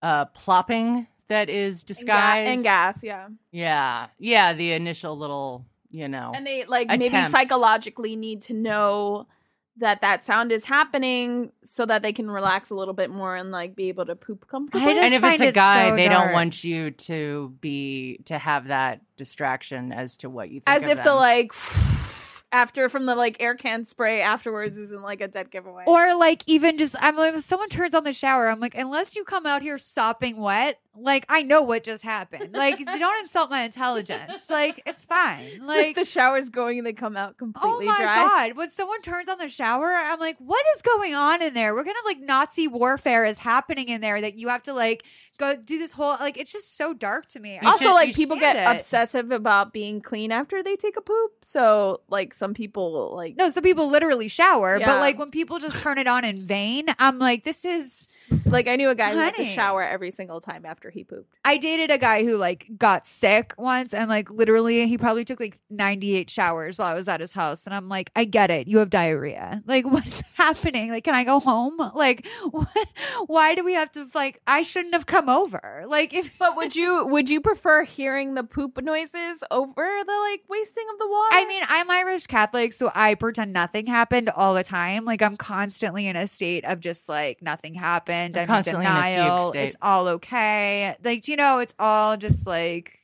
uh 0.01 0.25
plopping 0.25 1.07
that 1.29 1.49
is 1.49 1.81
And 1.81 1.87
ga- 1.87 1.93
disguised. 1.93 2.49
and 2.49 2.63
gas, 2.63 3.03
yeah. 3.03 3.27
Yeah. 3.51 4.07
Yeah, 4.19 4.53
the 4.53 4.73
initial 4.73 5.17
little, 5.17 5.65
you 5.89 6.07
know. 6.07 6.33
And 6.35 6.45
they 6.45 6.65
like 6.65 6.87
maybe 6.89 7.23
psychologically 7.25 8.15
need 8.15 8.41
to 8.43 8.53
know 8.53 9.27
that 9.77 10.01
that 10.01 10.23
sound 10.23 10.51
is 10.51 10.65
happening 10.65 11.51
so 11.63 11.85
that 11.85 12.01
they 12.01 12.13
can 12.13 12.31
relax 12.31 12.69
a 12.69 12.75
little 12.75 12.93
bit 12.93 13.09
more 13.09 13.35
and 13.35 13.51
like 13.51 13.75
be 13.75 13.89
able 13.89 14.05
to 14.05 14.15
poop 14.15 14.47
comfortably. 14.47 14.97
And 14.97 15.13
if 15.13 15.23
it's 15.23 15.41
a 15.41 15.47
it 15.49 15.55
guy, 15.55 15.89
so 15.89 15.95
they 15.95 16.07
dark. 16.07 16.25
don't 16.25 16.33
want 16.33 16.63
you 16.63 16.91
to 16.91 17.53
be 17.59 18.19
to 18.25 18.37
have 18.37 18.67
that 18.67 19.01
distraction 19.17 19.91
as 19.91 20.17
to 20.17 20.29
what 20.29 20.49
you 20.49 20.61
think 20.61 20.63
As 20.67 20.85
of 20.85 20.91
if 20.91 21.03
the 21.03 21.13
like 21.13 21.51
after 22.51 22.87
from 22.87 23.05
the 23.05 23.15
like 23.15 23.37
air 23.41 23.55
can 23.55 23.83
spray 23.83 24.21
afterwards 24.21 24.77
isn't 24.77 25.01
like 25.01 25.19
a 25.19 25.27
dead 25.27 25.51
giveaway. 25.51 25.83
Or 25.85 26.15
like 26.15 26.43
even 26.47 26.77
just 26.77 26.95
I'm 26.99 27.17
like 27.17 27.33
if 27.33 27.43
someone 27.43 27.69
turns 27.69 27.93
on 27.93 28.05
the 28.05 28.13
shower, 28.13 28.47
I'm 28.47 28.61
like, 28.61 28.75
unless 28.75 29.15
you 29.15 29.25
come 29.25 29.45
out 29.45 29.61
here 29.61 29.77
sopping 29.77 30.37
wet, 30.37 30.79
like 30.97 31.25
I 31.29 31.41
know 31.43 31.61
what 31.61 31.83
just 31.83 32.03
happened. 32.03 32.53
Like 32.53 32.77
don't 32.85 33.19
insult 33.19 33.49
my 33.49 33.63
intelligence. 33.63 34.49
Like 34.49 34.81
it's 34.85 35.05
fine. 35.05 35.65
like 35.65 35.75
Like 35.85 35.95
the 35.95 36.05
shower's 36.05 36.49
going 36.49 36.77
and 36.79 36.87
they 36.87 36.93
come 36.93 37.15
out 37.17 37.31
oh 37.31 37.37
completely 37.37 37.85
dry. 37.85 37.95
Oh 37.95 37.99
my 37.99 38.03
dry. 38.03 38.15
god! 38.47 38.57
When 38.57 38.69
someone 38.69 39.01
turns 39.01 39.27
on 39.27 39.37
the 39.37 39.47
shower, 39.47 39.91
I'm 39.93 40.19
like, 40.19 40.37
"What 40.39 40.63
is 40.75 40.81
going 40.81 41.13
on 41.13 41.41
in 41.41 41.53
there?" 41.53 41.73
We're 41.75 41.83
kind 41.83 41.97
of 41.99 42.05
like 42.05 42.19
Nazi 42.19 42.67
warfare 42.67 43.25
is 43.25 43.39
happening 43.39 43.89
in 43.89 44.01
there. 44.01 44.21
That 44.21 44.37
you 44.39 44.47
have 44.49 44.63
to 44.63 44.73
like 44.73 45.03
go 45.37 45.53
do 45.55 45.77
this 45.77 45.91
whole 45.91 46.15
like 46.19 46.37
it's 46.37 46.51
just 46.51 46.77
so 46.77 46.93
dark 46.93 47.27
to 47.27 47.39
me. 47.39 47.59
I 47.59 47.65
also, 47.65 47.93
like 47.93 48.15
people 48.15 48.37
get 48.37 48.55
get 48.55 48.71
it. 48.73 48.75
obsessive 48.75 49.31
about 49.31 49.73
being 49.73 50.01
clean 50.01 50.31
after 50.31 50.63
they 50.63 50.75
take 50.75 50.95
a 50.97 51.01
poop. 51.01 51.31
So, 51.41 52.01
like 52.09 52.33
some 52.33 52.53
people, 52.53 53.13
like 53.15 53.35
No, 53.35 53.49
some 53.49 53.63
people 53.63 53.89
literally 53.89 54.27
shower, 54.27 54.77
Yeah. 54.79 54.85
but 54.87 54.99
like 54.99 55.19
when 55.19 55.31
people 55.31 55.59
just 55.59 55.79
turn 55.81 55.97
it 55.97 56.07
on 56.07 56.23
in 56.23 56.45
vain, 56.45 56.85
I'm 56.99 57.19
like, 57.19 57.43
this 57.43 57.65
is. 57.65 58.07
Like 58.45 58.67
I 58.67 58.75
knew 58.75 58.89
a 58.89 58.95
guy 58.95 59.11
who 59.11 59.17
had 59.19 59.35
to 59.35 59.43
Honey. 59.43 59.55
shower 59.55 59.83
every 59.83 60.11
single 60.11 60.41
time 60.41 60.65
after 60.65 60.89
he 60.89 61.03
pooped. 61.03 61.35
I 61.43 61.57
dated 61.57 61.91
a 61.91 61.97
guy 61.97 62.23
who 62.23 62.37
like 62.37 62.67
got 62.77 63.05
sick 63.05 63.53
once, 63.57 63.93
and 63.93 64.09
like 64.09 64.29
literally, 64.29 64.87
he 64.87 64.97
probably 64.97 65.25
took 65.25 65.39
like 65.39 65.59
98 65.69 66.29
showers 66.29 66.77
while 66.77 66.87
I 66.87 66.93
was 66.93 67.07
at 67.07 67.19
his 67.19 67.33
house, 67.33 67.65
and 67.65 67.75
I'm 67.75 67.89
like, 67.89 68.11
I 68.15 68.25
get 68.25 68.51
it, 68.51 68.67
you 68.67 68.79
have 68.79 68.89
diarrhea. 68.89 69.61
Like, 69.65 69.85
what's 69.89 70.23
happening? 70.53 70.91
Like, 70.91 71.03
can 71.03 71.15
I 71.15 71.23
go 71.23 71.39
home? 71.39 71.79
Like, 71.95 72.27
what? 72.51 72.87
Why 73.27 73.55
do 73.55 73.63
we 73.63 73.73
have 73.73 73.91
to 73.93 74.07
like? 74.13 74.41
I 74.45 74.61
shouldn't 74.61 74.93
have 74.93 75.05
come 75.05 75.29
over. 75.29 75.85
Like, 75.87 76.13
if 76.13 76.31
But 76.37 76.55
would 76.57 76.75
you 76.75 77.05
would 77.07 77.29
you 77.29 77.39
prefer 77.41 77.83
hearing 77.83 78.33
the 78.33 78.43
poop 78.43 78.81
noises 78.81 79.43
over 79.49 79.83
the 80.05 80.27
like 80.29 80.41
wasting 80.49 80.85
of 80.91 80.99
the 80.99 81.07
water? 81.07 81.29
I 81.35 81.45
mean, 81.47 81.63
I'm 81.67 81.89
Irish 81.89 82.27
Catholic, 82.27 82.73
so 82.73 82.91
I 82.93 83.15
pretend 83.15 83.53
nothing 83.53 83.87
happened 83.87 84.29
all 84.29 84.53
the 84.53 84.63
time. 84.63 85.05
Like 85.05 85.21
I'm 85.21 85.37
constantly 85.37 86.07
in 86.07 86.15
a 86.15 86.27
state 86.27 86.65
of 86.65 86.79
just 86.79 87.07
like 87.07 87.41
nothing 87.41 87.73
happened. 87.75 88.37
I'm 88.37 88.43
I'm 88.43 88.47
constantly 88.47 88.85
in 88.85 88.91
in 88.91 88.97
a 88.97 89.01
fugue 89.01 89.15
denial. 89.15 89.49
state. 89.49 89.67
It's 89.67 89.77
all 89.81 90.07
okay. 90.09 90.95
Like 91.03 91.27
you 91.27 91.35
know, 91.37 91.59
it's 91.59 91.73
all 91.79 92.17
just 92.17 92.45
like 92.45 92.99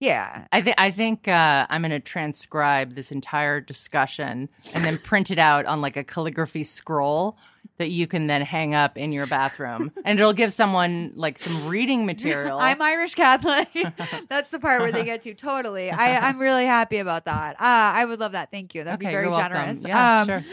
yeah. 0.00 0.46
I 0.52 0.60
think 0.60 0.76
I 0.78 0.90
think 0.90 1.28
uh, 1.28 1.66
I'm 1.68 1.82
going 1.82 1.90
to 1.90 2.00
transcribe 2.00 2.94
this 2.94 3.12
entire 3.12 3.60
discussion 3.60 4.48
and 4.74 4.84
then 4.84 4.98
print 4.98 5.30
it 5.30 5.38
out 5.38 5.66
on 5.66 5.80
like 5.80 5.96
a 5.96 6.04
calligraphy 6.04 6.64
scroll 6.64 7.38
that 7.78 7.90
you 7.90 8.06
can 8.06 8.26
then 8.26 8.42
hang 8.42 8.74
up 8.74 8.96
in 8.96 9.12
your 9.12 9.26
bathroom, 9.26 9.92
and 10.04 10.18
it'll 10.18 10.32
give 10.32 10.52
someone 10.52 11.12
like 11.14 11.38
some 11.38 11.68
reading 11.68 12.06
material. 12.06 12.58
I'm 12.60 12.80
Irish 12.80 13.14
Catholic. 13.14 13.68
That's 14.28 14.50
the 14.50 14.58
part 14.58 14.80
where 14.80 14.92
they 14.92 15.04
get 15.04 15.22
to 15.22 15.34
totally. 15.34 15.90
I, 15.90 16.28
I'm 16.28 16.38
really 16.38 16.66
happy 16.66 16.98
about 16.98 17.26
that. 17.26 17.56
Uh, 17.60 17.64
I 17.64 18.04
would 18.04 18.20
love 18.20 18.32
that. 18.32 18.50
Thank 18.50 18.74
you. 18.74 18.84
That'd 18.84 19.00
okay, 19.00 19.08
be 19.08 19.12
very 19.12 19.32
generous. 19.32 19.82
Yeah, 19.86 20.20
um, 20.20 20.26
sure. 20.26 20.44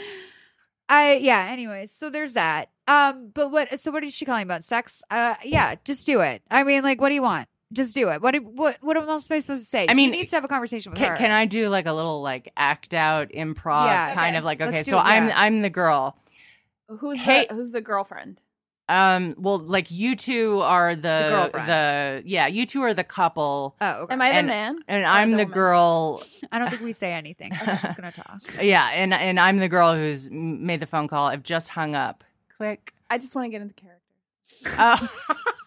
I 0.90 1.16
yeah. 1.16 1.48
Anyways, 1.50 1.92
so 1.92 2.10
there's 2.10 2.34
that. 2.34 2.70
Um, 2.88 3.32
but 3.34 3.52
what? 3.52 3.80
So 3.80 3.92
what 3.92 4.04
is 4.04 4.14
she 4.14 4.26
calling 4.26 4.44
about? 4.44 4.64
Sex? 4.64 5.02
Uh, 5.10 5.36
yeah. 5.44 5.76
Just 5.86 6.06
do 6.06 6.22
it. 6.22 6.42
I 6.52 6.64
mean, 6.64 6.84
like, 6.84 7.00
what 7.00 7.10
do 7.10 7.16
you 7.16 7.22
want? 7.22 7.48
Just 7.74 7.94
do 7.96 8.10
it. 8.10 8.22
What? 8.22 8.36
What? 8.44 8.78
What 8.82 8.96
am 8.98 9.10
I 9.10 9.18
supposed 9.18 9.48
to 9.48 9.58
say? 9.58 9.88
I 9.90 9.94
mean, 9.94 10.14
he 10.14 10.20
needs 10.20 10.30
to 10.30 10.38
have 10.38 10.44
a 10.44 10.48
conversation 10.48 10.92
with 10.92 11.00
Can, 11.00 11.12
her. 11.12 11.18
can 11.18 11.32
I 11.32 11.46
do 11.46 11.68
like 11.70 11.86
a 11.88 11.94
little 11.94 12.22
like 12.22 12.52
act 12.56 12.94
out 12.94 13.30
improv 13.30 13.88
Yeah, 13.88 14.14
kind 14.16 14.30
okay. 14.30 14.38
of 14.38 14.44
like 14.44 14.60
Let's 14.60 14.76
okay, 14.76 14.84
so 14.84 14.98
it, 14.98 15.02
I'm 15.02 15.28
yeah. 15.28 15.34
I'm 15.42 15.62
the 15.62 15.70
girl. 15.70 16.18
who's 16.88 17.20
hey- 17.20 17.48
the 17.50 17.56
who's 17.56 17.72
the 17.72 17.82
girlfriend? 17.82 18.40
Um, 18.90 19.36
well, 19.38 19.60
like 19.60 19.92
you 19.92 20.16
two 20.18 20.60
are 20.60 20.94
the 20.94 21.02
the, 21.02 21.30
girlfriend. 21.30 22.26
yeah, 22.30 22.48
you 22.48 22.66
two 22.66 22.82
are 22.84 22.94
the 22.94 23.06
couple, 23.06 23.76
Oh, 23.80 23.92
okay. 24.02 24.14
Am 24.14 24.22
I 24.22 24.30
the 24.30 24.36
And- 24.40 24.48
man? 24.48 24.80
and 24.90 25.06
I'm 25.06 25.32
the, 25.32 25.38
woman? 25.38 25.52
girl. 25.52 26.24
I 26.52 26.60
don't 26.60 26.70
think 26.70 26.82
we 26.82 26.92
say 26.92 27.14
anything. 27.14 27.54
I 27.54 27.72
was 27.72 27.82
just 27.82 27.96
gonna 27.98 28.12
talk. 28.24 28.42
Yeah, 28.62 28.90
and 28.94 29.14
and 29.14 29.40
I'm 29.40 29.58
the 29.60 29.70
girl 29.70 29.96
who's 29.96 30.30
made 30.30 30.82
the 30.82 30.86
phone 30.86 31.08
call. 31.08 31.28
I've 31.28 31.44
just 31.44 31.70
hung 31.70 31.96
up. 31.96 32.26
Quick. 32.58 32.94
I 33.10 33.18
just 33.18 33.36
want 33.36 33.46
to 33.46 33.50
get 33.50 33.62
into 33.62 33.74
character. 33.74 34.02
Uh, 34.78 35.08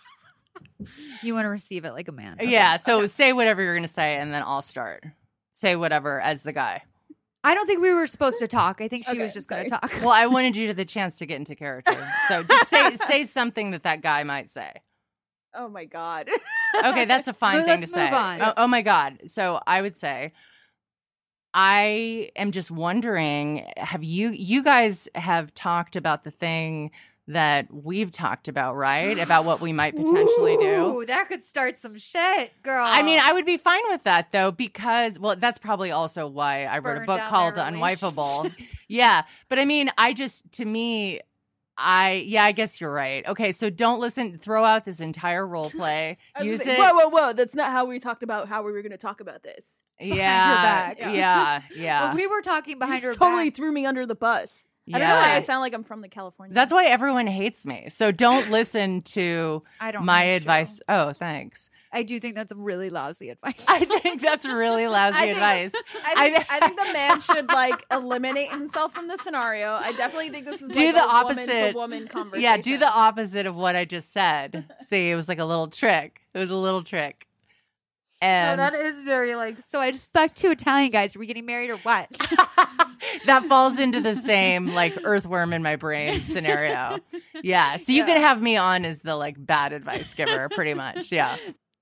You 1.23 1.35
want 1.35 1.45
to 1.47 1.49
receive 1.51 1.85
it 1.85 1.93
like 1.93 2.09
a 2.09 2.13
man. 2.13 2.35
Okay. 2.41 2.51
yeah. 2.51 2.77
So 2.77 3.07
say 3.07 3.33
whatever 3.33 3.63
you're 3.63 3.75
gonna 3.75 3.89
say, 3.89 4.17
and 4.17 4.33
then 4.33 4.43
I'll 4.45 4.63
start. 4.63 5.05
Say 5.53 5.75
whatever 5.77 6.21
as 6.21 6.43
the 6.43 6.53
guy. 6.53 6.83
I 7.43 7.55
don't 7.55 7.67
think 7.67 7.81
we 7.81 7.95
were 7.95 8.07
supposed 8.07 8.39
to 8.41 8.49
talk. 8.49 8.81
I 8.81 8.89
think 8.89 9.05
she 9.05 9.13
Okay, 9.13 9.23
was 9.23 9.33
just 9.33 9.49
gonna 9.49 9.69
talk. 9.69 9.91
Well, 10.01 10.11
I 10.11 10.27
wanted 10.27 10.57
you 10.57 10.67
to 10.69 10.75
the 10.75 10.85
chance 10.85 11.17
to 11.17 11.27
get 11.27 11.37
into 11.37 11.55
character. 11.55 11.97
So 12.29 12.43
just 12.43 12.69
say 12.71 12.97
say 13.09 13.25
something 13.27 13.71
that 13.71 13.85
that 13.85 14.03
guy 14.03 14.23
might 14.25 14.51
say. 14.51 14.73
Oh 15.55 15.69
my 15.69 15.85
god. 15.87 16.29
okay, 16.85 17.05
that's 17.07 17.29
a 17.29 17.33
fine 17.33 17.59
Well, 17.59 17.67
thing 17.67 17.87
to 17.89 17.93
let's 17.93 17.95
say. 17.95 18.11
on. 18.11 18.43
Oh, 18.43 18.53
oh 18.59 18.67
my 18.67 18.83
god. 18.83 19.21
So 19.27 19.61
I 19.67 19.81
would 19.81 19.97
say 19.97 20.33
I 21.55 22.31
am 22.37 22.53
just 22.53 22.71
wondering 22.71 23.67
have 23.77 24.05
you 24.05 24.31
you 24.31 24.63
guys 24.63 25.09
have 25.15 25.55
talked 25.55 25.97
about 25.97 26.25
the 26.25 26.31
thing 26.31 26.91
that 27.29 27.67
we've 27.73 28.13
talked 28.13 28.47
about, 28.47 28.77
right? 28.77 29.19
About 29.19 29.45
what 29.45 29.61
we 29.61 29.73
might 29.73 29.97
potentially 29.97 30.57
do. 30.57 31.05
That 31.07 31.29
could 31.29 31.45
start 31.45 31.79
some 31.79 31.97
shit, 31.97 32.51
girl. 32.63 32.85
I 32.85 33.03
mean, 33.03 33.21
I 33.23 33.33
would 33.33 33.47
be 33.47 33.57
fine 33.59 33.83
with 33.89 34.03
that 34.05 34.33
though, 34.33 34.51
because 34.51 35.19
well, 35.19 35.37
that's 35.37 35.59
probably 35.59 35.91
also 35.91 36.27
why 36.27 36.65
I 36.65 36.79
wrote 36.79 37.03
a 37.03 37.07
book 37.07 37.21
called 37.29 37.55
Unwifeable. 37.55 38.53
yeah, 38.89 39.23
but 39.49 39.59
I 39.59 39.65
mean, 39.65 39.91
I 39.97 40.13
just 40.13 40.51
to 40.53 40.65
me, 40.65 41.21
I 41.79 42.25
yeah, 42.27 42.45
I 42.45 42.53
guess 42.53 42.81
you're 42.81 42.93
right. 42.93 43.27
Okay, 43.27 43.53
so 43.53 43.71
don't 43.71 44.01
listen. 44.01 44.39
Throw 44.39 44.65
out 44.65 44.85
this 44.85 45.01
entire 45.01 45.47
role 45.47 45.71
play. 45.77 46.19
Use 46.41 46.63
say, 46.63 46.75
it. 46.75 46.79
Whoa, 46.79 46.93
whoa, 46.93 47.09
whoa! 47.09 47.33
That's 47.33 47.55
not 47.55 47.71
how 47.71 47.85
we 47.85 47.99
talked 47.99 48.23
about 48.23 48.49
how 48.49 48.63
we 48.63 48.73
were 48.73 48.83
going 48.83 48.93
to 48.93 48.99
talk 48.99 49.21
about 49.21 49.43
this. 49.43 49.83
Yeah, 50.01 50.63
back. 50.63 51.01
yeah, 51.01 51.63
yeah. 51.75 52.07
Well, 52.07 52.17
we 52.17 52.27
were 52.27 52.43
talking 52.43 52.73
You 52.73 52.79
behind 52.79 53.03
her 53.03 53.11
just 53.11 53.19
totally 53.19 53.51
back. 53.51 53.57
threw 53.57 53.73
me 53.73 53.87
under 53.87 54.07
the 54.07 54.17
bus. 54.17 54.67
I 54.93 54.99
don't 54.99 55.09
know 55.09 55.15
why 55.17 55.35
I 55.37 55.41
sound 55.41 55.61
like 55.63 55.75
I'm 55.75 55.83
from 55.85 56.01
the 56.01 56.09
California. 56.09 56.55
That's 56.55 56.73
why 56.73 56.85
everyone 56.87 57.27
hates 57.27 57.67
me. 57.67 57.87
So 57.89 58.13
don't 58.13 58.51
listen 58.53 59.03
to 59.03 59.63
I 59.81 59.91
don't. 59.91 60.05
my 60.05 60.23
hate 60.23 60.31
you. 60.31 60.37
advice. 60.37 60.81
Oh, 60.89 61.13
thanks. 61.13 61.71
I 61.93 62.03
do 62.03 62.21
think 62.21 62.35
that's 62.35 62.53
really 62.55 62.91
lousy 62.91 63.31
advice. 63.31 63.65
I 63.69 63.85
think 63.85 64.21
that's 64.21 64.45
really 64.45 64.87
lousy 64.89 65.17
I 65.19 65.21
think- 65.23 65.37
advice. 65.37 65.73
I 66.05 66.15
think, 66.31 66.53
I 66.53 66.61
think 66.61 66.77
the 66.79 66.93
man 66.93 67.21
should 67.21 67.49
like 67.49 67.85
eliminate 67.91 68.51
himself 68.51 68.93
from 68.95 69.09
the 69.09 69.17
scenario. 69.17 69.73
I 69.75 69.93
definitely 69.93 70.31
think 70.31 70.45
this 70.47 70.61
is 70.63 70.71
Do 70.71 70.85
like 70.85 70.95
the 70.95 71.01
a 71.03 71.25
woman 71.25 71.39
opposite. 71.39 71.75
woman 71.75 72.09
conversation. 72.09 72.43
Yeah, 72.43 72.57
do 72.59 72.77
the 72.77 72.89
opposite 72.91 73.47
of 73.47 73.55
what 73.55 73.77
I 73.77 73.85
just 73.87 74.13
said. 74.13 74.65
See, 74.89 75.11
it 75.11 75.15
was 75.15 75.29
like 75.29 75.39
a 75.39 75.45
little 75.45 75.69
trick. 75.69 76.21
It 76.35 76.39
was 76.39 76.51
a 76.51 76.57
little 76.57 76.83
trick. 76.83 77.26
No, 78.23 78.29
And 78.29 78.61
that 78.61 78.75
is 78.75 79.05
very 79.05 79.35
like. 79.35 79.59
So 79.63 79.81
I 79.81 79.91
just 79.91 80.11
fucked 80.13 80.37
two 80.37 80.51
Italian 80.51 80.91
guys. 80.91 81.15
Are 81.15 81.19
we 81.19 81.27
getting 81.27 81.45
married 81.47 81.71
or 81.71 81.77
what? 81.79 82.09
that 83.27 83.45
falls 83.49 83.79
into 83.79 84.01
the 84.01 84.15
same 84.15 84.75
like 84.75 84.97
earthworm 85.05 85.53
in 85.53 85.63
my 85.63 85.77
brain 85.77 86.23
scenario. 86.23 86.99
Yeah. 87.43 87.77
So 87.77 87.93
you 87.93 88.05
can 88.05 88.21
have 88.21 88.41
me 88.41 88.57
on 88.57 88.85
as 88.85 89.03
the 89.03 89.17
like 89.17 89.37
bad 89.39 89.73
advice 89.73 90.15
giver, 90.15 90.49
pretty 90.49 90.75
much. 90.75 91.13
Yeah. 91.13 91.37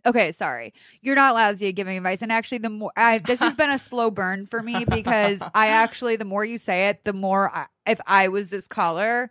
okay, 0.07 0.33
sorry. 0.33 0.75
You're 1.03 1.15
not 1.15 1.35
lousy 1.35 1.69
at 1.69 1.77
giving 1.77 1.97
advice. 1.97 2.21
And 2.23 2.33
actually, 2.33 2.59
the 2.59 2.71
more 2.71 2.93
I, 2.97 3.19
this 3.19 3.41
has 3.41 3.55
been 3.55 3.71
a 3.71 3.79
slow 3.79 4.11
burn 4.11 4.47
for 4.47 4.63
me 4.63 4.85
because 4.89 5.41
I 5.55 5.69
actually, 5.69 6.17
the 6.17 6.25
more 6.25 6.45
you 6.45 6.59
say 6.59 6.89
it, 6.89 7.05
the 7.05 7.13
more 7.13 7.55
I, 7.55 7.67
if 7.87 8.01
I 8.07 8.29
was 8.29 8.49
this 8.49 8.67
caller, 8.67 9.31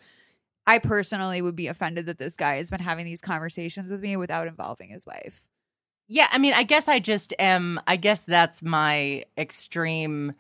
I 0.65 0.79
personally 0.79 1.41
would 1.41 1.55
be 1.55 1.67
offended 1.67 2.05
that 2.05 2.17
this 2.17 2.37
guy 2.37 2.55
has 2.55 2.69
been 2.69 2.79
having 2.79 3.05
these 3.05 3.21
conversations 3.21 3.91
with 3.91 4.01
me 4.01 4.15
without 4.15 4.47
involving 4.47 4.89
his 4.89 5.05
wife. 5.05 5.41
Yeah, 6.07 6.27
I 6.31 6.37
mean, 6.37 6.53
I 6.53 6.63
guess 6.63 6.87
I 6.87 6.99
just 6.99 7.33
am. 7.39 7.79
I 7.87 7.95
guess 7.95 8.23
that's 8.23 8.61
my 8.61 9.25
extreme 9.37 10.33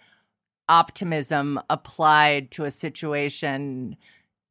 optimism 0.69 1.59
applied 1.69 2.49
to 2.51 2.63
a 2.63 2.71
situation 2.71 3.95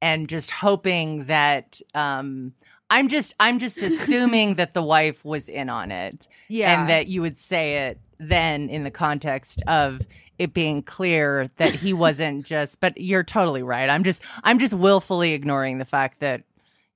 and 0.02 0.28
just 0.28 0.50
hoping 0.50 1.24
that 1.26 1.80
um 1.94 2.52
I'm 2.90 3.08
just 3.08 3.34
I'm 3.40 3.58
just 3.58 3.78
assuming 3.82 4.56
that 4.56 4.74
the 4.74 4.82
wife 4.82 5.24
was 5.24 5.48
in 5.48 5.70
on 5.70 5.90
it 5.90 6.28
Yeah. 6.48 6.78
and 6.80 6.88
that 6.90 7.06
you 7.06 7.22
would 7.22 7.38
say 7.38 7.88
it 7.88 7.98
then 8.18 8.68
in 8.68 8.84
the 8.84 8.90
context 8.90 9.62
of 9.66 10.02
it 10.38 10.52
being 10.52 10.82
clear 10.82 11.50
that 11.56 11.74
he 11.74 11.94
wasn't 11.94 12.44
just 12.44 12.78
but 12.80 12.98
you're 13.00 13.24
totally 13.24 13.62
right. 13.62 13.88
I'm 13.88 14.04
just 14.04 14.20
I'm 14.44 14.58
just 14.58 14.74
willfully 14.74 15.32
ignoring 15.32 15.78
the 15.78 15.84
fact 15.86 16.20
that 16.20 16.42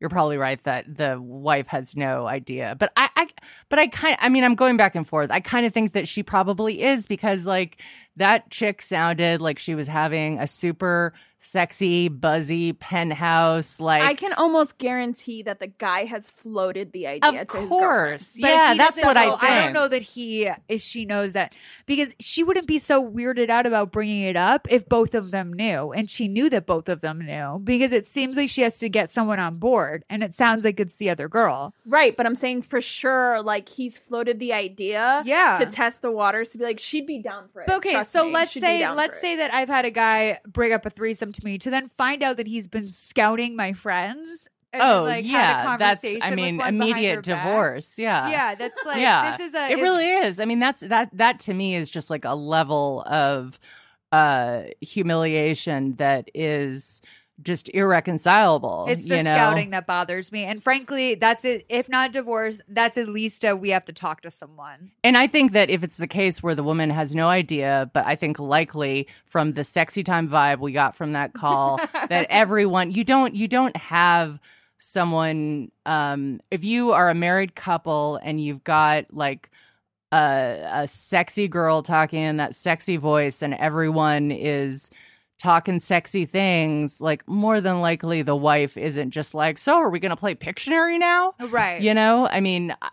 you're 0.00 0.10
probably 0.10 0.36
right 0.36 0.62
that 0.64 0.84
the 0.96 1.20
wife 1.20 1.66
has 1.68 1.96
no 1.96 2.26
idea. 2.26 2.76
But 2.78 2.92
I, 2.96 3.08
I 3.16 3.28
but 3.68 3.78
I 3.78 3.86
kind 3.88 4.16
I 4.20 4.28
mean 4.28 4.44
I'm 4.44 4.54
going 4.54 4.76
back 4.76 4.94
and 4.94 5.06
forth. 5.06 5.30
I 5.30 5.40
kind 5.40 5.66
of 5.66 5.72
think 5.72 5.92
that 5.92 6.06
she 6.06 6.22
probably 6.22 6.82
is 6.82 7.06
because 7.06 7.46
like 7.46 7.80
that 8.16 8.50
chick 8.50 8.82
sounded 8.82 9.40
like 9.40 9.58
she 9.58 9.74
was 9.74 9.88
having 9.88 10.38
a 10.38 10.46
super 10.46 11.14
sexy, 11.46 12.08
buzzy 12.08 12.72
penthouse 12.72 13.80
like 13.80 14.02
I 14.02 14.14
can 14.14 14.32
almost 14.34 14.78
guarantee 14.78 15.42
that 15.42 15.60
the 15.60 15.66
guy 15.68 16.04
has 16.04 16.28
floated 16.30 16.92
the 16.92 17.06
idea 17.06 17.42
Of 17.42 17.48
to 17.48 17.58
his 17.58 17.68
girlfriend. 17.68 17.68
course. 17.68 18.38
But 18.40 18.48
yeah, 18.50 18.74
that's 18.74 18.96
doesn't 18.96 19.06
what 19.06 19.16
I 19.16 19.30
think. 19.30 19.42
I 19.42 19.62
don't 19.62 19.72
know 19.72 19.88
that 19.88 20.02
he 20.02 20.50
if 20.68 20.80
she 20.82 21.04
knows 21.04 21.32
that 21.34 21.52
because 21.86 22.10
she 22.20 22.42
wouldn't 22.42 22.66
be 22.66 22.78
so 22.78 23.04
weirded 23.06 23.48
out 23.48 23.66
about 23.66 23.92
bringing 23.92 24.22
it 24.22 24.36
up 24.36 24.66
if 24.70 24.88
both 24.88 25.14
of 25.14 25.30
them 25.30 25.52
knew 25.52 25.92
and 25.92 26.10
she 26.10 26.28
knew 26.28 26.50
that 26.50 26.66
both 26.66 26.88
of 26.88 27.00
them 27.00 27.20
knew 27.20 27.60
because 27.62 27.92
it 27.92 28.06
seems 28.06 28.36
like 28.36 28.50
she 28.50 28.62
has 28.62 28.78
to 28.78 28.88
get 28.88 29.10
someone 29.10 29.38
on 29.38 29.56
board 29.58 30.04
and 30.10 30.22
it 30.22 30.34
sounds 30.34 30.64
like 30.64 30.80
it's 30.80 30.96
the 30.96 31.10
other 31.10 31.28
girl. 31.28 31.74
Right, 31.84 32.16
but 32.16 32.26
I'm 32.26 32.34
saying 32.34 32.62
for 32.62 32.80
sure, 32.80 33.40
like 33.42 33.68
he's 33.68 33.96
floated 33.98 34.38
the 34.40 34.52
idea, 34.52 35.22
Yeah. 35.24 35.56
to 35.60 35.66
test 35.66 36.02
the 36.02 36.10
waters 36.10 36.50
to 36.50 36.58
be 36.58 36.64
like 36.64 36.78
she'd 36.80 37.06
be 37.06 37.18
down 37.18 37.48
for 37.52 37.60
it. 37.62 37.66
But 37.66 37.76
okay, 37.76 37.92
Trust 37.92 38.10
so 38.12 38.24
me, 38.24 38.32
let's 38.32 38.52
say 38.52 38.88
let's 38.90 39.20
say 39.20 39.34
it. 39.34 39.36
that 39.38 39.54
I've 39.54 39.68
had 39.68 39.84
a 39.84 39.90
guy 39.90 40.40
bring 40.46 40.72
up 40.72 40.84
a 40.86 40.90
threesome 40.90 41.32
to 41.36 41.44
me 41.44 41.58
to 41.58 41.70
then 41.70 41.88
find 41.88 42.22
out 42.22 42.36
that 42.36 42.46
he's 42.46 42.66
been 42.66 42.88
scouting 42.88 43.56
my 43.56 43.72
friends. 43.72 44.48
Oh 44.74 45.04
like, 45.04 45.24
had 45.24 45.64
a 45.64 45.68
yeah, 45.68 45.76
that's 45.78 46.04
I 46.22 46.34
mean 46.34 46.60
immediate 46.60 47.16
her 47.16 47.22
back. 47.22 47.44
divorce. 47.44 47.98
Yeah, 47.98 48.28
Yeah, 48.28 48.54
that's 48.54 48.78
like 48.84 49.00
yeah, 49.00 49.36
this 49.36 49.48
is 49.48 49.54
a 49.54 49.70
it 49.70 49.76
really 49.76 50.08
is. 50.08 50.38
I 50.40 50.44
mean, 50.44 50.58
that's 50.58 50.82
that 50.82 51.08
that 51.14 51.40
to 51.40 51.54
me 51.54 51.74
is 51.74 51.90
just 51.90 52.10
like 52.10 52.24
a 52.24 52.34
level 52.34 53.02
of 53.06 53.58
uh 54.12 54.62
humiliation 54.80 55.94
that 55.96 56.30
is 56.34 57.00
just 57.42 57.68
irreconcilable. 57.70 58.86
It's 58.88 59.04
the 59.04 59.18
you 59.18 59.22
know? 59.22 59.30
scouting 59.30 59.70
that 59.70 59.86
bothers 59.86 60.32
me. 60.32 60.44
And 60.44 60.62
frankly, 60.62 61.14
that's 61.14 61.44
it. 61.44 61.66
If 61.68 61.88
not 61.88 62.12
divorce, 62.12 62.60
that's 62.68 62.96
at 62.96 63.08
least 63.08 63.44
a 63.44 63.54
we 63.54 63.70
have 63.70 63.84
to 63.86 63.92
talk 63.92 64.22
to 64.22 64.30
someone. 64.30 64.90
And 65.04 65.16
I 65.16 65.26
think 65.26 65.52
that 65.52 65.70
if 65.70 65.82
it's 65.82 65.98
the 65.98 66.06
case 66.06 66.42
where 66.42 66.54
the 66.54 66.62
woman 66.62 66.90
has 66.90 67.14
no 67.14 67.28
idea, 67.28 67.90
but 67.92 68.06
I 68.06 68.16
think 68.16 68.38
likely 68.38 69.06
from 69.24 69.52
the 69.52 69.64
sexy 69.64 70.02
time 70.02 70.28
vibe 70.28 70.58
we 70.58 70.72
got 70.72 70.94
from 70.94 71.12
that 71.12 71.34
call 71.34 71.78
that 72.08 72.26
everyone 72.30 72.90
you 72.90 73.04
don't 73.04 73.34
you 73.34 73.48
don't 73.48 73.76
have 73.76 74.38
someone 74.78 75.70
um 75.86 76.40
if 76.50 76.62
you 76.62 76.92
are 76.92 77.08
a 77.08 77.14
married 77.14 77.54
couple 77.54 78.20
and 78.22 78.40
you've 78.40 78.62
got 78.62 79.06
like 79.12 79.50
a, 80.12 80.68
a 80.72 80.86
sexy 80.86 81.48
girl 81.48 81.82
talking 81.82 82.22
in 82.22 82.36
that 82.36 82.54
sexy 82.54 82.96
voice 82.96 83.42
and 83.42 83.54
everyone 83.54 84.30
is 84.30 84.90
talking 85.38 85.78
sexy 85.80 86.24
things 86.24 87.00
like 87.00 87.26
more 87.28 87.60
than 87.60 87.80
likely 87.80 88.22
the 88.22 88.34
wife 88.36 88.76
isn't 88.76 89.10
just 89.10 89.34
like 89.34 89.58
so 89.58 89.74
are 89.74 89.90
we 89.90 89.98
going 89.98 90.10
to 90.10 90.16
play 90.16 90.34
pictionary 90.34 90.98
now 90.98 91.34
Right. 91.48 91.80
you 91.82 91.92
know, 91.94 92.26
I 92.28 92.40
mean, 92.40 92.74
I, 92.80 92.88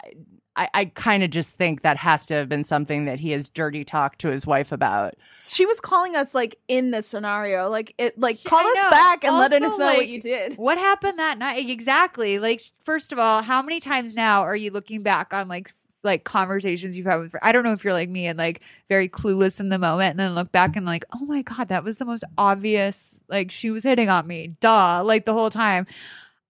I, 0.56 0.68
I 0.74 0.86
kind 0.86 1.24
of 1.24 1.32
just 1.32 1.56
think 1.58 1.82
that 1.82 1.98
has 1.98 2.28
to 2.28 2.36
have 2.36 2.48
been 2.48 2.64
something 2.64 3.06
that 3.06 3.20
he 3.20 3.32
has 3.32 3.50
dirty 3.50 3.84
talked 3.84 4.20
to 4.20 4.28
his 4.30 4.46
wife 4.46 4.72
about. 4.72 5.16
she 5.40 5.66
was 5.66 5.80
calling 5.80 6.16
us 6.16 6.36
like 6.36 6.60
in 6.68 6.92
this 6.92 7.08
scenario, 7.08 7.70
like 7.70 7.96
it, 7.98 8.20
like 8.20 8.38
She- 8.38 8.50
call 8.50 8.60
I 8.60 8.74
us 8.78 8.84
know. 8.84 8.90
back 8.92 9.24
and 9.24 9.36
let 9.36 9.52
us 9.54 9.80
know 9.80 9.86
like, 9.86 9.98
what 9.98 10.08
you 10.10 10.22
did. 10.22 10.54
What 10.56 10.78
happened 10.78 11.18
that 11.18 11.40
night? 11.40 11.68
Exactly. 11.70 12.38
Like, 12.38 12.62
first 12.84 13.12
of 13.12 13.18
all, 13.18 13.42
how 13.42 13.64
many 13.64 13.80
times 13.80 14.14
now 14.14 14.42
are 14.44 14.56
you 14.56 14.70
looking 14.70 15.02
back 15.02 15.34
on 15.34 15.48
like 15.48 15.74
like 16.04 16.24
conversations 16.24 16.96
you've 16.96 17.06
had 17.06 17.18
with? 17.18 17.36
I 17.42 17.52
don't 17.52 17.64
know 17.64 17.74
if 17.74 17.84
you're 17.84 17.94
like 17.94 18.10
me 18.10 18.28
and 18.28 18.38
like 18.38 18.62
very 18.90 19.10
clueless 19.10 19.60
in 19.60 19.70
the 19.70 19.80
moment, 19.80 20.12
and 20.12 20.20
then 20.20 20.36
look 20.36 20.52
back 20.52 20.76
and 20.76 20.86
like, 20.86 21.06
oh 21.14 21.26
my 21.26 21.42
god, 21.42 21.70
that 21.70 21.84
was 21.84 21.98
the 21.98 22.06
most 22.06 22.24
obvious. 22.38 23.20
Like 23.28 23.52
she 23.52 23.72
was 23.72 23.84
hitting 23.84 24.10
on 24.10 24.28
me, 24.28 24.56
duh. 24.60 25.04
Like 25.04 25.26
the 25.26 25.34
whole 25.34 25.50
time. 25.50 25.88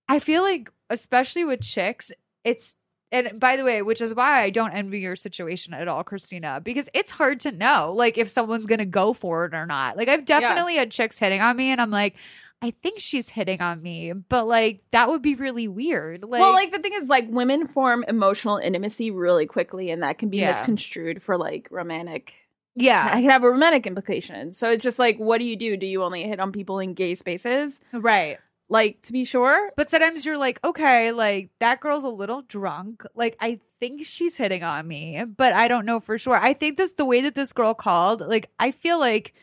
I 0.07 0.19
feel 0.19 0.41
like, 0.41 0.71
especially 0.89 1.45
with 1.45 1.61
chicks, 1.61 2.11
it's. 2.43 2.75
And 3.11 3.39
by 3.39 3.57
the 3.57 3.63
way, 3.63 3.83
which 3.83 4.01
is 4.01 4.15
why 4.15 4.41
I 4.41 4.49
don't 4.49 4.71
envy 4.71 4.99
your 4.99 5.15
situation 5.15 5.75
at 5.75 5.87
all, 5.87 6.03
Christina, 6.03 6.59
because 6.59 6.89
it's 6.95 7.11
hard 7.11 7.41
to 7.41 7.51
know, 7.51 7.93
like, 7.95 8.17
if 8.17 8.27
someone's 8.27 8.65
gonna 8.65 8.87
go 8.87 9.13
for 9.13 9.45
it 9.45 9.53
or 9.53 9.67
not. 9.67 9.97
Like, 9.97 10.09
I've 10.09 10.25
definitely 10.25 10.77
had 10.77 10.89
chicks 10.89 11.19
hitting 11.19 11.39
on 11.39 11.55
me, 11.55 11.69
and 11.69 11.79
I'm 11.79 11.91
like, 11.91 12.15
I 12.63 12.71
think 12.81 12.99
she's 12.99 13.29
hitting 13.29 13.61
on 13.61 13.81
me, 13.81 14.13
but 14.13 14.45
like 14.47 14.81
that 14.91 15.09
would 15.09 15.21
be 15.21 15.35
really 15.35 15.67
weird. 15.67 16.23
Like, 16.23 16.39
well, 16.41 16.53
like 16.53 16.71
the 16.71 16.79
thing 16.79 16.93
is, 16.95 17.09
like 17.09 17.27
women 17.29 17.67
form 17.67 18.05
emotional 18.07 18.57
intimacy 18.57 19.11
really 19.11 19.45
quickly, 19.45 19.91
and 19.91 20.01
that 20.01 20.17
can 20.17 20.29
be 20.29 20.37
Yeah. 20.37 20.47
misconstrued 20.47 21.21
for 21.21 21.37
like 21.37 21.67
romantic. 21.71 22.33
yeah, 22.75 23.07
I 23.11 23.21
can 23.21 23.29
have 23.29 23.43
a 23.43 23.51
romantic 23.51 23.85
implication. 23.85 24.53
So 24.53 24.71
it's 24.71 24.81
just 24.83 24.97
like, 24.97 25.17
what 25.17 25.37
do 25.39 25.45
you 25.45 25.55
do? 25.55 25.77
Do 25.77 25.85
you 25.85 26.01
only 26.03 26.23
hit 26.23 26.39
on 26.39 26.51
people 26.51 26.79
in 26.79 26.93
gay 26.95 27.15
spaces? 27.15 27.81
right. 27.91 28.39
Like 28.69 29.01
to 29.03 29.13
be 29.13 29.25
sure, 29.25 29.71
But 29.75 29.91
sometimes 29.91 30.25
you're 30.25 30.37
like, 30.37 30.59
okay, 30.63 31.11
like 31.11 31.49
that 31.59 31.81
girl's 31.81 32.05
a 32.05 32.09
little 32.09 32.41
drunk. 32.43 33.03
Like 33.13 33.35
I 33.39 33.59
think 33.79 34.05
she's 34.05 34.37
hitting 34.37 34.63
on 34.63 34.87
me, 34.87 35.21
but 35.25 35.53
I 35.53 35.67
don't 35.67 35.85
know 35.85 35.99
for 35.99 36.17
sure. 36.17 36.37
I 36.37 36.53
think 36.53 36.77
this 36.77 36.93
the 36.93 37.05
way 37.05 37.19
that 37.21 37.35
this 37.35 37.51
girl 37.53 37.73
called, 37.75 38.21
like 38.21 38.49
I 38.57 38.71
feel 38.71 38.99
like 38.99 39.33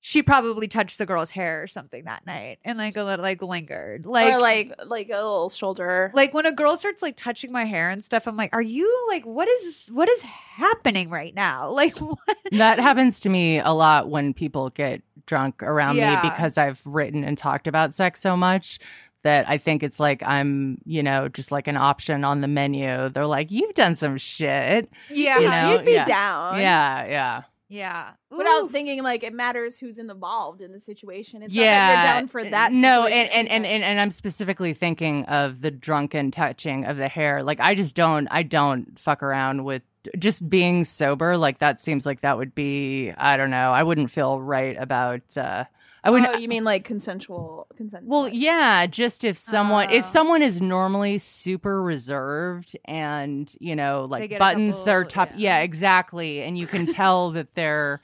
she 0.00 0.22
probably 0.22 0.68
touched 0.68 0.98
the 0.98 1.06
girl's 1.06 1.30
hair 1.30 1.62
or 1.62 1.66
something 1.66 2.04
that 2.04 2.24
night 2.24 2.58
and 2.64 2.78
like 2.78 2.96
a 2.96 3.02
little 3.02 3.22
like 3.22 3.42
lingered. 3.42 4.06
Like 4.06 4.34
or 4.34 4.40
like 4.40 4.72
like 4.86 5.08
a 5.08 5.16
little 5.16 5.48
shoulder. 5.48 6.12
like 6.14 6.32
when 6.32 6.46
a 6.46 6.52
girl 6.52 6.76
starts 6.76 7.02
like 7.02 7.16
touching 7.16 7.50
my 7.52 7.64
hair 7.64 7.90
and 7.90 8.02
stuff, 8.02 8.26
I'm 8.26 8.36
like, 8.36 8.50
are 8.52 8.62
you 8.62 9.06
like 9.08 9.26
what 9.26 9.48
is 9.48 9.88
what 9.92 10.08
is 10.08 10.20
happening 10.20 11.10
right 11.10 11.34
now? 11.34 11.70
Like 11.78 11.96
what 12.00 12.18
That 12.52 12.80
happens 12.80 13.20
to 13.20 13.28
me 13.28 13.58
a 13.58 13.70
lot 13.70 14.08
when 14.08 14.34
people 14.34 14.70
get 14.70 15.02
drunk 15.26 15.62
around 15.62 15.96
Yeah. 15.96 16.22
me 16.22 16.28
because 16.30 16.58
I've 16.58 16.80
written 16.84 17.22
and 17.22 17.38
talked 17.38 17.66
about 17.68 17.94
sex 17.94 18.20
so 18.20 18.36
much 18.36 18.78
that 19.22 19.48
I 19.48 19.58
think 19.58 19.82
it's 19.82 20.00
like 20.00 20.22
I'm, 20.22 20.78
you 20.84 21.02
know, 21.02 21.28
just 21.28 21.52
like 21.52 21.66
an 21.68 21.76
option 21.76 22.24
on 22.24 22.40
the 22.40 22.48
menu. 22.48 23.08
They're 23.10 23.26
like, 23.26 23.50
you've 23.50 23.74
done 23.74 23.94
some 23.94 24.16
shit. 24.16 24.90
Yeah. 25.10 25.38
You 25.38 25.48
know? 25.48 25.72
you'd 25.72 25.84
be 25.84 25.92
yeah. 25.92 26.04
down. 26.04 26.60
Yeah, 26.60 27.06
yeah. 27.06 27.42
Yeah. 27.68 28.12
Without 28.30 28.64
Oof. 28.64 28.72
thinking 28.72 29.02
like 29.02 29.22
it 29.22 29.34
matters 29.34 29.78
who's 29.78 29.98
involved 29.98 30.62
in 30.62 30.72
the 30.72 30.80
situation. 30.80 31.42
It's 31.42 31.52
yeah, 31.52 31.88
you're 31.88 32.12
down 32.14 32.28
for 32.28 32.42
that. 32.42 32.72
No, 32.72 33.06
and 33.06 33.30
and, 33.30 33.48
and 33.48 33.66
and 33.66 33.84
and 33.84 34.00
I'm 34.00 34.10
specifically 34.10 34.72
thinking 34.72 35.24
of 35.26 35.60
the 35.60 35.70
drunken 35.70 36.30
touching 36.30 36.86
of 36.86 36.96
the 36.96 37.08
hair. 37.08 37.42
Like 37.42 37.60
I 37.60 37.74
just 37.74 37.94
don't, 37.94 38.26
I 38.30 38.42
don't 38.42 38.98
fuck 38.98 39.22
around 39.22 39.64
with 39.64 39.82
just 40.18 40.48
being 40.48 40.84
sober. 40.84 41.36
Like 41.36 41.58
that 41.58 41.80
seems 41.80 42.06
like 42.06 42.22
that 42.22 42.38
would 42.38 42.54
be, 42.54 43.12
I 43.16 43.36
don't 43.36 43.50
know, 43.50 43.72
I 43.72 43.82
wouldn't 43.82 44.10
feel 44.10 44.40
right 44.40 44.76
about. 44.78 45.36
uh 45.36 45.64
I 46.08 46.10
wouldn't. 46.10 46.34
oh, 46.34 46.38
you 46.38 46.48
mean 46.48 46.64
like 46.64 46.84
consensual 46.84 47.66
consent? 47.76 48.04
well, 48.06 48.28
yeah, 48.28 48.86
just 48.86 49.24
if 49.24 49.38
someone 49.38 49.88
Oh. 49.90 49.94
if 49.94 50.04
someone 50.04 50.42
is 50.42 50.60
normally 50.60 51.18
super 51.18 51.82
reserved 51.82 52.76
and 52.84 53.54
you 53.60 53.76
know 53.76 54.06
like 54.08 54.38
buttons 54.38 54.82
their 54.84 55.04
couple- 55.04 55.10
top, 55.26 55.30
yeah. 55.36 55.58
yeah, 55.58 55.62
exactly, 55.62 56.42
and 56.42 56.58
you 56.58 56.66
can 56.66 56.86
tell 56.86 57.30
that 57.32 57.54
they're 57.54 58.00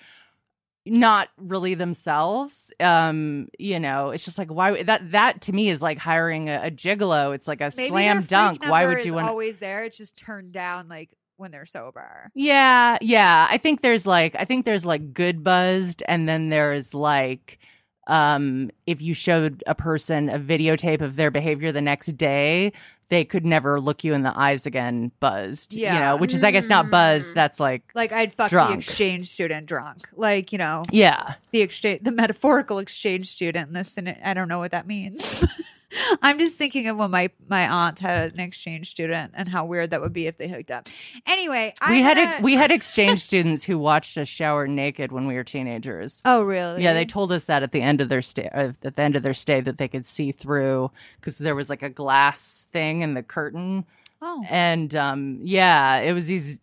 not 0.86 1.28
really 1.38 1.74
themselves. 1.74 2.70
Um, 2.78 3.48
you 3.58 3.80
know, 3.80 4.10
it's 4.10 4.24
just 4.24 4.38
like 4.38 4.48
why 4.52 4.82
that 4.82 5.12
that 5.12 5.40
to 5.42 5.52
me 5.52 5.70
is 5.70 5.80
like 5.80 5.98
hiring 5.98 6.48
a, 6.50 6.66
a 6.66 6.70
gigolo. 6.70 7.34
It's 7.34 7.48
like 7.48 7.60
a 7.62 7.72
Maybe 7.76 7.88
slam 7.88 8.18
their 8.20 8.26
dunk. 8.26 8.62
Why 8.66 8.86
would 8.86 9.04
you 9.04 9.14
want? 9.14 9.28
always 9.28 9.58
there? 9.58 9.84
It's 9.84 9.96
just 9.96 10.16
turned 10.16 10.52
down 10.52 10.88
like 10.88 11.08
when 11.36 11.50
they're 11.50 11.66
sober. 11.66 12.30
Yeah, 12.34 12.98
yeah. 13.00 13.46
I 13.50 13.56
think 13.58 13.80
there's 13.80 14.06
like 14.06 14.36
I 14.38 14.44
think 14.44 14.66
there's 14.66 14.84
like 14.84 15.14
good 15.14 15.42
buzzed 15.42 16.02
and 16.06 16.28
then 16.28 16.50
there's 16.50 16.92
like 16.92 17.58
um 18.06 18.70
if 18.86 19.00
you 19.02 19.14
showed 19.14 19.62
a 19.66 19.74
person 19.74 20.28
a 20.28 20.38
videotape 20.38 21.00
of 21.00 21.16
their 21.16 21.30
behavior 21.30 21.72
the 21.72 21.80
next 21.80 22.16
day, 22.16 22.72
they 23.10 23.24
could 23.24 23.44
never 23.44 23.80
look 23.80 24.02
you 24.04 24.14
in 24.14 24.22
the 24.22 24.32
eyes 24.38 24.66
again 24.66 25.10
buzzed. 25.20 25.74
You 25.74 25.82
Yeah. 25.82 26.00
know, 26.00 26.16
which 26.16 26.32
is 26.34 26.42
I 26.44 26.50
guess 26.50 26.68
not 26.68 26.90
buzzed, 26.90 27.30
Mm. 27.30 27.34
that's 27.34 27.60
like 27.60 27.82
Like 27.94 28.12
I'd 28.12 28.32
fuck 28.32 28.48
the 28.50 28.56
Drunk. 28.56 28.76
exchange 28.76 29.28
student 29.28 29.66
drunk. 29.66 29.98
Like 30.16 30.52
you 30.52 30.58
know 30.58 30.82
yeah. 30.90 31.34
the 31.50 31.60
exchange, 31.60 32.00
the 32.02 32.10
metaphorical 32.10 32.78
exchange 32.78 33.28
student. 33.28 33.70
And 33.96 34.16
I 34.24 34.34
don't 34.34 34.48
know 34.48 34.58
what 34.58 34.70
that 34.72 34.86
means. 34.86 35.44
I'm 36.22 36.38
just 36.38 36.58
thinking 36.58 36.88
of 36.88 36.96
when 36.96 37.10
my 37.10 37.30
my 37.48 37.68
aunt 37.68 37.98
had 37.98 38.32
an 38.34 38.40
exchange 38.40 38.90
student 38.90 39.32
and 39.34 39.48
how 39.48 39.64
weird 39.64 39.90
that 39.90 40.00
would 40.00 40.12
be 40.12 40.26
if 40.26 40.38
they 40.38 40.48
hooked 40.48 40.70
up. 40.70 40.88
Anyway, 41.26 41.74
we 41.88 41.96
I'm 41.98 42.02
had 42.02 42.16
gonna- 42.16 42.36
a, 42.38 42.42
we 42.42 42.54
had 42.54 42.70
exchange 42.70 43.20
students 43.20 43.64
who 43.64 43.78
watched 43.78 44.16
us 44.18 44.28
shower 44.28 44.66
naked 44.66 45.12
when 45.12 45.26
we 45.26 45.34
were 45.34 45.44
teenagers. 45.44 46.20
Oh 46.24 46.42
really? 46.42 46.82
Yeah, 46.82 46.92
they 46.94 47.04
told 47.04 47.32
us 47.32 47.44
that 47.46 47.62
at 47.62 47.72
the 47.72 47.82
end 47.82 48.00
of 48.00 48.08
their 48.08 48.22
stay, 48.22 48.48
uh, 48.48 48.72
at 48.82 48.96
the 48.96 49.02
end 49.02 49.16
of 49.16 49.22
their 49.22 49.34
stay, 49.34 49.60
that 49.60 49.78
they 49.78 49.88
could 49.88 50.06
see 50.06 50.32
through 50.32 50.90
because 51.20 51.38
there 51.38 51.54
was 51.54 51.70
like 51.70 51.82
a 51.82 51.90
glass 51.90 52.66
thing 52.72 53.02
in 53.02 53.14
the 53.14 53.22
curtain, 53.22 53.84
Oh. 54.22 54.44
and 54.48 54.94
um, 54.94 55.38
yeah, 55.42 55.98
it 55.98 56.12
was 56.14 56.26
these 56.26 56.58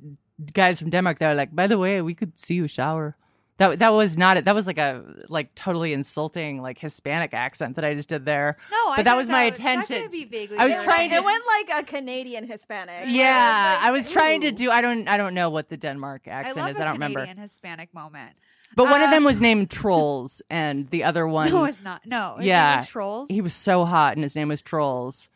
guys 0.53 0.79
from 0.79 0.89
Denmark. 0.89 1.19
They 1.19 1.27
were 1.27 1.35
like, 1.35 1.55
"By 1.55 1.67
the 1.67 1.77
way, 1.77 2.01
we 2.01 2.13
could 2.15 2.37
see 2.39 2.55
you 2.55 2.67
shower." 2.67 3.15
That 3.61 3.79
that 3.79 3.89
was 3.93 4.17
not 4.17 4.37
it. 4.37 4.45
That 4.45 4.55
was 4.55 4.65
like 4.65 4.77
a 4.79 5.03
like 5.29 5.53
totally 5.55 5.93
insulting 5.93 6.61
like 6.61 6.79
Hispanic 6.79 7.33
accent 7.33 7.75
that 7.75 7.85
I 7.85 7.93
just 7.93 8.09
did 8.09 8.25
there. 8.25 8.57
No, 8.71 8.77
I 8.77 8.95
But 8.97 9.03
that 9.05 9.11
don't 9.11 9.17
was 9.17 9.29
my 9.29 9.43
know. 9.49 9.53
attention. 9.53 10.01
That 10.01 10.11
be 10.11 10.25
vaguely 10.25 10.57
I 10.57 10.65
was 10.65 10.73
there. 10.73 10.83
trying 10.83 11.09
to- 11.11 11.17
It 11.17 11.23
went 11.23 11.43
like 11.45 11.69
a 11.79 11.83
Canadian 11.85 12.43
Hispanic. 12.47 13.03
Yeah, 13.07 13.77
Where 13.77 13.87
I 13.87 13.91
was 13.91 14.09
trying 14.09 14.41
to 14.41 14.51
do. 14.51 14.71
I 14.71 14.81
don't. 14.81 15.07
I 15.07 15.15
don't 15.17 15.33
know 15.35 15.49
what 15.51 15.69
the 15.69 15.77
Denmark 15.77 16.23
I 16.25 16.31
accent 16.31 16.57
love 16.57 16.69
is. 16.71 16.79
I 16.79 16.83
don't 16.85 16.93
remember. 16.93 17.19
Canadian 17.19 17.37
remember. 17.37 17.41
Hispanic 17.53 17.93
moment. 17.93 18.35
But 18.75 18.85
one 18.89 19.01
of 19.01 19.11
them 19.11 19.23
Um, 19.23 19.25
was 19.25 19.41
named 19.41 19.69
Trolls, 19.69 20.41
and 20.49 20.89
the 20.89 21.03
other 21.03 21.27
one, 21.39 21.49
No, 21.51 21.65
it's 21.65 21.83
not. 21.83 22.01
No, 22.05 22.35
his 22.37 22.39
name 22.39 22.47
Yeah. 22.47 22.75
was 22.77 22.87
trolls. 22.87 23.27
he 23.29 23.41
was 23.41 23.53
so 23.53 23.85
hot, 23.85 24.15
and 24.15 24.23
his 24.23 24.35
name 24.35 24.47
was 24.47 24.61
Trolls, 24.61 25.29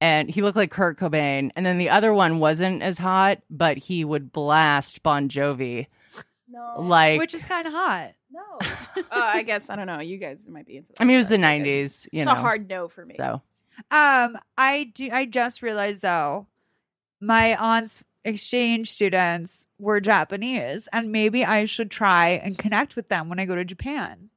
and 0.00 0.28
he 0.28 0.42
looked 0.42 0.56
like 0.56 0.70
Kurt 0.72 0.98
Cobain. 0.98 1.50
And 1.56 1.64
then 1.64 1.78
the 1.78 1.88
other 1.90 2.12
one 2.12 2.38
wasn't 2.40 2.82
as 2.82 2.98
hot, 2.98 3.38
but 3.48 3.78
he 3.78 4.04
would 4.04 4.32
blast 4.32 5.02
Bon 5.04 5.28
Jovi 5.28 5.86
No. 6.52 6.74
like. 6.82 7.18
which 7.18 7.34
is 7.34 7.44
kind 7.44 7.66
of 7.66 7.72
hot. 7.72 8.12
no. 8.30 8.42
uh, 8.96 9.02
I 9.10 9.42
guess 9.42 9.70
I 9.70 9.76
don't 9.76 9.86
know. 9.86 10.00
You 10.00 10.18
guys 10.18 10.46
might 10.48 10.66
be 10.66 10.76
into. 10.78 10.88
That, 10.90 11.02
I 11.02 11.04
mean, 11.04 11.14
it 11.14 11.18
was 11.18 11.28
the 11.28 11.38
but 11.38 11.44
I 11.46 11.58
guess 11.58 11.66
'90s. 12.04 12.08
You 12.12 12.20
It's 12.20 12.26
know, 12.26 12.32
a 12.32 12.36
hard 12.36 12.68
no 12.68 12.88
for 12.88 13.04
me. 13.06 13.14
So 13.14 13.40
Um, 13.90 14.38
I 14.58 14.90
do. 14.94 15.08
I 15.12 15.24
just 15.24 15.62
realized 15.62 16.02
though, 16.02 16.46
my 17.20 17.56
aunt's 17.56 18.04
exchange 18.24 18.90
students 18.92 19.66
were 19.78 20.00
Japanese, 20.00 20.88
and 20.92 21.10
maybe 21.10 21.44
I 21.44 21.64
should 21.64 21.90
try 21.90 22.28
and 22.30 22.56
connect 22.58 22.94
with 22.96 23.08
them 23.08 23.28
when 23.28 23.38
I 23.40 23.46
go 23.46 23.54
to 23.56 23.64
Japan. 23.64 24.28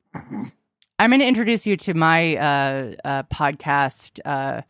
I'm 0.97 1.09
going 1.09 1.19
to 1.19 1.27
introduce 1.27 1.67
you 1.67 1.75
to 1.77 1.93
my 1.93 2.37
uh, 2.37 2.95
uh, 3.03 3.23
podcast 3.23 4.19
uh, 4.23 4.61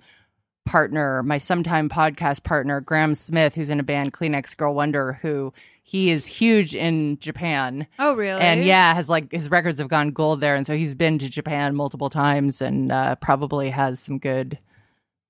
partner, 0.65 1.21
my 1.23 1.37
sometime 1.37 1.87
podcast 1.87 2.43
partner, 2.43 2.81
Graham 2.81 3.13
Smith, 3.13 3.53
who's 3.55 3.69
in 3.69 3.79
a 3.79 3.83
band 3.83 4.11
Kleenex 4.13 4.57
Girl 4.57 4.73
Wonder, 4.73 5.13
who 5.21 5.53
he 5.87 6.09
is 6.09 6.25
huge 6.25 6.73
in 6.73 7.19
Japan. 7.19 7.85
Oh, 7.99 8.15
really? 8.15 8.41
And 8.41 8.65
yeah, 8.65 8.95
has 8.95 9.07
like 9.07 9.31
his 9.31 9.51
records 9.51 9.79
have 9.79 9.87
gone 9.87 10.09
gold 10.09 10.41
there. 10.41 10.55
And 10.55 10.65
so 10.65 10.75
he's 10.75 10.95
been 10.95 11.19
to 11.19 11.29
Japan 11.29 11.75
multiple 11.75 12.09
times 12.09 12.59
and 12.59 12.91
uh, 12.91 13.13
probably 13.17 13.69
has 13.69 13.99
some 13.99 14.17
good 14.17 14.57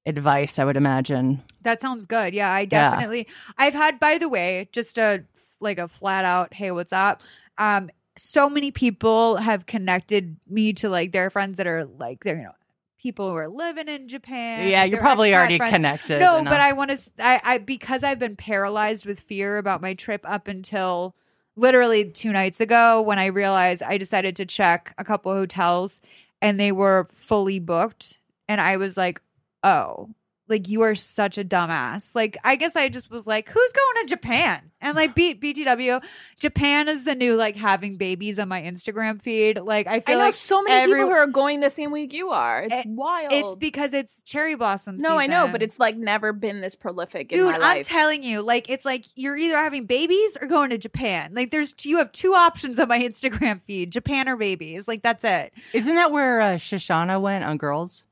advice, 0.06 0.58
I 0.58 0.64
would 0.64 0.78
imagine. 0.78 1.44
that 1.64 1.82
sounds 1.82 2.06
good. 2.06 2.34
Yeah, 2.34 2.54
I 2.54 2.64
definitely. 2.64 3.28
I've 3.58 3.74
had, 3.74 4.00
by 4.00 4.18
the 4.18 4.30
way, 4.30 4.70
just 4.72 4.98
a 4.98 5.26
like 5.60 5.78
a 5.78 5.90
flat 5.90 6.24
out, 6.24 6.54
hey, 6.54 6.72
what's 6.72 6.94
up? 6.94 7.22
Um, 7.58 7.90
so 8.18 8.50
many 8.50 8.72
people 8.72 9.36
have 9.36 9.66
connected 9.66 10.38
me 10.48 10.72
to 10.72 10.88
like 10.88 11.12
their 11.12 11.30
friends 11.30 11.58
that 11.58 11.68
are 11.68 11.84
like 11.84 12.24
they're 12.24 12.38
you 12.38 12.44
know 12.44 12.56
people 13.06 13.30
who 13.30 13.36
are 13.36 13.48
living 13.48 13.88
in 13.88 14.08
Japan. 14.08 14.68
yeah, 14.68 14.84
you're 14.84 15.00
probably 15.00 15.36
already 15.36 15.58
friends. 15.58 15.72
connected. 15.72 16.20
No, 16.20 16.38
enough. 16.38 16.52
but 16.52 16.60
I 16.60 16.74
want 16.74 16.90
to. 16.90 16.98
I, 17.20 17.40
I 17.44 17.58
because 17.60 18.04
I've 18.04 18.18
been 18.18 18.36
paralyzed 18.36 19.06
with 19.06 19.20
fear 19.20 19.60
about 19.60 19.80
my 19.80 19.94
trip 19.94 20.22
up 20.24 20.48
until 20.48 21.16
literally 21.56 22.06
two 22.06 22.32
nights 22.32 22.60
ago 22.60 23.00
when 23.04 23.20
I 23.20 23.28
realized 23.28 23.84
I 23.84 24.00
decided 24.00 24.36
to 24.38 24.46
check 24.48 24.96
a 24.98 25.04
couple 25.04 25.32
hotels 25.32 26.02
and 26.42 26.60
they 26.60 26.72
were 26.72 27.08
fully 27.14 27.60
booked, 27.60 28.18
and 28.50 28.60
I 28.60 28.78
was 28.78 28.98
like, 28.98 29.22
oh. 29.64 30.10
Like 30.48 30.70
you 30.70 30.84
are 30.84 30.94
such 30.94 31.40
a 31.40 31.44
dumbass. 31.44 32.14
Like 32.16 32.38
I 32.44 32.56
guess 32.56 32.76
I 32.76 32.88
just 32.88 33.10
was 33.10 33.26
like, 33.26 33.50
who's 33.50 33.72
going 33.72 34.06
to 34.06 34.10
Japan? 34.10 34.72
And 34.80 34.96
like 34.96 35.16
B- 35.16 35.34
BTW, 35.34 36.04
Japan 36.40 36.88
is 36.88 37.04
the 37.04 37.16
new 37.16 37.36
like 37.36 37.56
having 37.56 37.96
babies 37.96 38.38
on 38.38 38.48
my 38.48 38.62
Instagram 38.62 39.20
feed. 39.20 39.58
Like 39.60 39.88
I 39.88 39.96
I 39.96 40.00
feel 40.02 40.20
know 40.20 40.26
like 40.26 40.36
so 40.36 40.62
many 40.62 40.76
every- 40.84 41.00
people 41.00 41.10
who 41.10 41.16
are 41.16 41.26
going 41.26 41.62
the 41.62 41.72
same 41.72 41.90
week 41.90 42.14
you 42.14 42.30
are. 42.30 42.62
It's 42.62 42.78
It- 42.78 42.86
wild. 42.86 43.34
it's 43.34 43.56
because 43.56 43.94
it's 43.94 44.22
cherry 44.22 44.54
blossom. 44.54 44.98
no, 45.00 45.18
I 45.18 45.26
know, 45.26 45.48
but 45.52 45.64
it's 45.64 45.80
like 45.80 45.98
never 45.98 46.32
been 46.32 46.62
this 46.62 46.76
prolific. 46.76 47.32
in 47.32 47.40
Dude, 47.40 47.60
my 47.60 47.78
I'm 47.78 47.84
telling 47.84 48.22
you, 48.22 48.44
like 48.44 48.70
it's 48.70 48.86
like 48.86 49.06
you're 49.16 49.36
either 49.38 49.58
having 49.58 49.86
babies 49.88 50.38
or 50.40 50.48
going 50.48 50.70
to 50.70 50.78
Japan. 50.78 51.32
Like 51.34 51.50
there's 51.50 51.74
you 51.84 51.98
have 51.98 52.12
two 52.12 52.36
options 52.36 52.80
on 52.80 52.88
my 52.88 53.00
Instagram 53.10 53.62
feed: 53.66 53.92
Japan 53.92 54.30
or 54.30 54.36
babies. 54.38 54.88
Like 54.88 55.02
that's 55.02 55.24
it. 55.24 55.54
Isn't 55.74 55.96
that 55.96 56.12
where 56.12 56.40
uh, 56.40 56.46
Shoshana 56.58 57.20
went 57.20 57.44
on 57.44 57.58
girls? 57.58 58.04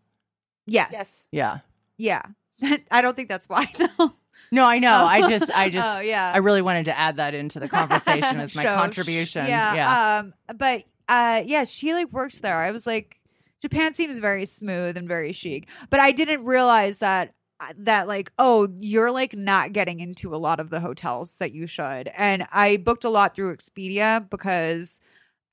Yes. 0.65 0.89
yes. 0.93 1.26
Yeah. 1.31 1.60
Yeah. 1.98 2.22
I 2.91 3.02
don't 3.02 3.15
think 3.15 3.30
that's 3.30 3.48
why 3.48 3.68
though. 3.78 4.14
No, 4.52 4.65
I 4.65 4.80
know. 4.80 5.06
I 5.06 5.28
just, 5.30 5.52
I 5.52 5.70
just, 5.72 5.99
oh 5.99 6.02
yeah. 6.02 6.32
I 6.34 6.38
really 6.38 6.61
wanted 6.61 6.86
to 6.86 6.98
add 6.98 7.18
that 7.18 7.34
into 7.34 7.60
the 7.60 7.68
conversation 7.68 8.40
as 8.40 8.56
my 8.56 8.64
Show- 8.64 8.76
contribution. 8.76 9.48
Yeah. 9.48 9.74
yeah. 9.74 10.20
Um. 10.20 10.34
But 10.56 10.84
uh. 11.10 11.41
Yeah. 11.45 11.64
She 11.64 11.94
like 11.94 12.11
works 12.11 12.40
there. 12.40 12.60
I 12.60 12.72
was 12.72 12.86
like, 12.86 13.20
Japan 13.61 13.94
seems 13.94 14.20
very 14.20 14.45
smooth 14.45 14.98
and 14.98 15.07
very 15.07 15.32
chic. 15.32 15.68
But 15.90 15.99
I 15.99 16.11
didn't 16.11 16.44
realize 16.45 16.99
that 16.99 17.34
that 17.78 18.07
like 18.07 18.32
oh 18.38 18.68
you're 18.80 19.11
like 19.11 19.34
not 19.34 19.72
getting 19.74 19.99
into 20.02 20.36
a 20.36 20.38
lot 20.38 20.60
of 20.60 20.70
the 20.70 20.82
hotels 20.82 21.38
that 21.38 21.53
you 21.53 21.65
should 21.65 22.10
and 22.18 22.45
i 22.52 22.76
booked 22.78 23.06
a 23.06 23.10
lot 23.10 23.34
through 23.34 23.56
expedia 23.56 24.28
because 24.30 24.99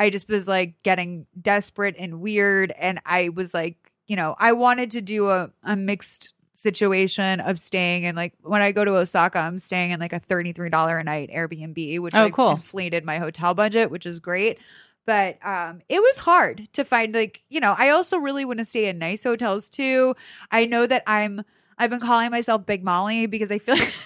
i 0.01 0.11
just 0.11 0.29
was 0.29 0.49
like 0.49 0.75
getting 0.83 1.27
desperate 1.41 1.95
and 1.99 2.21
weird 2.21 2.73
and 2.79 3.01
i 3.07 3.29
was 3.29 3.55
like 3.55 3.90
you 4.11 4.16
know 4.16 4.35
i 4.41 4.51
wanted 4.53 4.91
to 4.91 5.01
do 5.01 5.31
a, 5.31 5.49
a 5.62 5.77
mixed 5.77 6.35
situation 6.53 7.39
of 7.39 7.61
staying 7.61 8.05
and 8.05 8.16
like 8.16 8.32
when 8.43 8.61
i 8.61 8.73
go 8.73 8.85
to 8.85 8.91
osaka 8.97 9.39
i'm 9.39 9.59
staying 9.61 9.93
in 9.93 10.01
like 10.01 10.12
a 10.12 10.19
$33 10.20 11.01
a 11.01 11.05
night 11.05 11.31
airbnb 11.32 12.01
which 12.01 12.15
Oh, 12.15 12.24
like 12.24 12.35
cool. 12.35 12.51
inflated 12.51 13.05
my 13.05 13.19
hotel 13.19 13.55
budget 13.55 13.89
which 13.91 14.05
is 14.05 14.19
great 14.19 14.59
but 15.07 15.39
um 15.47 15.81
it 15.89 16.01
was 16.01 16.19
hard 16.19 16.69
to 16.73 16.85
find 16.85 17.15
like 17.15 17.43
you 17.49 17.61
know 17.61 17.74
i 17.78 17.89
also 17.91 18.16
really 18.19 18.45
want 18.45 18.59
to 18.59 18.65
stay 18.65 18.87
in 18.89 18.99
nice 18.99 19.23
hotels 19.23 19.69
too 19.70 20.16
i 20.51 20.65
know 20.66 20.87
that 20.89 21.05
i'm 21.07 21.43
i've 21.78 21.91
been 21.91 22.01
calling 22.01 22.31
myself 22.32 22.66
big 22.66 22.82
molly 22.82 23.27
because 23.27 23.53
i 23.53 23.59
feel 23.59 23.77
like 23.77 23.95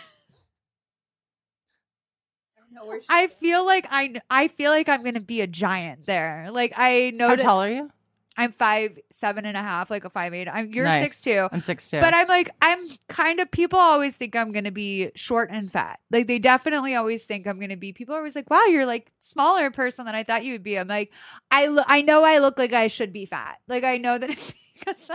I 3.09 3.29
feel 3.29 3.65
like 3.65 3.87
I 3.91 4.21
I 4.31 4.49
feel 4.49 4.71
like 4.71 4.89
I'm 4.89 5.03
gonna 5.05 5.21
be 5.21 5.41
a 5.41 5.47
giant 5.47 6.07
there. 6.07 6.49
Like 6.51 6.73
I 6.77 7.11
know 7.11 7.29
How 7.29 7.37
that 7.37 7.43
tall 7.43 7.63
are 7.63 7.71
you? 7.71 7.91
I'm 8.37 8.53
five 8.53 8.99
seven 9.11 9.45
and 9.47 9.57
a 9.57 9.63
half, 9.63 9.91
like 9.91 10.05
a 10.05 10.11
five 10.11 10.35
eight. 10.35 10.49
I'm 10.49 10.73
you're 10.73 10.85
Nice. 10.87 11.05
six 11.05 11.23
two. 11.23 11.49
I'm 11.53 11.61
six 11.61 11.89
two. 11.89 12.01
But 12.01 12.15
I'm 12.15 12.27
like, 12.27 12.51
I'm 12.61 12.81
kind 13.09 13.39
of 13.41 13.51
people 13.51 13.79
always 13.79 14.17
think 14.17 14.35
I'm 14.35 14.51
gonna 14.53 14.73
be 14.73 15.11
short 15.15 15.51
and 15.53 15.71
fat. 15.71 16.01
Like 16.11 16.27
they 16.27 16.39
definitely 16.39 16.95
always 16.97 17.25
think 17.25 17.47
I'm 17.47 17.61
gonna 17.61 17.77
be. 17.77 17.93
People 17.93 18.15
are 18.15 18.19
always 18.19 18.35
like, 18.35 18.51
"Wow, 18.51 18.65
you're 18.67 18.87
like 18.87 19.13
smaller 19.21 19.71
person 19.71 20.05
than 20.07 20.15
I 20.15 20.25
thought 20.25 20.45
you 20.45 20.53
would 20.53 20.63
be." 20.65 20.77
I'm 20.79 20.89
like, 20.89 21.13
I 21.51 21.67
lo- 21.67 21.85
I 21.87 22.03
know 22.03 22.25
I 22.25 22.39
look 22.39 22.59
like 22.59 22.73
I 22.73 22.89
should 22.89 23.13
be 23.13 23.25
fat. 23.27 23.59
Like 23.69 23.85
I 23.85 23.99
know 23.99 24.19
that 24.19 24.31
it's 24.31 24.53
because 24.79 25.11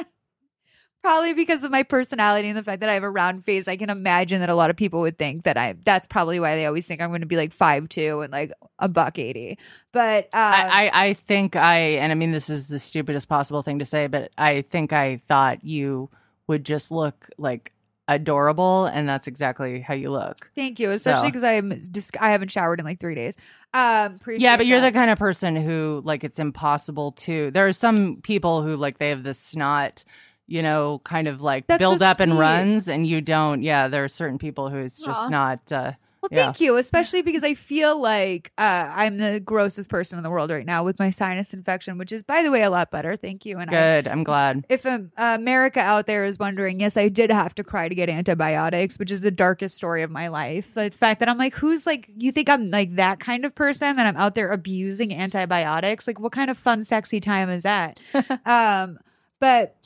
probably 1.01 1.33
because 1.33 1.63
of 1.63 1.71
my 1.71 1.83
personality 1.83 2.47
and 2.49 2.57
the 2.57 2.63
fact 2.63 2.81
that 2.81 2.89
I 2.89 2.93
have 2.93 3.03
a 3.03 3.09
round 3.09 3.45
face. 3.45 3.67
I 3.67 3.77
can 3.77 3.89
imagine 3.89 4.39
that 4.41 4.49
a 4.49 4.55
lot 4.55 4.69
of 4.69 4.75
people 4.75 5.01
would 5.01 5.17
think 5.17 5.43
that 5.43 5.57
I. 5.57 5.75
That's 5.83 6.07
probably 6.07 6.39
why 6.39 6.55
they 6.55 6.65
always 6.65 6.85
think 6.85 7.01
I'm 7.01 7.09
going 7.09 7.21
to 7.21 7.27
be 7.27 7.37
like 7.37 7.53
five 7.53 7.89
two 7.89 8.21
and 8.21 8.31
like 8.31 8.51
a 8.79 8.87
buck 8.87 9.17
eighty. 9.19 9.57
But 9.91 10.25
uh, 10.25 10.37
I, 10.37 10.87
I, 10.91 11.05
I 11.07 11.13
think 11.13 11.55
I, 11.55 11.77
and 11.77 12.11
I 12.11 12.15
mean, 12.15 12.31
this 12.31 12.49
is 12.49 12.67
the 12.67 12.79
stupidest 12.79 13.27
possible 13.29 13.61
thing 13.61 13.79
to 13.79 13.85
say, 13.85 14.07
but 14.07 14.31
I 14.37 14.61
think 14.61 14.93
I 14.93 15.21
thought 15.27 15.63
you 15.63 16.09
would 16.47 16.63
just 16.65 16.91
look 16.91 17.29
like 17.37 17.73
adorable, 18.07 18.85
and 18.87 19.07
that's 19.07 19.27
exactly 19.27 19.81
how 19.81 19.93
you 19.93 20.09
look. 20.09 20.49
thank 20.55 20.79
you, 20.79 20.89
especially 20.89 21.21
So- 21.21 21.27
because 21.27 21.43
I'm 21.43 21.79
just 21.91 22.17
I 22.19 22.31
haven't 22.31 22.49
showered 22.49 22.79
in 22.79 22.85
like 22.85 22.99
three 22.99 23.15
days. 23.15 23.35
Um, 23.71 24.15
appreciate 24.15 24.41
Yeah, 24.41 24.57
but 24.57 24.65
you're 24.65 24.79
that. 24.81 24.93
the 24.93 24.97
kind 24.97 25.11
of 25.11 25.19
person 25.19 25.55
who, 25.55 26.01
like, 26.03 26.23
it's 26.23 26.39
impossible 26.39 27.11
to. 27.11 27.51
There 27.51 27.67
are 27.67 27.71
some 27.71 28.19
people 28.23 28.63
who, 28.63 28.75
like, 28.75 28.97
they 28.97 29.09
have 29.09 29.21
this 29.21 29.37
snot, 29.37 30.03
you 30.49 30.61
know, 30.61 30.99
kind 31.03 31.27
of 31.27 31.41
like 31.41 31.67
That's 31.67 31.79
build 31.79 31.99
so 31.99 32.05
up 32.05 32.19
and 32.19 32.31
sweet. 32.33 32.39
runs, 32.39 32.87
and 32.89 33.05
you 33.07 33.21
don't. 33.21 33.61
Yeah, 33.63 33.87
there 33.87 34.03
are 34.03 34.09
certain 34.09 34.37
people 34.37 34.69
who 34.69 34.77
it's 34.77 34.99
just 34.99 35.27
Aw. 35.27 35.29
not. 35.29 35.71
Uh, 35.71 35.91
Well, 36.21 36.27
Yeah. 36.33 36.45
thank 36.47 36.59
you, 36.59 36.75
especially 36.75 37.21
because 37.21 37.45
I 37.45 37.53
feel 37.53 37.97
like 37.97 38.51
uh, 38.57 38.91
I'm 38.93 39.19
the 39.19 39.39
grossest 39.39 39.89
person 39.89 40.17
in 40.19 40.23
the 40.23 40.29
world 40.29 40.51
right 40.51 40.65
now 40.65 40.83
with 40.83 40.99
my 40.99 41.11
sinus 41.11 41.53
infection, 41.53 41.97
which 41.97 42.11
is, 42.11 42.23
by 42.23 42.43
the 42.43 42.51
way, 42.51 42.61
a 42.61 42.69
lot 42.69 42.91
better. 42.91 43.15
Thank 43.15 43.45
you. 43.45 43.57
And 43.57 43.69
I, 43.69 43.73
good. 44.01 44.07
I'm 44.09 44.25
glad. 44.25 44.65
if 44.67 44.85
um, 44.85 45.11
America 45.15 45.79
out 45.79 46.07
there 46.07 46.25
is 46.25 46.37
wondering, 46.37 46.81
yes, 46.81 46.97
I 46.97 47.07
did 47.07 47.31
have 47.31 47.55
to 47.55 47.63
cry 47.63 47.87
to 47.87 47.95
get 47.95 48.09
antibiotics, 48.09 48.99
which 48.99 49.11
is 49.11 49.21
the 49.21 49.31
darkest 49.31 49.77
story 49.77 50.03
of 50.03 50.11
my 50.11 50.27
life. 50.27 50.73
The 50.73 50.89
fact 50.89 51.21
that 51.21 51.29
I'm 51.29 51.37
like, 51.37 51.53
who's 51.55 51.85
like, 51.85 52.09
you 52.17 52.33
think 52.33 52.49
I'm 52.49 52.69
like 52.69 52.95
that 52.97 53.21
kind 53.21 53.45
of 53.45 53.55
person 53.55 53.95
that 53.95 54.05
I'm 54.05 54.17
out 54.17 54.35
there 54.35 54.51
abusing 54.51 55.13
antibiotics? 55.15 56.05
Like, 56.05 56.19
what 56.19 56.33
kind 56.33 56.49
of 56.51 56.57
fun, 56.57 56.83
sexy 56.83 57.21
time 57.21 57.49
is 57.49 57.63
that? 57.63 57.97
um, 58.45 58.99
but 59.39 59.77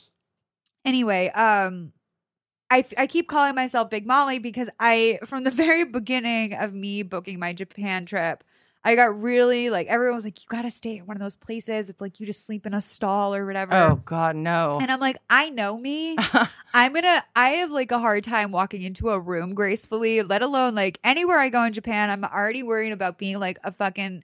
anyway, 0.84 1.28
um, 1.30 1.92
I, 2.70 2.84
I 2.98 3.06
keep 3.06 3.28
calling 3.28 3.54
myself 3.54 3.90
Big 3.90 4.06
Molly 4.06 4.38
because 4.38 4.68
I, 4.80 5.18
from 5.24 5.44
the 5.44 5.50
very 5.52 5.84
beginning 5.84 6.54
of 6.54 6.72
me 6.72 7.02
booking 7.02 7.38
my 7.38 7.52
Japan 7.52 8.06
trip, 8.06 8.42
I 8.86 8.96
got 8.96 9.18
really 9.18 9.70
like, 9.70 9.86
everyone 9.86 10.16
was 10.16 10.24
like, 10.24 10.42
you 10.42 10.46
got 10.48 10.62
to 10.62 10.70
stay 10.70 10.98
at 10.98 11.08
one 11.08 11.16
of 11.16 11.22
those 11.22 11.36
places. 11.36 11.88
It's 11.88 12.02
like 12.02 12.20
you 12.20 12.26
just 12.26 12.46
sleep 12.46 12.66
in 12.66 12.74
a 12.74 12.82
stall 12.82 13.34
or 13.34 13.46
whatever. 13.46 13.72
Oh 13.72 14.02
God, 14.04 14.36
no. 14.36 14.78
And 14.78 14.90
I'm 14.90 15.00
like, 15.00 15.16
I 15.30 15.48
know 15.48 15.78
me. 15.78 16.16
I'm 16.74 16.92
gonna. 16.92 17.24
I 17.34 17.50
have 17.50 17.70
like 17.70 17.92
a 17.92 17.98
hard 17.98 18.24
time 18.24 18.50
walking 18.50 18.82
into 18.82 19.08
a 19.08 19.18
room 19.18 19.54
gracefully, 19.54 20.22
let 20.22 20.42
alone 20.42 20.74
like 20.74 20.98
anywhere 21.02 21.38
I 21.38 21.48
go 21.48 21.64
in 21.64 21.72
Japan. 21.72 22.10
I'm 22.10 22.24
already 22.24 22.62
worried 22.62 22.92
about 22.92 23.16
being 23.16 23.38
like 23.38 23.58
a 23.64 23.72
fucking 23.72 24.22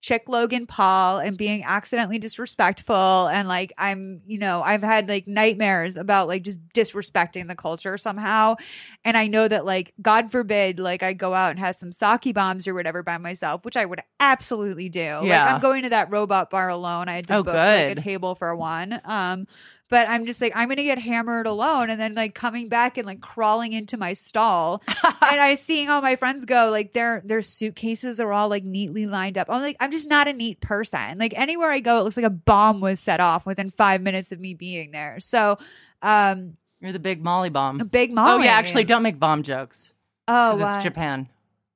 chick 0.00 0.28
Logan 0.28 0.66
Paul 0.66 1.18
and 1.18 1.36
being 1.36 1.62
accidentally 1.62 2.18
disrespectful 2.18 3.26
and 3.28 3.46
like 3.46 3.72
I'm, 3.76 4.22
you 4.26 4.38
know, 4.38 4.62
I've 4.62 4.82
had 4.82 5.08
like 5.08 5.26
nightmares 5.28 5.96
about 5.98 6.26
like 6.26 6.42
just 6.42 6.58
disrespecting 6.74 7.48
the 7.48 7.54
culture 7.54 7.98
somehow. 7.98 8.56
And 9.04 9.16
I 9.16 9.26
know 9.26 9.46
that 9.46 9.66
like 9.66 9.92
God 10.00 10.32
forbid 10.32 10.78
like 10.80 11.02
I 11.02 11.12
go 11.12 11.34
out 11.34 11.50
and 11.50 11.58
have 11.58 11.76
some 11.76 11.92
sake 11.92 12.32
bombs 12.34 12.66
or 12.66 12.72
whatever 12.74 13.02
by 13.02 13.18
myself, 13.18 13.64
which 13.64 13.76
I 13.76 13.84
would 13.84 14.00
absolutely 14.20 14.88
do. 14.88 15.16
Like 15.16 15.26
Yeah. 15.26 15.54
I'm 15.54 15.60
going 15.60 15.82
to 15.82 15.90
that 15.90 16.10
robot 16.10 16.50
bar 16.50 16.68
alone. 16.70 17.08
I 17.08 17.16
had 17.16 17.26
to 17.28 17.36
Oh, 17.36 17.42
book 17.42 17.54
like 17.54 17.90
a 17.90 17.94
table 17.94 18.34
for 18.34 18.56
one. 18.56 19.00
Um 19.04 19.46
but 19.90 20.08
I'm 20.08 20.24
just 20.24 20.40
like, 20.40 20.52
I'm 20.54 20.68
gonna 20.68 20.82
get 20.82 20.98
hammered 20.98 21.46
alone 21.46 21.90
and 21.90 22.00
then 22.00 22.14
like 22.14 22.34
coming 22.34 22.68
back 22.68 22.96
and 22.96 23.06
like 23.06 23.20
crawling 23.20 23.72
into 23.72 23.96
my 23.96 24.14
stall 24.14 24.82
and 24.88 25.40
I 25.40 25.54
seeing 25.54 25.90
all 25.90 26.00
my 26.00 26.16
friends 26.16 26.44
go, 26.44 26.70
like 26.70 26.92
their 26.92 27.22
their 27.24 27.42
suitcases 27.42 28.20
are 28.20 28.32
all 28.32 28.48
like 28.48 28.64
neatly 28.64 29.06
lined 29.06 29.36
up. 29.36 29.48
I'm 29.50 29.60
like, 29.60 29.76
I'm 29.80 29.92
just 29.92 30.08
not 30.08 30.28
a 30.28 30.32
neat 30.32 30.60
person. 30.60 31.18
Like 31.18 31.34
anywhere 31.36 31.70
I 31.70 31.80
go, 31.80 31.98
it 31.98 32.04
looks 32.04 32.16
like 32.16 32.26
a 32.26 32.30
bomb 32.30 32.80
was 32.80 33.00
set 33.00 33.20
off 33.20 33.44
within 33.44 33.70
five 33.70 34.00
minutes 34.00 34.32
of 34.32 34.40
me 34.40 34.54
being 34.54 34.92
there. 34.92 35.20
So 35.20 35.58
um 36.00 36.56
You're 36.80 36.92
the 36.92 36.98
big 36.98 37.22
Molly 37.22 37.50
bomb. 37.50 37.80
a 37.80 37.84
big 37.84 38.12
Molly. 38.12 38.30
Oh 38.30 38.44
yeah, 38.44 38.52
actually, 38.52 38.84
don't 38.84 39.02
make 39.02 39.18
bomb 39.18 39.42
jokes 39.42 39.92
Oh, 40.32 40.64
it's 40.64 40.82
Japan. 40.82 41.28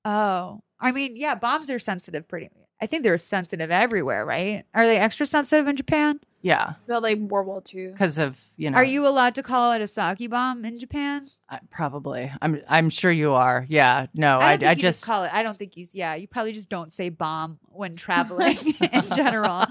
Oh, 0.04 0.60
I 0.78 0.92
mean, 0.92 1.16
yeah, 1.16 1.34
bombs 1.34 1.70
are 1.70 1.80
sensitive. 1.80 2.28
Pretty. 2.28 2.50
I 2.80 2.86
think 2.86 3.02
they're 3.02 3.18
sensitive 3.18 3.70
everywhere, 3.70 4.24
right? 4.24 4.64
Are 4.74 4.86
they 4.86 4.96
extra 4.96 5.26
sensitive 5.26 5.66
in 5.66 5.74
Japan? 5.74 6.20
Yeah, 6.44 6.74
About 6.84 7.02
like 7.02 7.18
World 7.18 7.46
War 7.46 7.62
II. 7.74 7.88
because 7.92 8.18
of 8.18 8.38
you 8.56 8.70
know. 8.70 8.76
Are 8.76 8.84
you 8.84 9.06
allowed 9.06 9.34
to 9.36 9.42
call 9.42 9.72
it 9.72 9.80
a 9.80 9.88
sake 9.88 10.28
bomb 10.30 10.64
in 10.64 10.78
Japan? 10.78 11.26
I- 11.48 11.58
probably. 11.70 12.30
I'm. 12.42 12.60
I'm 12.68 12.90
sure 12.90 13.10
you 13.10 13.32
are. 13.32 13.64
Yeah. 13.68 14.06
No. 14.14 14.38
I, 14.38 14.52
I. 14.52 14.56
don't 14.56 14.60
think 14.60 14.68
I 14.68 14.72
you 14.72 14.76
just. 14.76 15.04
call 15.06 15.24
it. 15.24 15.30
I 15.32 15.42
don't 15.42 15.56
think 15.56 15.76
you. 15.76 15.86
Yeah, 15.92 16.14
you 16.14 16.28
probably 16.28 16.52
just 16.52 16.68
don't 16.68 16.92
say 16.92 17.08
bomb 17.08 17.58
when 17.70 17.96
traveling 17.96 18.56
in 18.92 19.02
general. 19.16 19.64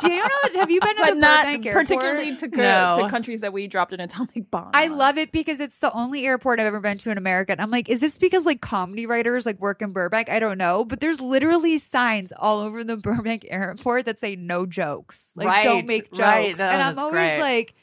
Do 0.00 0.10
you 0.10 0.16
know? 0.16 0.28
Have 0.60 0.70
you 0.70 0.80
been 0.80 0.96
to 0.96 1.02
But 1.02 1.14
the 1.14 1.20
not 1.20 1.44
Burbank 1.46 1.66
airport? 1.66 1.86
particularly 1.86 2.36
to, 2.36 2.48
No. 2.48 2.98
to 3.02 3.08
countries 3.10 3.40
that 3.42 3.52
we 3.52 3.66
dropped 3.66 3.92
an 3.92 4.00
atomic 4.00 4.50
bomb. 4.50 4.70
I 4.72 4.86
on. 4.88 4.96
love 4.96 5.18
it 5.18 5.32
because 5.32 5.60
it's 5.60 5.80
the 5.80 5.92
only 5.92 6.24
airport 6.24 6.60
I've 6.60 6.66
ever 6.66 6.80
been 6.80 6.96
to 6.98 7.10
in 7.10 7.18
America. 7.18 7.52
And 7.52 7.60
I'm 7.60 7.70
like, 7.70 7.88
is 7.90 8.00
this 8.00 8.16
because 8.16 8.46
like 8.46 8.60
comedy 8.62 9.04
writers 9.06 9.44
like 9.44 9.58
work 9.60 9.82
in 9.82 9.92
Burbank? 9.92 10.30
I 10.30 10.38
don't 10.38 10.56
know, 10.58 10.84
but 10.84 11.00
there's 11.00 11.20
literally 11.20 11.76
signs 11.78 12.32
all 12.36 12.60
over 12.60 12.82
the 12.84 12.96
Burbank 13.10 13.46
airport 13.50 14.06
that 14.06 14.18
say 14.20 14.36
no 14.36 14.64
jokes, 14.66 15.32
like 15.36 15.46
Right, 15.48 15.64
don't 15.64 15.86
make 15.88 16.04
jokes. 16.12 16.18
Right. 16.20 16.56
That- 16.56 16.74
and 16.74 16.82
I'm 16.82 16.98
always 16.98 17.12
great. 17.12 17.40
like. 17.40 17.74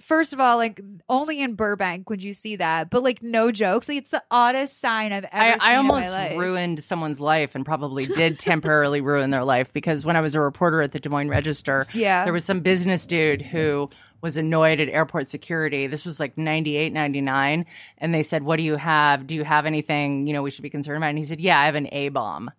First 0.00 0.32
of 0.32 0.38
all, 0.38 0.58
like 0.58 0.80
only 1.08 1.40
in 1.40 1.54
Burbank 1.56 2.08
would 2.08 2.22
you 2.22 2.32
see 2.32 2.54
that, 2.54 2.88
but 2.88 3.02
like 3.02 3.20
no 3.20 3.50
jokes. 3.50 3.88
Like 3.88 3.98
it's 3.98 4.12
the 4.12 4.22
oddest 4.30 4.80
sign 4.80 5.12
I've 5.12 5.24
ever 5.24 5.34
I, 5.34 5.50
seen 5.54 5.60
I 5.60 5.74
almost 5.74 6.36
ruined 6.38 6.84
someone's 6.84 7.20
life 7.20 7.56
and 7.56 7.64
probably 7.66 8.06
did 8.06 8.38
temporarily 8.38 9.00
ruin 9.00 9.30
their 9.30 9.42
life 9.42 9.72
because 9.72 10.06
when 10.06 10.14
I 10.14 10.20
was 10.20 10.36
a 10.36 10.40
reporter 10.40 10.82
at 10.82 10.92
the 10.92 11.00
Des 11.00 11.08
Moines 11.08 11.30
Register, 11.30 11.84
Yeah. 11.94 12.22
there 12.22 12.32
was 12.32 12.44
some 12.44 12.60
business 12.60 13.06
dude 13.06 13.42
who 13.42 13.90
was 14.20 14.36
annoyed 14.36 14.78
at 14.78 14.88
airport 14.88 15.28
security. 15.30 15.88
This 15.88 16.04
was 16.04 16.20
like 16.20 16.38
98, 16.38 16.92
99. 16.92 17.66
And 17.98 18.14
they 18.14 18.22
said, 18.22 18.44
What 18.44 18.58
do 18.58 18.62
you 18.62 18.76
have? 18.76 19.26
Do 19.26 19.34
you 19.34 19.42
have 19.42 19.66
anything, 19.66 20.28
you 20.28 20.32
know, 20.32 20.42
we 20.44 20.52
should 20.52 20.62
be 20.62 20.70
concerned 20.70 20.98
about? 20.98 21.08
And 21.08 21.18
he 21.18 21.24
said, 21.24 21.40
Yeah, 21.40 21.58
I 21.58 21.64
have 21.66 21.74
an 21.74 21.88
A 21.90 22.10
bomb. 22.10 22.52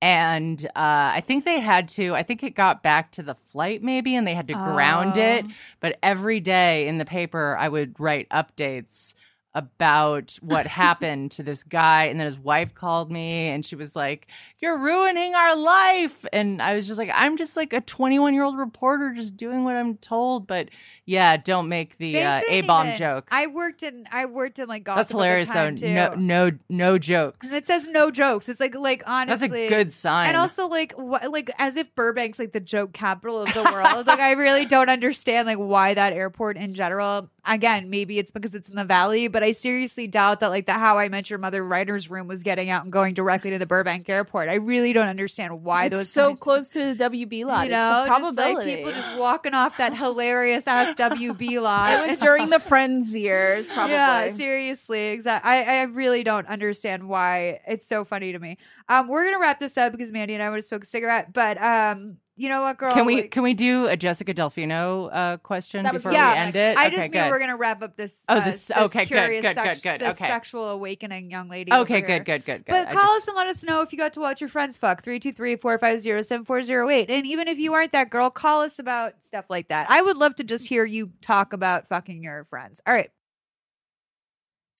And 0.00 0.64
uh, 0.64 0.70
I 0.76 1.22
think 1.26 1.44
they 1.44 1.60
had 1.60 1.88
to, 1.88 2.14
I 2.14 2.22
think 2.22 2.42
it 2.42 2.54
got 2.54 2.82
back 2.82 3.10
to 3.12 3.22
the 3.22 3.34
flight 3.34 3.82
maybe, 3.82 4.14
and 4.14 4.26
they 4.26 4.34
had 4.34 4.48
to 4.48 4.54
ground 4.54 5.16
it. 5.16 5.44
Oh. 5.46 5.52
But 5.80 5.98
every 6.02 6.40
day 6.40 6.86
in 6.86 6.98
the 6.98 7.04
paper, 7.04 7.56
I 7.58 7.68
would 7.68 7.98
write 7.98 8.28
updates 8.30 9.14
about 9.54 10.38
what 10.40 10.66
happened 10.66 11.32
to 11.32 11.42
this 11.42 11.64
guy. 11.64 12.04
And 12.04 12.20
then 12.20 12.26
his 12.26 12.38
wife 12.38 12.74
called 12.74 13.10
me 13.10 13.48
and 13.48 13.64
she 13.64 13.74
was 13.74 13.96
like, 13.96 14.28
You're 14.60 14.76
ruining 14.78 15.34
our 15.36 15.56
life. 15.56 16.24
And 16.32 16.60
I 16.60 16.74
was 16.74 16.86
just 16.88 16.98
like, 16.98 17.10
I'm 17.14 17.36
just 17.36 17.56
like 17.56 17.72
a 17.72 17.80
21 17.80 18.34
year 18.34 18.42
old 18.42 18.58
reporter 18.58 19.12
just 19.14 19.36
doing 19.36 19.62
what 19.62 19.76
I'm 19.76 19.96
told. 19.98 20.46
But 20.48 20.68
yeah, 21.04 21.36
don't 21.36 21.68
make 21.68 21.96
the 21.98 22.20
uh, 22.22 22.42
A 22.48 22.62
bomb 22.62 22.92
joke. 22.94 23.28
I 23.30 23.46
worked 23.46 23.82
in 23.82 24.06
I 24.10 24.26
worked 24.26 24.58
in 24.58 24.68
like 24.68 24.84
gossip 24.84 24.98
That's 24.98 25.10
hilarious 25.12 25.48
time, 25.48 25.76
though. 25.76 25.86
too. 25.86 25.94
No, 25.94 26.14
no, 26.14 26.50
no 26.68 26.98
jokes. 26.98 27.46
And 27.46 27.56
it 27.56 27.66
says 27.66 27.86
no 27.86 28.10
jokes. 28.10 28.48
It's 28.48 28.60
like 28.60 28.74
like 28.74 29.04
honestly, 29.06 29.48
That's 29.48 29.72
a 29.72 29.74
good 29.74 29.92
sign. 29.92 30.28
And 30.28 30.36
also 30.36 30.66
like 30.66 30.92
wh- 30.96 31.30
like 31.30 31.50
as 31.58 31.76
if 31.76 31.94
Burbank's 31.94 32.38
like 32.38 32.52
the 32.52 32.60
joke 32.60 32.92
capital 32.92 33.40
of 33.40 33.54
the 33.54 33.62
world. 33.62 34.06
like 34.06 34.18
I 34.20 34.32
really 34.32 34.64
don't 34.66 34.90
understand 34.90 35.46
like 35.46 35.56
why 35.58 35.94
that 35.94 36.12
airport 36.12 36.56
in 36.56 36.74
general. 36.74 37.30
Again, 37.46 37.88
maybe 37.88 38.18
it's 38.18 38.30
because 38.30 38.52
it's 38.54 38.68
in 38.68 38.76
the 38.76 38.84
valley, 38.84 39.28
but 39.28 39.42
I 39.42 39.52
seriously 39.52 40.06
doubt 40.06 40.40
that 40.40 40.48
like 40.48 40.66
the 40.66 40.74
How 40.74 40.98
I 40.98 41.08
Met 41.08 41.30
Your 41.30 41.38
Mother 41.38 41.64
writers 41.64 42.10
room 42.10 42.28
was 42.28 42.42
getting 42.42 42.68
out 42.68 42.82
and 42.84 42.92
going 42.92 43.14
directly 43.14 43.50
to 43.50 43.58
the 43.58 43.64
Burbank 43.64 44.06
airport. 44.10 44.47
I 44.48 44.54
really 44.54 44.92
don't 44.92 45.08
understand 45.08 45.62
why 45.62 45.86
It's 45.86 45.96
those 45.96 46.10
so 46.10 46.34
close 46.34 46.70
to 46.70 46.94
the 46.94 47.04
WB 47.04 47.44
lot. 47.44 47.66
You 47.66 47.72
know, 47.72 48.04
it's 48.04 48.08
probability. 48.08 48.54
just 48.54 48.66
like 48.66 48.76
people 48.76 48.92
just 48.92 49.18
walking 49.18 49.54
off 49.54 49.76
that 49.78 49.96
hilarious 49.96 50.66
ass 50.66 50.94
WB 50.96 51.60
lot. 51.60 51.92
it 51.92 52.08
was 52.08 52.16
during 52.18 52.50
the 52.50 52.58
Friends 52.58 53.14
years, 53.14 53.68
probably. 53.74 53.94
Yeah, 53.94 54.32
seriously, 54.34 55.08
exactly. 55.08 55.50
I, 55.50 55.80
I 55.80 55.82
really 55.82 56.24
don't 56.24 56.46
understand 56.46 57.08
why 57.08 57.60
it's 57.66 57.86
so 57.86 58.04
funny 58.04 58.32
to 58.32 58.38
me. 58.38 58.58
Um, 58.88 59.08
we're 59.08 59.24
gonna 59.24 59.40
wrap 59.40 59.60
this 59.60 59.76
up 59.76 59.92
because 59.92 60.12
Mandy 60.12 60.34
and 60.34 60.42
I 60.42 60.50
would 60.50 60.56
have 60.56 60.64
smoked 60.64 60.86
a 60.86 60.88
cigarette, 60.88 61.32
but 61.32 61.62
um, 61.62 62.18
you 62.38 62.48
know 62.48 62.62
what, 62.62 62.78
girl? 62.78 62.94
can 62.94 63.04
we 63.04 63.16
Like, 63.16 63.30
can 63.32 63.42
we 63.42 63.52
do 63.52 63.86
a 63.86 63.96
Jessica 63.96 64.32
Delfino 64.32 65.10
uh, 65.12 65.36
question 65.38 65.82
was- 65.84 65.92
before 65.92 66.12
yeah, 66.12 66.32
we 66.32 66.38
end 66.38 66.56
it? 66.56 66.78
I 66.78 66.86
Okay, 66.86 66.96
just 66.96 67.12
mean 67.12 67.28
we're 67.30 67.38
gonna 67.40 67.56
wrap 67.56 67.82
up 67.82 67.96
this. 67.96 68.24
Oh, 68.28 68.36
uh, 68.36 68.44
this- 68.44 68.70
okay, 68.70 69.04
good, 69.04 69.08
curious 69.08 69.42
good, 69.42 69.54
sex- 69.54 69.82
good, 69.82 69.98
good, 69.98 70.06
this 70.06 70.14
okay. 70.14 70.28
sexual 70.28 70.70
awakening 70.70 71.30
young 71.30 71.48
lady. 71.48 71.72
Okay, 71.72 72.00
good, 72.00 72.24
good, 72.24 72.44
good, 72.44 72.64
good. 72.64 72.72
But 72.72 72.88
I 72.88 72.94
call 72.94 73.02
just- 73.02 73.22
us 73.24 73.28
and 73.28 73.36
let 73.36 73.46
us 73.48 73.62
know 73.64 73.82
if 73.82 73.92
you 73.92 73.98
got 73.98 74.12
to 74.14 74.20
watch 74.20 74.40
your 74.40 74.48
friends 74.48 74.76
fuck 74.76 75.04
323-450-7408. 75.04 77.10
And 77.10 77.26
even 77.26 77.48
if 77.48 77.58
you 77.58 77.74
aren't 77.74 77.92
that 77.92 78.10
girl, 78.10 78.30
call 78.30 78.62
us 78.62 78.78
about 78.78 79.14
stuff 79.22 79.46
like 79.50 79.68
that. 79.68 79.90
I 79.90 80.00
would 80.00 80.16
love 80.16 80.36
to 80.36 80.44
just 80.44 80.68
hear 80.68 80.84
you 80.84 81.10
talk 81.20 81.52
about 81.52 81.88
fucking 81.88 82.22
your 82.22 82.46
friends. 82.50 82.80
All 82.86 82.94
right. 82.94 83.10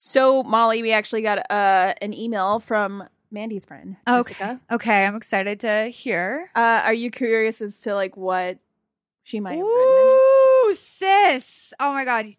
So 0.01 0.45
Molly, 0.45 0.81
we 0.83 0.93
actually 0.93 1.23
got 1.23 1.51
uh, 1.51 1.95
an 2.01 2.15
email 2.15 2.61
from 2.61 3.03
Mandy's 3.31 3.65
friend, 3.67 3.97
Okay. 4.07 4.17
Jessica. 4.35 4.61
Okay, 4.71 5.05
I'm 5.05 5.15
excited 5.17 5.61
to 5.61 5.89
hear. 5.89 6.51
Uh, 6.55 6.81
are 6.85 6.95
you 6.95 7.11
curious 7.11 7.61
as 7.61 7.79
to 7.83 7.95
like 7.95 8.17
what 8.17 8.59
she 9.23 9.41
might 9.41 9.57
have 9.57 9.61
written? 9.65 9.69
Ooh, 9.69 10.75
sis. 10.75 11.73
Oh 11.79 11.93
my 11.93 12.05
god. 12.05 12.35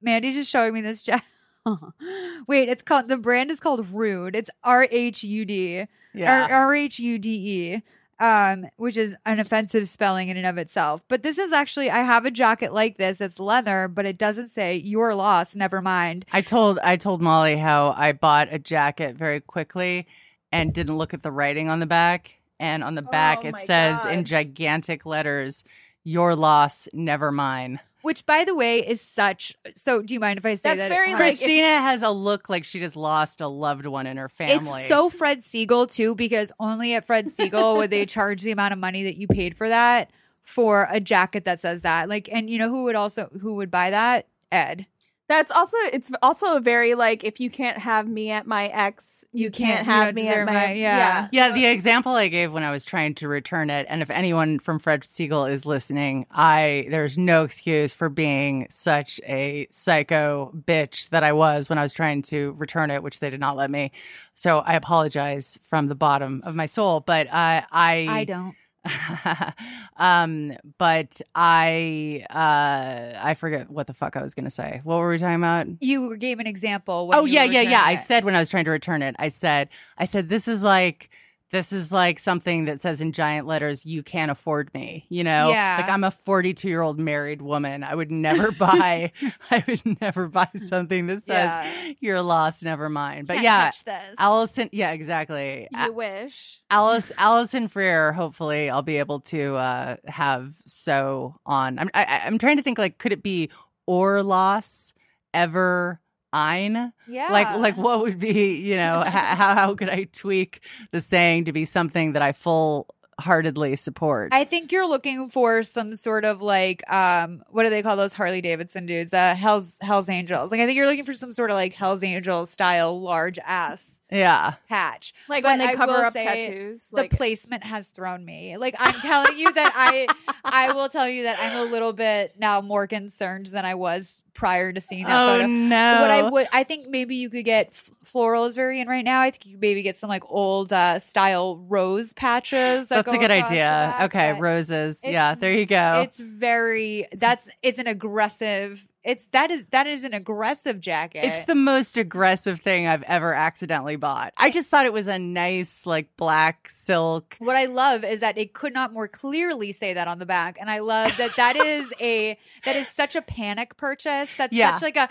Mandy's 0.00 0.34
just 0.34 0.50
showing 0.50 0.74
me 0.74 0.80
this 0.80 1.02
jacket. 1.02 1.24
Wait, 2.48 2.68
it's 2.68 2.82
called 2.82 3.08
the 3.08 3.16
brand 3.16 3.50
is 3.50 3.60
called 3.60 3.86
Rude. 3.92 4.34
It's 4.34 4.50
R 4.64 4.88
H 4.90 5.22
U 5.22 5.44
D. 5.44 5.84
yeah. 6.12 6.48
R 6.50 6.74
H 6.74 6.98
U 6.98 7.18
D 7.18 7.30
E. 7.74 7.82
Um, 8.18 8.66
which 8.76 8.96
is 8.96 9.16
an 9.26 9.40
offensive 9.40 9.88
spelling 9.88 10.28
in 10.28 10.36
and 10.36 10.46
of 10.46 10.56
itself. 10.56 11.02
But 11.08 11.24
this 11.24 11.38
is 11.38 11.50
actually 11.50 11.90
I 11.90 12.02
have 12.02 12.24
a 12.24 12.30
jacket 12.30 12.72
like 12.72 12.96
this. 12.96 13.20
It's 13.20 13.40
leather, 13.40 13.88
but 13.88 14.06
it 14.06 14.16
doesn't 14.16 14.48
say 14.48 14.76
your 14.76 15.12
loss, 15.14 15.56
never 15.56 15.80
mind. 15.82 16.24
I 16.32 16.40
told 16.40 16.78
I 16.84 16.96
told 16.96 17.20
Molly 17.20 17.56
how 17.56 17.94
I 17.96 18.12
bought 18.12 18.48
a 18.52 18.60
jacket 18.60 19.16
very 19.16 19.40
quickly 19.40 20.06
and 20.52 20.72
didn't 20.72 20.96
look 20.98 21.14
at 21.14 21.22
the 21.22 21.32
writing 21.32 21.68
on 21.68 21.80
the 21.80 21.86
back. 21.86 22.34
And 22.60 22.84
on 22.84 22.94
the 22.94 23.02
back 23.02 23.40
Oh 23.42 23.48
it 23.48 23.52
my 23.54 23.64
says 23.64 24.04
in 24.06 24.24
gigantic 24.24 25.04
letters, 25.04 25.64
"Your 26.04 26.36
loss, 26.36 26.88
never 26.92 27.32
mine." 27.32 27.80
Which 28.02 28.26
by 28.26 28.44
the 28.44 28.54
way 28.54 28.86
is 28.86 29.00
such 29.00 29.54
so 29.74 30.02
do 30.02 30.12
you 30.14 30.20
mind 30.20 30.38
if 30.38 30.44
I 30.46 30.54
say 30.54 30.70
That's 30.70 30.82
that? 30.82 30.88
very, 30.88 31.12
it- 31.12 31.14
like, 31.18 31.32
if- 31.34 31.38
Christina 31.38 31.80
has 31.80 32.02
a 32.02 32.10
look 32.10 32.48
like 32.48 32.64
she 32.64 32.78
just 32.80 32.94
lost 32.96 33.40
a 33.40 33.46
loved 33.48 33.86
one 33.86 34.06
in 34.06 34.16
her 34.16 34.28
family. 34.28 34.80
It's 34.82 34.88
so 34.88 35.08
Fred 35.08 35.40
Segal 35.40 35.90
too, 35.90 36.14
because 36.14 36.52
only 36.60 36.94
at 36.94 37.04
Fred 37.04 37.26
Segal 37.26 37.76
would 37.78 37.90
they 37.90 38.06
charge 38.06 38.42
the 38.42 38.50
amount 38.52 38.72
of 38.72 38.78
money 38.78 39.02
that 39.04 39.16
you 39.16 39.26
paid 39.28 39.56
for 39.56 39.68
that 39.68 40.10
for 40.42 40.88
a 40.90 40.98
jacket 41.00 41.44
that 41.44 41.60
says 41.60 41.82
that. 41.82 42.08
Like, 42.08 42.28
and 42.30 42.50
you 42.50 42.58
know 42.58 42.68
who 42.68 42.82
would 42.84 42.96
also 42.96 43.28
who 43.40 43.54
would 43.54 43.70
buy 43.70 43.90
that? 43.90 44.26
Ed. 44.50 44.86
That's 45.32 45.50
also 45.50 45.78
it's 45.94 46.10
also 46.20 46.56
a 46.56 46.60
very 46.60 46.94
like 46.94 47.24
if 47.24 47.40
you 47.40 47.48
can't 47.48 47.78
have 47.78 48.06
me 48.06 48.30
at 48.30 48.46
my 48.46 48.66
ex, 48.66 49.24
you, 49.32 49.50
can't, 49.50 49.76
can't- 49.76 49.86
have 49.86 50.04
don't 50.14 50.14
me 50.22 50.28
at 50.28 50.44
my, 50.44 50.52
my- 50.52 50.72
yeah. 50.74 51.28
Yeah, 51.32 51.52
the 51.52 51.64
example 51.64 52.12
I 52.12 52.28
gave 52.28 52.52
when 52.52 52.64
I 52.64 52.70
was 52.70 52.84
trying 52.84 53.14
to 53.14 53.28
return 53.28 53.70
it, 53.70 53.86
and 53.88 54.02
if 54.02 54.10
anyone 54.10 54.58
from 54.58 54.78
Fred 54.78 55.04
Segal 55.04 55.50
is 55.50 55.64
listening, 55.64 56.26
I 56.30 56.86
there's 56.90 57.16
no 57.16 57.44
excuse 57.44 57.94
for 57.94 58.10
being 58.10 58.66
such 58.68 59.22
a 59.26 59.66
psycho 59.70 60.52
bitch 60.66 61.08
that 61.08 61.24
I 61.24 61.32
was 61.32 61.70
when 61.70 61.78
I 61.78 61.82
was 61.82 61.94
trying 61.94 62.20
to 62.24 62.52
return 62.58 62.90
it, 62.90 63.02
which 63.02 63.20
they 63.20 63.30
did 63.30 63.40
not 63.40 63.56
let 63.56 63.70
me. 63.70 63.90
So 64.34 64.58
I 64.58 64.74
apologize 64.74 65.58
from 65.64 65.88
the 65.88 65.94
bottom 65.94 66.42
of 66.44 66.54
my 66.54 66.66
soul, 66.66 67.00
but 67.00 67.26
uh, 67.28 67.62
I 67.72 68.06
I 68.10 68.24
don't. 68.24 68.54
um, 69.96 70.52
but 70.78 71.20
I 71.34 72.26
uh, 72.30 73.18
I 73.22 73.34
forget 73.34 73.70
what 73.70 73.86
the 73.86 73.94
fuck 73.94 74.16
I 74.16 74.22
was 74.22 74.34
gonna 74.34 74.50
say. 74.50 74.80
What 74.84 74.98
were 74.98 75.10
we 75.10 75.18
talking 75.18 75.36
about? 75.36 75.66
You 75.80 76.16
gave 76.16 76.38
an 76.40 76.46
example. 76.46 77.08
When 77.08 77.18
oh 77.18 77.24
yeah 77.24 77.44
yeah 77.44 77.62
yeah 77.62 77.82
i 77.84 77.96
said 77.96 78.24
when 78.24 78.34
i 78.34 78.38
was 78.38 78.48
trying 78.48 78.64
to 78.64 78.70
return 78.70 79.02
it 79.02 79.14
i 79.18 79.28
said 79.28 79.68
i 79.98 80.04
said 80.04 80.28
this 80.28 80.48
is 80.48 80.62
like 80.62 81.10
this 81.52 81.70
is 81.72 81.92
like 81.92 82.18
something 82.18 82.64
that 82.64 82.80
says 82.80 83.00
in 83.02 83.12
giant 83.12 83.46
letters, 83.46 83.84
you 83.86 84.02
can't 84.02 84.30
afford 84.30 84.72
me. 84.72 85.04
You 85.10 85.22
know? 85.22 85.50
Yeah. 85.50 85.76
Like 85.80 85.90
I'm 85.90 86.02
a 86.02 86.10
42 86.10 86.66
year 86.68 86.80
old 86.80 86.98
married 86.98 87.42
woman. 87.42 87.84
I 87.84 87.94
would 87.94 88.10
never 88.10 88.50
buy, 88.58 89.12
I 89.50 89.62
would 89.68 90.00
never 90.00 90.28
buy 90.28 90.48
something 90.56 91.06
that 91.08 91.22
says 91.22 91.50
Yeah. 91.50 91.92
you're 92.00 92.22
lost, 92.22 92.62
never 92.64 92.88
mind. 92.88 93.26
But 93.26 93.34
Can't 93.34 93.44
yeah, 93.44 93.70
this. 93.70 94.16
Allison, 94.18 94.70
yeah, 94.72 94.92
exactly. 94.92 95.68
you 95.70 95.92
wish. 95.92 96.60
Alice 96.70 97.12
Allison 97.18 97.68
Freer. 97.68 98.12
Hopefully, 98.12 98.70
I'll 98.70 98.82
be 98.82 98.96
able 98.96 99.20
to 99.20 99.54
uh, 99.56 99.96
have 100.06 100.54
so 100.66 101.36
on. 101.44 101.78
I'm 101.78 101.90
I, 101.92 102.22
I'm 102.24 102.38
trying 102.38 102.56
to 102.56 102.62
think 102.62 102.78
like, 102.78 102.96
could 102.98 103.12
it 103.12 103.22
be 103.22 103.50
or 103.86 104.22
loss 104.22 104.94
ever 105.34 106.00
ein? 106.32 106.92
Yeah. 107.08 107.28
Like 107.30 107.56
like 107.56 107.76
what 107.76 108.00
would 108.00 108.18
be 108.18 108.56
you 108.56 108.76
know 108.76 109.00
how 109.06 109.54
how 109.54 109.74
could 109.74 109.88
I 109.88 110.04
tweak 110.04 110.60
the 110.90 111.00
saying 111.00 111.46
to 111.46 111.52
be 111.52 111.64
something 111.64 112.12
that 112.12 112.22
I 112.22 112.32
full 112.32 112.94
heartedly 113.20 113.76
support? 113.76 114.30
I 114.32 114.44
think 114.44 114.72
you're 114.72 114.86
looking 114.86 115.28
for 115.28 115.62
some 115.62 115.94
sort 115.96 116.24
of 116.24 116.42
like 116.42 116.88
um 116.90 117.42
what 117.50 117.64
do 117.64 117.70
they 117.70 117.82
call 117.82 117.96
those 117.96 118.14
Harley 118.14 118.40
Davidson 118.40 118.86
dudes? 118.86 119.12
Uh 119.12 119.34
Hell's 119.34 119.78
Hell's 119.80 120.08
Angels. 120.08 120.50
Like 120.50 120.60
I 120.60 120.66
think 120.66 120.76
you're 120.76 120.86
looking 120.86 121.04
for 121.04 121.14
some 121.14 121.32
sort 121.32 121.50
of 121.50 121.54
like 121.54 121.72
Hell's 121.72 122.02
Angels 122.02 122.50
style 122.50 123.00
large 123.00 123.38
ass 123.44 124.00
yeah. 124.12 124.54
patch. 124.68 125.14
Like 125.28 125.42
But 125.42 125.50
when 125.50 125.58
they 125.58 125.66
I 125.68 125.74
cover 125.74 125.92
will 125.92 126.00
up 126.02 126.12
say 126.12 126.24
tattoos. 126.24 126.88
The 126.90 126.96
Like 126.96 127.10
placement 127.12 127.64
has 127.64 127.88
thrown 127.88 128.24
me. 128.24 128.56
Like 128.56 128.74
I'm 128.78 128.94
telling 129.00 129.36
you 129.38 129.52
that 129.52 129.72
I 129.74 130.06
I 130.44 130.72
will 130.72 130.88
tell 130.88 131.08
you 131.08 131.24
that 131.24 131.38
I'm 131.40 131.56
a 131.56 131.70
little 131.70 131.92
bit 131.92 132.34
now 132.38 132.60
more 132.60 132.86
concerned 132.86 133.46
than 133.46 133.64
I 133.64 133.74
was 133.74 134.24
prior 134.34 134.72
to 134.72 134.80
seeing 134.80 135.04
that 135.04 135.22
Oh 135.22 135.34
photo. 135.34 135.46
no! 135.46 136.00
What 136.00 136.10
I 136.10 136.22
would, 136.30 136.48
I 136.52 136.64
think 136.64 136.88
maybe 136.88 137.16
you 137.16 137.28
could 137.28 137.44
get 137.44 137.68
f- 137.72 137.90
floral 138.02 138.46
is 138.46 138.54
very 138.54 138.80
in 138.80 138.88
right 138.88 139.04
now. 139.04 139.20
I 139.20 139.30
think 139.30 139.44
you 139.46 139.52
could 139.52 139.60
maybe 139.60 139.82
get 139.82 139.96
some 139.96 140.08
like 140.08 140.22
old 140.26 140.72
uh, 140.72 140.98
style 140.98 141.58
rose 141.68 142.12
patches. 142.14 142.88
that 142.88 143.04
That's 143.04 143.14
a 143.16 143.20
good 143.20 143.30
idea. 143.30 143.94
back, 143.98 144.02
Okay, 144.14 144.40
roses. 144.40 145.00
Yeah, 145.04 145.34
there 145.34 145.52
you 145.52 145.66
go. 145.66 146.02
It's 146.04 146.18
very 146.18 147.08
that's 147.12 147.48
it's 147.62 147.78
an 147.78 147.86
aggressive. 147.86 148.88
It's 149.04 149.26
that 149.32 149.50
is 149.50 149.66
that 149.72 149.86
is 149.88 150.04
an 150.04 150.14
aggressive 150.14 150.80
jacket. 150.80 151.24
It's 151.24 151.44
the 151.46 151.54
most 151.56 151.96
aggressive 151.96 152.60
thing 152.60 152.86
I've 152.86 153.02
ever 153.02 153.34
accidentally 153.34 153.96
bought. 153.96 154.32
I 154.36 154.50
just 154.50 154.68
thought 154.70 154.86
it 154.86 154.92
was 154.92 155.08
a 155.08 155.18
nice, 155.18 155.84
like 155.86 156.16
black 156.16 156.68
silk. 156.68 157.34
What 157.40 157.56
I 157.56 157.64
love 157.64 158.04
is 158.04 158.20
that 158.20 158.38
it 158.38 158.52
could 158.54 158.72
not 158.72 158.92
more 158.92 159.08
clearly 159.08 159.72
say 159.72 159.92
that 159.94 160.06
on 160.06 160.20
the 160.20 160.26
back, 160.26 160.56
and 160.60 160.70
I 160.70 160.78
love 160.78 161.16
that 161.16 161.34
that 161.36 161.56
is 161.56 161.92
a 162.00 162.38
that 162.64 162.76
is 162.76 162.86
such 162.88 163.16
a 163.16 163.22
panic 163.22 163.76
purchase. 163.76 164.32
That's 164.38 164.52
Yeah. 164.54 164.74
such 164.76 164.82
like 164.82 164.96
a 164.96 165.00
I'm 165.00 165.08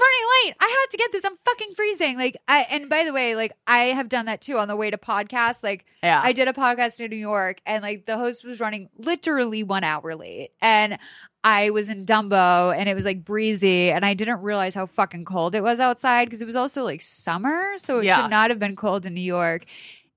running 0.00 0.28
late. 0.44 0.54
I 0.60 0.76
have 0.82 0.90
to 0.90 0.96
get 0.96 1.12
this. 1.12 1.24
I'm 1.24 1.36
fucking 1.44 1.74
freezing. 1.76 2.16
Like 2.18 2.36
I 2.48 2.62
and 2.70 2.88
by 2.90 3.04
the 3.04 3.12
way, 3.12 3.36
like 3.36 3.52
I 3.66 3.78
have 3.86 4.08
done 4.08 4.26
that 4.26 4.40
too 4.40 4.58
on 4.58 4.66
the 4.68 4.76
way 4.76 4.90
to 4.90 4.98
podcasts. 4.98 5.62
Like 5.62 5.84
Yeah. 6.02 6.20
I 6.22 6.32
did 6.32 6.48
a 6.48 6.52
podcast 6.52 6.98
in 7.00 7.10
New 7.10 7.16
York, 7.16 7.60
and 7.64 7.82
like 7.82 8.06
the 8.06 8.18
host 8.18 8.44
was 8.44 8.58
running 8.58 8.88
literally 8.98 9.62
one 9.62 9.84
hour 9.84 10.16
late, 10.16 10.50
and 10.60 10.98
I 11.44 11.70
was 11.70 11.88
in 11.88 12.04
Dumbo, 12.04 12.76
and 12.76 12.88
it 12.88 12.94
was 12.94 13.04
like 13.04 13.24
breezy, 13.24 13.90
and 13.90 14.04
I 14.04 14.14
didn't 14.14 14.42
realize 14.42 14.74
how 14.74 14.86
fucking 14.86 15.24
cold 15.24 15.54
it 15.54 15.62
was 15.62 15.78
outside 15.80 16.24
because 16.26 16.42
it 16.42 16.46
was 16.46 16.56
also 16.56 16.82
like 16.82 17.00
summer, 17.00 17.74
so 17.78 17.98
it 18.00 18.04
Yeah. 18.06 18.22
should 18.22 18.30
not 18.30 18.50
have 18.50 18.58
been 18.58 18.76
cold 18.76 19.06
in 19.06 19.14
New 19.14 19.20
York. 19.20 19.64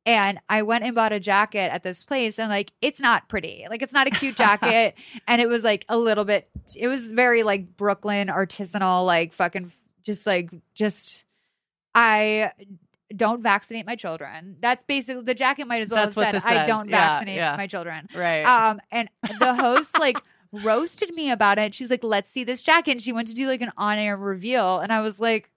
And 0.03 0.39
I 0.49 0.63
went 0.63 0.83
and 0.83 0.95
bought 0.95 1.11
a 1.13 1.19
jacket 1.19 1.71
at 1.71 1.83
this 1.83 2.03
place, 2.03 2.39
and 2.39 2.49
like 2.49 2.71
it's 2.81 2.99
not 2.99 3.29
pretty, 3.29 3.67
like 3.69 3.83
it's 3.83 3.93
not 3.93 4.07
a 4.07 4.09
cute 4.09 4.35
jacket, 4.45 4.95
and 5.27 5.39
it 5.39 5.47
was 5.47 5.63
like 5.63 5.85
a 5.87 5.97
little 5.97 6.25
bit, 6.25 6.49
it 6.75 6.87
was 6.87 7.11
very 7.11 7.43
like 7.43 7.77
Brooklyn 7.77 8.27
artisanal, 8.27 9.05
like 9.05 9.31
fucking 9.33 9.71
just 10.03 10.25
like 10.25 10.49
just 10.73 11.23
I 11.93 12.51
don't 13.15 13.43
vaccinate 13.43 13.85
my 13.85 13.95
children. 13.95 14.55
That's 14.59 14.83
basically 14.85 15.23
the 15.23 15.33
jacket 15.35 15.67
might 15.67 15.81
as 15.81 15.89
well 15.91 16.05
That's 16.05 16.15
have 16.15 16.41
said 16.43 16.51
I 16.51 16.65
don't 16.65 16.89
Yeah, 16.89 17.11
vaccinate 17.11 17.35
yeah. 17.35 17.55
my 17.57 17.67
children. 17.67 18.07
right. 18.15 18.43
Um, 18.43 18.79
and 18.91 19.09
the 19.39 19.53
host 19.53 19.99
like 19.99 20.17
roasted 20.51 21.13
me 21.15 21.31
about 21.31 21.59
it. 21.59 21.73
She's 21.75 21.91
like, 21.91 22.03
"Let's 22.03 22.31
see 22.31 22.43
this 22.43 22.61
jacket." 22.61 22.91
And 22.93 23.01
she 23.01 23.13
went 23.13 23.27
to 23.29 23.33
do 23.35 23.47
like 23.47 23.61
an 23.61 23.71
on-air 23.77 24.17
reveal, 24.17 24.79
and 24.79 24.91
I 24.91 25.01
was 25.01 25.19
like, 25.19 25.50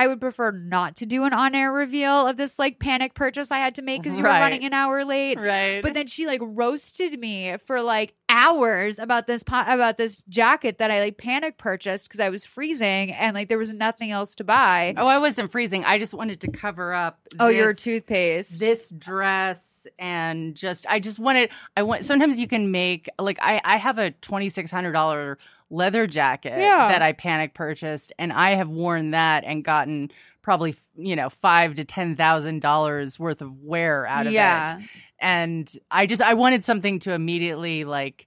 "I 0.00 0.06
would 0.06 0.20
prefer 0.20 0.50
not 0.50 0.96
to 0.96 1.06
do 1.06 1.24
an 1.24 1.32
on-air 1.32 1.70
reveal 1.72 2.26
of 2.26 2.36
this 2.36 2.58
like 2.58 2.78
panic 2.78 3.14
purchase 3.14 3.50
I 3.50 3.58
had 3.58 3.74
to 3.76 3.82
make 3.82 4.02
because 4.02 4.16
you 4.18 4.24
Right. 4.24 4.38
were 4.38 4.44
running 4.44 4.64
an 4.64 4.72
hour 4.72 5.04
late." 5.04 5.38
right. 5.38 5.82
But 5.82 5.94
then 5.94 6.06
she 6.06 6.26
like 6.26 6.40
roasted 6.42 7.18
me 7.20 7.56
for 7.66 7.80
like 7.82 8.14
hours 8.28 8.98
about 8.98 9.26
this 9.26 9.42
po- 9.42 9.64
about 9.66 9.98
this 9.98 10.18
jacket 10.28 10.78
that 10.78 10.90
I 10.90 11.00
like 11.00 11.18
panic 11.18 11.58
purchased 11.58 12.06
because 12.08 12.20
I 12.20 12.28
was 12.30 12.44
freezing 12.44 13.12
and 13.12 13.34
like 13.34 13.48
there 13.48 13.58
was 13.58 13.74
nothing 13.74 14.10
else 14.10 14.34
to 14.36 14.44
buy. 14.44 14.94
oh, 14.96 15.06
I 15.06 15.18
wasn't 15.18 15.50
freezing. 15.52 15.84
I 15.84 15.98
just 15.98 16.14
wanted 16.14 16.40
to 16.42 16.48
cover 16.50 16.94
up. 16.94 17.18
Oh, 17.38 17.48
your 17.48 17.74
toothpaste. 17.74 18.58
This 18.60 18.90
dress 18.90 19.86
and 19.98 20.54
just, 20.54 20.86
I 20.88 21.00
just 21.00 21.18
wanted. 21.18 21.50
I 21.76 21.82
want. 21.82 22.04
Sometimes 22.04 22.38
you 22.38 22.46
can 22.46 22.70
make 22.70 23.08
like 23.18 23.38
I. 23.42 23.60
I 23.64 23.76
have 23.76 23.98
a 23.98 24.10
twenty 24.12 24.48
six 24.48 24.70
hundred 24.70 24.92
dollar 24.92 25.38
leather 25.70 26.06
jacket 26.06 26.58
Yeah. 26.58 26.88
that 26.88 27.02
I 27.02 27.12
panic 27.12 27.54
purchased, 27.54 28.12
and 28.18 28.32
I 28.32 28.54
have 28.54 28.68
worn 28.68 29.12
that 29.12 29.44
and 29.44 29.64
gotten 29.64 30.10
probably 30.42 30.74
you 30.96 31.14
know 31.16 31.30
five 31.30 31.76
to 31.76 31.84
ten 31.84 32.16
thousand 32.16 32.60
dollars 32.62 33.18
worth 33.18 33.40
of 33.42 33.60
wear 33.62 34.06
out 34.06 34.26
of 34.26 34.32
yeah. 34.32 34.78
it. 34.78 34.84
and 35.18 35.70
I 35.90 36.06
just 36.06 36.22
I 36.22 36.34
wanted 36.34 36.64
something 36.64 36.98
to 37.00 37.12
immediately 37.12 37.84
like 37.84 38.26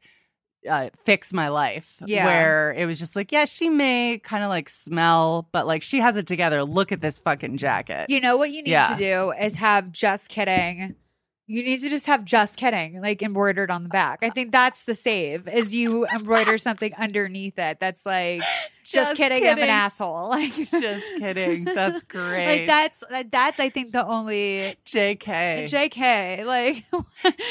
uh, 0.70 0.90
fix 1.04 1.34
my 1.34 1.50
life. 1.50 1.98
Yeah. 2.06 2.26
where 2.26 2.72
it 2.78 2.86
was 2.86 2.98
just 2.98 3.18
like, 3.18 3.34
yeah, 3.34 3.44
she 3.44 3.68
may 3.68 4.18
kind 4.24 4.46
of 4.46 4.50
like 4.50 4.70
smell, 4.70 5.50
but 5.52 5.68
like 5.68 5.84
she 5.84 6.00
has 6.00 6.16
it 6.16 6.26
together. 6.26 6.64
Look 6.64 6.94
at 6.94 7.02
this 7.02 7.20
fucking 7.20 7.58
jacket. 7.58 8.06
You 8.10 8.22
know 8.22 8.38
what 8.38 8.50
you 8.52 8.62
need 8.64 8.72
Yeah. 8.72 8.88
to 8.88 8.96
do 8.96 9.34
is 9.38 9.56
have 9.56 9.92
just 9.92 10.30
kidding. 10.30 10.96
You 11.46 11.62
need 11.62 11.82
to 11.82 11.90
just 11.90 12.06
have 12.06 12.24
just 12.24 12.56
kidding 12.56 13.02
like 13.02 13.22
embroidered 13.22 13.70
on 13.70 13.84
the 13.84 13.90
back. 13.90 14.20
I 14.22 14.30
think 14.30 14.52
that's 14.54 14.84
the 14.84 14.96
save 14.96 15.48
is 15.48 15.74
you 15.74 16.08
embroider 16.08 16.58
something 16.58 16.94
underneath 16.98 17.60
it 17.60 17.78
that's 17.82 18.06
like 18.06 18.42
just, 18.84 18.94
Just 18.94 19.16
kidding, 19.18 19.46
I'm 19.48 19.58
an 19.58 19.70
asshole. 19.70 20.30
Like 20.30 20.54
just 20.72 21.06
kidding. 21.18 21.66
That's 21.66 22.04
great. 22.04 22.60
Like 22.60 22.68
that's 22.68 23.04
that's 23.30 23.60
I 23.60 23.70
think 23.70 23.92
the 23.92 24.06
only 24.06 24.78
JK. 24.86 25.66
JK 25.70 26.46
like 26.46 26.86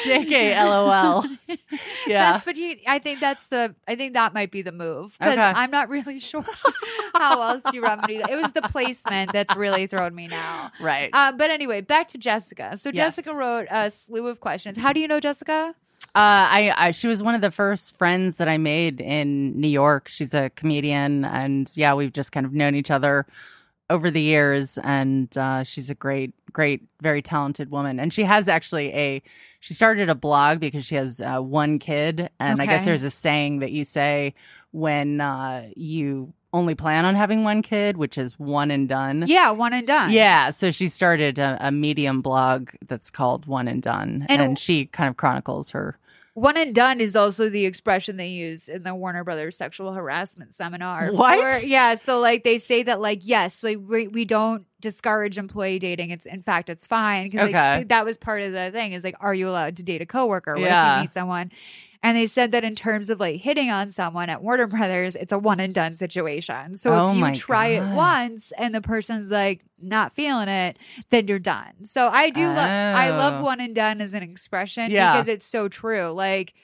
JK 0.05 0.55
LOL. 0.65 1.25
Yeah. 2.07 2.33
That's 2.33 2.47
what 2.47 2.57
you 2.57 2.77
I 2.87 2.99
think 2.99 3.21
that's 3.21 3.47
the 3.47 3.75
I 3.87 3.95
think 3.95 4.15
that 4.15 4.33
might 4.35 4.51
be 4.51 4.63
the 4.63 4.73
move 4.73 5.19
cuz 5.21 5.33
Okay. 5.33 5.41
I'm 5.41 5.71
not 5.71 5.89
really 5.89 6.19
sure 6.19 6.45
how 7.15 7.43
else 7.43 7.63
you 7.73 7.83
remedy 7.83 8.19
that. 8.19 8.31
It 8.31 8.37
was 8.37 8.53
the 8.53 8.63
placement 8.63 9.33
that's 9.33 9.55
really 9.55 9.87
thrown 9.87 10.15
me 10.15 10.29
now. 10.29 10.73
right. 10.81 11.11
Uh, 11.13 11.33
but 11.33 11.51
anyway, 11.51 11.81
back 11.83 12.09
to 12.09 12.19
Jessica. 12.19 12.77
So 12.77 12.91
Yes. 12.93 13.17
Jessica 13.17 13.35
wrote 13.37 13.67
a 13.87 13.91
slew 13.91 14.27
of 14.27 14.41
questions. 14.41 14.79
How 14.79 14.93
do 14.93 15.01
you 15.01 15.09
know 15.09 15.21
Jessica? 15.21 15.75
Uh, 16.15 16.45
I, 16.51 16.75
I 16.77 16.91
she 16.91 17.07
was 17.07 17.23
one 17.23 17.35
of 17.35 17.41
the 17.41 17.51
first 17.51 17.97
friends 17.97 18.37
that 18.37 18.49
I 18.49 18.59
made 18.59 19.01
in 19.01 19.59
New 19.59 19.69
York. 19.69 20.09
She's 20.09 20.35
a 20.35 20.51
comedian, 20.51 21.25
and 21.25 21.71
yeah, 21.75 21.95
we've 21.95 22.13
just 22.13 22.33
kind 22.33 22.45
of 22.45 22.53
known 22.53 22.75
each 22.75 22.91
other 22.91 23.27
over 23.89 24.11
the 24.11 24.21
years. 24.21 24.79
And 24.79 25.35
uh, 25.39 25.63
she's 25.63 25.89
a 25.91 25.95
great, 25.95 26.35
great, 26.53 26.83
very 27.01 27.23
talented 27.23 27.71
woman. 27.71 27.99
And 27.99 28.13
she 28.13 28.25
has 28.25 28.49
actually 28.49 28.93
a 28.93 29.23
she 29.61 29.75
started 29.75 30.11
a 30.11 30.15
blog 30.15 30.61
because 30.61 30.85
she 30.85 30.97
has 30.97 31.21
uh, 31.21 31.39
one 31.39 31.79
kid, 31.79 32.29
and 32.39 32.61
I 32.61 32.67
guess 32.67 32.85
there's 32.85 33.05
a 33.05 33.11
saying 33.11 33.61
that 33.61 33.71
you 33.71 33.85
say 33.85 34.35
when 34.73 35.21
uh, 35.21 35.69
you 35.77 36.35
only 36.53 36.75
plan 36.75 37.05
on 37.05 37.15
having 37.15 37.45
one 37.45 37.63
kid, 37.63 37.97
which 37.97 38.19
is 38.19 38.39
one 38.39 38.71
and 38.71 38.89
done. 38.89 39.25
Yeah, 39.27 39.51
one 39.51 39.73
and 39.73 39.87
done. 39.87 40.11
Yeah, 40.11 40.51
so 40.51 40.71
she 40.71 40.89
started 40.89 41.39
a, 41.39 41.57
a 41.61 41.73
Medium 41.73 42.21
blog 42.21 42.71
that's 42.87 43.11
called 43.11 43.47
One 43.47 43.69
and 43.69 43.83
Done, 43.83 44.27
And- 44.29 44.43
and, 44.43 44.59
she 44.59 44.87
kind 44.87 45.09
of 45.09 45.17
chronicles 45.17 45.71
her. 45.71 45.99
One 46.35 46.57
and 46.57 46.75
done 46.75 47.01
is 47.01 47.15
also 47.15 47.51
the 47.51 47.67
expression 47.67 48.17
they 48.17 48.29
use 48.29 48.67
in 48.67 48.85
the 48.85 48.95
Warner 48.95 49.23
Brothers 49.23 49.55
sexual 49.55 49.93
harassment 49.93 50.55
seminar. 50.55 51.13
What? 51.13 51.67
Yeah, 51.67 51.95
so 51.95 52.21
like 52.21 52.43
they 52.43 52.57
say 52.57 52.83
that 52.85 53.03
like 53.03 53.21
yes, 53.23 53.63
like 53.63 53.77
we, 53.87 54.09
we 54.09 54.25
don't 54.25 54.65
discourage 54.81 55.37
employee 55.37 55.79
dating. 55.79 56.09
It's 56.11 56.25
in 56.25 56.43
fact 56.43 56.71
it's 56.71 56.87
fine 56.87 57.25
because 57.29 57.51
Okay. 57.51 57.77
like, 57.79 57.89
that 57.89 58.07
was 58.07 58.17
part 58.17 58.41
of 58.41 58.53
the 58.53 58.71
thing 58.73 58.93
is 58.93 59.05
like 59.05 59.17
are 59.21 59.35
you 59.35 59.47
allowed 59.47 59.77
to 59.77 59.83
date 59.83 60.01
a 60.01 60.07
coworker? 60.07 60.55
What 60.55 60.63
if 60.63 60.69
Yeah. 60.69 60.97
you 60.97 61.03
meet 61.03 61.13
someone? 61.13 61.53
And 62.05 62.17
they 62.17 62.27
said 62.27 62.51
that 62.53 62.65
in 62.65 62.75
terms 62.75 63.11
of 63.11 63.21
like 63.21 63.41
hitting 63.41 63.71
on 63.71 63.93
someone 63.93 64.29
at 64.29 64.43
Warner 64.43 64.67
Brothers, 64.67 65.15
it's 65.15 65.31
a 65.33 65.39
one 65.39 65.61
and 65.61 65.73
done 65.73 65.95
situation. 65.95 66.77
So 66.77 66.93
Oh 66.93 67.11
if 67.11 67.17
you 67.17 67.41
try 67.41 67.69
it 67.69 67.95
once 67.95 68.53
and 68.59 68.75
the 68.75 68.81
person's 68.81 69.31
like 69.31 69.61
not 69.81 70.13
feeling 70.15 70.49
it, 70.49 70.79
then 71.11 71.29
you're 71.29 71.39
done. 71.39 71.85
So 71.85 72.09
I 72.09 72.31
do 72.31 72.47
love 72.49 72.57
I 72.69 73.11
love 73.11 73.41
Oh. 73.41 73.45
one 73.45 73.61
and 73.61 73.75
done 73.75 74.01
as 74.01 74.15
an 74.15 74.23
expression 74.25 74.91
Yeah. 74.91 75.13
because 75.13 75.29
it's 75.29 75.47
so 75.47 75.69
true. 75.69 76.11
Like 76.11 76.55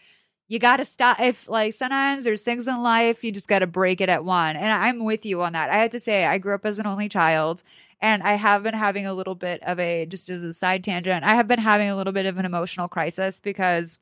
you 0.49 0.59
got 0.59 0.79
to 0.79 0.85
stop 0.85 1.21
if 1.21 1.49
like 1.49 1.75
sometimes 1.75 2.25
there's 2.25 2.43
things 2.43 2.67
in 2.67 2.83
life 2.83 3.23
you 3.23 3.31
just 3.31 3.49
got 3.49 3.59
to 3.61 3.67
break 3.67 4.01
it 4.01 4.09
at 4.09 4.25
one 4.25 4.57
and 4.57 4.73
i'm 4.73 5.05
with 5.05 5.27
you 5.27 5.43
on 5.43 5.53
that 5.53 5.69
i 5.69 5.77
have 5.83 5.91
to 5.91 6.01
say 6.01 6.25
i 6.25 6.39
grew 6.39 6.55
up 6.55 6.65
as 6.65 6.79
an 6.79 6.87
only 6.87 7.07
child 7.07 7.63
and 8.01 8.23
i 8.23 8.33
have 8.33 8.63
been 8.63 8.73
having 8.73 9.05
a 9.05 9.13
little 9.13 9.35
bit 9.35 9.63
of 9.63 9.79
a 9.79 10.07
just 10.07 10.31
as 10.31 10.41
a 10.43 10.55
side 10.55 10.83
tangent 10.83 11.23
i 11.23 11.35
have 11.35 11.47
been 11.47 11.59
having 11.59 11.91
a 11.91 11.95
little 11.95 12.15
bit 12.15 12.25
of 12.25 12.39
an 12.39 12.47
emotional 12.47 12.89
crisis 12.89 13.41
because 13.41 13.99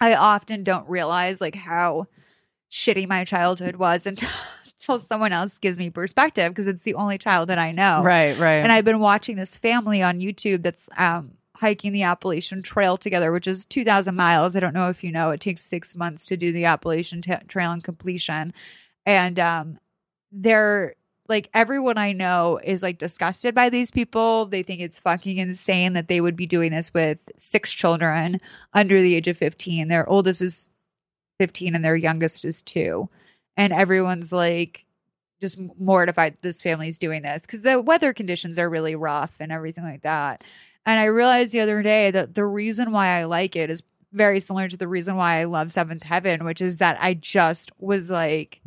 i 0.00 0.14
often 0.14 0.64
don't 0.64 0.88
realize 0.88 1.40
like 1.40 1.54
how 1.54 2.06
shitty 2.70 3.08
my 3.08 3.24
childhood 3.24 3.76
was 3.76 4.06
until, 4.06 4.28
until 4.66 4.98
someone 4.98 5.32
else 5.32 5.58
gives 5.58 5.76
me 5.76 5.90
perspective 5.90 6.50
because 6.52 6.66
it's 6.66 6.82
the 6.82 6.94
only 6.94 7.18
child 7.18 7.48
that 7.48 7.58
i 7.58 7.72
know 7.72 8.02
Right, 8.02 8.38
right. 8.38 8.56
and 8.56 8.72
I've 8.72 8.84
been 8.84 9.00
watching 9.00 9.36
this 9.36 9.56
family 9.58 10.02
on 10.02 10.20
YouTube 10.20 10.62
that's 10.62 10.88
um 10.96 11.32
hiking 11.56 11.92
the 11.92 12.04
Appalachian 12.04 12.62
Trail 12.62 12.96
together, 12.96 13.30
which 13.30 13.46
is 13.46 13.66
2,000 13.66 14.16
miles. 14.16 14.56
I 14.56 14.60
don't 14.60 14.72
know 14.72 14.88
if 14.88 15.04
you 15.04 15.12
know, 15.12 15.28
it 15.30 15.42
takes 15.42 15.60
six 15.60 15.94
months 15.94 16.24
to 16.24 16.36
do 16.38 16.52
the 16.52 16.64
Appalachian 16.64 17.20
ta 17.20 17.40
Trail 17.48 17.72
in 17.72 17.82
completion. 17.82 18.54
And 19.04 19.38
um, 19.38 19.78
they're 20.32 20.94
like, 21.30 21.48
everyone 21.54 21.96
I 21.96 22.12
know 22.12 22.60
is 22.62 22.82
like 22.82 22.98
disgusted 22.98 23.54
by 23.54 23.70
these 23.70 23.90
people. 23.90 24.46
They 24.46 24.62
think 24.62 24.80
it's 24.80 24.98
fucking 24.98 25.38
insane 25.38 25.94
that 25.94 26.08
they 26.08 26.20
would 26.20 26.36
be 26.36 26.46
doing 26.46 26.72
this 26.72 26.92
with 26.92 27.18
six 27.38 27.72
children 27.72 28.40
under 28.74 29.00
the 29.00 29.14
age 29.14 29.28
of 29.28 29.38
15. 29.38 29.88
Their 29.88 30.06
oldest 30.08 30.42
is 30.42 30.72
15 31.38 31.74
and 31.74 31.84
their 31.84 31.96
youngest 31.96 32.44
is 32.44 32.60
two. 32.60 33.08
And 33.56 33.72
everyone's 33.72 34.32
like, 34.32 34.84
just 35.40 35.58
mortified 35.78 36.36
this 36.42 36.60
family's 36.60 36.98
doing 36.98 37.22
this 37.22 37.42
because 37.42 37.62
the 37.62 37.80
weather 37.80 38.12
conditions 38.12 38.58
are 38.58 38.68
really 38.68 38.94
rough 38.94 39.32
and 39.40 39.50
everything 39.50 39.84
like 39.84 40.02
that. 40.02 40.44
And 40.84 40.98
I 40.98 41.04
realized 41.04 41.52
the 41.52 41.60
other 41.60 41.82
day 41.82 42.10
that 42.10 42.34
the 42.34 42.44
reason 42.44 42.92
why 42.92 43.08
I 43.18 43.24
like 43.24 43.56
it 43.56 43.70
is 43.70 43.82
very 44.12 44.40
similar 44.40 44.68
to 44.68 44.76
the 44.76 44.88
reason 44.88 45.16
why 45.16 45.40
I 45.40 45.44
love 45.44 45.72
Seventh 45.72 46.02
Heaven, 46.02 46.44
which 46.44 46.60
is 46.60 46.78
that 46.78 46.98
I 47.00 47.14
just 47.14 47.70
was 47.78 48.10
like 48.10 48.60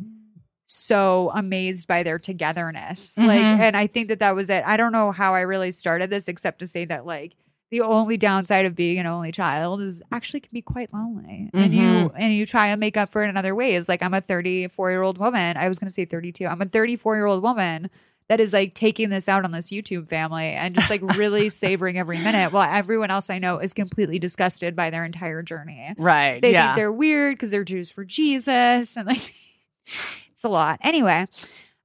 so 0.66 1.30
amazed 1.34 1.86
by 1.86 2.02
their 2.02 2.18
togetherness. 2.18 3.16
Like, 3.18 3.40
Mhm. 3.40 3.60
and 3.60 3.76
I 3.76 3.86
think 3.86 4.08
that 4.08 4.18
that 4.20 4.34
was 4.34 4.48
it. 4.50 4.64
I 4.66 4.76
don't 4.76 4.92
know 4.92 5.12
how 5.12 5.34
I 5.34 5.40
really 5.40 5.72
started 5.72 6.10
this 6.10 6.26
except 6.28 6.58
to 6.60 6.66
say 6.66 6.84
that, 6.86 7.04
like, 7.06 7.32
the 7.70 7.80
only 7.80 8.16
downside 8.16 8.66
of 8.66 8.76
being 8.76 8.98
an 8.98 9.06
only 9.06 9.32
child 9.32 9.80
is 9.82 10.00
actually 10.12 10.40
can 10.40 10.50
be 10.52 10.62
quite 10.62 10.92
lonely 10.94 11.50
and 11.52 11.74
you 11.74 12.12
and 12.16 12.32
you 12.32 12.46
try 12.46 12.68
and 12.68 12.78
make 12.78 12.96
up 12.96 13.10
for 13.10 13.24
it 13.24 13.28
in 13.28 13.36
other 13.36 13.52
ways 13.52 13.88
like 13.88 14.00
i'm 14.00 14.14
a 14.14 14.20
34 14.20 14.90
year 14.92 15.02
old 15.02 15.18
woman 15.18 15.56
i 15.56 15.68
was 15.68 15.80
going 15.80 15.88
to 15.88 15.92
say 15.92 16.04
32 16.04 16.46
i'm 16.46 16.60
a 16.62 16.66
34 16.66 17.16
year 17.16 17.26
old 17.26 17.42
woman 17.42 17.90
that 18.28 18.38
is 18.38 18.52
like 18.52 18.74
taking 18.74 19.08
this 19.10 19.28
out 19.28 19.44
on 19.44 19.50
this 19.50 19.70
youtube 19.70 20.08
family 20.08 20.50
and 20.52 20.76
just 20.76 20.88
like 20.88 21.00
really 21.16 21.48
savoring 21.48 21.98
every 21.98 22.18
minute 22.18 22.52
while 22.52 22.70
everyone 22.72 23.10
else 23.10 23.28
i 23.28 23.40
know 23.40 23.58
is 23.58 23.72
completely 23.72 24.20
disgusted 24.20 24.76
by 24.76 24.90
their 24.90 25.04
entire 25.04 25.42
journey 25.42 25.94
Right. 25.98 26.40
they 26.42 26.52
yeah. 26.52 26.66
think 26.66 26.76
they're 26.76 26.92
weird 26.92 27.34
because 27.34 27.50
they're 27.50 27.64
jews 27.64 27.90
for 27.90 28.04
jesus 28.04 28.96
and 28.96 29.08
like 29.08 29.34
a 30.44 30.48
lot 30.48 30.78
anyway 30.82 31.26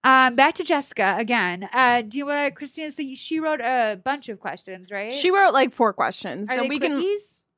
um 0.03 0.35
back 0.35 0.53
to 0.55 0.63
jessica 0.63 1.15
again 1.17 1.67
uh 1.73 2.01
do 2.01 2.17
you 2.17 2.25
want 2.25 2.55
christina 2.55 2.91
so 2.91 3.03
she 3.15 3.39
wrote 3.39 3.59
a 3.61 3.99
bunch 4.03 4.29
of 4.29 4.39
questions 4.39 4.91
right 4.91 5.11
She 5.13 5.31
wrote 5.31 5.53
like 5.53 5.73
four 5.73 5.91
questions. 5.93 6.49
are 6.49 6.55
so 6.55 6.61
they 6.63 6.69
we 6.69 6.79
quickies 6.79 6.81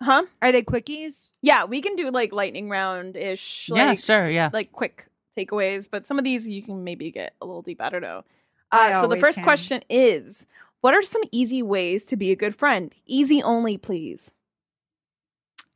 can 0.02 0.08
Huh? 0.08 0.24
are 0.42 0.52
they 0.52 0.64
quickies 0.64 1.30
Yeah, 1.44 1.66
we 1.66 1.80
can 1.82 1.96
do 1.96 2.10
like 2.10 2.32
lightning 2.34 2.70
round 2.70 3.16
ish. 3.16 3.70
Yeah, 3.72 3.90
like, 3.90 4.00
sure, 4.00 4.32
yeah. 4.32 4.50
Like 4.52 4.72
quick 4.72 5.06
takeaways, 5.38 5.88
but 5.92 6.08
some 6.08 6.18
of 6.18 6.26
these 6.26 6.50
you 6.50 6.64
can 6.64 6.84
maybe 6.84 7.12
get 7.12 7.34
a 7.42 7.46
little 7.46 7.62
deep. 7.62 7.80
I 7.80 7.90
don't 7.90 8.02
know. 8.02 8.24
I 8.72 8.94
Uh, 8.94 9.02
so 9.02 9.08
the 9.08 9.18
first 9.18 9.38
can. 9.38 9.44
question 9.44 9.84
is 9.90 10.48
What 10.82 10.96
are 10.96 11.04
some 11.04 11.22
easy 11.32 11.62
ways 11.62 12.04
to 12.06 12.18
be 12.18 12.32
a 12.32 12.36
good 12.36 12.56
friend? 12.56 12.92
Easy 13.06 13.44
only, 13.44 13.78
please. 13.78 14.34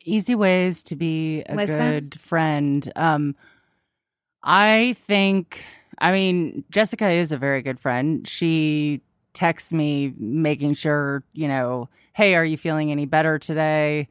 easy 0.03 0.35
ways 0.35 0.83
to 0.83 0.95
be 0.95 1.43
a 1.47 1.55
Listen. 1.55 1.77
good 1.77 2.19
friend. 2.19 2.91
Um, 2.95 3.35
I 4.45 4.93
think, 4.99 5.63
I 5.97 6.11
mean, 6.11 6.63
Jessica 6.69 7.09
is 7.09 7.31
a 7.31 7.37
very 7.37 7.61
good 7.63 7.79
friend. 7.79 8.27
She 8.27 9.01
texts 9.33 9.73
me 9.73 10.13
making 10.17 10.75
sure, 10.75 11.23
you 11.33 11.47
know, 11.47 11.89
hey, 12.13 12.35
are 12.35 12.45
you 12.45 12.57
feeling 12.57 12.91
any 12.91 13.05
better 13.05 13.39
today? 13.39 14.07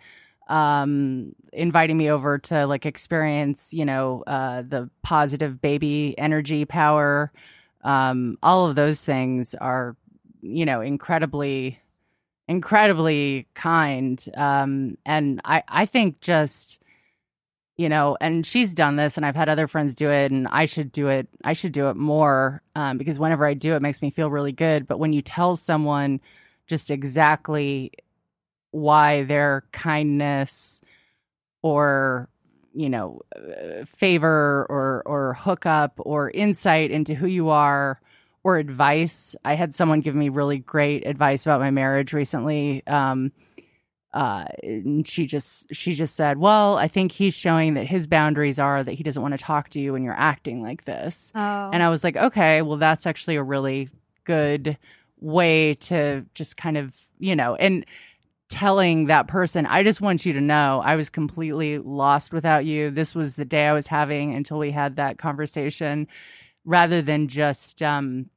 Um, 0.49 1.35
inviting 1.53 1.97
me 1.97 2.11
over 2.11 2.39
to 2.39 2.67
like 2.67 2.85
experience, 2.85 3.73
you 3.73 3.85
know, 3.85 4.25
uh, 4.27 4.63
the 4.63 4.91
positive 5.03 5.61
baby 5.63 6.15
energy 6.19 6.65
power. 6.65 7.33
Um, 7.83 8.37
all 8.43 8.67
of 8.69 8.75
those 8.75 9.03
things 9.03 9.55
are, 9.55 9.97
you 10.43 10.67
know, 10.67 10.81
incredibly 10.81 11.79
incredibly 12.47 13.47
kind 13.55 14.27
um 14.37 14.99
and 15.07 15.41
i 15.47 15.63
i 15.69 15.87
think 15.87 16.21
just 16.21 16.79
you 17.77 17.89
know 17.89 18.17
and 18.21 18.47
she's 18.47 18.73
done 18.73 18.97
this 18.97 19.17
and 19.17 19.27
i've 19.27 19.37
had 19.37 19.49
other 19.49 19.67
friends 19.67 19.95
do 19.95 20.11
it 20.11 20.31
and 20.31 20.47
i 20.49 20.65
should 20.65 20.93
do 20.93 21.09
it 21.09 21.29
i 21.45 21.53
should 21.53 21.73
do 21.73 21.89
it 21.89 21.97
more 21.97 22.63
um 22.77 22.99
because 22.99 23.19
whenever 23.19 23.47
i 23.47 23.55
do 23.55 23.75
it 23.75 23.83
makes 23.83 24.01
me 24.03 24.11
feel 24.11 24.31
really 24.31 24.53
good 24.53 24.87
but 24.87 24.99
when 24.99 25.13
you 25.13 25.23
tell 25.23 25.57
someone 25.57 26.21
just 26.67 26.91
exactly 26.91 27.93
why 28.71 29.23
their 29.23 29.65
kindness 29.73 30.81
or 31.63 32.29
you 32.75 32.89
know 32.89 33.21
uh, 33.37 33.85
favor 33.85 34.67
or 34.69 35.03
or 35.07 35.35
hookup 35.35 35.95
or 35.99 36.31
insight 36.31 36.91
into 36.91 37.15
who 37.15 37.27
you 37.27 37.49
are 37.49 38.01
or 38.45 38.59
advice. 38.59 39.35
I 39.45 39.55
had 39.55 39.75
someone 39.75 40.01
give 40.01 40.15
me 40.15 40.29
really 40.29 40.59
great 40.59 41.07
advice 41.07 41.47
about 41.47 41.61
my 41.61 41.71
marriage 41.71 42.13
recently. 42.13 42.87
Um, 42.87 43.33
uh, 44.15 44.45
and 44.63 45.07
she 45.07 45.27
just 45.27 45.67
she 45.75 45.93
just 45.93 46.15
said, 46.15 46.39
"Well, 46.39 46.79
I 46.79 46.87
think 46.87 47.11
he's 47.11 47.35
showing 47.35 47.75
that 47.75 47.89
his 47.89 48.07
boundaries 48.07 48.61
are 48.61 48.83
that 48.83 48.93
he 48.93 49.03
doesn't 49.03 49.21
want 49.21 49.35
to 49.35 49.39
talk 49.39 49.71
to 49.71 49.81
you 49.81 49.93
when 49.93 50.05
you're 50.05 50.15
acting 50.17 50.63
like 50.63 50.85
this." 50.85 51.33
oh 51.35 51.71
And 51.73 51.83
I 51.83 51.89
was 51.89 52.05
like, 52.05 52.17
"Okay, 52.17 52.63
well, 52.63 52.77
that's 52.77 53.07
actually 53.07 53.35
a 53.35 53.43
really 53.43 53.91
good 54.23 54.79
way 55.19 55.75
to 55.75 56.25
just 56.35 56.57
kind 56.57 56.79
of 56.79 56.95
you 57.19 57.37
know 57.37 57.57
and." 57.57 57.85
telling 58.51 59.07
that 59.07 59.27
person, 59.27 59.65
I 59.67 59.83
just 59.83 60.03
want 60.03 60.27
you 60.27 60.35
to 60.35 60.41
know 60.41 60.81
I 60.85 60.97
was 60.97 61.09
completely 61.09 61.79
lost 61.79 62.33
without 62.33 62.67
you. 62.67 62.91
This 62.91 63.15
was 63.15 63.35
the 63.35 63.45
day 63.45 63.67
I 63.67 63.73
was 63.73 63.87
having 63.87 64.35
until 64.35 64.59
we 64.59 64.71
had 64.71 64.97
that 64.97 65.17
conversation 65.19 66.07
rather 66.65 67.03
than 67.03 67.27
just 67.27 67.83
um 67.83 68.29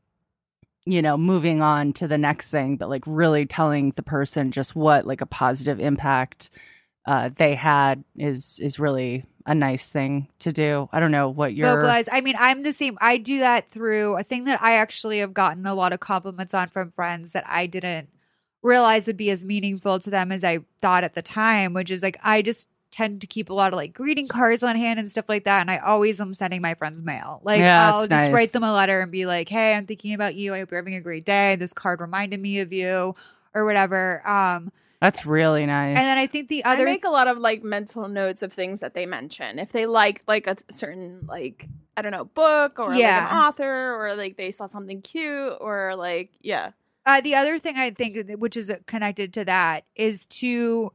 you 0.88 1.02
know 1.02 1.18
moving 1.18 1.62
on 1.62 1.94
to 1.94 2.08
the 2.08 2.18
next 2.18 2.50
thing 2.50 2.78
but 2.78 2.90
like 2.90 3.04
really 3.06 3.46
telling 3.46 3.92
the 3.96 4.04
person 4.04 4.52
just 4.52 4.76
what 4.76 5.06
like 5.06 5.22
a 5.22 5.26
positive 5.26 5.80
impact 5.80 6.50
uh 7.06 7.30
they 7.36 7.56
had 7.56 8.04
is 8.16 8.60
is 8.60 8.80
really 8.80 9.26
a 9.46 9.54
nice 9.54 9.90
thing 9.90 10.28
to 10.40 10.52
do 10.52 10.90
i 10.92 11.00
don't 11.00 11.12
know 11.12 11.30
what 11.30 11.54
your 11.54 11.76
vocalize. 11.76 12.10
I 12.12 12.22
mean, 12.22 12.36
I'm 12.38 12.64
the 12.64 12.74
same. 12.74 12.98
I 13.02 13.18
do 13.18 13.40
that 13.40 13.70
through 13.70 14.18
a 14.18 14.24
thing 14.24 14.46
that 14.46 14.62
I 14.62 14.76
actually 14.76 15.20
have 15.20 15.34
gotten 15.34 15.66
a 15.66 15.74
lot 15.74 15.94
of 15.94 16.00
compliments 16.00 16.54
on 16.54 16.68
from 16.68 16.92
friends 16.92 17.34
that 17.34 17.46
I 17.48 17.66
didn't 17.66 18.10
realize 18.62 19.08
would 19.08 19.18
be 19.18 19.32
as 19.32 19.44
meaningful 19.44 20.00
to 20.00 20.10
them 20.10 20.32
as 20.32 20.44
I 20.44 20.60
thought 20.82 21.04
at 21.04 21.16
the 21.16 21.22
time, 21.22 21.74
which 21.74 21.92
is 21.92 22.04
like 22.04 22.18
I 22.24 22.42
just 22.42 22.68
tend 22.92 23.22
to 23.22 23.28
keep 23.28 23.50
a 23.50 23.54
lot 23.54 23.74
of 23.74 23.78
like 23.78 23.94
greeting 23.94 24.28
cards 24.28 24.64
on 24.64 24.76
hand 24.76 25.00
and 25.00 25.12
stuff 25.12 25.30
like 25.30 25.44
that. 25.44 25.62
And 25.62 25.70
I 25.70 25.78
always 25.78 26.20
am 26.22 26.34
sending 26.34 26.62
my 26.62 26.74
friends 26.74 27.02
mail. 27.02 27.42
Like 27.44 27.60
Yeah, 27.60 27.92
I'll 27.94 28.02
just 28.02 28.10
nice. 28.10 28.34
write 28.34 28.52
them 28.52 28.64
a 28.64 28.74
letter 28.74 29.02
and 29.02 29.12
be 29.12 29.26
like, 29.26 29.50
Hey, 29.50 29.74
I'm 29.74 29.86
thinking 29.86 30.14
about 30.14 30.36
you. 30.36 30.54
I 30.54 30.60
hope 30.60 30.72
you're 30.72 30.80
having 30.80 30.96
a 30.96 31.02
great 31.02 31.26
day. 31.26 31.56
This 31.56 31.74
card 31.74 32.02
reminded 32.02 32.40
me 32.40 32.60
of 32.60 32.74
you 32.74 33.16
or 33.54 33.66
whatever. 33.66 34.28
Um 34.28 34.72
that's 35.00 35.28
really 35.28 35.68
nice 35.68 35.96
and 35.96 36.00
then 36.00 36.18
I 36.18 36.26
think 36.26 36.50
the 36.50 36.64
other 36.64 36.72
I 36.72 36.74
other 36.82 36.86
make 36.86 37.06
a 37.06 37.10
lot 37.10 37.28
of 37.28 37.38
like 37.38 37.64
mental 37.64 38.08
notes 38.08 38.42
of 38.42 38.52
things 38.52 38.80
that 38.80 38.96
they 38.96 39.06
mention. 39.06 39.60
If 39.60 39.72
they 39.72 39.86
like 39.86 40.22
like 40.28 40.48
a 40.48 40.56
certain 40.72 41.28
like 41.28 41.68
I 41.96 42.02
don't 42.02 42.12
know 42.12 42.26
book 42.26 42.80
or 42.80 42.92
like 42.92 43.04
an 43.04 43.38
author 43.38 43.96
or 43.96 44.16
like 44.16 44.38
they 44.38 44.52
saw 44.52 44.66
something 44.66 45.02
cute 45.02 45.54
or 45.60 45.96
like 45.96 46.32
yeah. 46.42 46.72
Uh, 47.06 47.22
the 47.22 47.36
other 47.36 47.58
thing 47.58 47.78
I 47.78 47.92
think, 47.92 48.18
which 48.38 48.58
is 48.58 48.70
connected 48.86 49.34
to 49.36 49.46
that, 49.46 49.86
is 49.96 50.26
to 50.26 50.92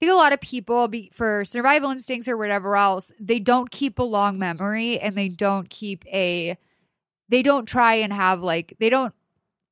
I 0.00 0.06
think 0.06 0.12
a 0.12 0.16
lot 0.16 0.32
of 0.32 0.40
people, 0.40 0.88
be, 0.88 1.10
for 1.12 1.44
survival 1.44 1.90
instincts 1.90 2.26
or 2.26 2.36
whatever 2.38 2.74
else, 2.74 3.12
they 3.20 3.38
don't 3.38 3.70
keep 3.70 3.98
a 3.98 4.02
long 4.02 4.38
memory 4.38 4.98
and 4.98 5.14
they 5.14 5.28
don't 5.28 5.68
keep 5.68 6.06
a, 6.06 6.56
they 7.28 7.42
don't 7.42 7.66
try 7.66 7.96
and 7.96 8.10
have 8.10 8.40
like, 8.40 8.76
they 8.80 8.88
don't 8.88 9.12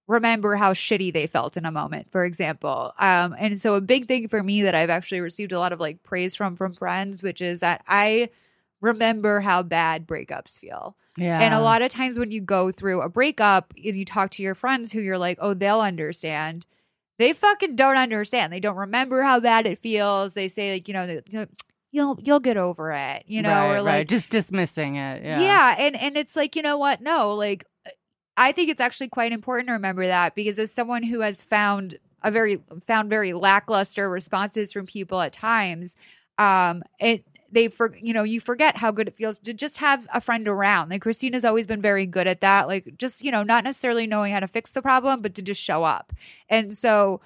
remember 0.06 0.56
how 0.56 0.72
shitty 0.72 1.12
they 1.12 1.26
felt 1.26 1.56
in 1.56 1.64
a 1.64 1.70
moment, 1.70 2.10
for 2.10 2.24
example. 2.24 2.92
Um, 2.98 3.36
and 3.38 3.60
so 3.60 3.74
a 3.74 3.80
big 3.80 4.06
thing 4.06 4.28
for 4.28 4.42
me 4.42 4.62
that 4.62 4.74
I've 4.74 4.90
actually 4.90 5.20
received 5.20 5.52
a 5.52 5.58
lot 5.58 5.72
of 5.72 5.80
like 5.80 6.02
praise 6.02 6.34
from 6.34 6.56
from 6.56 6.72
friends, 6.72 7.22
which 7.22 7.40
is 7.40 7.60
that 7.60 7.82
I 7.86 8.30
remember 8.80 9.40
how 9.40 9.62
bad 9.62 10.06
breakups 10.06 10.58
feel. 10.58 10.96
yeah 11.16 11.40
And 11.40 11.54
a 11.54 11.60
lot 11.60 11.82
of 11.82 11.90
times 11.90 12.18
when 12.18 12.30
you 12.30 12.40
go 12.40 12.72
through 12.72 13.02
a 13.02 13.08
breakup 13.08 13.72
and 13.76 13.96
you 13.98 14.04
talk 14.04 14.30
to 14.32 14.42
your 14.42 14.54
friends 14.54 14.92
who 14.92 15.00
you're 15.00 15.18
like, 15.18 15.38
oh, 15.40 15.54
they'll 15.54 15.80
understand. 15.80 16.64
They 17.18 17.32
fucking 17.32 17.76
don't 17.76 17.96
understand. 17.96 18.52
They 18.52 18.60
don't 18.60 18.76
remember 18.76 19.22
how 19.22 19.40
bad 19.40 19.66
it 19.66 19.80
feels. 19.80 20.34
They 20.34 20.48
say 20.48 20.74
like, 20.74 20.88
you 20.88 20.94
know, 20.94 21.04
you 21.04 21.22
know, 21.32 21.46
you'll 21.90 22.18
you'll 22.22 22.40
get 22.40 22.56
over 22.56 22.92
it, 22.92 23.24
you 23.26 23.42
know, 23.42 23.50
right, 23.50 23.74
or 23.74 23.82
like 23.82 23.92
right. 23.92 24.08
just 24.08 24.28
dismissing 24.30 24.96
it 24.96 25.24
yeah 25.24 25.40
yeah. 25.40 25.74
and 25.78 25.96
and 25.96 26.16
it's 26.16 26.36
like, 26.36 26.54
you 26.54 26.62
know 26.62 26.78
what? 26.78 27.00
No, 27.00 27.34
like 27.34 27.64
I 28.36 28.52
think 28.52 28.70
it's 28.70 28.80
actually 28.80 29.08
quite 29.08 29.32
important 29.32 29.68
to 29.68 29.72
remember 29.72 30.06
that 30.06 30.34
because 30.34 30.58
as 30.58 30.72
someone 30.72 31.02
who 31.02 31.20
has 31.20 31.42
found 31.42 31.98
a 32.22 32.30
very 32.30 32.60
found 32.86 33.10
very 33.10 33.32
lackluster 33.32 34.08
responses 34.08 34.72
from 34.72 34.86
people 34.86 35.20
at 35.20 35.32
times, 35.32 35.96
um, 36.38 36.82
it 37.00 37.24
they 37.50 37.68
for 37.68 37.96
you 37.96 38.12
know 38.12 38.22
you 38.22 38.40
forget 38.40 38.76
how 38.76 38.90
good 38.90 39.08
it 39.08 39.16
feels 39.16 39.38
to 39.40 39.54
just 39.54 39.78
have 39.78 40.06
a 40.12 40.20
friend 40.20 40.46
around. 40.48 40.90
Like 40.90 41.02
Christina's 41.02 41.44
always 41.44 41.66
been 41.66 41.82
very 41.82 42.06
good 42.06 42.26
at 42.26 42.40
that. 42.40 42.68
Like 42.68 42.96
just 42.98 43.22
you 43.22 43.30
know 43.30 43.42
not 43.42 43.64
necessarily 43.64 44.06
knowing 44.06 44.32
how 44.32 44.40
to 44.40 44.48
fix 44.48 44.70
the 44.70 44.82
problem, 44.82 45.22
but 45.22 45.34
to 45.36 45.42
just 45.42 45.60
show 45.60 45.84
up. 45.84 46.12
And 46.48 46.76
so 46.76 47.20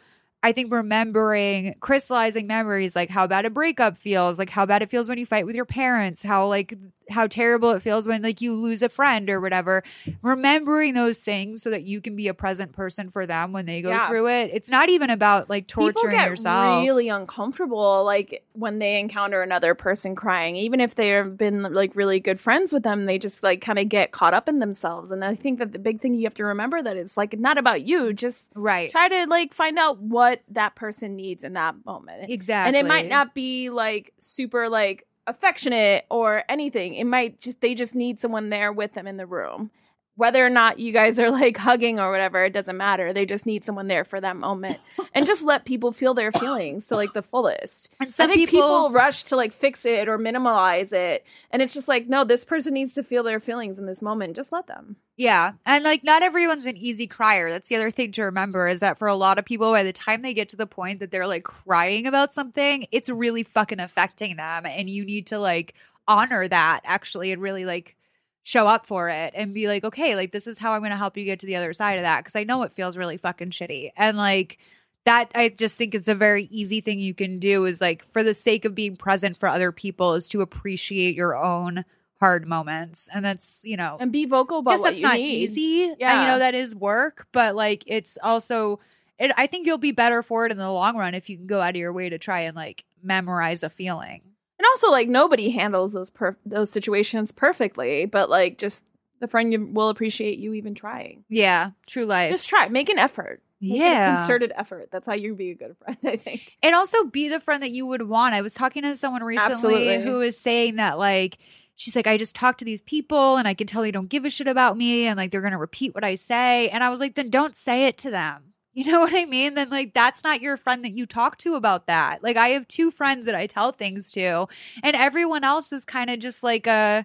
I 0.44 0.52
think 0.52 0.72
remembering, 0.72 1.76
crystallizing 1.80 2.48
memories, 2.48 2.96
like 2.96 3.10
how 3.10 3.26
bad 3.28 3.46
a 3.46 3.50
breakup 3.50 3.96
feels, 3.96 4.38
like 4.38 4.50
how 4.50 4.66
bad 4.66 4.82
it 4.82 4.90
feels 4.90 5.08
when 5.08 5.18
you 5.18 5.26
fight 5.26 5.46
with 5.46 5.54
your 5.54 5.64
parents, 5.64 6.22
how 6.22 6.46
like 6.46 6.74
how 7.12 7.26
terrible 7.26 7.70
it 7.70 7.82
feels 7.82 8.09
when 8.09 8.22
like 8.22 8.40
you 8.40 8.55
lose 8.55 8.82
a 8.82 8.89
friend 8.89 9.30
or 9.30 9.40
whatever. 9.40 9.82
Remembering 10.22 10.94
those 10.94 11.18
things 11.20 11.62
so 11.62 11.70
that 11.70 11.82
you 11.84 12.01
can 12.01 12.16
be 12.16 12.28
a 12.28 12.34
present 12.34 12.72
person 12.72 13.10
for 13.10 13.26
them 13.26 13.52
when 13.52 13.66
they 13.66 13.82
go 13.82 13.90
Yeah. 13.90 14.09
through 14.09 14.28
it. 14.28 14.51
It's 14.55 14.70
not 14.70 14.89
even 14.89 15.10
about 15.10 15.51
like 15.51 15.66
People 15.66 15.93
torturing 15.93 16.16
get 16.16 16.28
yourself. 16.28 16.82
really 16.82 17.09
uncomfortable 17.09 18.05
like 18.05 18.44
when 18.55 18.78
they 18.78 18.98
encounter 18.98 19.43
another 19.43 19.74
person 19.74 20.14
crying 20.14 20.56
even 20.56 20.80
if 20.80 20.94
they've 20.94 21.36
been 21.36 21.62
like 21.62 21.94
really 21.94 22.20
good 22.20 22.39
friends 22.40 22.72
with 22.72 22.82
them 22.82 23.06
they 23.06 23.18
just 23.18 23.43
like 23.43 23.60
kind 23.60 23.78
of 23.78 23.89
get 23.89 24.12
caught 24.12 24.34
up 24.34 24.48
in 24.48 24.59
themselves 24.59 25.10
and 25.10 25.24
i 25.24 25.34
think 25.34 25.59
that 25.59 25.72
the 25.72 25.78
big 25.78 26.01
thing 26.01 26.14
you 26.14 26.24
have 26.24 26.34
to 26.34 26.44
remember 26.44 26.82
that 26.82 26.97
it's 26.97 27.16
like 27.16 27.39
not 27.39 27.56
about 27.59 27.82
you 27.82 28.12
just 28.12 28.52
right. 28.55 28.90
try 28.90 29.09
to 29.09 29.26
like 29.28 29.55
find 29.55 29.78
out 29.78 29.98
what 29.98 30.43
that 30.51 30.74
person 30.74 31.16
needs 31.16 31.44
in 31.44 31.55
that 31.55 31.74
moment 31.84 32.30
Exactly. 32.30 32.68
and 32.68 32.76
it 32.76 32.89
might 32.89 33.09
not 33.09 33.34
be 33.34 33.70
like 33.70 34.12
super 34.18 34.68
like 34.68 35.06
affectionate 35.26 36.04
or 36.10 36.44
anything 36.48 36.94
it 36.94 37.04
might 37.04 37.38
just 37.38 37.60
they 37.60 37.74
just 37.74 37.94
need 37.94 38.18
someone 38.18 38.50
there 38.50 38.72
with 38.72 38.94
them 38.94 39.06
in 39.06 39.16
the 39.16 39.26
room. 39.26 39.70
Whether 40.14 40.44
or 40.44 40.50
not 40.50 40.78
you 40.78 40.92
guys 40.92 41.18
are 41.18 41.30
like 41.30 41.56
hugging 41.56 41.98
or 41.98 42.10
whatever 42.10 42.44
it 42.44 42.52
doesn't 42.52 42.76
matter. 42.76 43.14
They 43.14 43.24
just 43.24 43.46
need 43.46 43.64
someone 43.64 43.86
there 43.86 44.04
for 44.04 44.20
that 44.20 44.36
moment 44.36 44.78
and 45.14 45.24
just 45.24 45.42
let 45.42 45.64
people 45.64 45.90
feel 45.90 46.12
their 46.12 46.32
feelings 46.32 46.86
to 46.88 46.96
like 46.96 47.14
the 47.14 47.22
fullest. 47.22 47.88
And 47.98 48.08
i 48.08 48.10
some 48.10 48.28
think 48.28 48.50
people, 48.50 48.60
people, 48.60 48.90
rush 48.90 49.24
to 49.24 49.36
like 49.36 49.52
fix 49.54 49.86
it 49.86 50.08
or 50.08 50.18
minimalize 50.18 50.92
it 50.92 51.24
and 51.50 51.62
it's 51.62 51.72
just 51.72 51.88
like 51.88 52.08
no 52.08 52.24
this 52.24 52.44
person 52.44 52.74
needs 52.74 52.94
to 52.94 53.02
feel 53.02 53.22
their 53.22 53.40
feelings 53.40 53.78
in 53.78 53.86
this 53.86 54.02
moment 54.02 54.36
just 54.36 54.52
let 54.52 54.66
them 54.66 54.96
Yeah. 55.22 55.52
And 55.64 55.84
like 55.84 56.02
not 56.02 56.24
everyone's 56.24 56.66
an 56.66 56.76
easy 56.76 57.06
crier. 57.06 57.48
That's 57.48 57.68
the 57.68 57.76
other 57.76 57.92
thing 57.92 58.10
to 58.12 58.24
remember 58.24 58.66
is 58.66 58.80
that 58.80 58.98
for 58.98 59.06
a 59.06 59.14
lot 59.14 59.38
of 59.38 59.44
people, 59.44 59.70
by 59.70 59.84
the 59.84 59.92
time 59.92 60.20
they 60.20 60.34
get 60.34 60.48
to 60.48 60.56
the 60.56 60.66
point 60.66 60.98
that 60.98 61.12
they're 61.12 61.28
like 61.28 61.44
crying 61.44 62.08
about 62.08 62.34
something, 62.34 62.88
it's 62.90 63.08
really 63.08 63.44
fucking 63.44 63.78
affecting 63.78 64.34
them. 64.34 64.66
And 64.66 64.90
you 64.90 65.04
need 65.04 65.28
to 65.28 65.38
like 65.38 65.74
honor 66.08 66.48
that 66.48 66.80
actually 66.82 67.30
and 67.30 67.40
really 67.40 67.64
like 67.64 67.94
show 68.42 68.66
up 68.66 68.84
for 68.84 69.10
it 69.10 69.32
and 69.36 69.54
be 69.54 69.68
like, 69.68 69.84
okay, 69.84 70.16
like 70.16 70.32
this 70.32 70.48
is 70.48 70.58
how 70.58 70.72
I'm 70.72 70.80
going 70.80 70.90
to 70.90 70.96
help 70.96 71.16
you 71.16 71.24
get 71.24 71.38
to 71.38 71.46
the 71.46 71.54
other 71.54 71.72
side 71.72 71.98
of 71.98 72.02
that. 72.02 72.24
Cause 72.24 72.34
I 72.34 72.42
know 72.42 72.64
it 72.64 72.72
feels 72.72 72.96
really 72.96 73.16
fucking 73.16 73.50
shitty. 73.50 73.92
And 73.96 74.16
like, 74.16 74.58
that 75.04 75.30
I 75.36 75.50
just 75.50 75.78
think 75.78 75.94
it's 75.94 76.08
a 76.08 76.16
very 76.16 76.44
easy 76.44 76.80
thing 76.80 76.98
you 76.98 77.14
can 77.14 77.38
do 77.40 77.64
is 77.64 77.80
like 77.80 78.04
for 78.12 78.22
the 78.22 78.34
sake 78.34 78.64
of 78.64 78.74
being 78.74 78.96
present 78.96 79.36
for 79.36 79.48
other 79.48 79.72
people 79.72 80.14
is 80.14 80.28
to 80.28 80.42
appreciate 80.42 81.16
your 81.16 81.36
own 81.36 81.84
hard 82.22 82.46
moments. 82.46 83.08
And 83.12 83.24
that's, 83.24 83.64
you 83.64 83.76
know, 83.76 83.96
and 83.98 84.12
be 84.12 84.26
vocal 84.26 84.58
about 84.60 84.72
yes, 84.74 84.82
that's 84.82 85.02
not 85.02 85.16
need 85.16 85.26
easy. 85.42 85.84
And, 85.84 85.96
Yeah. 85.98 86.20
you 86.20 86.26
know, 86.28 86.38
that 86.38 86.54
is 86.54 86.72
work, 86.74 87.26
but 87.32 87.56
like 87.56 87.82
it's 87.86 88.16
also 88.22 88.78
it 89.18 89.32
I 89.36 89.48
think 89.48 89.66
you'll 89.66 89.78
be 89.78 89.90
better 89.90 90.22
for 90.22 90.46
it 90.46 90.52
in 90.52 90.58
the 90.58 90.70
long 90.70 90.96
run 90.96 91.14
if 91.14 91.28
you 91.28 91.36
can 91.36 91.46
go 91.48 91.60
out 91.60 91.70
of 91.70 91.76
your 91.76 91.92
way 91.92 92.08
to 92.08 92.18
try 92.18 92.40
and 92.42 92.54
like 92.56 92.84
memorize 93.02 93.62
a 93.64 93.70
feeling. 93.70 94.22
And 94.58 94.66
also, 94.72 94.90
like 94.92 95.08
nobody 95.08 95.50
handles 95.50 95.92
those 95.94 96.10
per- 96.10 96.36
those 96.46 96.70
situations 96.70 97.32
perfectly, 97.32 98.06
but 98.06 98.30
like 98.30 98.58
just 98.58 98.86
the 99.18 99.26
friend 99.26 99.52
you 99.52 99.66
will 99.66 99.88
appreciate 99.88 100.38
you 100.38 100.54
even 100.54 100.74
trying. 100.76 101.24
Yeah, 101.28 101.72
true 101.86 102.04
life. 102.06 102.30
Just 102.30 102.48
try, 102.48 102.68
make 102.68 102.88
an 102.88 102.98
effort. 102.98 103.42
Make 103.60 103.80
Yeah. 103.80 104.14
concerted 104.16 104.52
effort. 104.56 104.88
That's 104.92 105.06
how 105.06 105.14
you 105.14 105.34
be 105.34 105.50
a 105.50 105.54
good 105.54 105.76
friend. 105.78 105.96
I 106.04 106.16
think. 106.16 106.52
and 106.62 106.74
also 106.76 107.04
be 107.04 107.28
the 107.28 107.38
friend 107.40 107.62
that 107.62 107.70
you 107.72 107.86
would 107.86 108.02
want. 108.02 108.34
I 108.34 108.42
was 108.42 108.54
talking 108.54 108.82
to 108.82 108.94
someone 108.96 109.22
recently 109.22 109.52
Absolutely. 109.54 110.02
who 110.04 110.18
was 110.18 110.36
saying 110.38 110.76
that 110.76 110.96
like 110.98 111.38
she's 111.76 111.96
like 111.96 112.06
I 112.06 112.16
just 112.16 112.36
talk 112.36 112.58
to 112.58 112.64
these 112.64 112.80
people 112.80 113.36
and 113.36 113.48
I 113.48 113.54
can 113.54 113.66
tell 113.66 113.82
they 113.82 113.90
don't 113.90 114.08
give 114.08 114.24
a 114.24 114.30
shit 114.30 114.48
about 114.48 114.76
me 114.76 115.06
and 115.06 115.16
like 115.16 115.30
they're 115.30 115.40
going 115.40 115.52
to 115.52 115.58
repeat 115.58 115.94
what 115.94 116.04
I 116.04 116.14
say 116.14 116.68
and 116.68 116.82
I 116.84 116.90
was 116.90 117.00
like 117.00 117.14
then 117.14 117.30
don't 117.30 117.56
say 117.56 117.86
it 117.86 117.98
to 117.98 118.10
them. 118.10 118.44
You 118.74 118.90
know 118.90 119.00
what 119.00 119.12
I 119.14 119.26
mean? 119.26 119.52
Then 119.52 119.68
like 119.68 119.92
that's 119.92 120.24
not 120.24 120.40
your 120.40 120.56
friend 120.56 120.82
that 120.82 120.96
you 120.96 121.04
talk 121.04 121.36
to 121.38 121.56
about 121.56 121.88
that. 121.88 122.22
Like 122.22 122.38
I 122.38 122.48
have 122.48 122.66
two 122.66 122.90
friends 122.90 123.26
that 123.26 123.34
I 123.34 123.46
tell 123.46 123.70
things 123.70 124.10
to 124.12 124.46
and 124.82 124.96
everyone 124.96 125.44
else 125.44 125.74
is 125.74 125.84
kind 125.84 126.08
of 126.08 126.20
just 126.20 126.42
like 126.42 126.66
a 126.66 127.04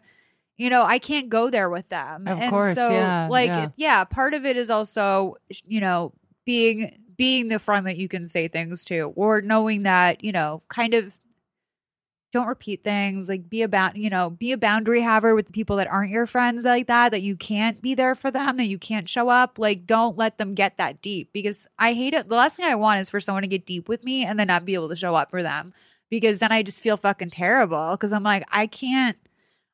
you 0.57 0.69
know, 0.69 0.83
I 0.83 0.97
can't 0.97 1.29
go 1.29 1.49
there 1.49 1.69
with 1.69 1.87
them. 1.89 2.27
Of 2.27 2.39
and 2.39 2.49
course, 2.49 2.75
so 2.75 2.89
yeah, 2.89 3.27
like 3.29 3.47
yeah. 3.47 3.69
yeah, 3.75 4.03
part 4.05 4.33
of 4.33 4.45
it 4.45 4.57
is 4.57 4.69
also 4.69 5.35
you 5.65 5.79
know, 5.79 6.13
being 6.45 6.97
being 7.15 7.47
the 7.47 7.59
friend 7.59 7.85
that 7.85 7.97
you 7.97 8.07
can 8.07 8.27
say 8.27 8.47
things 8.47 8.85
to 8.85 9.13
or 9.15 9.41
knowing 9.41 9.83
that 9.83 10.23
you 10.23 10.31
know 10.31 10.61
kind 10.67 10.93
of 10.93 11.11
don't 12.31 12.47
repeat 12.47 12.83
things 12.83 13.29
like 13.29 13.49
be 13.49 13.61
about 13.61 13.95
you 13.95 14.09
know 14.09 14.29
be 14.29 14.51
a 14.51 14.57
boundary 14.57 15.01
haver 15.01 15.33
with 15.33 15.47
the 15.47 15.53
people 15.53 15.77
that 15.77 15.87
aren't 15.87 16.11
your 16.11 16.25
friends 16.25 16.65
like 16.65 16.87
that 16.87 17.09
that 17.11 17.21
you 17.21 17.35
can't 17.35 17.81
be 17.81 17.95
there 17.95 18.15
for 18.15 18.31
them 18.31 18.57
that 18.57 18.67
you 18.67 18.77
can't 18.77 19.07
show 19.07 19.29
up 19.29 19.57
like 19.57 19.85
don't 19.85 20.17
let 20.17 20.37
them 20.37 20.53
get 20.53 20.77
that 20.77 21.01
deep 21.01 21.29
because 21.31 21.67
i 21.79 21.93
hate 21.93 22.13
it 22.13 22.27
the 22.27 22.35
last 22.35 22.57
thing 22.57 22.65
i 22.65 22.75
want 22.75 22.99
is 22.99 23.09
for 23.09 23.19
someone 23.19 23.43
to 23.43 23.47
get 23.47 23.65
deep 23.65 23.87
with 23.87 24.03
me 24.03 24.25
and 24.25 24.39
then 24.39 24.47
not 24.47 24.65
be 24.65 24.73
able 24.73 24.89
to 24.89 24.95
show 24.95 25.15
up 25.15 25.29
for 25.29 25.41
them 25.41 25.73
because 26.09 26.39
then 26.39 26.51
i 26.51 26.61
just 26.61 26.81
feel 26.81 26.97
fucking 26.97 27.29
terrible 27.29 27.91
because 27.91 28.11
i'm 28.11 28.23
like 28.23 28.45
i 28.51 28.67
can't 28.67 29.17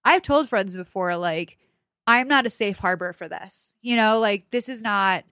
i've 0.06 0.22
told 0.22 0.48
friends 0.48 0.76
before 0.76 1.18
like 1.18 1.58
i'm 2.06 2.28
not 2.28 2.46
a 2.46 2.52
safe 2.52 2.78
harbor 2.78 3.14
for 3.14 3.28
this 3.28 3.76
you 3.82 3.96
know 3.96 4.20
like 4.20 4.50
this 4.52 4.70
is 4.70 4.82
not 4.82 5.24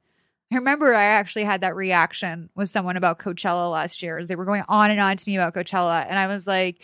I 0.53 0.57
remember 0.57 0.93
I 0.93 1.06
actually 1.06 1.45
had 1.45 1.61
that 1.61 1.77
reaction 1.77 2.49
with 2.56 2.69
someone 2.69 2.98
about 2.98 3.19
Coachella 3.19 3.72
last 3.72 4.03
year 4.03 4.18
as 4.18 4.27
they 4.27 4.35
were 4.35 4.43
going 4.43 4.65
on 4.68 4.91
and 4.91 4.99
on 4.99 5.15
to 5.15 5.30
me 5.30 5.38
about 5.38 5.53
Coachella. 5.53 6.06
And 6.10 6.19
I 6.19 6.27
was 6.27 6.45
like, 6.45 6.81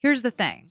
here's 0.00 0.22
the 0.22 0.30
thing. 0.30 0.70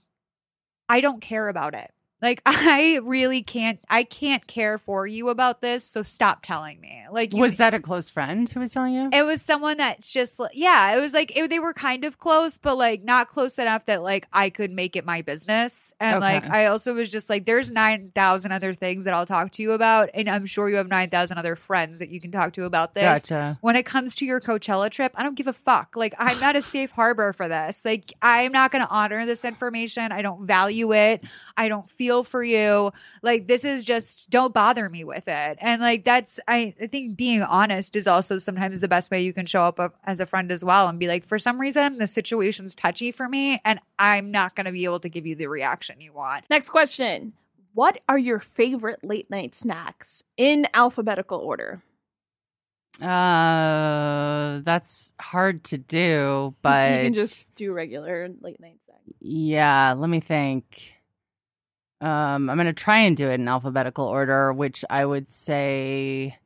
I 0.89 1.01
don't 1.01 1.21
care 1.21 1.47
about 1.49 1.75
it. 1.75 1.91
Like 2.21 2.41
I 2.45 2.99
really 3.03 3.41
can't 3.43 3.79
I 3.89 4.03
can't 4.03 4.45
care 4.47 4.77
for 4.77 5.07
you 5.07 5.29
about 5.29 5.61
this, 5.61 5.83
so 5.83 6.03
stop 6.03 6.39
telling 6.43 6.79
me. 6.81 7.05
Like 7.11 7.33
you, 7.33 7.39
Was 7.39 7.57
that 7.57 7.73
a 7.73 7.79
close 7.79 8.09
friend 8.09 8.47
who 8.49 8.59
was 8.59 8.71
telling 8.73 8.93
you? 8.93 9.09
it 9.11 9.23
was 9.23 9.41
someone 9.41 9.77
that's 9.77 10.11
just 10.11 10.39
yeah, 10.53 10.95
it 10.95 10.99
was 10.99 11.13
like 11.13 11.35
it, 11.35 11.49
they 11.49 11.59
were 11.59 11.73
kind 11.73 12.03
of 12.03 12.19
close, 12.19 12.57
but 12.57 12.75
like 12.77 13.03
not 13.03 13.29
close 13.29 13.57
enough 13.57 13.85
that 13.85 14.03
like 14.03 14.27
I 14.33 14.49
could 14.49 14.71
make 14.71 14.95
it 14.95 15.05
my 15.05 15.21
business. 15.21 15.93
And 15.99 16.19
like 16.19 16.49
I 16.49 16.65
also 16.67 16.93
was 16.93 17.09
just 17.09 17.29
like, 17.29 17.45
there's 17.45 17.71
nine 17.71 18.11
thousand 18.13 18.51
other 18.51 18.73
things 18.73 19.05
that 19.05 19.13
I'll 19.13 19.25
talk 19.25 19.51
to 19.53 19.63
you 19.63 19.71
about, 19.71 20.09
and 20.13 20.29
I'm 20.29 20.45
sure 20.45 20.69
you 20.69 20.75
have 20.75 20.87
nine 20.87 21.09
thousand 21.09 21.37
other 21.37 21.55
friends 21.55 21.99
that 21.99 22.09
you 22.09 22.19
can 22.19 22.31
talk 22.31 22.53
to 22.53 22.65
about 22.65 22.95
this. 22.95 23.03
Gotcha. 23.29 23.57
When 23.61 23.75
it 23.75 23.85
comes 23.85 24.15
to 24.15 24.25
your 24.25 24.39
Coachella 24.41 24.89
trip, 24.91 25.13
I 25.15 25.23
don't 25.23 25.35
give 25.35 25.47
a 25.47 25.53
fuck. 25.53 25.95
Like 25.95 26.13
I'm 26.17 26.39
not 26.39 26.55
a 26.55 26.61
safe 26.61 26.91
harbor 26.91 27.33
for 27.33 27.47
this. 27.47 27.85
Like 27.85 28.13
I'm 28.21 28.51
not 28.51 28.71
going 28.71 28.83
to 28.83 28.89
honor 28.89 29.25
this 29.25 29.45
information. 29.45 30.11
I 30.11 30.21
don't 30.21 30.45
value 30.45 30.93
it. 30.93 31.23
I 31.55 31.67
don't 31.69 31.89
feel 31.89 32.08
for 32.23 32.43
you. 32.43 32.91
Like 33.21 33.47
this 33.47 33.63
is 33.63 33.83
just 33.83 34.29
don't 34.29 34.53
bother 34.53 34.89
me 34.89 35.03
with 35.03 35.27
it. 35.27 35.57
And 35.59 35.81
like 35.81 36.03
that's 36.03 36.39
I, 36.47 36.73
I 36.81 36.87
think 36.87 37.15
being 37.15 37.41
honest 37.41 37.95
is 37.95 38.07
also 38.07 38.37
sometimes 38.37 38.81
the 38.81 38.87
best 38.87 39.11
way 39.11 39.21
you 39.21 39.33
can 39.33 39.45
show 39.45 39.63
up 39.63 39.95
as 40.03 40.19
a 40.19 40.25
friend 40.25 40.51
as 40.51 40.63
well 40.63 40.87
and 40.87 40.99
be 40.99 41.07
like 41.07 41.25
for 41.25 41.39
some 41.39 41.59
reason 41.59 41.97
the 41.97 42.07
situation's 42.07 42.75
touchy 42.75 43.11
for 43.11 43.27
me 43.27 43.61
and 43.63 43.79
I'm 43.97 44.31
not 44.31 44.55
going 44.55 44.65
to 44.65 44.71
be 44.71 44.85
able 44.85 44.99
to 45.01 45.09
give 45.09 45.25
you 45.25 45.35
the 45.35 45.47
reaction 45.47 46.01
you 46.01 46.13
want. 46.13 46.45
Next 46.49 46.69
question: 46.69 47.33
What 47.73 47.99
are 48.07 48.17
your 48.17 48.39
favorite 48.39 49.03
late 49.03 49.29
night 49.29 49.55
snacks 49.55 50.23
in 50.37 50.67
alphabetical 50.73 51.39
order? 51.39 51.83
Uh, 53.01 54.59
that's 54.63 55.13
hard 55.21 55.63
to 55.65 55.77
do, 55.77 56.53
but 56.61 56.91
you 56.97 57.03
can 57.05 57.13
just 57.13 57.55
do 57.55 57.71
regular 57.71 58.29
late 58.41 58.59
night 58.59 58.79
snacks. 58.85 59.01
yeah. 59.21 59.93
Let 59.97 60.09
me 60.09 60.19
think. 60.19 60.93
Um, 62.01 62.49
I'm 62.49 62.57
gonna 62.57 62.73
try 62.73 62.99
and 62.99 63.15
do 63.17 63.27
it 63.29 63.33
in 63.39 63.47
alphabetical 63.47 64.05
order, 64.05 64.53
which 64.53 64.85
I 64.89 65.05
would 65.05 65.29
say 65.29 66.37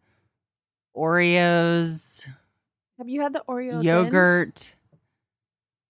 Oreos, 0.96 2.28
Have 2.98 3.08
you 3.10 3.22
had 3.22 3.34
the 3.34 3.44
Oreo 3.48 3.74
Thins? 3.74 3.86
yogurt. 3.86 4.76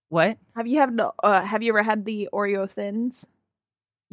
What? 0.09 0.37
Have 0.55 0.67
you 0.67 0.79
had 0.79 0.95
the, 0.97 1.11
uh, 1.23 1.41
Have 1.43 1.63
you 1.63 1.71
ever 1.71 1.83
had 1.83 2.05
the 2.05 2.29
Oreo 2.33 2.69
thins? 2.69 3.25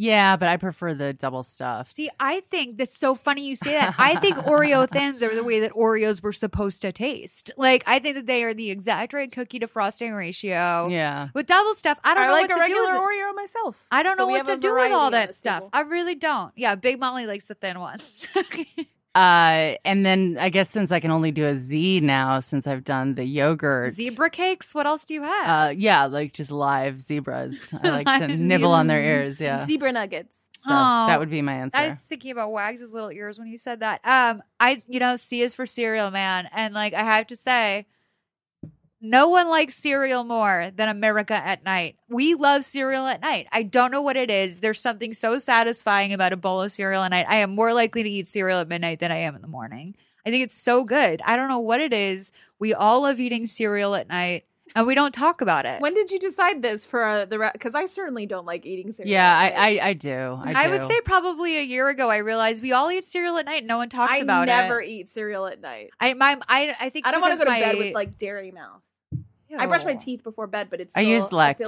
Yeah, 0.02 0.36
but 0.36 0.48
I 0.48 0.56
prefer 0.56 0.94
the 0.94 1.12
double 1.12 1.43
stuff. 1.43 1.93
See, 1.93 2.09
I 2.18 2.40
think 2.51 2.78
that's 2.78 2.97
so 2.97 3.14
funny 3.14 3.47
you 3.47 3.55
say 3.55 3.72
that. 3.72 3.97
I 3.98 4.16
think 4.16 4.36
Oreo 4.47 4.89
thins 4.89 5.22
are 5.22 5.35
the 5.35 5.44
way 5.44 5.60
that 5.60 5.72
Oreos 5.72 6.22
were 6.22 6.32
supposed 6.32 6.81
to 6.82 6.90
taste. 6.93 7.51
Like, 7.59 7.85
I 7.86 7.98
think 7.98 8.14
that 8.16 8.24
they 8.27 8.43
are 8.44 8.55
the 8.55 8.70
exact 8.70 9.12
right 9.12 9.31
cookie 9.31 9.59
to 9.59 9.66
frosting 9.68 10.14
ratio. 10.14 10.89
yeah. 10.89 11.28
With 11.35 11.47
double 11.47 11.74
stuff, 11.74 11.98
I 12.02 12.14
don't 12.14 12.24
I 12.24 12.27
know 12.28 12.32
like 12.32 12.48
what 12.48 12.48
to 12.48 12.55
do 12.55 12.60
regular 12.81 12.93
with 12.93 13.12
it. 13.12 13.20
Oreo 13.28 13.35
myself. 13.36 13.86
I 13.90 14.02
don't 14.02 14.16
So 14.16 14.22
know 14.24 14.28
what 14.28 14.47
to 14.47 14.56
do 14.56 14.74
with 14.74 14.93
all 14.93 15.10
that 15.10 15.35
stuff. 15.35 15.59
table. 15.60 15.70
I 15.74 15.81
really 15.82 16.14
don't. 16.14 16.52
Yeah, 16.56 16.77
Big 16.77 16.98
Molly 16.98 17.27
likes 17.27 17.44
the 17.47 17.55
thin 17.55 17.78
ones. 17.78 18.27
Uh, 19.14 19.74
and 19.84 20.06
then 20.06 20.36
I 20.38 20.50
guess 20.50 20.70
since 20.70 20.92
I 20.92 21.00
can 21.00 21.10
only 21.10 21.32
do 21.32 21.44
a 21.46 21.56
Z 21.56 21.98
now, 22.00 22.38
since 22.38 22.66
I've 22.68 22.84
done 22.84 23.16
the 23.16 23.24
yogurt, 23.24 23.94
Zebra 23.94 24.30
cakes. 24.30 24.72
What 24.74 24.86
else 24.86 25.04
do 25.04 25.14
you 25.14 25.22
have? 25.22 25.68
Uh, 25.68 25.70
yeah, 25.70 26.06
like 26.06 26.32
just 26.32 26.52
live 26.52 27.00
zebras. 27.00 27.74
I 27.82 27.88
like 27.90 28.06
to 28.20 28.28
nibble 28.28 28.72
on 28.72 28.86
their 28.86 29.02
ears. 29.02 29.40
Yeah, 29.40 29.66
Zebra 29.66 29.90
nuggets. 29.92 30.46
so 30.56 30.70
Oh, 30.72 31.06
that 31.08 31.18
would 31.18 31.30
be 31.30 31.42
my 31.42 31.54
answer. 31.54 31.76
I 31.76 31.88
was 31.88 31.98
thinking 31.98 32.30
about 32.30 32.52
Wags' 32.52 32.92
little 32.94 33.10
ears 33.10 33.36
when 33.38 33.48
you 33.48 33.58
said 33.58 33.80
that. 33.80 34.00
Um, 34.04 34.42
I 34.60 34.80
you 34.86 35.00
know, 35.00 35.16
C 35.16 35.42
is 35.42 35.54
for 35.54 35.66
cereal, 35.66 36.12
man, 36.12 36.48
and 36.52 36.72
like 36.72 36.94
I 36.94 37.02
have 37.02 37.26
to 37.28 37.36
say, 37.36 37.86
no 39.01 39.28
one 39.28 39.48
likes 39.48 39.74
cereal 39.77 40.24
more 40.24 40.70
than 40.77 40.89
America 40.89 41.35
at 41.35 41.64
night. 41.64 41.97
We 42.09 42.35
love 42.35 42.64
cereal 42.64 43.06
at 43.06 43.22
night. 43.22 43.47
I 43.51 43.62
don't 43.62 43.90
know 43.90 44.02
what 44.02 44.16
it 44.16 44.31
is. 44.31 44.60
There's 44.60 44.81
something 44.81 45.14
so 45.14 45.39
satisfying 45.39 46.12
about 46.12 46.32
a 46.32 46.36
bowl 46.36 46.60
of 46.62 46.72
cereal 46.72 47.02
at 47.02 47.10
night. 47.10 47.27
I 47.28 47.36
am 47.36 47.55
more 47.55 47.72
likely 47.72 48.02
to 48.02 48.10
eat 48.10 48.28
cereal 48.28 48.60
at 48.60 48.68
midnight 48.68 49.01
than 49.01 49.10
I 49.10 49.18
am 49.20 49.35
in 49.35 49.43
the 49.43 49.48
morning. 49.48 49.94
I 50.27 50.31
think 50.31 50.44
it's 50.44 50.60
so 50.60 50.85
good. 50.85 51.22
I 51.24 51.36
don't 51.36 51.48
know 51.48 51.60
what 51.60 51.81
it 51.81 51.93
is. 51.94 52.31
We 52.59 52.74
all 52.74 53.02
love 53.02 53.20
eating 53.20 53.47
cereal 53.47 53.94
at 53.94 54.09
night. 54.09 54.44
and 54.77 54.86
we 54.86 54.94
don't 54.94 55.14
talk 55.14 55.40
about 55.40 55.64
it. 55.64 55.81
When 55.81 55.94
did 55.94 56.10
you 56.10 56.18
decide 56.18 56.60
this 56.60 56.85
for 56.85 57.02
uh, 57.05 57.24
the? 57.24 57.51
Because 57.52 57.74
I 57.74 57.86
certainly 57.86 58.27
don't 58.27 58.44
like 58.44 58.66
eating 58.66 58.93
cereal. 58.93 59.10
Yeah, 59.10 59.32
at 59.32 59.39
I, 59.39 59.48
night. 59.48 59.81
I, 59.81 59.89
I 59.89 59.93
do. 59.94 60.40
I, 60.44 60.64
I 60.64 60.68
would 60.68 60.86
say 60.86 61.01
probably 61.01 61.56
a 61.56 61.62
year 61.62 61.89
ago, 61.89 62.10
I 62.10 62.18
realized 62.18 62.62
we 62.62 62.72
all 62.72 62.90
eat 62.90 63.06
cereal 63.06 63.39
at 63.39 63.47
night. 63.47 63.64
No 63.64 63.78
one 63.78 63.89
talks 63.89 64.16
I 64.16 64.18
about 64.18 64.48
it. 64.48 64.52
I 64.52 64.62
never 64.62 64.82
eat 64.82 65.09
cereal 65.09 65.47
at 65.47 65.60
night. 65.60 65.90
I 65.98 66.12
my 66.14 66.39
I 66.48 66.77
I 66.78 66.90
think 66.90 67.06
I 67.06 67.12
don't 67.12 67.22
want 67.22 67.32
to 67.32 67.44
go 67.44 67.51
to 67.51 67.60
bed 67.60 67.78
with 67.78 67.94
like 67.94 68.18
dairy 68.18 68.51
mouth. 68.51 68.82
I 69.59 69.66
brush 69.66 69.85
my 69.85 69.94
teeth 69.94 70.22
before 70.22 70.47
bed, 70.47 70.68
but 70.70 70.81
it's 70.81 70.93
I 70.94 71.02
still, 71.02 71.10
use 71.12 71.32
I 71.32 71.36
like 71.36 71.60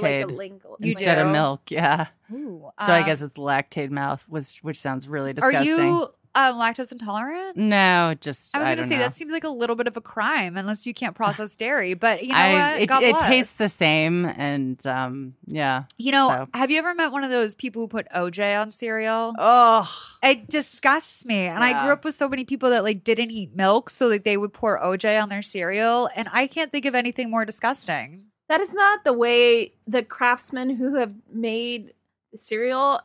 instead 0.81 1.19
of 1.19 1.33
milk. 1.33 1.71
Yeah. 1.71 2.07
Ooh, 2.33 2.71
So 2.81 2.93
I 2.93 3.03
guess 3.03 3.23
uh, 3.23 3.27
it's 3.27 3.37
lactate 3.37 3.91
mouth, 3.91 4.25
which 4.29 4.59
which 4.63 4.79
sounds 4.79 5.09
really 5.09 5.33
disgusting. 5.33 5.73
Are 5.73 5.87
you 5.87 6.11
um, 6.35 6.55
lactose 6.57 6.93
intolerant? 6.93 7.57
No, 7.57 8.15
just 8.21 8.57
I 8.57 8.61
was 8.61 8.67
going 8.67 8.79
to 8.79 8.85
say 8.85 8.97
know. 8.97 9.03
that 9.03 9.15
seems 9.15 9.33
like 9.33 9.45
a 9.45 9.51
little 9.51 9.77
bit 9.77 9.87
of 9.87 9.97
a 9.97 10.01
crime 10.01 10.57
unless 10.57 10.87
you 10.87 10.95
can't 10.95 11.15
process 11.15 11.55
dairy. 11.57 11.95
But 11.95 12.23
you 12.23 12.31
know 12.31 12.35
I, 12.35 12.53
what? 12.53 12.83
It, 12.83 12.87
God 12.87 13.03
it 13.03 13.17
bless. 13.17 13.29
tastes 13.29 13.57
the 13.57 13.69
same, 13.69 14.25
and 14.25 14.85
um, 14.87 15.35
yeah. 15.47 15.85
You 15.99 16.13
know, 16.13 16.29
so. 16.29 16.59
have 16.59 16.71
you 16.71 16.79
ever 16.79 16.95
met 16.95 17.13
one 17.13 17.23
of 17.25 17.31
those 17.31 17.55
people 17.55 17.83
who 17.83 17.89
put 17.89 18.07
OJ 18.15 18.61
on 18.61 18.73
cereal? 18.73 19.35
Oh, 19.39 19.91
It 20.23 20.49
disgusts 20.49 21.27
me. 21.27 21.47
And 21.47 21.63
I 21.63 21.83
grew 21.85 21.93
up 21.93 22.05
with 22.05 22.15
so 22.15 22.29
many 22.29 22.45
people 22.45 22.71
that 22.71 22.83
like 22.83 23.05
didn't 23.05 23.31
eat 23.31 23.55
milk, 23.55 23.91
so 23.91 24.07
like 24.07 24.25
they 24.25 24.37
would 24.37 24.53
pour 24.53 24.81
OJ 24.81 25.23
on 25.23 25.29
their 25.29 25.43
cereal, 25.43 26.09
and 26.17 26.29
I 26.33 26.47
can't 26.47 26.73
think 26.73 26.87
of 26.87 26.95
anything 26.95 27.31
more 27.31 27.45
disgusting. 27.45 28.25
That 28.49 28.61
is 28.61 28.75
not 28.75 29.05
the 29.05 29.13
way 29.13 29.73
the 29.87 30.03
craftsmen 30.03 30.71
who 30.71 30.97
have 30.97 31.15
made 31.33 31.95
cereal 32.37 33.01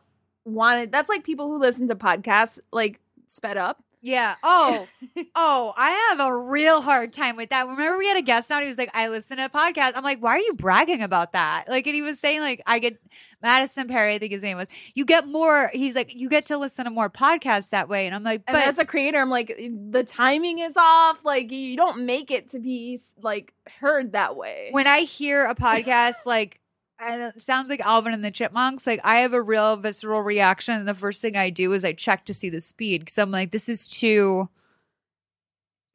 wanted. 0.45 0.91
That's 0.91 1.09
like 1.09 1.23
people 1.23 1.47
who 1.47 1.59
listen 1.59 1.87
to 1.87 1.95
podcasts, 1.95 2.59
like 2.71 2.99
sped 3.27 3.57
up. 3.57 3.83
Yeah. 4.01 4.35
Oh, 4.43 4.87
oh, 5.35 5.73
I 5.75 5.89
have 6.09 6.19
a 6.19 6.35
real 6.35 6.81
hard 6.81 7.11
time 7.13 7.35
with 7.35 7.49
that. 7.49 7.67
Remember, 7.67 7.97
we 7.97 8.07
had 8.07 8.15
a 8.15 8.21
guest 8.21 8.51
on. 8.51 8.61
He 8.61 8.67
was 8.67 8.77
like, 8.77 8.91
"I 8.93 9.07
listen 9.07 9.37
to 9.37 9.45
a 9.45 9.49
podcast." 9.49 9.93
I'm 9.95 10.03
like, 10.03 10.19
"Why 10.19 10.35
are 10.35 10.39
you 10.39 10.53
bragging 10.53 11.01
about 11.01 11.33
that?" 11.33 11.65
Like, 11.67 11.87
and 11.87 11.95
he 11.95 12.03
was 12.03 12.19
saying, 12.19 12.41
like, 12.41 12.61
"I 12.67 12.79
get 12.79 13.01
Madison 13.41 13.87
Perry, 13.87 14.13
I 14.13 14.19
think 14.19 14.31
his 14.31 14.43
name 14.43 14.55
was. 14.55 14.67
You 14.93 15.03
get 15.03 15.27
more." 15.27 15.71
He's 15.73 15.95
like, 15.95 16.13
"You 16.13 16.29
get 16.29 16.45
to 16.47 16.57
listen 16.57 16.85
to 16.85 16.91
more 16.91 17.09
podcasts 17.09 17.69
that 17.69 17.89
way." 17.89 18.05
And 18.05 18.15
I'm 18.15 18.23
like, 18.23 18.43
And 18.47 18.53
"But 18.53 18.67
as 18.67 18.77
a 18.77 18.85
creator, 18.85 19.19
I'm 19.19 19.31
like, 19.31 19.47
the 19.57 20.03
timing 20.03 20.59
is 20.59 20.77
off. 20.77 21.25
Like 21.25 21.51
you 21.51 21.75
don't 21.75 22.05
make 22.05 22.29
it 22.29 22.51
to 22.51 22.59
be 22.59 22.99
like 23.21 23.53
heard 23.81 24.13
that 24.13 24.35
way. 24.35 24.69
when 24.71 24.87
I 24.87 25.01
hear 25.01 25.45
a 25.45 25.55
podcast 25.55 26.25
like 26.25 26.59
and 26.59 26.66
it 26.99 27.41
sounds 27.41 27.69
like 27.69 27.79
Alvin 27.81 28.13
and 28.13 28.23
the 28.23 28.31
Chipmunks, 28.31 28.87
like 28.87 28.99
I 29.03 29.19
have 29.19 29.33
a 29.33 29.41
real 29.41 29.77
visceral 29.77 30.21
reaction, 30.21 30.75
and 30.75 30.87
the 30.87 30.93
first 30.93 31.21
thing 31.21 31.35
I 31.35 31.49
do 31.49 31.73
is 31.73 31.85
I 31.85 31.93
check 31.93 32.25
to 32.25 32.33
see 32.33 32.49
the 32.49 32.59
speed 32.61 33.01
because 33.01 33.17
I'm 33.17 33.31
like, 33.31 33.51
this 33.51 33.69
is 33.69 33.85
too. 33.87 34.49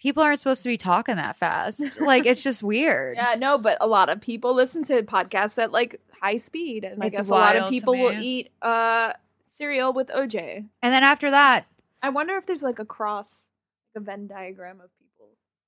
People 0.00 0.22
aren't 0.22 0.40
supposed 0.40 0.64
to 0.64 0.68
be 0.68 0.76
talking 0.76 1.16
that 1.16 1.36
fast. 1.36 1.80
Like 2.00 2.26
it's 2.26 2.42
just 2.42 2.62
weird. 2.62 3.16
yeah, 3.16 3.36
no, 3.38 3.56
but 3.58 3.78
a 3.80 3.86
lot 3.86 4.08
of 4.08 4.20
people 4.20 4.54
listen 4.54 4.82
to 4.84 5.02
podcasts 5.02 5.62
at 5.62 5.70
like 5.72 6.00
high 6.20 6.38
speed, 6.38 6.84
and 6.84 7.02
I 7.02 7.08
guess 7.08 7.28
a 7.28 7.30
lot 7.30 7.56
of 7.56 7.70
people 7.70 7.94
will 7.94 8.12
eat 8.12 8.50
uh 8.62 9.12
cereal 9.44 9.92
with 9.92 10.08
OJ. 10.08 10.66
And 10.82 10.92
then 10.94 11.02
after 11.04 11.30
that, 11.30 11.66
I 12.02 12.08
wonder 12.08 12.36
if 12.36 12.46
there's 12.46 12.62
like 12.62 12.78
a 12.78 12.84
cross, 12.84 13.50
like 13.94 14.02
a 14.02 14.04
Venn 14.04 14.26
diagram 14.26 14.80
of 14.80 14.90
people. 14.98 15.01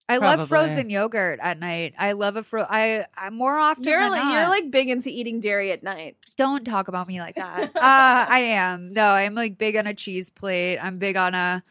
I 0.09 0.19
Probably. 0.19 0.37
love 0.37 0.49
frozen 0.49 0.91
yogurt 0.91 1.41
at 1.43 1.59
night. 1.59 1.95
I 1.99 2.13
love 2.13 2.37
a 2.37 2.43
fro. 2.43 2.67
I, 2.69 3.07
I 3.17 3.31
more 3.31 3.57
often 3.57 3.85
You're 3.85 4.03
than 4.03 4.11
like 4.11 4.23
not. 4.23 4.35
you're 4.35 4.49
like 4.49 4.71
big 4.71 4.91
into 4.91 5.09
eating 5.09 5.41
dairy 5.41 5.73
at 5.73 5.83
night. 5.83 6.17
don't 6.37 6.65
talk 6.65 6.89
about 6.89 7.09
me 7.09 7.21
like 7.21 7.37
that. 7.37 7.63
uh, 7.77 8.27
I 8.29 8.41
am. 8.41 8.93
No, 8.93 9.07
I'm 9.13 9.35
like 9.35 9.57
big 9.57 9.77
on 9.77 9.87
a 9.87 9.95
cheese 9.95 10.29
plate. 10.29 10.79
I'm 10.79 10.99
big 10.99 11.17
on 11.17 11.35
a 11.35 11.63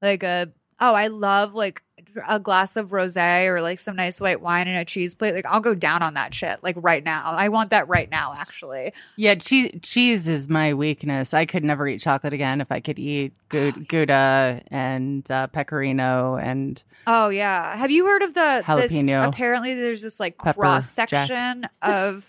like 0.00 0.22
a 0.22 0.50
oh, 0.80 0.94
I 0.94 1.08
love 1.08 1.52
like 1.54 1.82
a 2.28 2.38
glass 2.40 2.76
of 2.76 2.90
rosé 2.90 3.46
or 3.46 3.60
like 3.60 3.78
some 3.78 3.96
nice 3.96 4.20
white 4.20 4.40
wine 4.40 4.68
and 4.68 4.76
a 4.78 4.84
cheese 4.84 5.14
plate. 5.14 5.34
Like 5.34 5.46
I'll 5.46 5.60
go 5.60 5.74
down 5.74 6.02
on 6.02 6.14
that 6.14 6.34
shit 6.34 6.62
like 6.62 6.76
right 6.78 7.02
now. 7.04 7.32
I 7.32 7.48
want 7.48 7.70
that 7.70 7.88
right 7.88 8.10
now 8.10 8.34
actually. 8.36 8.92
yeah. 9.16 9.34
Cheese, 9.34 9.72
cheese 9.82 10.28
is 10.28 10.48
my 10.48 10.74
weakness. 10.74 11.34
I 11.34 11.46
could 11.46 11.64
never 11.64 11.86
eat 11.88 12.00
chocolate 12.00 12.32
again 12.32 12.60
if 12.60 12.70
I 12.70 12.80
could 12.80 12.98
eat 12.98 13.32
Gou- 13.48 13.72
Gouda 13.88 14.62
and 14.68 15.28
uh, 15.30 15.46
pecorino 15.48 16.36
and 16.36 16.82
Oh 17.06 17.28
yeah. 17.30 17.76
Have 17.76 17.90
you 17.90 18.06
heard 18.06 18.22
of 18.22 18.34
the 18.34 18.62
this, 18.66 18.92
apparently 19.28 19.74
there's 19.74 20.02
this 20.02 20.20
like 20.20 20.38
Pepper 20.38 20.60
cross 20.60 20.88
section 20.90 21.68
of 21.82 22.28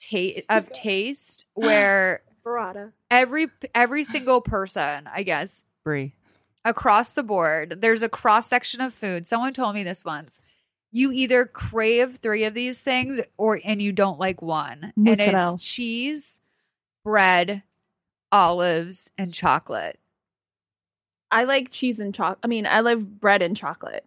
ta- 0.00 0.42
of 0.48 0.70
taste 0.72 1.46
where 1.54 2.22
Burrata. 2.44 2.92
every 3.10 3.48
every 3.74 4.04
single 4.04 4.40
person, 4.40 5.08
I 5.12 5.22
guess, 5.24 5.66
brie. 5.84 6.14
Across 6.64 7.12
the 7.12 7.22
board. 7.22 7.80
There's 7.80 8.02
a 8.02 8.08
cross 8.08 8.48
section 8.48 8.80
of 8.80 8.94
food. 8.94 9.26
Someone 9.26 9.52
told 9.52 9.74
me 9.74 9.82
this 9.82 10.04
once. 10.04 10.40
You 10.92 11.12
either 11.12 11.46
crave 11.46 12.16
three 12.16 12.44
of 12.44 12.54
these 12.54 12.80
things 12.80 13.20
or 13.36 13.60
and 13.64 13.80
you 13.80 13.92
don't 13.92 14.18
like 14.18 14.42
one. 14.42 14.92
Mozzarella. 14.96 15.48
And 15.48 15.54
it's 15.54 15.64
cheese, 15.64 16.40
bread, 17.04 17.62
olives, 18.32 19.10
and 19.16 19.32
chocolate. 19.32 19.98
I 21.30 21.44
like 21.44 21.70
cheese 21.70 22.00
and 22.00 22.14
chocolate. 22.14 22.40
I 22.42 22.48
mean, 22.48 22.66
I 22.66 22.80
love 22.80 23.20
bread 23.20 23.40
and 23.40 23.56
chocolate. 23.56 24.04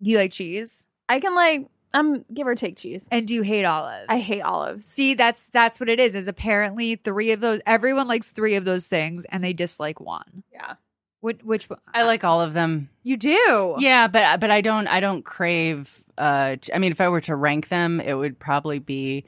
You 0.00 0.18
like 0.18 0.32
cheese? 0.32 0.84
I 1.08 1.18
can 1.18 1.34
like 1.34 1.66
um 1.94 2.26
give 2.32 2.46
or 2.46 2.54
take 2.54 2.76
cheese. 2.76 3.08
And 3.10 3.26
do 3.26 3.34
you 3.34 3.42
hate 3.42 3.64
olives? 3.64 4.06
I 4.10 4.18
hate 4.18 4.42
olives. 4.42 4.84
See, 4.84 5.14
that's 5.14 5.44
that's 5.46 5.80
what 5.80 5.88
it 5.88 5.98
is. 5.98 6.14
Is 6.14 6.28
apparently 6.28 6.96
three 6.96 7.32
of 7.32 7.40
those. 7.40 7.60
Everyone 7.66 8.06
likes 8.06 8.30
three 8.30 8.54
of 8.54 8.66
those 8.66 8.86
things, 8.86 9.24
and 9.30 9.42
they 9.42 9.54
dislike 9.54 9.98
one. 9.98 10.42
Yeah. 10.52 10.74
Which, 11.20 11.42
which 11.42 11.68
I 11.92 12.04
like 12.04 12.22
all 12.22 12.40
of 12.40 12.52
them. 12.52 12.90
you 13.02 13.16
do? 13.16 13.74
Yeah, 13.78 14.06
but 14.06 14.38
but 14.38 14.50
I 14.50 14.60
don't 14.60 14.86
I 14.86 15.00
don't 15.00 15.24
crave. 15.24 16.04
Uh, 16.16 16.56
I 16.72 16.78
mean, 16.78 16.92
if 16.92 17.00
I 17.00 17.08
were 17.08 17.20
to 17.22 17.34
rank 17.34 17.68
them, 17.68 18.00
it 18.00 18.14
would 18.14 18.38
probably 18.38 18.78
be 18.78 19.24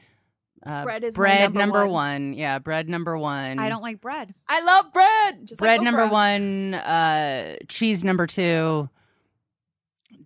uh, 0.64 0.84
Bread 0.84 1.04
is 1.04 1.16
bread 1.16 1.40
number 1.54 1.58
number 1.58 1.86
one. 1.86 1.92
one. 2.30 2.32
Yeah, 2.34 2.58
bread 2.58 2.88
number 2.88 3.16
one. 3.16 3.58
I 3.58 3.68
don't 3.68 3.82
like 3.82 4.00
bread. 4.00 4.34
I 4.46 4.62
love 4.62 4.92
bread. 4.92 5.46
Just 5.46 5.60
bread 5.60 5.78
like 5.78 5.84
number 5.84 6.06
one, 6.06 6.74
uh, 6.74 7.56
cheese 7.68 8.04
number 8.04 8.26
two, 8.26 8.90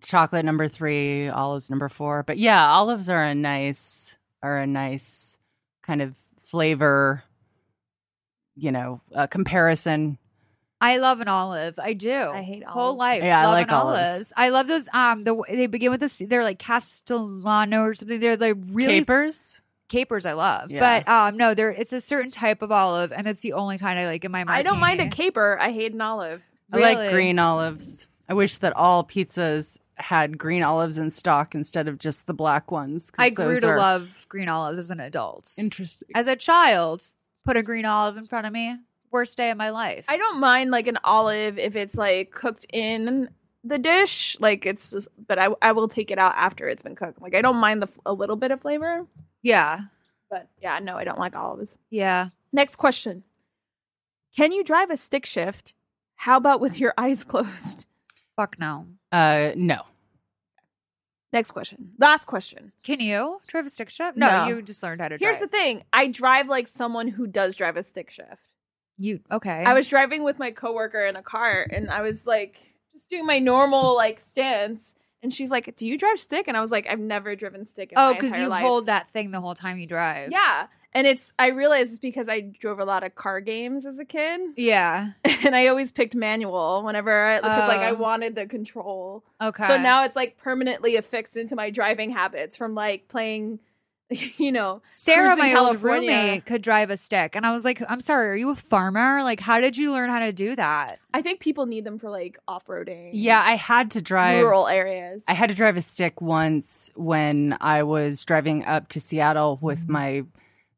chocolate 0.01 0.43
number 0.43 0.67
three, 0.67 1.29
olives 1.29 1.69
number 1.69 1.87
four. 1.87 2.23
But 2.23 2.37
yeah, 2.37 2.67
olives 2.67 3.09
are 3.09 3.23
a 3.23 3.33
nice 3.33 4.17
are 4.43 4.59
a 4.59 4.67
nice 4.67 5.37
kind 5.83 6.01
of 6.01 6.15
flavor. 6.41 7.23
You 8.57 8.71
know, 8.71 9.01
uh, 9.13 9.27
comparison. 9.27 10.17
I 10.85 10.97
love 10.97 11.19
an 11.19 11.27
olive. 11.27 11.79
I 11.79 11.93
do. 11.93 12.13
I 12.13 12.41
hate 12.43 12.63
whole 12.63 12.95
life. 12.95 13.23
Yeah, 13.23 13.41
I 13.41 13.45
love 13.45 13.53
like 13.53 13.67
an 13.69 13.73
olives. 13.73 14.33
I 14.37 14.49
love 14.49 14.67
those. 14.67 14.87
Um, 14.93 15.23
the 15.23 15.41
they 15.49 15.67
begin 15.67 15.89
with 15.91 15.99
this. 15.99 16.21
They're 16.23 16.43
like 16.43 16.59
Castellano 16.59 17.81
or 17.81 17.95
something. 17.95 18.19
They're 18.19 18.37
like 18.37 18.55
really 18.67 18.99
Capers. 18.99 19.61
capers. 19.89 20.25
I 20.25 20.33
love, 20.33 20.69
Yeah. 20.71 21.03
but 21.03 21.11
um, 21.11 21.37
no, 21.37 21.53
there. 21.53 21.71
It's 21.71 21.93
a 21.93 22.01
certain 22.01 22.31
type 22.31 22.61
of 22.61 22.71
olive, 22.71 23.11
and 23.11 23.25
it's 23.27 23.41
the 23.41 23.53
only 23.53 23.77
kind 23.77 23.97
I 23.97 24.05
like 24.05 24.23
in 24.25 24.31
my. 24.31 24.45
I 24.47 24.61
don't 24.61 24.79
mind 24.79 25.01
a 25.01 25.09
caper. 25.09 25.57
I 25.59 25.71
hate 25.71 25.93
an 25.93 26.01
olive. 26.01 26.41
I 26.71 26.77
like 26.77 27.11
green 27.11 27.39
olives. 27.39 28.07
I 28.27 28.33
wish 28.33 28.57
that 28.59 28.73
all 28.75 29.03
pizzas 29.03 29.77
had 29.97 30.37
green 30.37 30.61
olives 30.63 30.97
in 30.97 31.09
stock 31.09 31.55
instead 31.55 31.87
of 31.87 31.97
just 31.97 32.27
the 32.27 32.33
black 32.33 32.71
ones. 32.71 33.11
I 33.17 33.29
grew 33.29 33.53
those 33.53 33.61
to 33.61 33.67
are 33.69 33.77
love 33.77 34.25
green 34.29 34.49
olives 34.49 34.77
as 34.77 34.89
an 34.91 34.99
adult. 34.99 35.51
Interesting. 35.57 36.09
As 36.13 36.27
a 36.27 36.35
child, 36.35 37.07
put 37.45 37.55
a 37.55 37.63
green 37.63 37.85
olive 37.85 38.17
in 38.17 38.27
front 38.27 38.45
of 38.45 38.53
me. 38.53 38.75
Worst 39.15 39.37
day 39.37 39.49
of 39.49 39.57
my 39.57 39.69
life. 39.69 40.03
I 40.09 40.17
don't 40.17 40.39
mind 40.41 40.71
like 40.71 40.87
an 40.87 40.99
olive 41.03 41.57
if 41.57 41.75
it's 41.77 41.95
like 41.95 42.31
cooked 42.31 42.65
in 42.73 43.29
the 43.63 43.77
dish. 43.77 44.35
Like 44.41 44.65
it's, 44.65 44.91
just, 44.91 45.07
but 45.27 45.39
I 45.39 45.47
I 45.61 45.71
will 45.71 45.87
take 45.87 46.11
it 46.11 46.19
out 46.19 46.33
after 46.35 46.67
it's 46.67 46.83
been 46.83 46.95
cooked. 46.95 47.21
Like 47.21 47.33
I 47.33 47.41
don't 47.41 47.55
mind 47.55 47.81
the 47.81 47.87
a 48.05 48.11
little 48.13 48.35
bit 48.35 48.51
of 48.51 48.59
flavor, 48.61 49.05
yeah, 49.41 49.79
but 50.29 50.49
yeah, 50.61 50.79
no, 50.79 50.97
I 50.97 51.05
don't 51.05 51.17
like 51.19 51.35
olives. 51.35 51.77
yeah. 51.89 52.29
Next 52.51 52.75
question: 52.75 53.23
Can 54.35 54.51
you 54.51 54.63
drive 54.65 54.89
a 54.89 54.97
stick 54.97 55.25
shift? 55.25 55.73
How 56.15 56.35
about 56.37 56.59
with 56.59 56.77
your 56.79 56.93
eyes 56.97 57.23
closed? 57.23 57.85
Fuck 58.35 58.59
no. 58.59 58.85
Uh, 59.13 59.51
no. 59.55 59.83
Next 61.33 61.51
question. 61.51 61.91
Last 61.99 62.25
question. 62.25 62.71
Can 62.83 62.99
you 62.99 63.39
drive 63.47 63.65
a 63.65 63.69
stick 63.69 63.89
shift? 63.89 64.17
No, 64.17 64.27
No. 64.29 64.47
you 64.47 64.61
just 64.61 64.81
learned 64.83 65.01
how 65.01 65.07
to 65.09 65.17
drive. 65.17 65.25
Here's 65.25 65.39
the 65.39 65.47
thing: 65.47 65.83
I 65.93 66.07
drive 66.07 66.47
like 66.49 66.67
someone 66.67 67.07
who 67.07 67.27
does 67.27 67.55
drive 67.55 67.77
a 67.77 67.83
stick 67.83 68.09
shift. 68.09 68.51
You 68.97 69.19
okay? 69.31 69.63
I 69.65 69.73
was 69.73 69.87
driving 69.87 70.23
with 70.23 70.39
my 70.39 70.51
coworker 70.51 71.03
in 71.05 71.15
a 71.15 71.23
car, 71.23 71.65
and 71.71 71.89
I 71.89 72.01
was 72.01 72.25
like 72.27 72.57
just 72.93 73.09
doing 73.09 73.25
my 73.25 73.39
normal 73.39 73.95
like 73.95 74.19
stance, 74.19 74.95
and 75.21 75.33
she's 75.33 75.51
like, 75.51 75.75
"Do 75.75 75.85
you 75.87 75.97
drive 75.97 76.19
stick?" 76.19 76.47
And 76.47 76.55
I 76.55 76.61
was 76.61 76.71
like, 76.71 76.87
"I've 76.89 76.99
never 76.99 77.35
driven 77.35 77.65
stick." 77.65 77.91
In 77.91 77.97
Oh, 77.97 78.13
because 78.13 78.37
you 78.37 78.47
life. 78.47 78.61
hold 78.63 78.85
that 78.85 79.09
thing 79.09 79.31
the 79.31 79.41
whole 79.41 79.55
time 79.55 79.77
you 79.79 79.87
drive. 79.87 80.31
Yeah, 80.31 80.67
and 80.93 81.05
it's 81.05 81.33
I 81.37 81.47
realized 81.47 81.89
it's 81.91 81.99
because 81.99 82.29
I 82.29 82.39
drove 82.39 82.79
a 82.79 82.85
lot 82.85 83.03
of 83.03 83.15
car 83.15 83.41
games 83.41 83.85
as 83.85 83.99
a 83.99 84.05
kid, 84.05 84.39
Yeah. 84.55 85.11
and 85.43 85.55
I 85.55 85.67
always 85.67 85.91
picked 85.91 86.15
manual 86.15 86.83
whenever 86.83 87.37
because 87.41 87.67
like 87.67 87.81
I 87.81 87.89
Oh. 87.91 87.95
wanted 87.95 88.35
the 88.35 88.45
control. 88.45 89.23
Okay. 89.41 89.63
So 89.67 89.77
now 89.77 90.03
it's 90.05 90.15
like 90.15 90.37
permanently 90.37 90.95
affixed 90.95 91.35
into 91.35 91.55
my 91.55 91.69
driving 91.69 92.11
habits 92.11 92.55
from 92.55 92.73
like 92.75 93.07
playing 93.09 93.59
you 94.37 94.51
know, 94.51 94.81
Sarah, 94.91 95.29
cruise 95.29 95.39
in 95.39 95.53
my 95.53 95.59
old 95.59 95.81
roommate, 95.81 96.45
could 96.45 96.61
drive 96.61 96.89
a 96.89 96.97
stick, 96.97 97.35
and 97.35 97.45
I 97.45 97.51
was 97.51 97.65
like, 97.65 97.81
"I'm 97.89 98.01
sorry, 98.01 98.29
are 98.29 98.35
you 98.35 98.51
a 98.51 98.55
farmer? 98.55 99.23
Like, 99.23 99.39
how 99.39 99.59
did 99.59 99.77
you 99.77 99.91
learn 99.91 100.09
how 100.09 100.19
to 100.19 100.31
do 100.31 100.55
that?" 100.55 100.99
I 101.13 101.21
think 101.21 101.39
people 101.39 101.65
need 101.65 101.85
them 101.85 101.97
for 101.97 102.09
like 102.09 102.37
off 102.47 102.67
roading. 102.67 103.11
Yeah, 103.13 103.41
I 103.43 103.55
had 103.55 103.91
to 103.91 104.01
drive 104.01 104.43
rural 104.43 104.67
areas. 104.67 105.23
I 105.27 105.33
had 105.33 105.49
to 105.49 105.55
drive 105.55 105.75
a 105.75 105.81
stick 105.81 106.21
once 106.21 106.91
when 106.95 107.57
I 107.61 107.83
was 107.83 108.23
driving 108.23 108.63
up 108.65 108.89
to 108.89 108.99
Seattle 108.99 109.57
with 109.61 109.81
mm-hmm. 109.81 109.91
my 109.91 110.25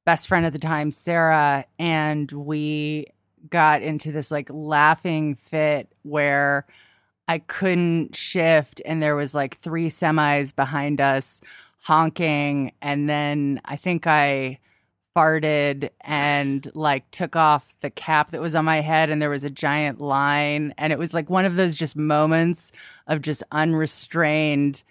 best 0.06 0.30
friend 0.30 0.45
at 0.45 0.54
the 0.54 0.60
time, 0.60 0.90
Sarah, 0.90 1.66
and 1.78 2.32
we 2.32 3.08
got 3.49 3.82
into 3.82 4.12
this 4.14 4.32
like 4.32 4.49
laughing 4.49 5.36
fit 5.36 5.91
where 6.04 6.66
I 7.28 7.40
couldn't 7.40 8.16
shift 8.16 8.82
and 8.86 9.04
there 9.04 9.16
was 9.16 9.36
like 9.36 9.58
three 9.58 9.88
semis 9.88 10.56
behind 10.56 11.02
us 11.02 11.41
honking. 11.88 12.73
And 12.81 13.09
then 13.09 13.61
I 13.64 13.77
think 13.77 14.07
I 14.07 14.59
farted 15.15 15.89
and 16.01 16.69
like 16.76 17.09
took 17.11 17.38
off 17.38 17.73
the 17.80 17.89
cap 17.89 18.31
that 18.31 18.41
was 18.41 18.55
on 18.55 18.65
my 18.65 18.81
head 18.81 19.09
and 19.09 19.22
there 19.22 19.30
was 19.30 19.45
a 19.45 19.49
giant 19.49 20.01
line. 20.01 20.73
And 20.77 20.91
it 20.91 20.99
was 20.99 21.14
like 21.14 21.30
one 21.30 21.45
of 21.45 21.55
those 21.55 21.77
just 21.77 21.95
moments 21.95 22.73
of 23.07 23.22
just 23.22 23.41
unrestrained 23.53 24.84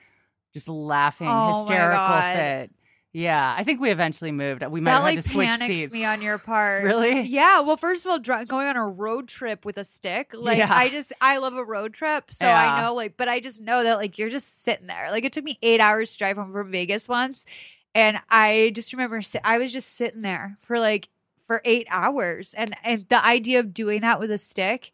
just 0.55 0.68
laughing 0.68 1.28
Oh 1.31 1.60
hysterical 1.60 2.23
fit. 2.32 2.70
Yeah, 3.18 3.55
I 3.56 3.64
think 3.64 3.80
we 3.80 3.90
eventually 3.90 4.30
moved. 4.30 4.62
We 4.66 4.82
might 4.82 4.90
that 4.90 4.94
have 4.97 5.02
like 5.05 5.14
had 5.14 5.24
to 5.24 5.30
switch 5.30 5.48
panics 5.48 5.66
seats. 5.74 5.93
me 5.93 6.05
on 6.05 6.20
your 6.20 6.36
part. 6.36 6.84
Really? 6.84 7.22
Yeah. 7.22 7.60
Well, 7.60 7.78
first 7.78 8.05
of 8.05 8.10
all, 8.10 8.18
dri- 8.18 8.44
going 8.44 8.66
on 8.66 8.76
a 8.76 8.86
road 8.86 9.26
trip 9.26 9.64
with 9.64 9.78
a 9.78 9.84
stick, 9.84 10.32
like 10.34 10.59
Yeah. 10.59 10.68
I 10.70 10.90
just 10.90 11.14
I 11.18 11.38
love 11.38 11.55
a 11.55 11.64
road 11.64 11.94
trip, 11.94 12.24
so 12.30 12.44
Yeah. 12.44 12.74
I 12.74 12.82
know 12.82 12.93
like, 12.94 13.16
but 13.16 13.26
I 13.26 13.40
just 13.40 13.59
know 13.62 13.82
that 13.84 13.94
like 13.97 14.18
you're 14.18 14.28
just 14.28 14.62
sitting 14.64 14.86
there. 14.86 15.10
Like 15.10 15.24
it 15.24 15.32
took 15.32 15.44
me 15.44 15.59
eight 15.62 15.80
hours 15.80 16.12
to 16.12 16.18
drive 16.18 16.36
home 16.36 16.52
from 16.52 16.70
Vegas 16.70 17.09
once, 17.09 17.47
and 17.94 18.18
I 18.28 18.72
just 18.74 18.93
remember 18.93 19.22
si- 19.22 19.38
I 19.43 19.56
was 19.56 19.72
just 19.72 19.94
sitting 19.94 20.20
there 20.20 20.59
for 20.60 20.78
like 20.78 21.09
for 21.47 21.62
eight 21.64 21.86
hours, 21.90 22.52
and 22.52 22.76
and 22.84 23.06
the 23.09 23.24
idea 23.24 23.60
of 23.60 23.72
doing 23.72 24.02
that 24.02 24.20
with 24.20 24.30
a 24.30 24.36
stick 24.36 24.93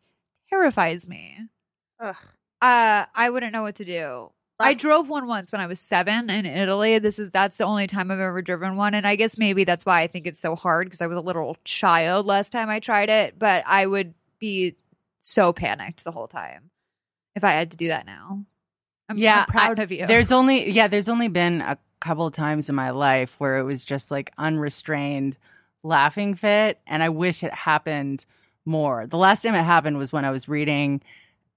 terrifies 0.49 1.09
me. 1.09 1.39
Ugh. 1.99 2.15
Uh, 2.61 3.07
I 3.17 3.31
wouldn't 3.31 3.53
know 3.53 3.63
what 3.63 3.75
to 3.77 3.85
do. 3.85 4.31
I 4.63 4.75
drove 4.75 5.09
one 5.09 5.27
once 5.27 5.53
when 5.53 5.61
I 5.61 5.67
was 5.67 5.81
seven 5.81 6.31
in 6.31 6.47
Italy. 6.47 6.99
This 6.99 7.19
is 7.19 7.31
that's 7.31 7.59
the 7.59 7.65
only 7.65 7.87
time 7.87 8.11
I've 8.11 8.19
ever 8.21 8.43
driven 8.43 8.77
one, 8.77 8.95
and 8.95 9.07
I 9.07 9.17
guess 9.17 9.39
maybe 9.39 9.65
that's 9.65 9.85
why 9.87 10.03
I 10.03 10.07
think 10.07 10.27
it's 10.27 10.41
so 10.41 10.55
hard 10.57 10.87
because 10.87 11.01
I 11.01 11.07
was 11.07 11.17
a 11.19 11.21
little 11.21 11.57
child 11.65 12.27
last 12.27 12.51
time 12.53 12.69
I 12.69 12.81
tried 12.81 13.09
it. 13.11 13.39
But 13.39 13.65
I 13.67 13.87
would 13.87 14.15
be 14.39 14.77
so 15.21 15.53
panicked 15.53 16.05
the 16.05 16.11
whole 16.13 16.29
time 16.29 16.71
if 17.35 17.45
I 17.45 17.53
had 17.53 17.71
to 17.73 17.77
do 17.77 17.89
that 17.89 18.07
now. 18.07 18.45
I'm, 19.09 19.19
Yeah, 19.19 19.45
I'm 19.47 19.53
proud 19.53 19.79
I- 19.79 19.83
of 19.85 19.93
you. 19.93 20.07
There's 20.07 20.33
only 20.33 20.71
yeah, 20.71 20.89
there's 20.89 21.09
only 21.09 21.29
been 21.29 21.61
a 21.61 21.79
couple 22.01 22.27
of 22.27 22.35
times 22.35 22.69
in 22.69 22.75
my 22.75 22.91
life 22.91 23.37
where 23.39 23.59
it 23.59 23.63
was 23.63 23.85
just 23.85 24.11
like 24.11 24.33
unrestrained 24.39 25.39
laughing 25.85 26.35
fit 26.35 26.79
and 26.87 27.03
I 27.03 27.09
wish 27.09 27.43
it 27.43 27.53
happened 27.53 28.25
more. 28.65 29.07
The 29.07 29.17
last 29.17 29.43
time 29.43 29.55
it 29.55 29.63
happened 29.63 29.99
was 29.99 30.13
when 30.13 30.25
I 30.25 30.31
was 30.31 30.49
reading 30.49 31.03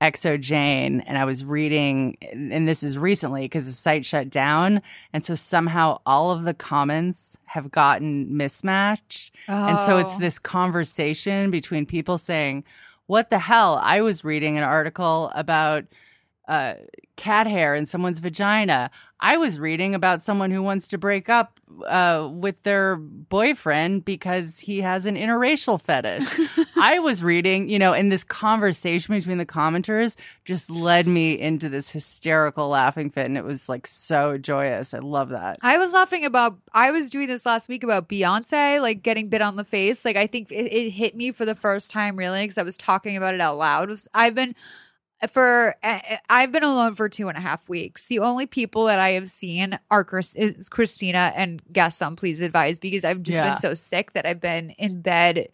XO 0.02 0.40
Jane 0.40 1.00
and 1.02 1.18
I 1.18 1.24
was 1.26 1.46
reading 1.46 2.18
and 2.22 2.68
this 2.68 2.84
is 2.84 2.98
recently 2.98 3.44
because 3.44 3.66
the 3.66 3.72
site 3.72 4.06
shut 4.06 4.30
down 4.30 4.82
and 5.14 5.24
so 5.24 5.36
somehow 5.36 6.00
all 6.06 6.32
of 6.32 6.44
the 6.44 6.54
comments 6.54 7.38
have 7.46 7.72
gotten 7.72 8.36
mismatched 8.36 9.34
and 9.48 9.80
so 9.82 9.98
it's 9.98 10.16
Oh. 10.16 10.20
this 10.20 10.38
conversation 10.38 11.50
between 11.50 11.86
people 11.86 12.18
saying, 12.18 12.66
What 13.08 13.30
the 13.30 13.40
hell? 13.40 13.80
I 13.82 14.02
was 14.02 14.24
reading 14.26 14.58
an 14.58 14.64
article 14.64 15.32
about 15.34 15.86
uh, 16.48 16.74
cat 17.16 17.48
hair 17.48 17.76
in 17.76 17.86
someone's 17.86 18.20
vagina. 18.20 18.92
I 19.20 19.38
was 19.38 19.60
reading 19.60 19.96
about 19.96 20.22
someone 20.22 20.52
who 20.52 20.62
wants 20.62 20.90
to 20.90 20.98
break 20.98 21.30
up 21.30 21.60
uh, 21.88 22.30
with 22.32 22.62
their 22.64 22.98
boyfriend 22.98 24.04
because 24.04 24.60
he 24.60 24.82
has 24.82 25.06
an 25.06 25.16
interracial 25.16 25.82
fetish. 25.82 26.28
I 26.76 27.00
was 27.00 27.24
reading, 27.24 27.70
you 27.70 27.80
know, 27.80 27.94
and 27.94 28.12
this 28.12 28.26
conversation 28.26 29.16
between 29.16 29.38
the 29.38 29.46
commenters 29.46 30.18
just 30.44 30.70
led 30.70 31.08
me 31.08 31.40
into 31.40 31.70
this 31.70 31.90
hysterical 31.90 32.68
laughing 32.68 33.10
fit. 33.10 33.26
And 33.26 33.38
it 33.38 33.46
was 33.46 33.70
like 33.70 33.88
so 33.88 34.38
joyous. 34.38 34.94
I 34.94 35.00
love 35.00 35.30
that. 35.30 35.60
I 35.62 35.78
was 35.78 35.94
laughing 35.94 36.26
about. 36.26 36.58
I 36.74 36.92
was 36.92 37.10
doing 37.10 37.28
this 37.28 37.46
last 37.46 37.70
week 37.70 37.84
about 37.84 38.10
Beyonce, 38.10 38.82
like 38.82 39.02
getting 39.02 39.30
bit 39.30 39.42
on 39.42 39.56
the 39.56 39.64
face. 39.64 40.04
Like 40.04 40.18
I 40.18 40.28
think 40.28 40.52
it, 40.52 40.72
it 40.72 40.90
hit 40.92 41.16
me 41.16 41.32
for 41.32 41.46
the 41.46 41.56
first 41.56 41.90
time, 41.90 42.18
really, 42.18 42.44
because 42.44 42.58
I 42.58 42.64
was 42.64 42.78
talking 42.78 43.16
about 43.16 43.34
it 43.34 43.42
out 43.42 43.58
loud. 43.58 43.90
I've 44.14 44.36
been 44.36 44.56
for 45.32 45.76
uh, 45.84 46.00
I've 46.30 46.52
been 46.52 46.64
alone 46.64 46.96
for 46.96 47.10
two 47.10 47.28
and 47.30 47.38
a 47.38 47.42
half 47.42 47.68
weeks. 47.70 48.06
The 48.06 48.20
only 48.20 48.46
people 48.46 48.86
that 48.86 49.00
I 49.00 49.12
have 49.12 49.30
seen 49.30 49.80
are 49.90 50.04
Chris, 50.04 50.36
is 50.36 50.70
Christina 50.70 51.32
and 51.36 51.62
guests 51.72 52.02
on 52.02 52.16
Please 52.16 52.42
Advise 52.42 52.80
because 52.80 53.06
I've 53.06 53.24
just 53.24 53.38
Yeah. 53.38 53.50
been 53.52 53.58
so 53.58 53.74
sick 53.74 54.14
that 54.14 54.26
I've 54.26 54.42
been 54.42 54.72
in 54.72 55.02
bed 55.02 55.50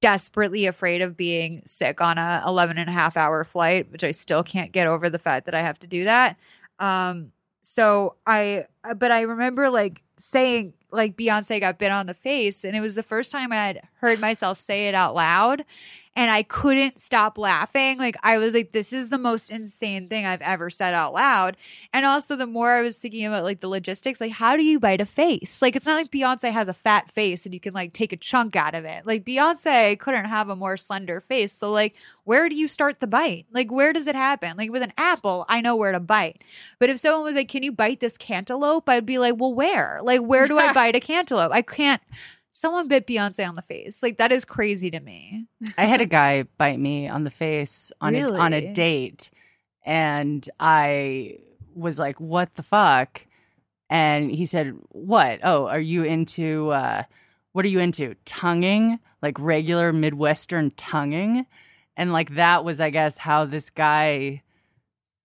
desperately 0.00 0.66
afraid 0.66 1.00
of 1.00 1.16
being 1.16 1.62
sick 1.64 2.00
on 2.00 2.18
a 2.18 2.42
11 2.46 2.76
and 2.76 2.90
a 2.90 2.92
half 2.92 3.16
hour 3.16 3.44
flight 3.44 3.88
which 3.92 4.02
i 4.02 4.10
still 4.10 4.42
can't 4.42 4.72
get 4.72 4.88
over 4.88 5.08
the 5.08 5.18
fact 5.18 5.46
that 5.46 5.54
i 5.54 5.60
have 5.60 5.78
to 5.78 5.86
do 5.86 6.02
that 6.02 6.36
um 6.80 7.30
so 7.62 8.16
i 8.26 8.66
but 8.96 9.12
i 9.12 9.20
remember 9.20 9.70
like 9.70 10.02
saying 10.18 10.72
like 10.90 11.16
beyonce 11.16 11.60
got 11.60 11.78
bit 11.78 11.92
on 11.92 12.06
the 12.06 12.14
face 12.14 12.64
and 12.64 12.74
it 12.74 12.80
was 12.80 12.96
the 12.96 13.02
first 13.04 13.30
time 13.30 13.52
i 13.52 13.54
had 13.64 13.80
heard 14.00 14.18
myself 14.18 14.58
say 14.58 14.88
it 14.88 14.94
out 14.96 15.14
loud 15.14 15.64
and 16.14 16.30
I 16.30 16.42
couldn't 16.42 17.00
stop 17.00 17.38
laughing. 17.38 17.96
Like 17.98 18.16
I 18.22 18.36
was 18.36 18.52
like, 18.52 18.72
this 18.72 18.92
is 18.92 19.08
the 19.08 19.18
most 19.18 19.50
insane 19.50 20.08
thing 20.08 20.26
I've 20.26 20.42
ever 20.42 20.68
said 20.68 20.92
out 20.92 21.14
loud. 21.14 21.56
And 21.94 22.04
also 22.04 22.36
the 22.36 22.46
more 22.46 22.72
I 22.72 22.82
was 22.82 22.98
thinking 22.98 23.24
about 23.24 23.44
like 23.44 23.60
the 23.60 23.68
logistics, 23.68 24.20
like 24.20 24.32
how 24.32 24.56
do 24.56 24.62
you 24.62 24.78
bite 24.78 25.00
a 25.00 25.06
face? 25.06 25.62
Like 25.62 25.74
it's 25.74 25.86
not 25.86 25.94
like 25.94 26.10
Beyonce 26.10 26.52
has 26.52 26.68
a 26.68 26.74
fat 26.74 27.10
face 27.10 27.46
and 27.46 27.54
you 27.54 27.60
can 27.60 27.72
like 27.72 27.94
take 27.94 28.12
a 28.12 28.18
chunk 28.18 28.56
out 28.56 28.74
of 28.74 28.84
it. 28.84 29.06
Like 29.06 29.24
Beyonce 29.24 29.98
couldn't 29.98 30.26
have 30.26 30.50
a 30.50 30.56
more 30.56 30.76
slender 30.76 31.20
face. 31.20 31.52
So 31.52 31.72
like 31.72 31.94
where 32.24 32.48
do 32.48 32.56
you 32.56 32.68
start 32.68 33.00
the 33.00 33.06
bite? 33.06 33.46
Like 33.50 33.72
where 33.72 33.94
does 33.94 34.06
it 34.06 34.14
happen? 34.14 34.56
Like 34.58 34.70
with 34.70 34.82
an 34.82 34.92
apple, 34.98 35.46
I 35.48 35.62
know 35.62 35.76
where 35.76 35.92
to 35.92 36.00
bite. 36.00 36.42
But 36.78 36.90
if 36.90 37.00
someone 37.00 37.24
was 37.24 37.36
like, 37.36 37.48
Can 37.48 37.62
you 37.62 37.72
bite 37.72 38.00
this 38.00 38.18
cantaloupe? 38.18 38.88
I'd 38.88 39.06
be 39.06 39.18
like, 39.18 39.36
Well, 39.38 39.54
where? 39.54 40.00
Like 40.02 40.20
where 40.20 40.46
do 40.46 40.58
I 40.58 40.72
bite 40.74 40.94
a 40.94 41.00
cantaloupe? 41.00 41.52
I 41.52 41.62
can't 41.62 42.02
Someone 42.62 42.86
bit 42.86 43.08
Beyonce 43.08 43.48
on 43.48 43.56
the 43.56 43.62
face. 43.62 44.04
Like 44.04 44.18
that 44.18 44.30
is 44.30 44.44
crazy 44.44 44.88
to 44.92 45.00
me. 45.00 45.46
I 45.76 45.86
had 45.86 46.00
a 46.00 46.06
guy 46.06 46.44
bite 46.58 46.78
me 46.78 47.08
on 47.08 47.24
the 47.24 47.30
face 47.30 47.90
on 48.00 48.14
a, 48.14 48.32
on 48.38 48.52
a 48.52 48.72
date, 48.72 49.32
and 49.84 50.48
I 50.60 51.38
was 51.74 51.98
like, 51.98 52.20
"What 52.20 52.54
the 52.54 52.62
fuck?" 52.62 53.26
And 53.90 54.30
he 54.30 54.46
said, 54.46 54.76
"What? 54.90 55.40
Oh, 55.42 55.66
are 55.66 55.80
you 55.80 56.04
into 56.04 56.70
uh, 56.70 57.02
what 57.50 57.64
are 57.64 57.68
you 57.68 57.80
into? 57.80 58.14
Tonguing, 58.24 59.00
like 59.22 59.40
regular 59.40 59.92
Midwestern 59.92 60.70
tonguing?" 60.76 61.46
And 61.96 62.12
like 62.12 62.36
that 62.36 62.64
was, 62.64 62.80
I 62.80 62.90
guess, 62.90 63.18
how 63.18 63.44
this 63.44 63.70
guy. 63.70 64.42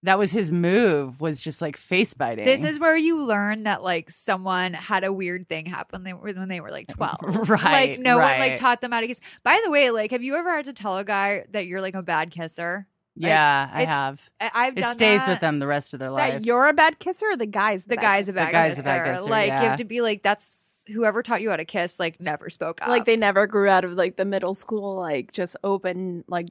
That 0.04 0.20
was 0.20 0.32
his 0.32 0.52
move. 0.52 1.20
Was 1.20 1.42
just 1.42 1.62
like 1.62 1.76
face 1.76 2.14
biting. 2.14 2.46
This 2.46 2.64
is 2.64 2.80
where 2.80 2.96
you 2.96 3.24
learn 3.24 3.64
that 3.64 3.82
like 3.84 4.10
someone 4.12 4.74
had 4.74 5.04
a 5.04 5.12
weird 5.12 5.50
thing 5.50 5.66
happen 5.66 6.04
they 6.04 6.14
were, 6.14 6.32
when 6.34 6.48
they 6.50 6.60
were 6.62 6.72
like 6.72 6.88
12. 6.88 7.18
Right, 7.50 7.92
Like 7.92 8.00
no 8.00 8.18
one 8.18 8.40
like 8.40 8.58
taught 8.58 8.80
them 8.82 8.92
how 8.92 9.02
to 9.02 9.08
kiss. 9.08 9.20
By 9.44 9.60
the 9.64 9.72
way, 9.72 9.90
like 9.90 10.12
have 10.12 10.22
you 10.24 10.36
ever 10.36 10.56
had 10.56 10.66
to 10.66 10.74
tell 10.74 10.98
a 10.98 11.04
guy 11.04 11.46
that 11.52 11.66
you're 11.66 11.82
like 11.82 11.96
a 11.96 12.04
bad 12.04 12.32
kisser? 12.32 12.88
yeah, 13.20 13.68
I 13.74 13.86
have. 13.86 14.22
I- 14.40 14.52
I've 14.54 14.78
It 14.78 14.88
stays 14.90 15.22
that. 15.22 15.28
with 15.30 15.40
them 15.40 15.58
the 15.58 15.66
rest 15.66 15.96
of 15.96 16.00
their 16.00 16.12
life. 16.12 16.34
that 16.34 16.46
you're 16.46 16.68
a 16.68 16.74
bad 16.74 17.00
kisser 17.00 17.26
or 17.32 17.36
the 17.36 17.48
guy's 17.48 17.86
The 17.86 17.96
bad 17.96 18.02
guy's 18.04 18.24
a 18.30 18.32
kisser? 18.34 18.36
bad 18.36 18.48
The 18.48 18.52
guy's 18.52 18.72
a 18.74 18.76
kisser. 18.76 18.86
bad 18.90 19.16
kisser, 19.18 19.30
Like 19.32 19.48
you 19.48 19.52
have 19.54 19.78
to 19.78 19.86
be 19.86 20.02
like 20.02 20.22
that's 20.22 20.86
whoever 20.94 21.24
taught 21.24 21.42
you 21.42 21.50
how 21.50 21.56
to 21.58 21.66
kiss 21.66 22.00
like 22.00 22.22
never 22.22 22.50
spoke 22.52 22.82
up. 22.84 22.88
like 22.90 23.06
they 23.06 23.18
never 23.18 23.48
grew 23.48 23.68
out 23.68 23.84
of 23.84 23.94
like 23.94 24.16
the 24.16 24.24
middle 24.24 24.54
school 24.54 24.96
like 24.98 25.32
just 25.34 25.58
open 25.64 26.24
like 26.28 26.48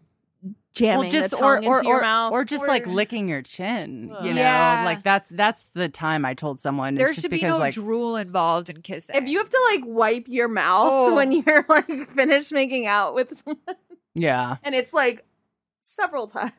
jamming 0.77 0.99
well, 1.01 1.11
just 1.11 1.31
the 1.31 1.37
or 1.39 1.57
tongue 1.57 1.67
or 1.67 1.77
into 1.79 1.89
your 1.89 1.99
or, 1.99 2.03
mouth 2.03 2.33
or 2.33 2.45
just 2.45 2.69
like 2.69 2.87
licking 2.87 3.29
your 3.29 3.43
chin. 3.43 4.15
You 4.23 4.35
know, 4.35 4.41
Yeah. 4.41 4.83
like 4.85 5.03
that's 5.03 5.31
that's 5.31 5.71
the 5.71 5.89
time 5.89 6.25
I 6.25 6.35
told 6.35 6.61
someone. 6.61 6.95
there 6.95 7.09
it's 7.09 7.17
just 7.17 7.25
should 7.25 7.31
be 7.31 7.39
because 7.39 7.55
no 7.55 7.59
like 7.59 7.75
drool 7.75 8.17
involved 8.17 8.71
in 8.71 8.83
kissing. 8.83 9.17
if 9.17 9.25
you 9.27 9.39
have 9.39 9.49
to 9.51 9.59
like 9.73 9.81
wipe 9.85 10.29
your 10.29 10.49
mouth 10.49 10.89
Oh. 10.93 11.15
when 11.17 11.33
you're 11.33 11.65
like 11.69 12.11
finished 12.15 12.53
making 12.53 12.87
out 12.87 13.15
with 13.15 13.37
someone 13.37 13.77
yeah, 14.15 14.57
and 14.63 14.75
it's 14.75 14.93
like 14.93 15.25
several 15.83 16.27
times 16.29 16.53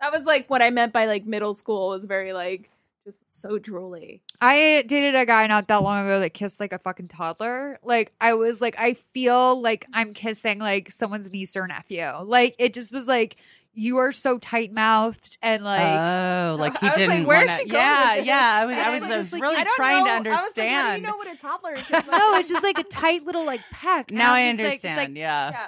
that 0.00 0.12
was 0.12 0.24
like 0.26 0.48
what 0.50 0.60
i 0.62 0.70
meant 0.70 0.92
by 0.92 1.06
like 1.06 1.26
middle 1.26 1.54
school 1.54 1.88
was 1.90 2.04
very 2.04 2.32
like 2.32 2.70
just 3.06 3.40
so 3.40 3.58
drooly 3.58 4.20
I 4.40 4.82
dated 4.86 5.14
a 5.14 5.24
guy 5.24 5.46
not 5.46 5.68
that 5.68 5.82
long 5.82 6.04
ago 6.04 6.20
that 6.20 6.34
kissed 6.34 6.58
like 6.60 6.72
a 6.72 6.78
fucking 6.78 7.08
toddler. 7.08 7.78
Like 7.82 8.12
I 8.20 8.34
was 8.34 8.60
like, 8.60 8.74
I 8.78 8.94
feel 9.14 9.60
like 9.62 9.86
I'm 9.92 10.12
kissing 10.12 10.58
like 10.58 10.90
someone's 10.90 11.32
niece 11.32 11.56
or 11.56 11.66
nephew. 11.68 12.04
Like 12.24 12.56
it 12.58 12.74
just 12.74 12.92
was 12.92 13.06
like 13.06 13.36
you 13.78 13.98
are 13.98 14.10
so 14.10 14.38
tight 14.38 14.72
mouthed 14.72 15.38
and 15.42 15.62
like 15.62 15.80
oh, 15.86 16.56
like 16.58 16.78
he 16.78 16.86
I 16.88 16.90
was 16.90 16.98
like, 16.98 17.08
didn't. 17.10 17.26
where's 17.26 17.48
wanna- 17.48 17.60
she 17.62 17.68
going 17.68 17.80
yeah, 17.80 18.10
with 18.14 18.18
this? 18.20 18.26
yeah. 18.26 18.54
I 18.56 18.66
was, 18.66 18.76
And 18.76 18.84
I 18.84 18.88
I 18.88 18.90
was, 18.94 19.00
was 19.02 19.10
I 19.10 19.18
was 19.18 19.32
like, 19.34 19.42
really 19.42 19.56
I 19.56 19.64
trying 19.76 20.04
know. 20.04 20.22
to 20.24 20.30
I 20.30 20.42
was 20.42 20.56
like, 20.56 20.68
how 20.70 20.90
do 20.90 20.96
you 21.00 21.06
know 21.06 21.16
what 21.16 21.32
a 21.32 21.36
toddler 21.36 21.74
is? 21.74 21.90
no, 21.90 22.34
it's 22.36 22.48
just 22.48 22.62
like 22.64 22.78
a 22.78 22.84
tight 22.84 23.24
little 23.24 23.44
like 23.44 23.60
peck. 23.70 24.10
And 24.10 24.18
now 24.18 24.32
I 24.34 24.40
I'm 24.48 24.56
just 24.56 24.64
like- 24.64 24.74
it's 24.76 24.84
understand. 24.84 25.14
like- 25.14 25.18
yeah. 25.20 25.50
yeah. 25.50 25.66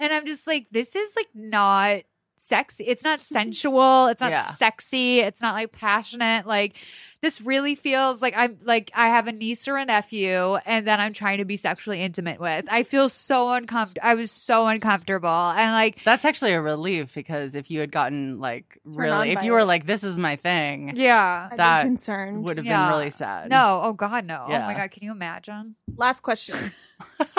and 0.00 0.12
I'm 0.12 0.26
just 0.26 0.46
like, 0.46 0.66
this 0.70 0.94
is 0.96 1.14
like 1.16 1.28
not 1.34 2.02
sexy. 2.42 2.84
It's 2.84 3.04
not 3.04 3.20
sensual. 3.38 4.06
It's 4.08 4.20
not 4.20 4.30
Yeah. 4.32 4.50
sexy. 4.52 5.20
It's 5.20 5.40
not 5.42 5.54
like 5.54 5.72
passionate. 5.72 6.46
Like 6.46 6.76
this 7.22 7.40
really 7.40 7.76
feels 7.76 8.20
like 8.20 8.34
I'm 8.36 8.58
like 8.64 8.90
I 8.94 9.06
have 9.08 9.28
a 9.28 9.32
niece 9.32 9.68
or 9.68 9.76
a 9.76 9.84
nephew 9.84 10.56
and 10.66 10.84
then 10.86 10.98
I'm 10.98 11.12
trying 11.12 11.38
to 11.38 11.44
be 11.44 11.56
sexually 11.56 12.02
intimate 12.02 12.40
with. 12.40 12.64
I 12.68 12.82
feel 12.82 13.08
so 13.08 13.52
uncomfortable. 13.52 14.06
I 14.06 14.14
was 14.14 14.30
so 14.32 14.66
uncomfortable. 14.66 15.28
And 15.28 15.70
like 15.72 15.98
That's 16.04 16.24
actually 16.24 16.52
a 16.52 16.60
relief 16.60 17.14
because 17.14 17.54
if 17.54 17.70
you 17.70 17.78
had 17.78 17.92
gotten 17.92 18.40
like 18.40 18.78
really, 18.84 19.30
if 19.30 19.42
you 19.44 19.52
were 19.52 19.60
it. 19.60 19.66
like, 19.66 19.86
"This 19.86 20.02
is 20.02 20.18
my 20.18 20.34
thing," 20.36 20.94
yeah. 20.96 21.48
I'd 21.52 21.58
that 21.58 21.82
be 21.84 21.88
concerned. 21.90 22.42
would 22.44 22.56
have 22.56 22.66
Yeah. 22.66 22.86
been 22.88 22.98
really 22.98 23.10
sad. 23.10 23.50
No, 23.50 23.80
oh 23.84 23.92
god 23.92 24.24
no. 24.26 24.46
Oh 24.48 24.58
my 24.58 24.74
god, 24.74 24.90
can 24.90 25.04
you 25.04 25.12
imagine? 25.12 25.76
Last 25.96 26.20
question. 26.20 26.72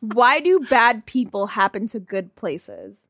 Why 0.00 0.40
do 0.40 0.60
bad 0.60 1.06
people 1.06 1.48
happen 1.48 1.86
to 1.88 1.98
good 2.00 2.34
places? 2.36 3.05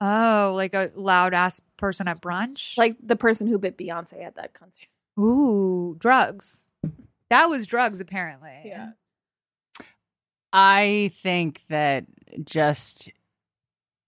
Oh, 0.00 0.52
like 0.54 0.74
a 0.74 0.90
loud 0.94 1.34
ass 1.34 1.60
person 1.76 2.06
at 2.08 2.20
brunch? 2.20 2.76
Like 2.78 2.96
the 3.02 3.16
person 3.16 3.46
who 3.46 3.58
bit 3.58 3.76
Beyonce 3.76 4.24
at 4.24 4.36
that 4.36 4.54
concert. 4.54 4.88
ooh, 5.18 5.96
drugs. 5.98 6.58
That 7.30 7.50
was 7.50 7.66
drugs 7.66 8.00
apparently. 8.00 8.62
Yeah. 8.64 8.90
I 10.52 11.10
think 11.22 11.62
that 11.68 12.06
just 12.44 13.10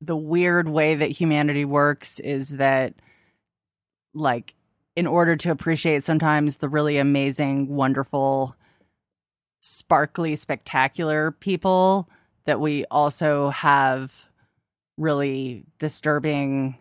the 0.01 0.17
weird 0.17 0.69
way 0.69 0.95
that 0.95 1.11
humanity 1.11 1.67
works 1.67 2.19
is 2.21 2.57
that, 2.57 2.95
like, 4.15 4.55
in 4.97 5.07
order 5.07 5.37
to 5.37 5.51
appreciate 5.51 6.03
sometimes 6.03 6.57
the 6.57 6.69
really 6.69 6.97
amazing, 6.97 7.69
wonderful, 7.69 8.57
sparkly, 9.61 10.35
spectacular 10.37 11.33
people, 11.33 12.09
that 12.47 12.61
we 12.61 12.87
also 12.87 13.51
have 13.51 14.25
really 15.01 15.65
disturbing, 15.79 16.77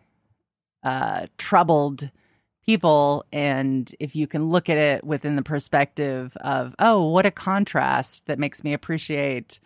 uh, 0.84 1.26
troubled 1.38 2.10
people. 2.66 3.26
And 3.32 3.92
if 4.00 4.16
you 4.16 4.28
can 4.28 4.50
look 4.50 4.70
at 4.70 4.78
it 4.78 5.04
within 5.04 5.36
the 5.36 5.42
perspective 5.42 6.36
of, 6.42 6.76
oh, 6.78 7.08
what 7.10 7.26
a 7.26 7.32
contrast 7.32 8.28
that 8.28 8.38
makes 8.38 8.64
me 8.64 8.74
appreciate 8.74 9.60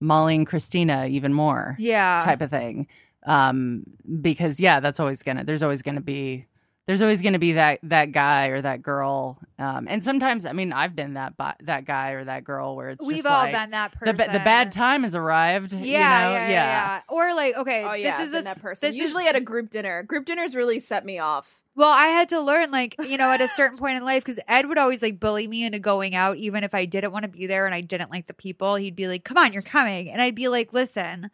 Molly 0.00 0.34
and 0.34 0.46
Christina 0.46 1.06
even 1.06 1.32
more 1.32 1.76
Yeah. 1.78 2.20
type 2.24 2.40
of 2.40 2.50
thing. 2.50 2.88
Um, 3.26 3.84
because 4.20 4.58
yeah, 4.60 4.80
that's 4.80 5.00
always 5.00 5.22
gonna 5.22 5.44
there's 5.44 5.62
always 5.62 5.80
gonna 5.82 6.00
be 6.00 6.46
there's 6.86 7.00
always 7.02 7.22
gonna 7.22 7.38
be 7.38 7.52
that 7.52 7.80
that 7.84 8.12
guy 8.12 8.48
or 8.48 8.60
that 8.60 8.82
girl. 8.82 9.38
Um, 9.58 9.86
and 9.88 10.02
sometimes 10.04 10.44
I 10.46 10.52
mean 10.52 10.72
I've 10.72 10.94
been 10.94 11.14
that 11.14 11.36
bi- 11.36 11.54
that 11.62 11.84
guy 11.84 12.10
or 12.10 12.24
that 12.24 12.44
girl 12.44 12.76
where 12.76 12.90
it's 12.90 13.04
We've 13.04 13.16
just 13.18 13.26
all 13.26 13.38
like, 13.44 13.52
been 13.52 13.70
that 13.70 13.92
person. 13.92 14.16
ba- 14.16 14.28
the 14.32 14.38
bad 14.40 14.72
time 14.72 15.02
has 15.04 15.14
arrived. 15.14 15.72
Yeah, 15.72 15.78
you 15.78 15.84
know? 15.88 15.90
yeah, 15.94 16.48
yeah, 16.48 16.48
yeah. 16.48 17.00
Or 17.08 17.34
like, 17.34 17.56
okay, 17.56 17.84
Oh 17.84 17.92
yeah, 17.94 18.18
this 18.18 18.26
is 18.26 18.32
been 18.32 18.44
this, 18.44 18.54
that 18.54 18.62
person. 18.62 18.90
This 18.90 18.96
Usually 18.98 19.24
is, 19.24 19.30
at 19.30 19.36
a 19.36 19.40
group 19.40 19.70
dinner. 19.70 20.02
Group 20.02 20.26
dinners 20.26 20.54
really 20.54 20.78
set 20.80 21.04
me 21.04 21.18
off. 21.18 21.60
well, 21.74 21.90
I 21.92 22.06
had 22.06 22.28
to 22.28 22.40
learn, 22.40 22.70
like, 22.70 22.94
you 23.08 23.16
know, 23.16 23.32
at 23.32 23.40
a 23.40 23.48
certain 23.48 23.76
point 23.84 23.96
in 23.96 24.04
life, 24.04 24.22
because 24.24 24.38
Ed 24.46 24.66
would 24.66 24.78
always 24.78 25.02
like 25.02 25.18
bully 25.18 25.48
me 25.48 25.64
into 25.64 25.78
going 25.80 26.14
out, 26.14 26.36
even 26.36 26.62
if 26.64 26.74
I 26.74 26.84
didn't 26.84 27.10
want 27.12 27.24
to 27.24 27.28
be 27.28 27.46
there 27.46 27.66
and 27.66 27.74
I 27.74 27.80
didn't 27.80 28.10
like 28.10 28.26
the 28.28 28.34
people. 28.34 28.76
He'd 28.76 28.94
be 28.94 29.08
like, 29.08 29.24
"Come 29.24 29.38
on, 29.38 29.52
you're 29.52 29.62
coming," 29.62 30.10
and 30.10 30.20
I'd 30.22 30.34
be 30.36 30.48
like, 30.48 30.72
"Listen." 30.72 31.30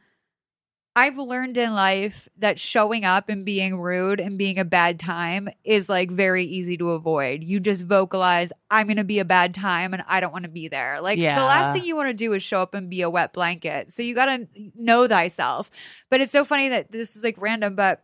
I've 0.97 1.17
learned 1.19 1.57
in 1.57 1.73
life 1.73 2.29
that 2.39 2.59
showing 2.59 3.05
up 3.05 3.29
and 3.29 3.45
being 3.45 3.79
rude 3.79 4.19
and 4.19 4.37
being 4.37 4.59
a 4.59 4.65
bad 4.65 4.99
time 4.99 5.49
is 5.63 5.89
like 5.89 6.11
very 6.11 6.45
easy 6.45 6.77
to 6.79 6.91
avoid. 6.91 7.45
You 7.45 7.61
just 7.61 7.85
vocalize, 7.85 8.53
I'm 8.73 8.89
going 8.89 8.97
to 8.97 9.05
be 9.05 9.21
a 9.21 9.25
bad 9.25 9.55
time 9.55 9.95
and 9.95 10.03
I 10.09 10.19
don't 10.19 10.33
want 10.33 10.45
to 10.45 10.51
be 10.51 10.67
there. 10.67 11.01
Like 11.01 11.19
the 11.39 11.45
last 11.45 11.73
thing 11.73 11.85
you 11.85 11.95
want 11.95 12.09
to 12.09 12.15
do 12.15 12.33
is 12.33 12.43
show 12.43 12.61
up 12.61 12.75
and 12.75 12.91
be 12.91 13.03
a 13.03 13.11
wet 13.11 13.33
blanket. 13.33 13.93
So 13.93 14.03
you 14.03 14.17
got 14.17 14.27
to 14.27 14.49
know 14.75 15.07
thyself. 15.07 15.71
But 16.11 16.21
it's 16.21 16.33
so 16.33 16.45
funny 16.45 16.69
that 16.71 16.91
this 16.91 17.15
is 17.15 17.23
like 17.23 17.37
random, 17.39 17.77
but 17.77 18.03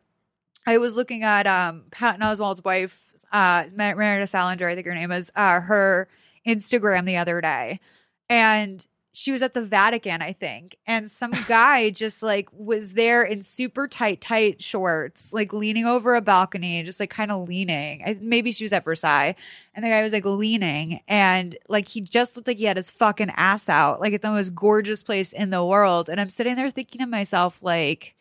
I 0.65 0.79
was 0.79 0.97
looking 0.97 1.25
at 1.25 1.47
um 1.47 1.85
Patton 1.91 2.23
Oswalt's 2.23 2.63
wife, 2.65 3.01
uh 3.33 3.65
Mer- 3.75 3.97
Meredith 3.97 4.31
Salenger, 4.31 4.69
I 4.69 4.75
think 4.77 4.87
her 4.87 4.95
name 4.95 5.13
is, 5.13 5.31
uh 5.35 5.61
her 5.61 6.09
Instagram 6.47 7.05
the 7.05 7.17
other 7.17 7.41
day. 7.41 7.81
And 8.29 8.87
she 9.19 9.33
was 9.33 9.41
at 9.41 9.55
the 9.55 9.63
Vatican, 9.63 10.21
I 10.21 10.35
think. 10.35 10.77
And 10.87 11.11
some 11.11 11.31
guy 11.49 11.89
just 11.89 12.23
like 12.23 12.51
was 12.53 12.93
there 12.93 13.23
in 13.23 13.43
super 13.43 13.89
tight, 13.89 14.21
tight 14.21 14.63
shorts, 14.63 15.33
like 15.33 15.55
leaning 15.55 15.87
over 15.87 16.15
a 16.15 16.21
balcony, 16.21 16.83
just 16.83 17.01
like 17.01 17.09
kind 17.09 17.31
of 17.33 17.49
leaning. 17.49 18.03
I, 18.05 18.19
maybe 18.21 18.53
she 18.53 18.63
was 18.65 18.75
at 18.75 18.85
Versailles. 18.85 19.35
And 19.75 19.83
the 19.83 19.89
guy 19.89 20.03
was 20.03 20.13
like 20.13 20.27
leaning 20.27 21.01
and 21.09 21.57
like 21.67 21.89
he 21.89 22.03
just 22.03 22.37
looked 22.37 22.47
like 22.47 22.59
he 22.59 22.65
had 22.65 22.77
his 22.77 22.91
fucking 22.91 23.33
ass 23.37 23.71
out, 23.71 24.03
like 24.03 24.13
at 24.13 24.21
the 24.21 24.31
most 24.31 24.55
gorgeous 24.55 25.03
place 25.03 25.33
in 25.33 25.49
the 25.49 25.65
world. 25.65 26.11
And 26.11 26.21
I'm 26.21 26.29
sitting 26.29 26.55
there 26.55 26.71
thinking 26.71 26.99
to 26.99 27.07
myself, 27.07 27.63
like, 27.63 28.17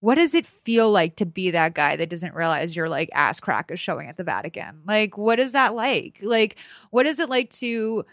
what 0.00 0.16
does 0.16 0.34
it 0.34 0.44
feel 0.44 0.90
like 0.90 1.14
to 1.16 1.24
be 1.24 1.52
that 1.52 1.74
guy 1.74 1.94
that 1.94 2.10
doesn't 2.10 2.34
realize 2.34 2.74
your 2.74 2.88
like 2.88 3.10
ass 3.14 3.38
crack 3.38 3.70
is 3.70 3.78
showing 3.78 4.08
at 4.08 4.16
the 4.16 4.24
Vatican? 4.24 4.80
Like, 4.84 5.16
what 5.16 5.38
is 5.38 5.52
that 5.52 5.76
like? 5.76 6.18
Like, 6.20 6.56
what 6.90 7.06
is 7.06 7.20
it 7.20 7.28
like 7.28 7.50
to 7.50 8.04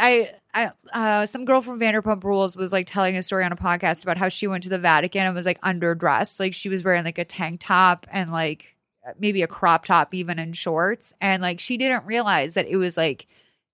I 0.00 0.30
I 0.54 0.70
uh 0.92 1.26
some 1.26 1.44
girl 1.44 1.60
from 1.60 1.80
Vanderpump 1.80 2.24
Rules 2.24 2.56
was 2.56 2.72
like 2.72 2.86
telling 2.86 3.16
a 3.16 3.22
story 3.22 3.44
on 3.44 3.52
a 3.52 3.56
podcast 3.56 4.02
about 4.02 4.16
how 4.16 4.28
she 4.28 4.46
went 4.46 4.64
to 4.64 4.70
the 4.70 4.78
Vatican 4.78 5.26
and 5.26 5.34
was 5.34 5.46
like 5.46 5.60
underdressed. 5.62 6.40
Like 6.40 6.54
she 6.54 6.68
was 6.68 6.84
wearing 6.84 7.04
like 7.04 7.18
a 7.18 7.24
tank 7.24 7.60
top 7.62 8.06
and 8.10 8.30
like 8.30 8.76
maybe 9.18 9.42
a 9.42 9.48
crop 9.48 9.84
top 9.84 10.14
even 10.14 10.38
in 10.38 10.52
shorts 10.52 11.12
and 11.20 11.42
like 11.42 11.58
she 11.58 11.76
didn't 11.76 12.06
realize 12.06 12.54
that 12.54 12.68
it 12.68 12.76
was 12.76 12.96
like 12.96 13.26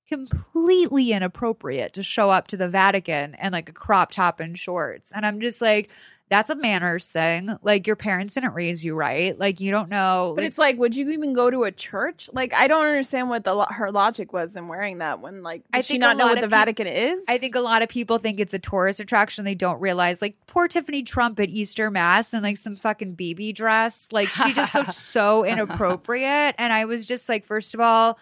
completely 0.09 1.13
inappropriate 1.13 1.93
to 1.93 2.03
show 2.03 2.31
up 2.31 2.49
to 2.49 2.57
the 2.57 2.69
Vatican 2.69 3.35
and 3.35 3.53
like 3.53 3.69
a 3.69 3.73
crop 3.73 4.11
top 4.11 4.41
and 4.41 4.59
shorts. 4.59 5.13
And 5.15 5.27
I'm 5.27 5.41
just 5.41 5.61
like 5.61 5.91
that's 6.29 6.51
a 6.51 6.55
manners 6.55 7.09
thing. 7.09 7.57
Like 7.63 7.87
your 7.87 7.97
parents 7.97 8.35
didn't 8.35 8.53
raise 8.53 8.85
you 8.85 8.95
right. 8.95 9.39
Like 9.39 9.61
you 9.61 9.71
don't 9.71 9.89
know. 9.89 10.33
But 10.35 10.45
it's 10.45 10.59
like, 10.59 10.79
would 10.79 10.95
you 10.95 11.11
even 11.11 11.33
go 11.33 11.51
to 11.51 11.65
a 11.65 11.73
church? 11.73 12.29
Like, 12.33 12.53
I 12.55 12.69
don't 12.69 12.85
understand 12.85 13.29
what 13.31 13.45
the 13.45 13.55
lo- 13.55 13.67
her 13.71 13.91
logic 13.91 14.33
was 14.33 14.55
in 14.57 14.69
wearing 14.69 14.99
that. 14.99 15.21
When 15.21 15.43
like, 15.43 15.63
I 15.73 15.81
she 15.81 15.99
not 15.99 16.17
know 16.17 16.27
what 16.27 16.37
the 16.37 16.43
peop- 16.43 16.51
Vatican 16.51 16.87
is? 16.87 17.25
I 17.29 17.39
think 17.39 17.55
a 17.55 17.61
lot 17.61 17.83
of 17.83 17.89
people 17.89 18.19
think 18.19 18.41
it's 18.41 18.55
a 18.55 18.59
tourist 18.59 19.01
attraction. 19.01 19.45
They 19.45 19.55
don't 19.55 19.81
realize, 19.81 20.21
like, 20.21 20.37
poor 20.47 20.69
Tiffany 20.69 21.03
Trump 21.03 21.41
at 21.41 21.49
Easter 21.49 21.91
Mass 21.91 22.35
and 22.35 22.43
like 22.43 22.57
some 22.57 22.75
fucking 22.75 23.15
baby 23.15 23.53
dress. 23.53 24.09
Like, 24.13 24.29
she 24.29 24.53
just 24.53 24.75
looked 24.75 24.93
so 24.95 25.45
inappropriate. 25.45 26.55
And 26.59 26.73
I 26.73 26.85
was 26.85 27.07
just 27.07 27.29
like, 27.29 27.47
first 27.47 27.75
of 27.75 27.81
all, 27.81 28.19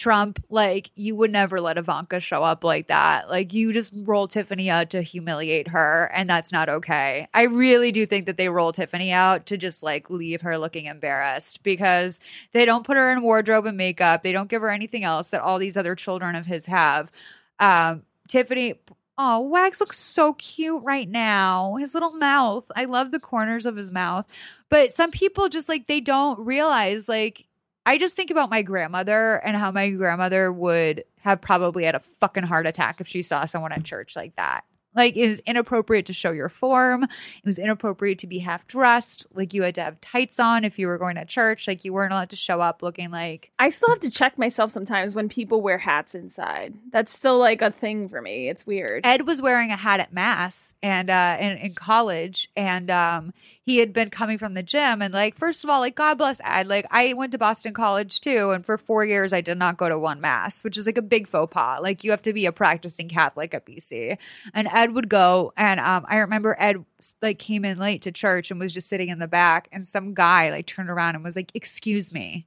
Trump, 0.00 0.42
like, 0.48 0.90
you 0.94 1.14
would 1.14 1.30
never 1.30 1.60
let 1.60 1.76
Ivanka 1.76 2.20
show 2.20 2.42
up 2.42 2.64
like 2.64 2.88
that. 2.88 3.28
Like, 3.28 3.52
you 3.52 3.70
just 3.70 3.92
roll 3.94 4.26
Tiffany 4.26 4.70
out 4.70 4.88
to 4.90 5.02
humiliate 5.02 5.68
her, 5.68 6.10
and 6.14 6.28
that's 6.28 6.50
not 6.50 6.70
okay. 6.70 7.28
I 7.34 7.42
really 7.42 7.92
do 7.92 8.06
think 8.06 8.24
that 8.24 8.38
they 8.38 8.48
roll 8.48 8.72
Tiffany 8.72 9.12
out 9.12 9.44
to 9.46 9.58
just 9.58 9.82
like 9.82 10.08
leave 10.08 10.40
her 10.40 10.56
looking 10.56 10.86
embarrassed 10.86 11.62
because 11.62 12.18
they 12.52 12.64
don't 12.64 12.86
put 12.86 12.96
her 12.96 13.12
in 13.12 13.20
wardrobe 13.20 13.66
and 13.66 13.76
makeup. 13.76 14.22
They 14.22 14.32
don't 14.32 14.48
give 14.48 14.62
her 14.62 14.70
anything 14.70 15.04
else 15.04 15.28
that 15.28 15.42
all 15.42 15.58
these 15.58 15.76
other 15.76 15.94
children 15.94 16.34
of 16.34 16.46
his 16.46 16.64
have. 16.64 17.12
Um, 17.58 18.04
Tiffany, 18.26 18.76
oh, 19.18 19.40
Wags 19.40 19.80
looks 19.80 19.98
so 19.98 20.32
cute 20.32 20.82
right 20.82 21.10
now. 21.10 21.76
His 21.78 21.92
little 21.92 22.12
mouth. 22.12 22.64
I 22.74 22.86
love 22.86 23.10
the 23.10 23.20
corners 23.20 23.66
of 23.66 23.76
his 23.76 23.90
mouth. 23.90 24.24
But 24.70 24.94
some 24.94 25.10
people 25.10 25.50
just 25.50 25.68
like, 25.68 25.88
they 25.88 26.00
don't 26.00 26.38
realize, 26.38 27.06
like, 27.06 27.44
I 27.86 27.98
just 27.98 28.16
think 28.16 28.30
about 28.30 28.50
my 28.50 28.62
grandmother 28.62 29.36
and 29.36 29.56
how 29.56 29.70
my 29.70 29.90
grandmother 29.90 30.52
would 30.52 31.04
have 31.20 31.40
probably 31.40 31.84
had 31.84 31.94
a 31.94 32.02
fucking 32.20 32.44
heart 32.44 32.66
attack 32.66 33.00
if 33.00 33.08
she 33.08 33.22
saw 33.22 33.44
someone 33.44 33.72
at 33.72 33.84
church 33.84 34.16
like 34.16 34.36
that. 34.36 34.64
Like 34.94 35.16
it 35.16 35.26
was 35.26 35.38
inappropriate 35.40 36.06
to 36.06 36.12
show 36.12 36.32
your 36.32 36.48
form. 36.48 37.04
It 37.04 37.46
was 37.46 37.58
inappropriate 37.58 38.18
to 38.20 38.26
be 38.26 38.38
half 38.40 38.66
dressed. 38.66 39.26
Like 39.32 39.54
you 39.54 39.62
had 39.62 39.74
to 39.76 39.82
have 39.82 40.00
tights 40.00 40.40
on 40.40 40.64
if 40.64 40.78
you 40.78 40.86
were 40.88 40.98
going 40.98 41.16
to 41.16 41.24
church. 41.24 41.68
Like 41.68 41.84
you 41.84 41.92
weren't 41.92 42.12
allowed 42.12 42.30
to 42.30 42.36
show 42.36 42.60
up 42.60 42.82
looking 42.82 43.10
like 43.10 43.50
I 43.58 43.68
still 43.68 43.90
have 43.90 44.00
to 44.00 44.10
check 44.10 44.38
myself 44.38 44.70
sometimes 44.70 45.14
when 45.14 45.28
people 45.28 45.62
wear 45.62 45.78
hats 45.78 46.14
inside. 46.14 46.74
That's 46.90 47.12
still 47.16 47.38
like 47.38 47.62
a 47.62 47.70
thing 47.70 48.08
for 48.08 48.20
me. 48.20 48.48
It's 48.48 48.66
weird. 48.66 49.06
Ed 49.06 49.26
was 49.26 49.40
wearing 49.40 49.70
a 49.70 49.76
hat 49.76 50.00
at 50.00 50.12
mass 50.12 50.74
and 50.82 51.08
uh 51.08 51.36
in, 51.40 51.58
in 51.58 51.74
college 51.74 52.48
and 52.56 52.90
um 52.90 53.32
he 53.62 53.78
had 53.78 53.92
been 53.92 54.10
coming 54.10 54.38
from 54.38 54.54
the 54.54 54.62
gym 54.62 55.00
and 55.00 55.14
like 55.14 55.38
first 55.38 55.62
of 55.62 55.70
all 55.70 55.80
like 55.80 55.94
God 55.94 56.18
bless 56.18 56.40
Ed 56.44 56.66
like 56.66 56.86
I 56.90 57.12
went 57.12 57.30
to 57.32 57.38
Boston 57.38 57.72
College 57.72 58.20
too 58.20 58.50
and 58.50 58.66
for 58.66 58.76
4 58.76 59.04
years 59.04 59.32
I 59.32 59.40
did 59.40 59.58
not 59.58 59.76
go 59.76 59.88
to 59.88 59.98
one 59.98 60.20
mass 60.20 60.64
which 60.64 60.76
is 60.76 60.86
like 60.86 60.98
a 60.98 61.02
big 61.02 61.28
faux 61.28 61.52
pas 61.52 61.80
like 61.80 62.02
you 62.02 62.10
have 62.10 62.22
to 62.22 62.32
be 62.32 62.46
a 62.46 62.52
practicing 62.52 63.08
Catholic 63.08 63.54
at 63.54 63.64
BC 63.66 64.18
and 64.52 64.68
Ed 64.72 64.89
would 64.92 65.08
go 65.08 65.52
and 65.56 65.80
um 65.80 66.04
I 66.08 66.16
remember 66.16 66.56
Ed 66.58 66.84
like 67.22 67.38
came 67.38 67.64
in 67.64 67.78
late 67.78 68.02
to 68.02 68.12
church 68.12 68.50
and 68.50 68.60
was 68.60 68.74
just 68.74 68.88
sitting 68.88 69.08
in 69.08 69.18
the 69.18 69.28
back 69.28 69.68
and 69.72 69.86
some 69.86 70.14
guy 70.14 70.50
like 70.50 70.66
turned 70.66 70.90
around 70.90 71.14
and 71.14 71.24
was 71.24 71.36
like 71.36 71.52
excuse 71.54 72.12
me 72.12 72.46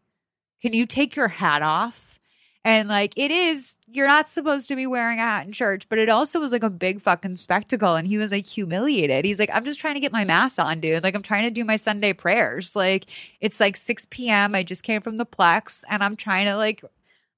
can 0.61 0.73
you 0.73 0.85
take 0.85 1.15
your 1.15 1.27
hat 1.27 1.61
off 1.61 2.19
and 2.65 2.87
like 2.87 3.13
it 3.17 3.29
is, 3.29 3.75
you're 3.91 4.07
not 4.07 4.29
supposed 4.29 4.69
to 4.69 4.75
be 4.75 4.87
wearing 4.87 5.19
a 5.19 5.23
hat 5.23 5.45
in 5.45 5.51
church, 5.51 5.89
but 5.89 5.99
it 5.99 6.07
also 6.07 6.39
was 6.39 6.53
like 6.53 6.63
a 6.63 6.69
big 6.69 7.01
fucking 7.01 7.35
spectacle. 7.35 7.95
And 7.95 8.07
he 8.07 8.17
was 8.17 8.31
like 8.31 8.45
humiliated. 8.45 9.25
He's 9.25 9.37
like, 9.37 9.49
I'm 9.53 9.65
just 9.65 9.81
trying 9.81 9.95
to 9.95 9.99
get 9.99 10.13
my 10.13 10.23
mass 10.23 10.57
on, 10.57 10.79
dude. 10.79 11.03
Like 11.03 11.13
I'm 11.13 11.23
trying 11.23 11.43
to 11.43 11.49
do 11.49 11.65
my 11.65 11.75
Sunday 11.75 12.13
prayers. 12.13 12.73
Like 12.73 13.05
it's 13.41 13.59
like 13.59 13.75
6 13.75 14.07
p.m. 14.09 14.55
I 14.55 14.63
just 14.63 14.83
came 14.83 15.01
from 15.01 15.17
the 15.17 15.25
Plex 15.25 15.83
and 15.89 16.01
I'm 16.01 16.15
trying 16.15 16.45
to 16.45 16.55
like, 16.55 16.85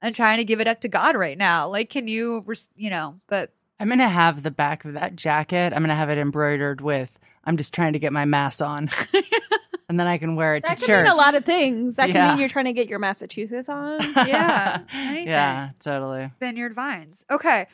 I'm 0.04 0.14
trying 0.14 0.38
to 0.38 0.46
give 0.46 0.62
it 0.62 0.68
up 0.68 0.82
to 0.82 0.88
God 0.88 1.16
right 1.16 1.38
now. 1.38 1.70
Like, 1.70 1.90
can 1.90 2.08
you, 2.08 2.46
you 2.76 2.92
know, 2.92 3.16
but 3.28 3.52
I'm 3.80 3.90
gonna 3.90 4.08
have 4.10 4.44
the 4.44 4.52
back 4.52 4.86
of 4.86 4.94
that 4.94 5.16
jacket. 5.16 5.74
I'm 5.74 5.82
gonna 5.82 5.96
have 5.96 6.10
it 6.10 6.18
embroidered 6.18 6.82
with 6.82 7.18
I'm 7.44 7.58
just 7.58 7.74
trying 7.74 7.94
to 7.94 8.00
get 8.00 8.12
my 8.14 8.26
mass 8.26 8.60
on. 8.62 8.90
and 9.90 10.00
then 10.00 10.08
I 10.08 10.18
can 10.18 10.36
wear 10.36 10.56
it 10.56 10.64
That 10.66 10.78
to 10.78 10.82
could 10.82 10.88
church. 10.88 11.04
mean 11.04 11.14
a 11.14 11.16
lot 11.16 11.36
of 11.36 11.46
things. 11.46 11.96
That 11.98 12.08
could 12.08 12.16
Yeah. 12.16 12.30
mean 12.30 12.40
you're 12.40 12.50
trying 12.50 12.66
to 12.66 12.74
get 12.74 12.88
your 12.90 13.00
Massachusetts 13.00 13.70
on. 13.70 14.00
Yeah, 14.28 14.80
anything. 14.94 15.28
yeah, 15.28 15.70
totally. 15.80 16.32
Vineyard 16.40 16.74
Vines. 16.74 17.26
Okay. 17.30 17.68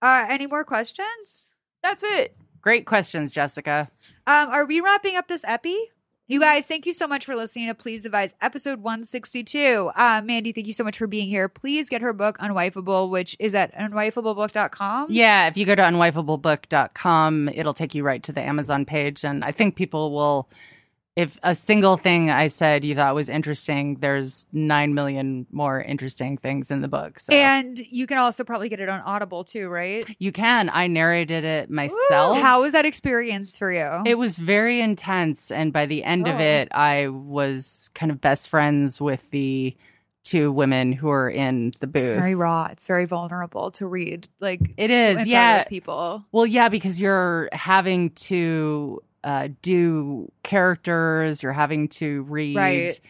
Uh, 0.00 0.24
any 0.28 0.46
more 0.46 0.64
questions? 0.64 1.52
That's 1.82 2.02
it. 2.02 2.34
Great 2.62 2.86
questions, 2.86 3.32
Jessica. 3.32 3.90
Um, 4.26 4.48
are 4.50 4.64
we 4.64 4.80
wrapping 4.80 5.16
up 5.16 5.28
this 5.28 5.44
epi? 5.46 5.76
You 6.30 6.38
guys, 6.38 6.64
thank 6.64 6.86
you 6.86 6.92
so 6.92 7.08
much 7.08 7.24
for 7.24 7.34
listening 7.34 7.66
to 7.66 7.74
Please 7.74 8.04
Advise 8.04 8.36
episode 8.40 8.80
162. 8.80 9.90
Uh, 9.96 10.22
Mandy, 10.24 10.52
thank 10.52 10.68
you 10.68 10.72
so 10.72 10.84
much 10.84 10.96
for 10.96 11.08
being 11.08 11.28
here. 11.28 11.48
Please 11.48 11.88
get 11.88 12.02
her 12.02 12.12
book, 12.12 12.38
Unwifeable, 12.38 13.10
which 13.10 13.36
is 13.40 13.52
at 13.52 13.74
unwifeablebook.com. 13.74 15.08
Yeah, 15.10 15.48
if 15.48 15.56
you 15.56 15.66
go 15.66 15.74
to 15.74 15.82
unwifeablebook.com, 15.82 17.48
it'll 17.48 17.74
take 17.74 17.96
you 17.96 18.04
right 18.04 18.22
to 18.22 18.30
the 18.30 18.40
Amazon 18.40 18.84
page. 18.84 19.24
And 19.24 19.44
I 19.44 19.50
think 19.50 19.74
people 19.74 20.12
will, 20.12 20.48
if 21.20 21.38
a 21.42 21.54
single 21.54 21.96
thing 21.96 22.30
I 22.30 22.46
said 22.48 22.84
you 22.84 22.94
thought 22.94 23.14
was 23.14 23.28
interesting, 23.28 23.96
there's 24.00 24.46
nine 24.52 24.94
million 24.94 25.46
more 25.50 25.80
interesting 25.80 26.36
things 26.36 26.70
in 26.70 26.80
the 26.80 26.88
book. 26.88 27.18
So 27.18 27.32
And 27.32 27.78
you 27.78 28.06
can 28.06 28.18
also 28.18 28.44
probably 28.44 28.68
get 28.68 28.80
it 28.80 28.88
on 28.88 29.00
Audible 29.00 29.44
too, 29.44 29.68
right? 29.68 30.04
you 30.18 30.32
can. 30.32 30.70
I 30.72 30.86
narrated 30.86 31.44
it 31.44 31.70
myself. 31.70 32.38
How 32.38 32.62
was 32.62 32.72
that 32.72 32.86
experience 32.86 33.58
for 33.58 33.70
you? 33.72 34.02
It 34.06 34.16
was 34.18 34.36
very 34.38 34.80
intense. 34.80 35.50
And 35.50 35.72
by 35.72 35.86
the 35.86 36.02
end 36.04 36.26
of 36.28 36.36
Oh. 36.36 36.38
it, 36.40 36.68
I 36.72 37.08
was 37.08 37.90
kind 37.94 38.10
of 38.12 38.20
best 38.20 38.48
friends 38.48 39.00
with 39.00 39.28
the 39.30 39.76
two 40.22 40.52
women 40.52 40.92
who 40.92 41.08
were 41.08 41.30
in 41.30 41.72
the 41.80 41.86
booth. 41.86 42.04
It's 42.04 42.20
very 42.20 42.34
raw. 42.34 42.68
It's 42.70 42.86
very 42.86 43.06
vulnerable 43.06 43.70
to 43.72 43.86
read. 43.86 44.28
Like 44.38 44.60
It 44.76 44.90
is, 44.90 45.20
of 45.20 45.26
yeah. 45.26 45.64
people. 45.64 46.24
Well, 46.30 46.46
yeah, 46.46 46.68
because 46.68 47.00
you're 47.00 47.48
having 47.52 48.10
to 48.10 49.02
uh, 49.24 49.48
do 49.62 50.30
characters, 50.42 51.42
you're 51.42 51.52
having 51.52 51.88
to 51.88 52.22
read 52.22 52.56
Right. 52.56 53.00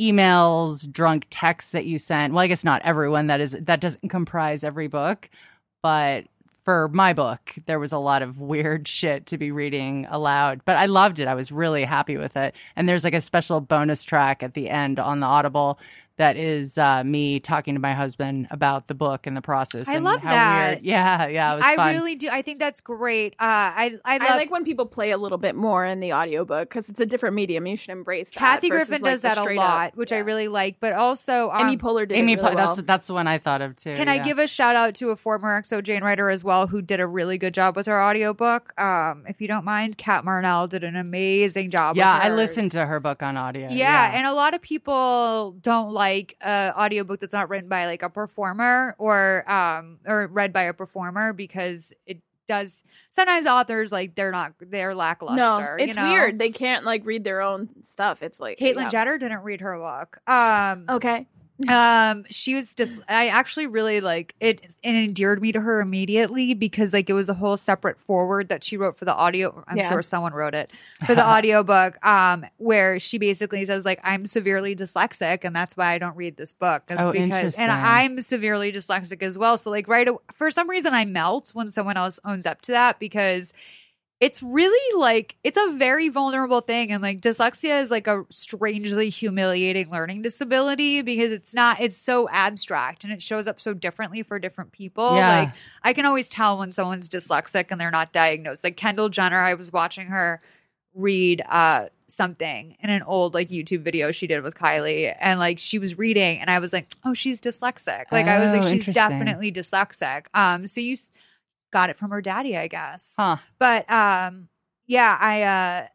emails, 0.00 0.90
drunk 0.90 1.26
texts 1.30 1.72
that 1.72 1.84
you 1.86 1.98
sent. 1.98 2.32
Well, 2.34 2.42
I 2.42 2.46
guess 2.46 2.64
not 2.64 2.82
everyone. 2.82 3.28
That 3.28 3.40
is 3.40 3.52
that 3.52 3.80
doesn't 3.80 4.08
comprise 4.08 4.64
every 4.64 4.88
book, 4.88 5.28
but 5.82 6.24
for 6.64 6.88
my 6.88 7.12
book, 7.12 7.52
there 7.66 7.78
was 7.78 7.92
a 7.92 7.98
lot 7.98 8.22
of 8.22 8.40
weird 8.40 8.88
shit 8.88 9.26
to 9.26 9.36
be 9.36 9.50
reading 9.50 10.06
aloud. 10.08 10.62
But 10.64 10.76
I 10.76 10.86
loved 10.86 11.20
it. 11.20 11.28
I 11.28 11.34
was 11.34 11.52
really 11.52 11.84
happy 11.84 12.16
with 12.16 12.38
it. 12.38 12.54
And 12.74 12.88
there's 12.88 13.04
like 13.04 13.12
a 13.12 13.20
special 13.20 13.60
bonus 13.60 14.02
track 14.02 14.42
at 14.42 14.54
the 14.54 14.70
end 14.70 14.98
on 14.98 15.20
the 15.20 15.26
Audible 15.26 15.78
that 16.16 16.36
is 16.36 16.78
uh, 16.78 17.02
me 17.02 17.40
talking 17.40 17.74
to 17.74 17.80
my 17.80 17.92
husband 17.92 18.46
about 18.50 18.86
the 18.86 18.94
book 18.94 19.26
and 19.26 19.36
the 19.36 19.42
process. 19.42 19.88
I 19.88 19.94
and 19.94 20.04
love 20.04 20.20
how 20.20 20.30
that. 20.30 20.68
Weird. 20.74 20.84
Yeah, 20.84 21.26
yeah, 21.26 21.52
it 21.52 21.56
was 21.56 21.64
I 21.64 21.76
fun. 21.76 21.94
really 21.94 22.14
do. 22.14 22.28
I 22.30 22.42
think 22.42 22.60
that's 22.60 22.80
great. 22.80 23.32
Uh, 23.34 23.42
I 23.42 23.98
I, 24.04 24.18
love, 24.18 24.30
I 24.30 24.36
like 24.36 24.50
when 24.50 24.64
people 24.64 24.86
play 24.86 25.10
a 25.10 25.18
little 25.18 25.38
bit 25.38 25.56
more 25.56 25.84
in 25.84 25.98
the 25.98 26.12
audiobook 26.12 26.68
because 26.68 26.88
it's 26.88 27.00
a 27.00 27.06
different 27.06 27.34
medium. 27.34 27.66
You 27.66 27.76
should 27.76 27.90
embrace. 27.90 28.30
Kathy 28.30 28.68
versus, 28.68 28.88
Griffin 28.88 29.02
like, 29.02 29.12
does 29.12 29.22
the 29.22 29.28
that 29.28 29.38
a 29.38 29.54
lot, 29.54 29.88
up- 29.88 29.96
which 29.96 30.12
I 30.12 30.18
really 30.18 30.46
like. 30.46 30.76
But 30.78 30.92
also, 30.92 31.50
um, 31.50 31.66
Amy 31.66 31.76
Poehler 31.76 32.06
did 32.06 32.16
Amy, 32.16 32.34
it 32.34 32.36
Po- 32.36 32.44
really 32.44 32.56
well. 32.56 32.76
that's 32.76 32.86
that's 32.86 33.06
the 33.08 33.14
one 33.14 33.26
I 33.26 33.38
thought 33.38 33.60
of 33.60 33.74
too. 33.74 33.96
Can 33.96 34.08
I 34.08 34.18
give 34.22 34.38
a 34.38 34.46
shout 34.46 34.76
out 34.76 34.94
to 34.96 35.10
a 35.10 35.16
former 35.16 35.60
XO 35.60 35.82
Jane 35.82 36.04
writer 36.04 36.30
as 36.30 36.44
well 36.44 36.68
who 36.68 36.80
did 36.80 37.00
a 37.00 37.06
really 37.08 37.38
good 37.38 37.54
job 37.54 37.74
with 37.74 37.86
her 37.86 38.00
audiobook? 38.00 38.78
Um, 38.80 39.24
if 39.28 39.40
you 39.40 39.48
don't 39.48 39.64
mind, 39.64 39.98
Cat 39.98 40.24
Marnell 40.24 40.68
did 40.68 40.84
an 40.84 40.94
amazing 40.94 41.70
job. 41.70 41.96
Yeah, 41.96 42.18
with 42.18 42.26
I 42.26 42.34
listened 42.36 42.70
to 42.72 42.86
her 42.86 43.00
book 43.00 43.20
on 43.20 43.36
audio. 43.36 43.68
Yeah, 43.70 44.12
and 44.14 44.28
a 44.28 44.32
lot 44.32 44.54
of 44.54 44.62
people 44.62 45.56
don't 45.60 45.90
like 45.90 46.03
a 46.40 46.72
audiobook 46.76 47.20
that's 47.20 47.32
not 47.32 47.48
written 47.48 47.68
by 47.68 47.86
like 47.86 48.02
a 48.02 48.10
performer 48.10 48.94
or 48.98 49.50
um 49.50 49.98
or 50.06 50.26
read 50.26 50.52
by 50.52 50.62
a 50.62 50.72
performer 50.72 51.32
because 51.32 51.92
it 52.06 52.20
does 52.46 52.82
sometimes 53.10 53.46
authors 53.46 53.90
like 53.90 54.14
they're 54.14 54.30
not 54.30 54.52
they're 54.60 54.94
lackluster. 54.94 55.36
No, 55.36 55.76
you 55.78 55.88
it's 55.88 55.96
know? 55.96 56.10
weird. 56.10 56.38
They 56.38 56.50
can't 56.50 56.84
like 56.84 57.04
read 57.06 57.24
their 57.24 57.40
own 57.40 57.70
stuff. 57.84 58.22
It's 58.22 58.38
like 58.38 58.58
Caitlyn 58.58 58.82
yeah. 58.82 58.88
Jenner 58.88 59.18
didn't 59.18 59.42
read 59.42 59.60
her 59.60 59.78
book. 59.78 60.18
Um 60.30 60.86
Okay. 60.88 61.26
Um 61.68 62.24
she 62.30 62.52
was 62.54 62.74
just 62.74 63.00
i 63.08 63.28
actually 63.28 63.66
really 63.68 64.00
like 64.00 64.34
it 64.40 64.76
it 64.82 64.94
endeared 64.96 65.40
me 65.40 65.52
to 65.52 65.60
her 65.60 65.80
immediately 65.80 66.52
because 66.52 66.92
like 66.92 67.08
it 67.08 67.12
was 67.12 67.28
a 67.28 67.34
whole 67.34 67.56
separate 67.56 68.00
forward 68.00 68.48
that 68.48 68.64
she 68.64 68.76
wrote 68.76 68.96
for 68.96 69.04
the 69.04 69.14
audio 69.14 69.62
i'm 69.68 69.76
Yeah. 69.76 69.88
sure 69.88 70.02
someone 70.02 70.32
wrote 70.32 70.54
it 70.54 70.72
for 71.06 71.14
the 71.14 71.24
audiobook 71.30 72.04
um 72.04 72.44
where 72.56 72.98
she 72.98 73.18
basically 73.18 73.64
says 73.64 73.84
like 73.84 74.00
i'm 74.02 74.26
severely 74.26 74.74
dyslexic 74.74 75.44
and 75.44 75.54
that's 75.54 75.76
why 75.76 75.92
i 75.92 75.98
don't 75.98 76.16
read 76.16 76.36
this 76.36 76.52
book 76.52 76.82
Oh, 76.90 77.12
because 77.12 77.22
interesting. 77.22 77.62
and 77.62 77.70
i'm 77.70 78.20
severely 78.20 78.72
dyslexic 78.72 79.22
as 79.22 79.38
well 79.38 79.56
so 79.56 79.70
like 79.70 79.86
right 79.86 80.08
for 80.34 80.50
some 80.50 80.68
reason 80.68 80.92
i 80.92 81.04
melt 81.04 81.50
when 81.54 81.70
someone 81.70 81.96
else 81.96 82.18
owns 82.24 82.46
up 82.46 82.62
to 82.62 82.72
that 82.72 82.98
because 82.98 83.52
it's 84.24 84.42
really 84.42 84.98
like 84.98 85.36
it's 85.44 85.58
a 85.58 85.76
very 85.76 86.08
vulnerable 86.08 86.62
thing 86.62 86.90
and 86.90 87.02
like 87.02 87.20
dyslexia 87.20 87.82
is 87.82 87.90
like 87.90 88.06
a 88.06 88.24
strangely 88.30 89.10
humiliating 89.10 89.90
learning 89.90 90.22
disability 90.22 91.02
because 91.02 91.30
it's 91.30 91.52
not 91.52 91.78
it's 91.78 91.98
so 91.98 92.26
abstract 92.30 93.04
and 93.04 93.12
it 93.12 93.20
shows 93.20 93.46
up 93.46 93.60
so 93.60 93.74
differently 93.74 94.22
for 94.22 94.38
different 94.38 94.72
people. 94.72 95.14
Yeah. 95.16 95.40
like 95.40 95.52
i 95.82 95.92
can 95.92 96.06
always 96.06 96.26
tell 96.26 96.58
when 96.58 96.72
someone's 96.72 97.10
dyslexic 97.10 97.66
and 97.70 97.78
they're 97.78 97.90
not 97.90 98.14
diagnosed. 98.14 98.64
Like 98.64 98.78
kendall 98.78 99.10
jenner 99.10 99.40
i 99.40 99.52
was 99.52 99.70
watching 99.70 100.06
her 100.06 100.40
read 100.94 101.42
uh 101.46 101.88
something 102.06 102.76
in 102.80 102.88
an 102.88 103.02
old 103.02 103.34
like 103.34 103.50
youtube 103.50 103.82
video 103.82 104.10
she 104.10 104.26
did 104.26 104.42
with 104.42 104.54
kylie 104.54 105.14
and 105.20 105.38
like 105.38 105.58
she 105.58 105.78
was 105.78 105.98
reading 105.98 106.40
and 106.40 106.48
i 106.48 106.58
was 106.60 106.72
like 106.72 106.86
oh 107.04 107.12
she's 107.12 107.42
dyslexic. 107.42 108.04
Like 108.10 108.26
i 108.26 108.38
was 108.38 108.54
like 108.54 108.62
Oh, 108.62 108.70
she's 108.70 108.86
definitely 108.86 109.52
dyslexic. 109.52 110.28
Um 110.32 110.66
so 110.66 110.80
you 110.80 110.96
got 111.74 111.90
it 111.90 111.98
from 111.98 112.10
her 112.10 112.22
daddy 112.22 112.56
i 112.56 112.66
guess 112.68 113.12
Huh. 113.18 113.36
but 113.58 113.90
um, 113.90 114.48
yeah, 114.86 115.16
I 115.20 115.42
uh, 115.42 115.86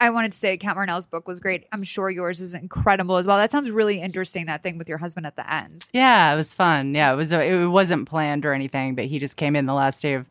I 0.00 0.10
wanted 0.10 0.32
to 0.32 0.38
say 0.38 0.56
Cat 0.58 0.76
Marnell's 0.76 1.06
book 1.06 1.26
was 1.26 1.40
great. 1.40 1.64
I'm 1.72 1.82
sure 1.82 2.10
yours 2.10 2.40
is 2.42 2.52
incredible 2.54 3.16
as 3.16 3.26
well. 3.26 3.38
That 3.38 3.50
sounds 3.50 3.70
really 3.70 4.02
interesting. 4.02 4.46
That 4.46 4.62
thing 4.62 4.76
with 4.76 4.86
your 4.88 4.98
husband 4.98 5.26
at 5.26 5.36
the 5.36 5.50
end. 5.50 5.88
Yeah, 5.94 6.32
it 6.32 6.36
was 6.36 6.52
fun. 6.52 6.94
Yeah, 6.94 7.10
it 7.12 7.16
was. 7.16 7.32
It 7.32 7.66
wasn't 7.70 8.06
planned 8.08 8.44
or 8.44 8.52
anything, 8.52 8.94
but 8.96 9.06
he 9.06 9.18
just 9.18 9.36
came 9.38 9.56
in 9.56 9.64
the 9.64 9.72
last 9.72 10.02
day 10.02 10.14
of 10.14 10.26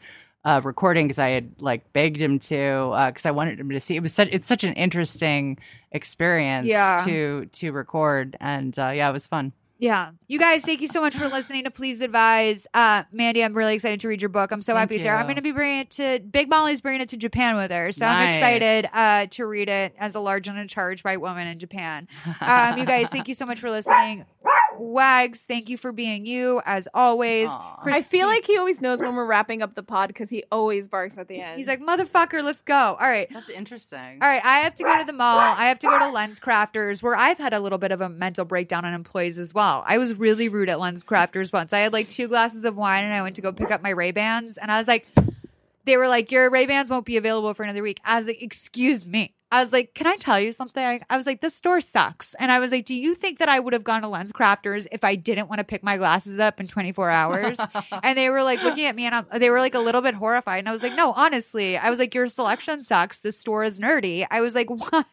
uh, 0.46 0.62
recording 0.64 1.08
because 1.08 1.18
I 1.20 1.30
had 1.30 1.54
like 1.60 1.92
begged 1.94 2.22
him 2.22 2.38
to 2.40 2.94
because 3.08 3.26
I 3.26 3.32
wanted 3.32 3.60
him 3.60 3.70
to 3.70 3.80
see. 3.80 3.96
It 3.96 4.04
was 4.04 4.14
such. 4.14 4.30
It's 4.32 4.48
such 4.48 4.64
an 4.64 4.74
interesting 4.74 5.58
experience. 5.92 6.68
Yeah. 6.68 6.98
To 7.06 7.46
to 7.46 7.72
record 7.72 8.38
and 8.40 8.78
uh, 8.78 8.90
yeah, 8.90 9.10
it 9.10 9.14
was 9.14 9.26
fun. 9.26 9.54
Yeah, 9.82 10.12
you 10.28 10.38
guys, 10.38 10.62
thank 10.62 10.80
you 10.82 10.88
so 10.88 11.02
much 11.02 11.16
for 11.16 11.28
listening 11.28 11.64
to 11.64 11.72
Please 11.72 12.02
Advise. 12.02 12.68
Uh, 12.72 13.02
Mandy, 13.12 13.44
I'm 13.44 13.56
really 13.56 13.74
excited 13.74 14.00
to 14.02 14.08
read 14.08 14.22
your 14.22 14.30
book. 14.30 14.52
I'm 14.52 14.62
so 14.62 14.74
Thank 14.74 14.82
happy 14.82 14.96
it's 14.98 15.06
here. 15.06 15.16
I'm 15.16 15.26
going 15.26 15.38
to 15.38 15.42
be 15.42 15.52
bringing 15.52 15.80
it 15.80 15.90
to 15.92 16.20
Big 16.20 16.52
Molly's 16.52 16.82
bringing 16.82 17.02
it 17.02 17.10
to 17.10 17.18
Japan 17.18 17.56
with 17.56 17.72
her, 17.72 17.92
so 17.92 18.06
I'm 18.06 18.32
excited 18.32 18.88
uh, 18.94 19.26
to 19.32 19.46
read 19.48 19.70
it 19.70 19.96
as 19.98 20.14
a 20.14 20.20
large 20.20 20.48
and 20.48 20.60
in 20.60 20.68
charge 20.68 21.04
white 21.04 21.20
woman 21.20 21.48
in 21.48 21.58
Japan. 21.58 22.08
Um, 22.42 22.78
you 22.78 22.86
guys, 22.86 23.10
thank 23.10 23.28
you 23.28 23.36
so 23.36 23.46
much 23.46 23.60
for 23.60 23.70
listening. 23.70 24.26
Wags, 24.82 25.44
thank 25.48 25.70
you 25.70 25.78
for 25.78 25.92
being 25.92 26.26
you 26.26 26.62
as 26.66 26.88
always. 26.94 27.50
Aw. 27.50 27.82
I 27.84 28.02
feel 28.02 28.28
like 28.28 28.46
he 28.46 28.58
always 28.58 28.82
knows 28.82 29.00
when 29.00 29.16
we're 29.16 29.26
wrapping 29.26 29.62
up 29.62 29.76
the 29.76 29.84
pod 29.84 30.08
because 30.08 30.30
he 30.30 30.44
always 30.52 30.88
barks 30.88 31.18
at 31.18 31.28
the 31.28 31.40
end. 31.40 31.58
he's 31.58 31.68
like 31.68 31.82
motherfucker. 31.82 32.44
Let's 32.44 32.62
go. 32.62 32.76
All 32.76 33.08
right. 33.08 33.28
That's 33.32 33.50
interesting. 33.50 34.20
All 34.22 34.28
right, 34.28 34.44
I 34.44 34.60
have 34.60 34.76
to 34.76 34.84
go 34.84 34.98
to 34.98 35.06
the 35.06 35.14
mall. 35.14 35.38
I 35.40 35.68
have 35.68 35.80
to 35.80 35.88
go 35.88 36.00
to 36.00 36.08
Lens 36.10 36.40
Crafters, 36.40 37.04
where 37.04 37.16
I've 37.16 37.38
had 37.38 37.54
a 37.54 37.60
little 37.60 37.78
bit 37.78 37.92
of 37.92 38.02
a 38.02 38.10
mental 38.10 38.46
breakdown 38.46 38.84
on 38.86 38.94
employees 38.94 39.38
as 39.40 39.54
well. 39.54 39.84
I 39.86 39.98
was 39.98 40.14
really 40.16 40.50
rude 40.50 40.70
at 40.70 40.80
Lens 40.80 41.04
Crafters 41.04 41.54
once. 41.54 41.74
I 41.74 41.80
had 41.80 41.94
like 41.94 42.08
two 42.08 42.28
glasses 42.28 42.66
of 42.66 42.76
wine, 42.78 43.04
and 43.04 43.14
I 43.14 43.22
went 43.22 43.36
to 43.36 43.42
go 43.42 43.52
pick 43.52 43.72
up 43.72 43.82
my 43.82 43.90
Ray 43.90 44.12
Bans, 44.12 44.58
and 44.58 44.72
I 44.72 44.78
was 44.78 44.88
like, 44.88 45.06
they 45.86 45.98
were 45.98 46.08
like, 46.08 46.32
your 46.32 46.50
Ray 46.50 46.66
Bans 46.66 46.90
won't 46.90 47.06
be 47.06 47.18
available 47.18 47.54
for 47.54 47.64
another 47.64 47.84
week. 47.84 48.00
I 48.04 48.18
was 48.18 48.28
like, 48.28 48.42
excuse 48.42 49.08
me. 49.08 49.36
I 49.54 49.62
was 49.62 49.74
like, 49.74 49.94
can 49.94 50.08
I 50.08 50.16
tell 50.16 50.40
you 50.40 50.54
something? 50.54 50.82
I, 50.82 51.02
I 51.10 51.18
was 51.18 51.26
like, 51.26 51.42
this 51.42 51.54
store 51.54 51.82
sucks. 51.82 52.34
And 52.36 52.54
I 52.54 52.60
was 52.60 52.72
like, 52.72 52.86
do 52.86 52.96
you 52.96 53.14
think 53.14 53.38
that 53.40 53.50
I 53.50 53.60
would 53.60 53.74
have 53.74 53.84
gone 53.84 54.02
to 54.02 54.08
Lens 54.08 54.32
Crafters 54.32 54.88
if 54.94 55.04
I 55.04 55.16
didn't 55.16 55.50
want 55.50 55.60
to 55.60 55.66
pick 55.66 55.84
my 55.84 55.98
glasses 55.98 56.40
up 56.40 56.62
in 56.62 56.68
24 56.68 57.10
hours? 57.10 57.60
and 58.04 58.18
they 58.18 58.30
were 58.30 58.44
like 58.44 58.64
looking 58.64 58.86
at 58.86 58.96
me 58.96 59.06
and 59.06 59.14
I'm, 59.14 59.40
they 59.40 59.50
were 59.50 59.60
like 59.60 59.76
a 59.76 59.80
little 59.80 60.02
bit 60.02 60.14
horrified. 60.14 60.60
And 60.60 60.70
I 60.70 60.72
was 60.72 60.82
like, 60.82 60.96
no, 60.96 61.12
honestly, 61.12 61.76
I 61.78 61.90
was 61.90 62.00
like, 62.00 62.16
your 62.16 62.28
selection 62.28 62.82
sucks. 62.82 63.20
This 63.20 63.38
store 63.38 63.66
is 63.66 63.78
nerdy. 63.78 64.26
I 64.32 64.40
was 64.40 64.56
like, 64.56 64.70
why 64.92 65.04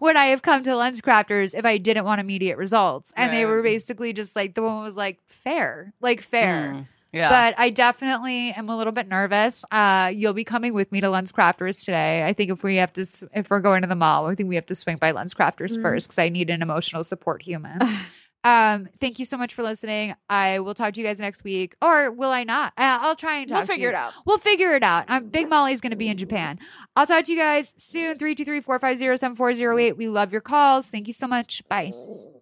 would 0.00 0.14
I 0.14 0.26
have 0.26 0.42
come 0.42 0.62
to 0.62 0.76
Lens 0.76 1.00
Crafters 1.00 1.52
if 1.52 1.64
I 1.64 1.78
didn't 1.78 2.04
want 2.04 2.20
immediate 2.20 2.58
results? 2.58 3.12
And 3.16 3.32
they 3.32 3.46
were 3.46 3.62
basically 3.62 4.12
just 4.12 4.36
like, 4.36 4.54
the 4.54 4.62
one 4.62 4.84
was 4.84 4.94
like, 4.94 5.18
fair, 5.26 5.92
like 6.00 6.22
fair. 6.22 6.72
Mm, 6.72 6.86
yeah. 7.12 7.28
But 7.28 7.54
I 7.58 7.70
definitely 7.70 8.52
am 8.52 8.68
a 8.68 8.76
little 8.76 8.92
bit 8.92 9.06
nervous. 9.08 9.64
Uh, 9.70 10.10
you'll 10.14 10.32
be 10.32 10.44
coming 10.44 10.72
with 10.74 10.90
me 10.92 11.00
to 11.00 11.10
Lens 11.10 11.30
Crafters 11.32 11.84
today. 11.84 12.24
I 12.26 12.32
think 12.32 12.50
if 12.50 12.62
we 12.62 12.76
have 12.76 12.92
to, 12.94 13.02
if 13.34 13.50
we're 13.50 13.60
going 13.60 13.82
to 13.82 13.88
the 13.88 13.96
mall, 13.96 14.26
I 14.28 14.34
think 14.34 14.48
we 14.48 14.54
have 14.56 14.66
to 14.66 14.74
swing 14.74 14.96
by 14.96 15.10
Lens 15.12 15.34
Crafters 15.34 15.76
Mm. 15.76 15.82
first 15.82 16.08
because 16.08 16.18
I 16.18 16.28
need 16.28 16.50
an 16.50 16.62
emotional 16.62 17.04
support 17.04 17.42
human. 17.42 17.80
um, 18.44 18.88
thank 19.00 19.18
you 19.18 19.24
so 19.24 19.36
much 19.36 19.54
for 19.54 19.62
listening. 19.62 20.14
I 20.28 20.58
will 20.60 20.74
talk 20.74 20.94
to 20.94 21.00
you 21.00 21.06
guys 21.06 21.20
next 21.20 21.44
week, 21.44 21.74
or 21.82 22.10
will 22.10 22.30
I 22.30 22.44
not? 22.44 22.72
Uh, 22.76 22.98
I'll 23.02 23.14
try 23.16 23.38
and 23.38 23.48
talk. 23.48 23.58
we'll 23.58 23.66
figure 23.66 23.88
it 23.90 23.94
out. 23.94 24.12
We'll 24.26 24.38
figure 24.38 24.72
it 24.72 24.82
out. 24.82 25.04
Um, 25.08 25.28
Big 25.28 25.48
Molly's 25.48 25.80
going 25.80 25.90
to 25.90 25.96
be 25.96 26.08
in 26.08 26.16
Japan. 26.16 26.58
I'll 26.96 27.06
talk 27.06 27.24
to 27.26 27.32
you 27.32 27.38
guys 27.38 27.74
soon. 27.78 28.18
Three 28.18 28.34
two 28.34 28.44
three 28.44 28.60
four 28.62 28.78
five 28.78 28.98
zero 28.98 29.16
seven 29.16 29.36
four 29.36 29.54
zero 29.54 29.78
eight. 29.78 29.96
We 29.96 30.08
love 30.08 30.32
your 30.32 30.40
calls. 30.40 30.88
Thank 30.88 31.06
you 31.08 31.14
so 31.14 31.26
much. 31.28 31.62
Bye. 31.68 31.92